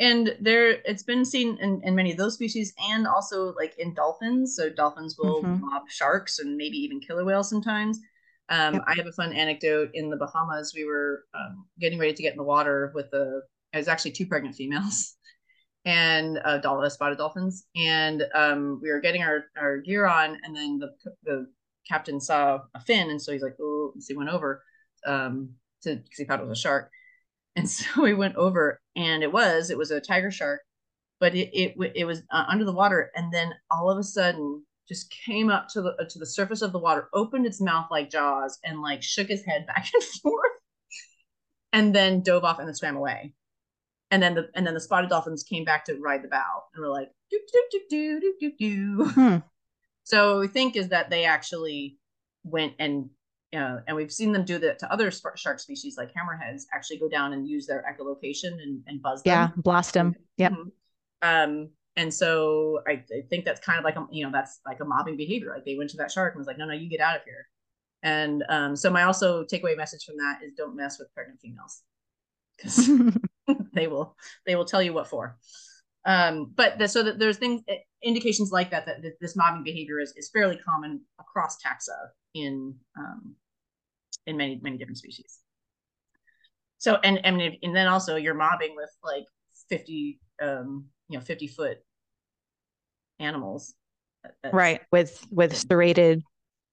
and 0.01 0.35
there 0.39 0.79
it's 0.83 1.03
been 1.03 1.23
seen 1.23 1.59
in, 1.61 1.79
in 1.83 1.93
many 1.93 2.11
of 2.11 2.17
those 2.17 2.33
species 2.33 2.73
and 2.89 3.05
also 3.05 3.53
like 3.53 3.77
in 3.77 3.93
dolphins. 3.93 4.55
So 4.55 4.67
dolphins 4.67 5.15
will 5.17 5.43
mm-hmm. 5.43 5.63
mob 5.63 5.83
sharks 5.89 6.39
and 6.39 6.57
maybe 6.57 6.77
even 6.77 6.99
killer 6.99 7.23
whales 7.23 7.49
sometimes. 7.49 7.99
Um, 8.49 8.73
yep. 8.73 8.83
i 8.87 8.95
have 8.95 9.05
a 9.05 9.11
fun 9.11 9.31
anecdote. 9.31 9.91
In 9.93 10.09
the 10.09 10.17
bahamas 10.17 10.73
we 10.75 10.85
were 10.85 11.25
um, 11.35 11.65
getting 11.79 11.99
ready 11.99 12.13
to 12.13 12.23
get 12.23 12.31
in 12.31 12.37
the 12.37 12.43
water 12.43 12.91
with 12.95 13.11
the 13.11 13.43
it 13.73 13.77
was 13.77 13.87
actually 13.87 14.11
two 14.11 14.25
pregnant 14.25 14.55
females 14.55 15.15
and 15.85 16.39
uh, 16.43 16.57
dolphin, 16.57 16.89
spotted 16.89 17.19
dolphins. 17.19 17.67
And 17.75 18.23
um, 18.33 18.79
we 18.81 18.89
were 18.89 19.01
getting 19.01 19.21
our, 19.21 19.45
our 19.55 19.77
gear 19.77 20.07
on 20.07 20.35
and 20.43 20.55
then 20.55 20.79
the, 20.79 20.93
the 21.23 21.47
captain 21.87 22.19
saw 22.19 22.61
a 22.73 22.81
fin. 22.81 23.11
And 23.11 23.21
so 23.21 23.31
he's 23.31 23.43
like 23.43 23.55
oh 23.61 23.93
so 23.99 24.13
he 24.13 24.17
went 24.17 24.31
over 24.31 24.63
um, 25.05 25.51
to 25.83 25.97
because 25.97 26.17
he 26.17 26.25
thought 26.25 26.39
it 26.39 26.47
was 26.47 26.57
a 26.57 26.61
shark 26.61 26.89
and 27.55 27.69
so 27.69 28.01
we 28.01 28.13
went 28.13 28.35
over 28.35 28.79
and 28.95 29.23
it 29.23 29.31
was 29.31 29.69
it 29.69 29.77
was 29.77 29.91
a 29.91 30.01
tiger 30.01 30.31
shark 30.31 30.61
but 31.19 31.35
it 31.35 31.49
it, 31.53 31.91
it 31.95 32.05
was 32.05 32.23
uh, 32.31 32.45
under 32.47 32.65
the 32.65 32.73
water 32.73 33.11
and 33.15 33.33
then 33.33 33.53
all 33.69 33.89
of 33.89 33.97
a 33.97 34.03
sudden 34.03 34.63
just 34.87 35.13
came 35.25 35.49
up 35.49 35.67
to 35.69 35.81
the 35.81 35.91
uh, 36.01 36.05
to 36.09 36.19
the 36.19 36.25
surface 36.25 36.61
of 36.61 36.71
the 36.71 36.79
water 36.79 37.07
opened 37.13 37.45
its 37.45 37.61
mouth 37.61 37.87
like 37.91 38.09
jaws 38.09 38.59
and 38.63 38.81
like 38.81 39.01
shook 39.01 39.27
his 39.27 39.45
head 39.45 39.65
back 39.67 39.89
and 39.93 40.03
forth 40.21 40.51
and 41.73 41.95
then 41.95 42.21
dove 42.21 42.43
off 42.43 42.59
and 42.59 42.67
then 42.67 42.75
swam 42.75 42.95
away 42.95 43.33
and 44.09 44.21
then 44.21 44.35
the 44.35 44.49
and 44.55 44.67
then 44.67 44.73
the 44.73 44.79
spotted 44.79 45.09
dolphins 45.09 45.43
came 45.43 45.63
back 45.63 45.85
to 45.85 45.95
ride 45.95 46.23
the 46.23 46.27
bow 46.27 46.63
and 46.73 46.83
were 46.83 46.89
like 46.89 47.09
do 47.29 47.39
do 47.51 47.63
do 47.71 47.81
do 47.89 48.19
do 48.19 48.33
do 48.39 48.51
do 48.59 49.05
hmm. 49.11 49.37
so 50.03 50.39
we 50.39 50.47
think 50.47 50.75
is 50.75 50.89
that 50.89 51.09
they 51.09 51.23
actually 51.25 51.97
went 52.43 52.73
and 52.79 53.09
uh, 53.55 53.77
and 53.87 53.95
we've 53.95 54.11
seen 54.11 54.31
them 54.31 54.45
do 54.45 54.57
that 54.59 54.79
to 54.79 54.91
other 54.91 55.11
shark 55.11 55.59
species 55.59 55.97
like 55.97 56.09
hammerheads 56.13 56.63
actually 56.73 56.97
go 56.97 57.09
down 57.09 57.33
and 57.33 57.47
use 57.47 57.67
their 57.67 57.83
echolocation 57.91 58.61
and, 58.61 58.81
and 58.87 59.01
buzz 59.01 59.21
them. 59.23 59.31
Yeah, 59.31 59.49
blast 59.57 59.93
them. 59.93 60.15
Yep. 60.37 60.51
Mm-hmm. 60.53 60.69
Um, 61.21 61.69
and 61.97 62.13
so 62.13 62.81
I, 62.87 63.03
I, 63.15 63.21
think 63.29 63.43
that's 63.43 63.59
kind 63.59 63.77
of 63.77 63.83
like 63.83 63.97
a 63.97 64.07
you 64.11 64.23
know 64.25 64.31
that's 64.31 64.59
like 64.65 64.79
a 64.79 64.85
mobbing 64.85 65.17
behavior. 65.17 65.51
Like 65.53 65.65
they 65.65 65.75
went 65.75 65.89
to 65.91 65.97
that 65.97 66.11
shark 66.11 66.33
and 66.33 66.39
was 66.39 66.47
like, 66.47 66.57
no, 66.57 66.65
no, 66.65 66.73
you 66.73 66.89
get 66.89 67.01
out 67.01 67.17
of 67.17 67.23
here. 67.25 67.47
And 68.03 68.43
um, 68.49 68.75
so 68.75 68.89
my 68.89 69.03
also 69.03 69.43
takeaway 69.43 69.77
message 69.77 70.05
from 70.05 70.17
that 70.17 70.39
is 70.43 70.53
don't 70.55 70.75
mess 70.75 70.97
with 70.97 71.13
pregnant 71.13 71.39
females 71.41 71.81
because 72.57 72.89
they 73.73 73.87
will 73.87 74.15
they 74.45 74.55
will 74.55 74.65
tell 74.65 74.81
you 74.81 74.93
what 74.93 75.07
for. 75.07 75.37
Um, 76.05 76.51
but 76.55 76.79
the, 76.79 76.87
so 76.87 77.03
that 77.03 77.19
there's 77.19 77.37
things 77.37 77.61
eh, 77.67 77.77
indications 78.03 78.51
like 78.51 78.71
that 78.71 78.85
that 78.85 79.01
this 79.19 79.35
mobbing 79.35 79.63
behavior 79.63 79.99
is 79.99 80.13
is 80.17 80.29
fairly 80.29 80.57
common 80.57 81.01
across 81.19 81.57
taxa 81.57 82.09
in 82.33 82.75
um, 82.97 83.35
in 84.25 84.37
many 84.37 84.59
many 84.61 84.77
different 84.77 84.97
species. 84.97 85.39
So 86.79 86.97
and 87.03 87.23
and 87.23 87.39
and 87.61 87.75
then 87.75 87.87
also 87.87 88.15
you're 88.15 88.33
mobbing 88.33 88.75
with 88.75 88.89
like 89.03 89.25
fifty 89.69 90.19
um 90.41 90.85
you 91.09 91.17
know 91.17 91.23
fifty 91.23 91.47
foot 91.47 91.77
animals. 93.19 93.73
That's, 94.43 94.53
right 94.53 94.81
with 94.91 95.25
with 95.31 95.55
serrated 95.55 96.23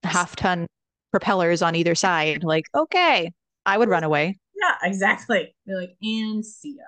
half 0.03 0.37
ton 0.37 0.67
propellers 1.11 1.61
on 1.61 1.75
either 1.75 1.95
side. 1.95 2.45
Like 2.45 2.65
okay, 2.75 3.33
I 3.67 3.77
would 3.77 3.91
run 3.91 4.05
away. 4.05 4.39
Yeah, 4.55 4.75
exactly. 4.83 5.55
You're 5.67 5.81
like 5.81 5.97
and 6.01 6.45
see 6.45 6.79
ya. 6.79 6.85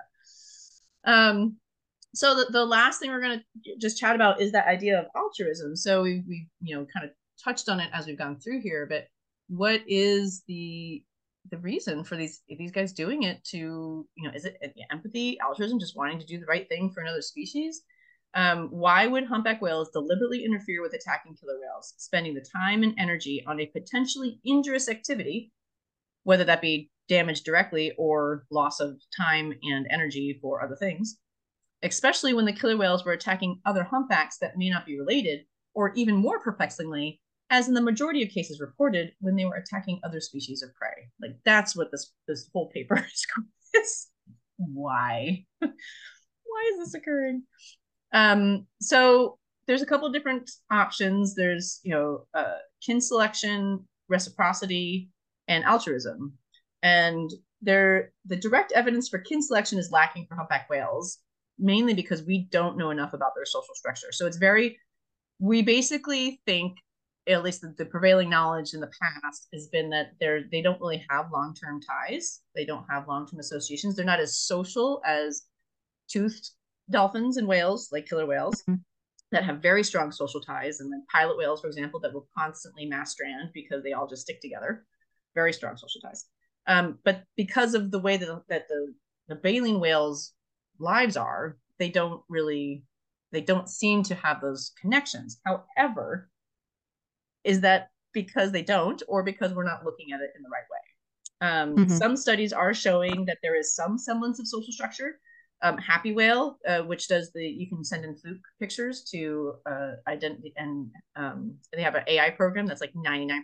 Um, 1.03 1.57
so 2.13 2.35
the, 2.35 2.47
the 2.51 2.65
last 2.65 2.99
thing 2.99 3.09
we're 3.09 3.21
going 3.21 3.39
to 3.39 3.77
just 3.79 3.97
chat 3.97 4.15
about 4.15 4.41
is 4.41 4.51
that 4.51 4.67
idea 4.67 4.99
of 4.99 5.05
altruism. 5.15 5.75
So 5.75 6.01
we, 6.01 6.23
we 6.27 6.47
you 6.61 6.75
know 6.75 6.85
kind 6.93 7.05
of 7.05 7.11
touched 7.43 7.69
on 7.69 7.79
it 7.79 7.89
as 7.93 8.05
we've 8.05 8.17
gone 8.17 8.39
through 8.39 8.61
here 8.61 8.85
but 8.87 9.07
what 9.47 9.81
is 9.87 10.43
the 10.47 11.03
the 11.49 11.57
reason 11.57 12.03
for 12.03 12.15
these 12.15 12.41
these 12.47 12.71
guys 12.71 12.93
doing 12.93 13.23
it 13.23 13.43
to 13.43 13.57
you 14.15 14.23
know 14.23 14.31
is 14.33 14.45
it 14.45 14.57
empathy 14.91 15.39
altruism 15.39 15.79
just 15.79 15.97
wanting 15.97 16.19
to 16.19 16.25
do 16.25 16.39
the 16.39 16.45
right 16.45 16.67
thing 16.69 16.91
for 16.91 17.01
another 17.01 17.21
species? 17.21 17.81
Um, 18.33 18.69
why 18.69 19.07
would 19.07 19.25
humpback 19.25 19.61
whales 19.61 19.89
deliberately 19.91 20.45
interfere 20.45 20.81
with 20.81 20.93
attacking 20.93 21.35
killer 21.35 21.59
whales 21.59 21.93
spending 21.97 22.33
the 22.33 22.45
time 22.55 22.81
and 22.83 22.95
energy 22.97 23.43
on 23.45 23.59
a 23.59 23.65
potentially 23.65 24.39
injurious 24.45 24.87
activity 24.87 25.51
whether 26.23 26.45
that 26.45 26.61
be 26.61 26.89
damage 27.09 27.41
directly 27.41 27.91
or 27.97 28.45
loss 28.49 28.79
of 28.79 29.01
time 29.17 29.53
and 29.63 29.85
energy 29.89 30.39
for 30.41 30.63
other 30.63 30.77
things 30.77 31.17
especially 31.83 32.33
when 32.33 32.45
the 32.45 32.53
killer 32.53 32.77
whales 32.77 33.05
were 33.05 33.13
attacking 33.13 33.59
other 33.65 33.83
humpbacks 33.83 34.37
that 34.37 34.57
may 34.57 34.69
not 34.69 34.85
be 34.85 34.99
related 34.99 35.41
or 35.73 35.93
even 35.95 36.15
more 36.15 36.39
perplexingly 36.39 37.19
as 37.51 37.67
in 37.67 37.73
the 37.73 37.81
majority 37.81 38.23
of 38.23 38.29
cases 38.29 38.61
reported 38.61 39.11
when 39.19 39.35
they 39.35 39.45
were 39.45 39.55
attacking 39.55 39.99
other 40.03 40.21
species 40.21 40.63
of 40.63 40.73
prey. 40.73 41.09
Like 41.21 41.37
that's 41.43 41.75
what 41.75 41.91
this 41.91 42.13
this 42.27 42.49
whole 42.53 42.69
paper 42.69 42.95
is. 43.75 44.07
Why? 44.57 45.45
Why 45.59 46.71
is 46.71 46.79
this 46.79 46.93
occurring? 46.93 47.43
Um, 48.13 48.67
so 48.79 49.37
there's 49.67 49.81
a 49.81 49.85
couple 49.85 50.07
of 50.07 50.13
different 50.13 50.49
options. 50.71 51.35
There's 51.35 51.79
you 51.83 51.91
know 51.91 52.25
uh, 52.33 52.57
kin 52.85 53.01
selection, 53.01 53.85
reciprocity, 54.07 55.09
and 55.47 55.63
altruism. 55.65 56.33
And 56.83 57.29
there, 57.61 58.11
the 58.25 58.37
direct 58.37 58.71
evidence 58.71 59.09
for 59.09 59.19
kin 59.19 59.41
selection 59.41 59.77
is 59.77 59.91
lacking 59.91 60.25
for 60.27 60.35
humpback 60.35 60.69
whales, 60.69 61.19
mainly 61.61 61.93
because 61.93 62.23
we 62.23 62.47
don't 62.51 62.77
know 62.77 62.89
enough 62.89 63.13
about 63.13 63.33
their 63.35 63.45
social 63.45 63.75
structure. 63.75 64.11
So 64.11 64.25
it's 64.25 64.37
very, 64.37 64.77
we 65.39 65.61
basically 65.61 66.41
think 66.45 66.77
at 67.27 67.43
least 67.43 67.61
the, 67.61 67.73
the, 67.77 67.85
prevailing 67.85 68.29
knowledge 68.29 68.73
in 68.73 68.81
the 68.81 68.91
past 69.01 69.47
has 69.53 69.67
been 69.67 69.91
that 69.91 70.13
they're 70.19 70.43
they 70.51 70.61
don't 70.61 70.81
really 70.81 71.05
have 71.09 71.31
long-term 71.31 71.79
ties. 71.81 72.41
They 72.55 72.65
don't 72.65 72.85
have 72.89 73.07
long-term 73.07 73.39
associations. 73.39 73.95
They're 73.95 74.05
not 74.05 74.19
as 74.19 74.39
social 74.39 75.01
as 75.05 75.43
toothed 76.09 76.49
dolphins 76.89 77.37
and 77.37 77.47
whales 77.47 77.89
like 77.91 78.07
killer 78.07 78.25
whales 78.25 78.63
mm-hmm. 78.63 78.81
that 79.31 79.43
have 79.43 79.61
very 79.61 79.83
strong 79.83 80.11
social 80.11 80.41
ties. 80.41 80.79
And 80.79 80.91
then 80.91 81.05
pilot 81.11 81.37
whales 81.37 81.61
for 81.61 81.67
example 81.67 81.99
that 81.99 82.13
will 82.13 82.27
constantly 82.35 82.85
mass 82.85 83.11
strand 83.11 83.49
because 83.53 83.83
they 83.83 83.93
all 83.93 84.07
just 84.07 84.23
stick 84.23 84.41
together. 84.41 84.83
Very 85.35 85.53
strong 85.53 85.77
social 85.77 86.01
ties. 86.01 86.25
Um, 86.67 86.97
but 87.05 87.23
because 87.37 87.75
of 87.75 87.91
the 87.91 87.99
way 87.99 88.17
that, 88.17 88.43
that 88.49 88.67
the 88.67 88.93
the 89.27 89.35
baleen 89.35 89.79
whales 89.79 90.33
lives 90.81 91.15
are 91.17 91.57
they 91.79 91.89
don't 91.89 92.21
really 92.29 92.83
they 93.31 93.41
don't 93.41 93.69
seem 93.69 94.03
to 94.03 94.15
have 94.15 94.41
those 94.41 94.71
connections. 94.79 95.39
However 95.45 96.29
is 97.43 97.61
that 97.61 97.89
because 98.13 98.51
they 98.51 98.61
don't 98.61 99.01
or 99.07 99.23
because 99.23 99.53
we're 99.53 99.63
not 99.63 99.85
looking 99.85 100.11
at 100.13 100.21
it 100.21 100.31
in 100.35 100.43
the 100.43 100.49
right 100.49 100.63
way? 100.69 100.77
Um, 101.41 101.75
mm-hmm. 101.75 101.97
some 101.97 102.15
studies 102.15 102.53
are 102.53 102.73
showing 102.73 103.25
that 103.25 103.39
there 103.41 103.55
is 103.55 103.73
some 103.73 103.97
semblance 103.97 104.39
of 104.39 104.47
social 104.47 104.71
structure. 104.71 105.19
Um, 105.63 105.77
Happywhale 105.77 106.55
uh, 106.67 106.81
which 106.81 107.07
does 107.07 107.31
the 107.33 107.45
you 107.45 107.67
can 107.69 107.83
send 107.83 108.03
in 108.03 108.15
fluke 108.15 108.41
pictures 108.59 109.03
to 109.11 109.53
uh, 109.69 109.91
identity 110.07 110.53
and 110.57 110.89
um, 111.15 111.55
they 111.71 111.83
have 111.83 111.93
an 111.93 112.03
ai 112.07 112.31
program 112.31 112.65
that's 112.65 112.81
like 112.81 112.93
99% 112.93 113.41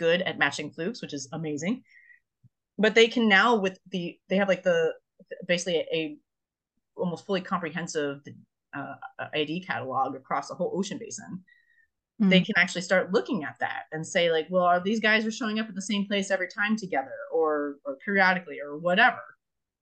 good 0.00 0.22
at 0.22 0.38
matching 0.38 0.70
flukes 0.70 1.00
which 1.00 1.14
is 1.14 1.28
amazing. 1.32 1.82
But 2.76 2.94
they 2.94 3.08
can 3.08 3.28
now 3.28 3.56
with 3.56 3.78
the 3.90 4.18
they 4.28 4.36
have 4.36 4.48
like 4.48 4.64
the 4.64 4.92
basically 5.46 5.76
a, 5.76 5.86
a 5.94 6.16
almost 6.96 7.26
fully 7.26 7.40
comprehensive 7.40 8.20
uh, 8.74 8.94
id 9.34 9.60
catalog 9.60 10.14
across 10.14 10.48
the 10.48 10.54
whole 10.54 10.72
ocean 10.74 10.98
basin. 10.98 11.42
Mm. 12.20 12.30
they 12.30 12.40
can 12.40 12.54
actually 12.56 12.82
start 12.82 13.12
looking 13.12 13.44
at 13.44 13.54
that 13.60 13.84
and 13.92 14.04
say 14.04 14.32
like 14.32 14.48
well 14.50 14.64
are 14.64 14.80
these 14.80 14.98
guys 14.98 15.24
are 15.24 15.30
showing 15.30 15.60
up 15.60 15.68
at 15.68 15.76
the 15.76 15.82
same 15.82 16.04
place 16.04 16.32
every 16.32 16.48
time 16.48 16.76
together 16.76 17.14
or 17.32 17.76
or 17.84 17.96
periodically 18.04 18.58
or 18.60 18.76
whatever. 18.78 19.20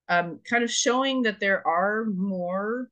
Um, 0.09 0.39
kind 0.49 0.63
of 0.63 0.71
showing 0.71 1.23
that 1.23 1.41
there 1.41 1.67
are 1.67 2.05
more 2.05 2.89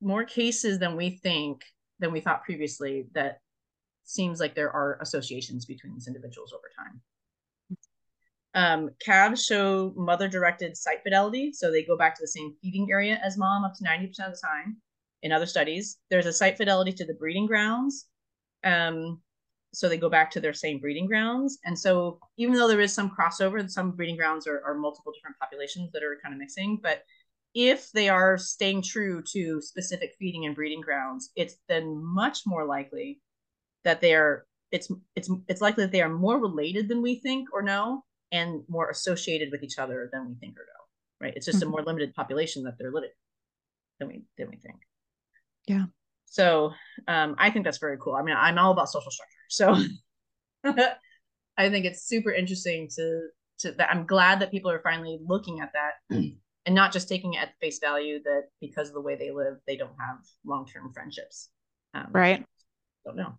more 0.00 0.24
cases 0.24 0.78
than 0.78 0.96
we 0.96 1.18
think 1.22 1.62
than 1.98 2.12
we 2.12 2.20
thought 2.20 2.44
previously 2.44 3.06
that 3.14 3.40
seems 4.04 4.40
like 4.40 4.54
there 4.54 4.70
are 4.70 4.98
associations 5.00 5.66
between 5.66 5.94
these 5.94 6.06
individuals 6.06 6.52
over 6.52 6.70
time 6.76 7.00
um, 8.56 8.90
calves 9.00 9.44
show 9.44 9.92
mother 9.96 10.28
directed 10.28 10.76
site 10.76 11.02
fidelity 11.04 11.52
so 11.52 11.70
they 11.70 11.84
go 11.84 11.96
back 11.96 12.14
to 12.16 12.22
the 12.22 12.28
same 12.28 12.54
feeding 12.60 12.88
area 12.90 13.20
as 13.22 13.38
mom 13.38 13.64
up 13.64 13.74
to 13.74 13.84
90% 13.84 14.08
of 14.26 14.32
the 14.32 14.42
time 14.42 14.76
in 15.22 15.30
other 15.30 15.46
studies 15.46 15.98
there's 16.10 16.26
a 16.26 16.32
site 16.32 16.56
fidelity 16.56 16.92
to 16.92 17.04
the 17.04 17.14
breeding 17.14 17.46
grounds 17.46 18.06
um, 18.64 19.20
so 19.76 19.88
they 19.88 19.98
go 19.98 20.08
back 20.08 20.30
to 20.30 20.40
their 20.40 20.54
same 20.54 20.78
breeding 20.78 21.06
grounds. 21.06 21.58
And 21.66 21.78
so 21.78 22.18
even 22.38 22.54
though 22.54 22.66
there 22.66 22.80
is 22.80 22.94
some 22.94 23.10
crossover, 23.10 23.68
some 23.70 23.90
breeding 23.90 24.16
grounds 24.16 24.46
are, 24.46 24.62
are 24.64 24.74
multiple 24.74 25.12
different 25.12 25.38
populations 25.38 25.92
that 25.92 26.02
are 26.02 26.18
kind 26.22 26.34
of 26.34 26.38
mixing, 26.38 26.80
but 26.82 27.02
if 27.54 27.92
they 27.92 28.08
are 28.08 28.38
staying 28.38 28.82
true 28.82 29.22
to 29.32 29.60
specific 29.60 30.14
feeding 30.18 30.46
and 30.46 30.54
breeding 30.54 30.80
grounds, 30.80 31.30
it's 31.36 31.56
then 31.68 32.02
much 32.02 32.40
more 32.46 32.64
likely 32.64 33.20
that 33.84 34.00
they 34.00 34.14
are 34.14 34.46
it's 34.72 34.90
it's 35.14 35.30
it's 35.46 35.60
likely 35.60 35.84
that 35.84 35.92
they 35.92 36.02
are 36.02 36.08
more 36.08 36.40
related 36.40 36.88
than 36.88 37.00
we 37.00 37.14
think 37.14 37.48
or 37.52 37.62
know 37.62 38.02
and 38.32 38.62
more 38.68 38.90
associated 38.90 39.50
with 39.50 39.62
each 39.62 39.78
other 39.78 40.08
than 40.12 40.28
we 40.28 40.34
think 40.34 40.56
or 40.56 40.62
know. 40.62 41.26
Right. 41.26 41.32
It's 41.36 41.46
just 41.46 41.60
mm-hmm. 41.60 41.68
a 41.68 41.70
more 41.70 41.82
limited 41.82 42.14
population 42.14 42.64
that 42.64 42.74
they're 42.78 42.92
living 42.92 43.10
than 43.98 44.08
we 44.08 44.22
than 44.36 44.50
we 44.50 44.56
think. 44.56 44.76
Yeah. 45.66 45.86
So 46.26 46.72
um, 47.08 47.34
I 47.38 47.50
think 47.50 47.64
that's 47.64 47.78
very 47.78 47.96
cool. 47.98 48.14
I 48.14 48.22
mean, 48.22 48.36
I'm 48.38 48.58
all 48.58 48.72
about 48.72 48.90
social 48.90 49.10
structure. 49.10 49.32
So 49.48 49.76
I 51.58 51.70
think 51.70 51.86
it's 51.86 52.06
super 52.06 52.32
interesting 52.32 52.88
to 52.96 53.28
to 53.60 53.72
that 53.72 53.90
I'm 53.90 54.06
glad 54.06 54.40
that 54.40 54.50
people 54.50 54.70
are 54.70 54.80
finally 54.82 55.18
looking 55.24 55.60
at 55.60 55.72
that 55.72 55.94
and 56.66 56.74
not 56.74 56.92
just 56.92 57.08
taking 57.08 57.34
it 57.34 57.38
at 57.38 57.58
face 57.60 57.78
value 57.78 58.22
that 58.24 58.44
because 58.60 58.88
of 58.88 58.94
the 58.94 59.00
way 59.00 59.16
they 59.16 59.30
live, 59.30 59.54
they 59.66 59.76
don't 59.76 59.96
have 59.98 60.18
long 60.44 60.66
term 60.66 60.92
friendships. 60.92 61.48
Um, 61.94 62.08
right. 62.12 62.44
Don't 63.04 63.16
know. 63.16 63.38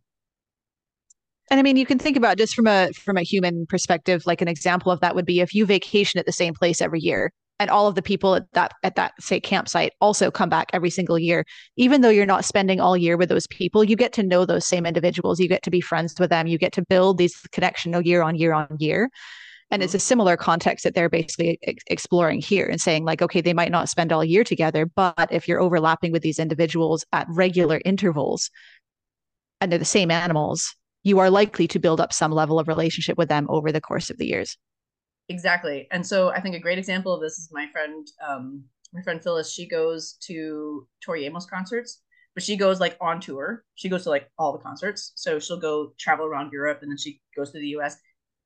And 1.49 1.59
I 1.59 1.63
mean, 1.63 1.77
you 1.77 1.85
can 1.85 1.99
think 1.99 2.17
about 2.17 2.37
just 2.37 2.55
from 2.55 2.67
a 2.67 2.91
from 2.93 3.17
a 3.17 3.23
human 3.23 3.65
perspective, 3.67 4.25
like 4.25 4.41
an 4.41 4.47
example 4.47 4.91
of 4.91 4.99
that 4.99 5.15
would 5.15 5.25
be 5.25 5.39
if 5.39 5.53
you 5.55 5.65
vacation 5.65 6.19
at 6.19 6.25
the 6.25 6.31
same 6.31 6.53
place 6.53 6.81
every 6.81 6.99
year, 6.99 7.31
and 7.59 7.69
all 7.69 7.87
of 7.87 7.95
the 7.95 8.01
people 8.01 8.35
at 8.35 8.51
that 8.53 8.73
at 8.83 8.95
that 8.95 9.13
say 9.19 9.39
campsite 9.39 9.93
also 10.01 10.29
come 10.29 10.49
back 10.49 10.69
every 10.73 10.89
single 10.89 11.17
year 11.17 11.45
even 11.75 12.01
though 12.01 12.09
you're 12.09 12.25
not 12.25 12.45
spending 12.45 12.79
all 12.79 12.95
year 12.95 13.17
with 13.17 13.29
those 13.29 13.47
people 13.47 13.83
you 13.83 13.95
get 13.95 14.13
to 14.13 14.23
know 14.23 14.45
those 14.45 14.65
same 14.65 14.85
individuals. 14.85 15.39
You 15.39 15.47
get 15.47 15.63
to 15.63 15.71
be 15.71 15.81
friends 15.81 16.15
with 16.19 16.29
them. 16.29 16.47
You 16.47 16.57
get 16.57 16.73
to 16.73 16.85
build 16.85 17.17
these 17.17 17.35
connection 17.51 17.99
year 18.03 18.21
on 18.21 18.35
year 18.35 18.53
on 18.53 18.67
year. 18.79 19.09
And 19.69 19.83
it's 19.83 19.91
mm-hmm. 19.91 19.97
a 19.97 19.99
similar 19.99 20.37
context 20.37 20.83
that 20.85 20.95
they're 20.95 21.09
basically 21.09 21.59
ex- 21.63 21.83
exploring 21.87 22.41
here 22.41 22.67
and 22.67 22.79
saying 22.79 23.05
like 23.05 23.21
okay 23.21 23.41
they 23.41 23.53
might 23.53 23.71
not 23.71 23.89
spend 23.89 24.11
all 24.13 24.23
year 24.23 24.43
together 24.43 24.85
but 24.85 25.27
if 25.31 25.47
you're 25.47 25.61
overlapping 25.61 26.11
with 26.11 26.21
these 26.21 26.39
individuals 26.39 27.03
at 27.11 27.27
regular 27.29 27.81
intervals 27.83 28.49
and 29.59 29.71
they're 29.71 29.79
the 29.79 29.85
same 29.85 30.11
animals 30.11 30.75
you 31.03 31.19
are 31.19 31.29
likely 31.29 31.67
to 31.67 31.79
build 31.79 32.01
up 32.01 32.11
some 32.11 32.31
level 32.31 32.59
of 32.59 32.67
relationship 32.67 33.17
with 33.17 33.29
them 33.29 33.45
over 33.49 33.71
the 33.71 33.81
course 33.81 34.09
of 34.09 34.17
the 34.17 34.27
years 34.27 34.57
Exactly. 35.29 35.87
And 35.91 36.05
so 36.05 36.29
I 36.29 36.39
think 36.39 36.55
a 36.55 36.59
great 36.59 36.77
example 36.77 37.13
of 37.13 37.21
this 37.21 37.37
is 37.37 37.49
my 37.51 37.67
friend, 37.71 38.07
um, 38.25 38.63
my 38.93 39.01
friend 39.01 39.21
Phyllis. 39.21 39.51
She 39.51 39.67
goes 39.67 40.13
to 40.21 40.87
Tori 41.03 41.25
Amos 41.25 41.45
concerts, 41.45 42.01
but 42.33 42.43
she 42.43 42.55
goes 42.55 42.79
like 42.79 42.97
on 43.01 43.19
tour. 43.19 43.65
She 43.75 43.89
goes 43.89 44.03
to 44.03 44.09
like 44.09 44.29
all 44.37 44.53
the 44.53 44.63
concerts. 44.63 45.11
So 45.15 45.39
she'll 45.39 45.59
go 45.59 45.93
travel 45.99 46.25
around 46.25 46.53
Europe 46.53 46.79
and 46.81 46.89
then 46.89 46.97
she 46.97 47.19
goes 47.35 47.51
to 47.51 47.59
the 47.59 47.75
US. 47.79 47.97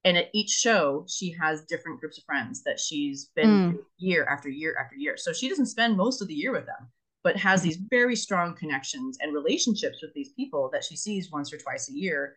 And 0.03 0.17
at 0.17 0.29
each 0.33 0.49
show, 0.49 1.05
she 1.07 1.35
has 1.39 1.65
different 1.65 1.99
groups 1.99 2.17
of 2.17 2.23
friends 2.23 2.63
that 2.63 2.79
she's 2.79 3.29
been 3.35 3.73
mm. 3.73 3.77
year 3.99 4.25
after 4.25 4.49
year 4.49 4.75
after 4.83 4.95
year. 4.95 5.15
So 5.17 5.31
she 5.31 5.47
doesn't 5.47 5.67
spend 5.67 5.95
most 5.95 6.23
of 6.23 6.27
the 6.27 6.33
year 6.33 6.51
with 6.51 6.65
them, 6.65 6.89
but 7.23 7.37
has 7.37 7.59
mm-hmm. 7.59 7.69
these 7.69 7.77
very 7.89 8.15
strong 8.15 8.55
connections 8.55 9.17
and 9.21 9.33
relationships 9.33 9.99
with 10.01 10.13
these 10.13 10.31
people 10.33 10.69
that 10.73 10.83
she 10.83 10.95
sees 10.95 11.31
once 11.31 11.53
or 11.53 11.57
twice 11.57 11.89
a 11.89 11.93
year 11.93 12.35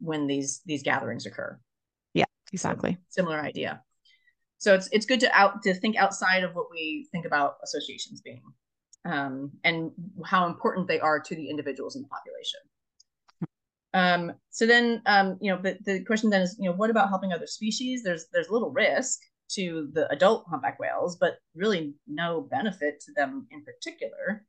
when 0.00 0.26
these 0.26 0.60
these 0.66 0.82
gatherings 0.82 1.26
occur. 1.26 1.58
Yeah, 2.14 2.24
exactly. 2.52 2.98
So, 3.08 3.22
similar 3.22 3.40
idea. 3.40 3.82
So 4.58 4.74
it's 4.74 4.88
it's 4.92 5.06
good 5.06 5.20
to 5.20 5.38
out 5.38 5.62
to 5.62 5.74
think 5.74 5.96
outside 5.96 6.42
of 6.42 6.54
what 6.54 6.70
we 6.70 7.08
think 7.12 7.26
about 7.26 7.56
associations 7.62 8.20
being 8.20 8.42
um, 9.04 9.52
and 9.62 9.90
how 10.24 10.46
important 10.46 10.88
they 10.88 11.00
are 11.00 11.20
to 11.20 11.34
the 11.34 11.50
individuals 11.50 11.96
in 11.96 12.02
the 12.02 12.08
population. 12.08 12.60
Um, 13.92 14.32
so 14.50 14.66
then 14.66 15.02
um, 15.06 15.38
you 15.40 15.52
know 15.52 15.60
but 15.62 15.84
the 15.84 16.02
question 16.04 16.30
then 16.30 16.42
is 16.42 16.56
you 16.58 16.68
know 16.68 16.76
what 16.76 16.90
about 16.90 17.08
helping 17.10 17.32
other 17.32 17.46
species? 17.46 18.02
There's 18.02 18.26
there's 18.32 18.50
little 18.50 18.70
risk 18.70 19.20
to 19.48 19.88
the 19.92 20.10
adult 20.10 20.44
humpback 20.48 20.78
whales 20.78 21.16
but 21.16 21.38
really 21.54 21.94
no 22.06 22.40
benefit 22.40 23.00
to 23.00 23.12
them 23.12 23.46
in 23.50 23.62
particular 23.62 24.44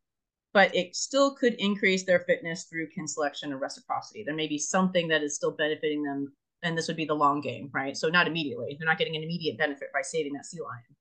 but 0.56 0.74
it 0.74 0.96
still 0.96 1.36
could 1.36 1.54
increase 1.56 2.06
their 2.06 2.20
fitness 2.20 2.64
through 2.64 2.88
kin 2.88 3.10
selection 3.10 3.52
and 3.52 3.60
reciprocity. 3.60 4.24
There 4.24 4.34
may 4.34 4.48
be 4.48 4.58
something 4.58 5.10
that 5.10 5.22
is 5.22 5.36
still 5.36 5.52
benefiting 5.52 6.02
them 6.02 6.32
and 6.64 6.78
this 6.78 6.88
would 6.88 6.96
be 6.96 7.04
the 7.04 7.14
long 7.14 7.42
game, 7.42 7.70
right? 7.74 7.96
So 7.96 8.08
not 8.08 8.26
immediately. 8.26 8.78
They're 8.80 8.88
not 8.88 8.98
getting 8.98 9.18
an 9.18 9.24
immediate 9.24 9.58
benefit 9.58 9.90
by 9.94 10.02
saving 10.02 10.32
that 10.34 10.46
sea 10.46 10.62
lion. 10.62 10.96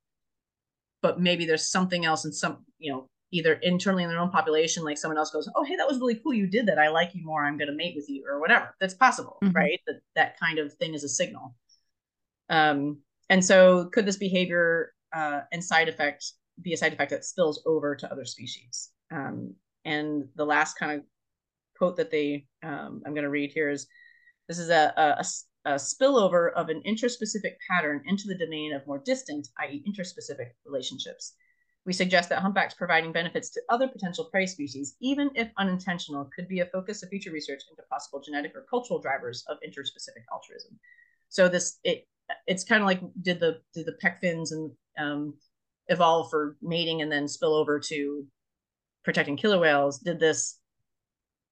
But 1.03 1.21
maybe 1.21 1.47
there's 1.47 1.69
something 1.69 2.05
else 2.05 2.25
in 2.25 2.33
some, 2.33 2.65
you 2.81 2.91
know, 2.91 3.07
either 3.31 3.55
internally 3.63 4.03
in 4.03 4.09
their 4.09 4.19
own 4.19 4.31
population, 4.31 4.83
like 4.83 4.99
someone 4.99 5.19
else 5.19 5.31
goes, 5.31 5.49
Oh, 5.55 5.63
hey, 5.63 5.77
that 5.77 5.87
was 5.87 6.01
really 6.01 6.17
cool. 6.17 6.35
You 6.35 6.49
did 6.49 6.67
that. 6.67 6.81
I 6.81 6.89
like 6.89 7.15
you 7.15 7.25
more. 7.25 7.45
I'm 7.45 7.57
gonna 7.57 7.73
mate 7.73 7.95
with 7.95 8.11
you, 8.11 8.25
or 8.29 8.41
whatever. 8.41 8.75
That's 8.81 8.95
possible, 8.95 9.39
mm-hmm. 9.43 9.55
right? 9.55 9.81
That 9.87 10.01
that 10.17 10.41
kind 10.41 10.59
of 10.59 10.75
thing 10.75 10.95
is 10.95 11.05
a 11.05 11.09
signal. 11.09 11.55
Um, 12.49 12.99
and 13.31 13.45
so 13.45 13.87
could 13.93 14.07
this 14.07 14.17
behavior 14.17 14.93
uh, 15.15 15.41
and 15.53 15.63
side 15.63 15.89
effect 15.89 16.33
be 16.63 16.73
a 16.73 16.77
side 16.77 16.93
effect 16.93 17.11
that 17.11 17.25
spills 17.25 17.63
over 17.67 17.95
to 17.97 18.11
other 18.11 18.25
species? 18.25 18.91
Um, 19.11 19.55
and 19.85 20.25
the 20.37 20.45
last 20.45 20.79
kind 20.79 20.93
of 20.93 21.05
quote 21.77 21.97
that 21.97 22.11
they 22.11 22.47
um, 22.63 23.03
I'm 23.05 23.15
going 23.15 23.25
to 23.25 23.31
read 23.31 23.51
here 23.53 23.71
is 23.71 23.87
this 24.49 24.59
is 24.59 24.71
a, 24.71 24.93
a, 24.97 25.25
a 25.65 25.75
spillover 25.75 26.53
of 26.53 26.69
an 26.69 26.83
intraspecific 26.87 27.55
pattern 27.69 28.03
into 28.07 28.25
the 28.27 28.37
domain 28.37 28.75
of 28.75 28.87
more 28.87 29.03
distant, 29.05 29.49
i.e., 29.61 29.85
interspecific 29.89 30.51
relationships. 30.67 31.35
We 31.87 31.93
suggest 31.93 32.31
that 32.31 32.41
humpbacks 32.41 32.75
providing 32.75 33.13
benefits 33.13 33.51
to 33.51 33.63
other 33.69 33.89
potential 33.89 34.27
prey 34.27 34.47
species, 34.47 34.97
even 35.01 35.31
if 35.35 35.51
unintentional, 35.59 36.31
could 36.35 36.49
be 36.49 36.61
a 36.61 36.67
focus 36.67 37.03
of 37.03 37.11
future 37.11 37.31
research 37.31 37.63
into 37.69 37.83
possible 37.91 38.21
genetic 38.21 38.53
or 38.55 38.67
cultural 38.71 39.01
drivers 39.01 39.45
of 39.49 39.59
interspecific 39.67 40.25
altruism. 40.33 40.79
So 41.29 41.49
this 41.49 41.79
it 41.85 42.07
it's 42.47 42.65
kind 42.65 42.83
of 42.83 42.87
like 42.87 43.01
did 43.23 43.41
the 43.41 43.59
did 43.75 43.87
the 43.87 43.97
pec 44.03 44.21
fins 44.21 44.53
and 44.53 44.71
um, 44.99 45.35
evolve 45.89 46.31
for 46.31 46.57
mating 46.63 47.03
and 47.03 47.11
then 47.11 47.29
spill 47.29 47.55
over 47.55 47.79
to 47.79 48.27
protecting 49.05 49.37
killer 49.37 49.59
whales? 49.59 49.99
Did 49.99 50.21
this 50.21 50.59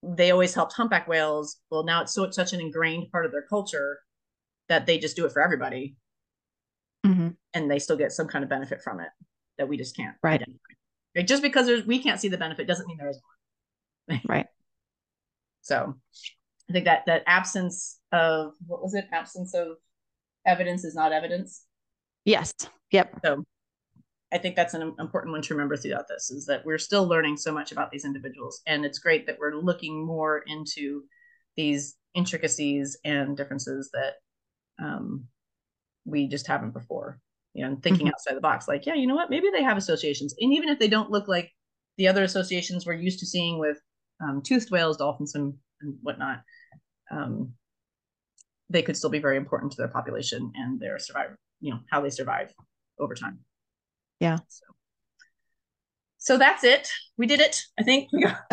they 0.02 0.30
always 0.30 0.54
helped 0.54 0.72
humpback 0.72 1.06
whales. 1.06 1.58
Well, 1.70 1.84
now 1.84 2.02
it's 2.02 2.12
so 2.12 2.24
it's 2.24 2.36
such 2.36 2.52
an 2.52 2.60
ingrained 2.60 3.10
part 3.12 3.24
of 3.24 3.32
their 3.32 3.46
culture 3.48 4.00
that 4.68 4.86
they 4.86 4.98
just 4.98 5.16
do 5.16 5.24
it 5.26 5.32
for 5.32 5.42
everybody, 5.42 5.96
mm-hmm. 7.06 7.28
and 7.54 7.70
they 7.70 7.78
still 7.78 7.96
get 7.96 8.12
some 8.12 8.26
kind 8.26 8.42
of 8.42 8.50
benefit 8.50 8.82
from 8.82 9.00
it 9.00 9.08
that 9.58 9.68
we 9.68 9.76
just 9.76 9.96
can't 9.96 10.16
right. 10.22 10.40
identify. 10.40 10.58
Like 11.14 11.26
just 11.26 11.42
because 11.42 11.66
there's 11.66 11.86
we 11.86 12.02
can't 12.02 12.20
see 12.20 12.28
the 12.28 12.38
benefit 12.38 12.66
doesn't 12.66 12.86
mean 12.86 12.96
there 12.98 13.10
isn't 13.10 13.22
one. 14.06 14.20
right. 14.28 14.46
So, 15.60 15.94
I 16.68 16.72
think 16.72 16.86
that 16.86 17.06
that 17.06 17.22
absence 17.26 18.00
of 18.10 18.54
what 18.66 18.82
was 18.82 18.94
it? 18.94 19.04
Absence 19.12 19.54
of 19.54 19.76
evidence 20.46 20.84
is 20.84 20.94
not 20.94 21.12
evidence. 21.12 21.64
Yes. 22.24 22.52
Yep. 22.90 23.20
So 23.24 23.44
I 24.32 24.38
think 24.38 24.56
that's 24.56 24.74
an 24.74 24.94
important 24.98 25.32
one 25.32 25.42
to 25.42 25.54
remember 25.54 25.76
throughout 25.76 26.08
this 26.08 26.30
is 26.30 26.46
that 26.46 26.64
we're 26.64 26.78
still 26.78 27.06
learning 27.06 27.36
so 27.36 27.52
much 27.52 27.72
about 27.72 27.90
these 27.90 28.04
individuals. 28.04 28.62
And 28.66 28.84
it's 28.84 28.98
great 28.98 29.26
that 29.26 29.38
we're 29.38 29.54
looking 29.54 30.04
more 30.04 30.42
into 30.46 31.04
these 31.56 31.96
intricacies 32.14 32.96
and 33.04 33.36
differences 33.36 33.90
that 33.92 34.14
um, 34.82 35.26
we 36.04 36.28
just 36.28 36.46
haven't 36.46 36.72
before. 36.72 37.18
You 37.54 37.64
know, 37.64 37.72
and 37.72 37.82
thinking 37.82 38.06
mm-hmm. 38.06 38.14
outside 38.14 38.34
the 38.34 38.40
box, 38.40 38.66
like, 38.66 38.86
yeah, 38.86 38.94
you 38.94 39.06
know 39.06 39.14
what? 39.14 39.28
Maybe 39.28 39.48
they 39.52 39.62
have 39.62 39.76
associations. 39.76 40.34
And 40.40 40.54
even 40.54 40.70
if 40.70 40.78
they 40.78 40.88
don't 40.88 41.10
look 41.10 41.28
like 41.28 41.50
the 41.98 42.08
other 42.08 42.22
associations 42.24 42.86
we're 42.86 42.94
used 42.94 43.18
to 43.18 43.26
seeing 43.26 43.58
with 43.58 43.76
um, 44.22 44.40
toothed 44.42 44.70
whales, 44.70 44.96
dolphins, 44.96 45.34
and, 45.34 45.52
and 45.82 45.94
whatnot, 46.00 46.40
um, 47.10 47.52
they 48.72 48.82
could 48.82 48.96
still 48.96 49.10
be 49.10 49.18
very 49.18 49.36
important 49.36 49.70
to 49.72 49.76
their 49.76 49.88
population 49.88 50.52
and 50.56 50.80
their 50.80 50.98
survival, 50.98 51.36
you 51.60 51.72
know, 51.72 51.80
how 51.90 52.00
they 52.00 52.10
survive 52.10 52.52
over 52.98 53.14
time. 53.14 53.40
Yeah. 54.18 54.38
So, 54.48 54.64
so 56.18 56.38
that's 56.38 56.64
it. 56.64 56.88
We 57.18 57.26
did 57.26 57.40
it. 57.40 57.60
I 57.78 57.82
think 57.82 58.08
we 58.12 58.22
got, 58.22 58.38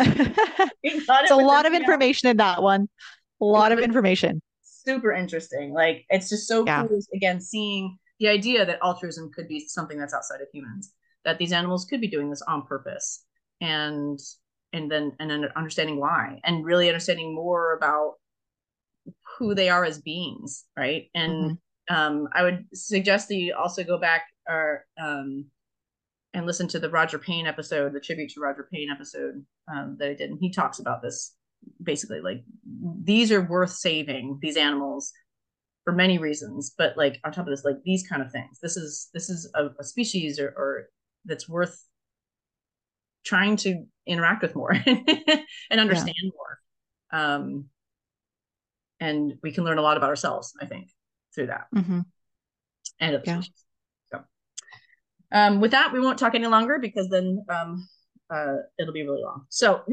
we 0.84 1.06
got 1.06 1.22
it's 1.22 1.30
a 1.30 1.36
lot 1.36 1.66
of 1.66 1.72
information 1.72 2.28
in 2.28 2.36
that 2.36 2.62
one. 2.62 2.88
A 3.40 3.44
lot 3.44 3.72
of 3.72 3.78
information. 3.78 4.42
Super 4.62 5.12
interesting. 5.12 5.72
Like 5.72 6.04
it's 6.10 6.28
just 6.28 6.46
so 6.46 6.64
yeah. 6.66 6.86
cool 6.86 7.00
again 7.14 7.40
seeing 7.40 7.96
the 8.18 8.28
idea 8.28 8.66
that 8.66 8.78
altruism 8.82 9.30
could 9.34 9.48
be 9.48 9.66
something 9.66 9.98
that's 9.98 10.12
outside 10.12 10.42
of 10.42 10.48
humans. 10.52 10.92
That 11.24 11.38
these 11.38 11.52
animals 11.52 11.84
could 11.84 12.00
be 12.00 12.08
doing 12.08 12.30
this 12.30 12.42
on 12.42 12.66
purpose, 12.66 13.24
and 13.60 14.18
and 14.72 14.90
then 14.90 15.12
and 15.18 15.30
then 15.30 15.48
understanding 15.54 15.98
why, 15.98 16.40
and 16.44 16.64
really 16.64 16.88
understanding 16.88 17.34
more 17.34 17.76
about 17.76 18.14
who 19.40 19.54
they 19.54 19.70
are 19.70 19.84
as 19.84 20.00
beings, 20.00 20.66
right? 20.76 21.06
And 21.14 21.58
mm-hmm. 21.90 21.94
um, 21.94 22.28
I 22.34 22.42
would 22.44 22.66
suggest 22.74 23.28
that 23.28 23.36
you 23.36 23.56
also 23.56 23.82
go 23.82 23.98
back 23.98 24.24
or 24.46 24.84
um, 25.02 25.46
and 26.34 26.46
listen 26.46 26.68
to 26.68 26.78
the 26.78 26.90
Roger 26.90 27.18
Payne 27.18 27.46
episode, 27.46 27.92
the 27.92 28.00
tribute 28.00 28.30
to 28.32 28.40
Roger 28.40 28.68
Payne 28.70 28.90
episode 28.90 29.44
um, 29.74 29.96
that 29.98 30.10
I 30.10 30.14
did, 30.14 30.30
and 30.30 30.38
he 30.40 30.52
talks 30.52 30.78
about 30.78 31.02
this 31.02 31.34
basically 31.82 32.20
like 32.22 32.42
these 33.02 33.30
are 33.30 33.42
worth 33.42 33.72
saving 33.72 34.38
these 34.40 34.56
animals 34.56 35.12
for 35.84 35.92
many 35.92 36.18
reasons, 36.18 36.74
but 36.76 36.96
like 36.96 37.18
on 37.24 37.32
top 37.32 37.46
of 37.46 37.50
this, 37.50 37.64
like 37.64 37.82
these 37.84 38.06
kind 38.06 38.22
of 38.22 38.30
things, 38.30 38.58
this 38.62 38.76
is 38.76 39.08
this 39.14 39.30
is 39.30 39.50
a, 39.54 39.68
a 39.80 39.84
species 39.84 40.38
or, 40.38 40.48
or 40.48 40.84
that's 41.24 41.48
worth 41.48 41.82
trying 43.24 43.56
to 43.56 43.84
interact 44.06 44.42
with 44.42 44.54
more 44.54 44.72
and 44.86 45.80
understand 45.80 46.14
yeah. 46.22 46.30
more. 46.36 46.58
Um, 47.12 47.64
and 49.00 49.34
we 49.42 49.52
can 49.52 49.64
learn 49.64 49.78
a 49.78 49.82
lot 49.82 49.96
about 49.96 50.10
ourselves, 50.10 50.52
I 50.60 50.66
think, 50.66 50.90
through 51.34 51.46
that. 51.46 51.66
Mm-hmm. 51.74 52.00
And 53.00 53.14
other 53.14 53.24
yeah. 53.24 53.40
species. 53.40 53.64
Um, 55.32 55.60
with 55.60 55.70
that, 55.70 55.92
we 55.92 56.00
won't 56.00 56.18
talk 56.18 56.34
any 56.34 56.46
longer 56.46 56.78
because 56.78 57.08
then 57.08 57.44
um, 57.48 57.88
uh, 58.30 58.56
it'll 58.78 58.92
be 58.92 59.02
really 59.02 59.22
long. 59.22 59.44
So, 59.48 59.82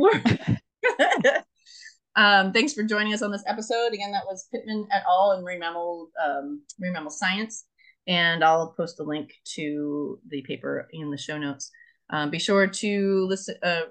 um, 2.16 2.54
thanks 2.54 2.74
for 2.74 2.84
joining 2.84 3.14
us 3.14 3.22
on 3.22 3.32
this 3.32 3.44
episode. 3.48 3.94
Again, 3.94 4.12
that 4.12 4.26
was 4.26 4.48
Pitman 4.52 4.88
et 4.92 5.04
al. 5.08 5.32
and 5.32 5.44
Marine 5.44 5.60
Mammal, 5.60 6.10
um, 6.24 6.64
Marine 6.80 6.94
Mammal 6.94 7.12
Science. 7.12 7.66
And 8.08 8.44
I'll 8.44 8.72
post 8.72 9.00
a 9.00 9.04
link 9.04 9.34
to 9.56 10.20
the 10.30 10.42
paper 10.44 10.88
in 10.92 11.12
the 11.12 11.18
show 11.18 11.38
notes. 11.38 11.72
Um, 12.10 12.30
be 12.30 12.40
sure 12.40 12.66
to 12.66 13.26
listen, 13.28 13.56
uh, 13.62 13.82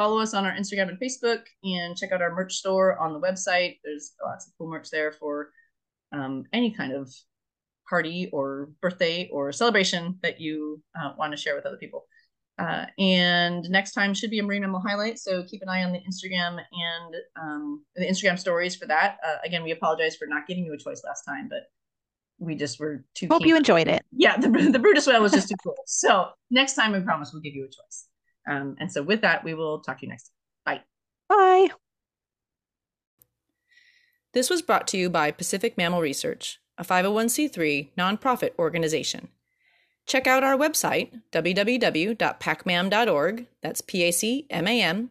follow 0.00 0.18
us 0.18 0.32
on 0.32 0.46
our 0.46 0.52
Instagram 0.52 0.88
and 0.88 0.98
Facebook, 0.98 1.42
and 1.62 1.94
check 1.94 2.10
out 2.10 2.22
our 2.22 2.34
merch 2.34 2.54
store 2.54 2.98
on 2.98 3.12
the 3.12 3.20
website. 3.20 3.78
There's 3.84 4.14
lots 4.24 4.46
of 4.46 4.54
cool 4.56 4.70
merch 4.70 4.88
there 4.88 5.12
for 5.12 5.50
um, 6.10 6.44
any 6.54 6.70
kind 6.72 6.94
of 6.94 7.12
party 7.86 8.30
or 8.32 8.70
birthday 8.80 9.28
or 9.30 9.52
celebration 9.52 10.18
that 10.22 10.40
you 10.40 10.82
uh, 10.98 11.12
want 11.18 11.32
to 11.32 11.36
share 11.36 11.54
with 11.54 11.66
other 11.66 11.76
people. 11.76 12.06
Uh, 12.58 12.86
and 12.98 13.68
next 13.68 13.92
time 13.92 14.14
should 14.14 14.30
be 14.30 14.38
a 14.38 14.42
marine 14.42 14.62
mammal 14.62 14.80
highlight. 14.80 15.18
So 15.18 15.42
keep 15.42 15.60
an 15.60 15.68
eye 15.68 15.84
on 15.84 15.92
the 15.92 15.98
Instagram 15.98 16.58
and 16.72 17.14
um, 17.38 17.84
the 17.94 18.06
Instagram 18.06 18.38
stories 18.38 18.76
for 18.76 18.86
that. 18.86 19.18
Uh, 19.26 19.36
again, 19.44 19.62
we 19.62 19.72
apologize 19.72 20.16
for 20.16 20.26
not 20.26 20.46
giving 20.46 20.64
you 20.64 20.72
a 20.72 20.78
choice 20.78 21.02
last 21.04 21.24
time, 21.24 21.46
but 21.50 21.64
we 22.38 22.54
just 22.54 22.80
were 22.80 23.04
too. 23.14 23.28
Hope 23.28 23.44
you 23.44 23.54
enjoyed 23.54 23.86
it. 23.86 24.02
Yeah, 24.12 24.38
the, 24.38 24.48
the 24.48 24.78
Bryde's 24.78 25.06
whale 25.06 25.20
was 25.20 25.32
just 25.32 25.50
too 25.50 25.56
cool. 25.62 25.76
So 25.86 26.28
next 26.50 26.74
time, 26.74 26.92
we 26.92 27.00
promise 27.00 27.32
we'll 27.34 27.42
give 27.42 27.54
you 27.54 27.64
a 27.64 27.68
choice. 27.68 28.06
Um, 28.48 28.76
and 28.78 28.90
so 28.90 29.02
with 29.02 29.20
that, 29.22 29.44
we 29.44 29.54
will 29.54 29.80
talk 29.80 30.00
to 30.00 30.06
you 30.06 30.10
next 30.10 30.30
time. 30.66 30.80
Bye. 31.28 31.36
Bye. 31.36 31.68
This 34.32 34.48
was 34.48 34.62
brought 34.62 34.86
to 34.88 34.96
you 34.96 35.10
by 35.10 35.32
Pacific 35.32 35.76
Mammal 35.76 36.00
Research, 36.00 36.60
a 36.78 36.84
501c3 36.84 37.90
nonprofit 37.98 38.52
organization. 38.58 39.28
Check 40.06 40.26
out 40.26 40.44
our 40.44 40.56
website, 40.56 41.20
www.pacmam.org, 41.32 43.46
that's 43.62 43.80
P 43.80 44.04
A 44.04 44.10
C 44.10 44.46
M 44.50 44.66
A 44.66 44.82
M, 44.82 45.10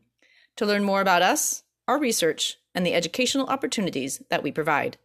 to 0.57 0.65
learn 0.65 0.83
more 0.83 1.01
about 1.01 1.21
us, 1.21 1.63
our 1.87 1.99
research, 1.99 2.57
and 2.73 2.85
the 2.85 2.93
educational 2.93 3.47
opportunities 3.47 4.21
that 4.29 4.43
we 4.43 4.51
provide. 4.51 4.97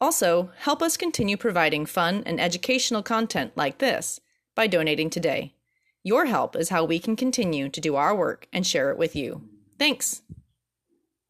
Also, 0.00 0.50
help 0.58 0.80
us 0.80 0.96
continue 0.96 1.36
providing 1.36 1.84
fun 1.84 2.22
and 2.24 2.40
educational 2.40 3.02
content 3.02 3.52
like 3.56 3.78
this 3.78 4.20
by 4.54 4.66
donating 4.66 5.10
today. 5.10 5.54
Your 6.02 6.24
help 6.24 6.56
is 6.56 6.70
how 6.70 6.84
we 6.84 6.98
can 6.98 7.14
continue 7.14 7.68
to 7.68 7.80
do 7.80 7.94
our 7.96 8.16
work 8.16 8.48
and 8.54 8.66
share 8.66 8.90
it 8.90 8.96
with 8.96 9.14
you. 9.14 9.42
Thanks! 9.78 10.22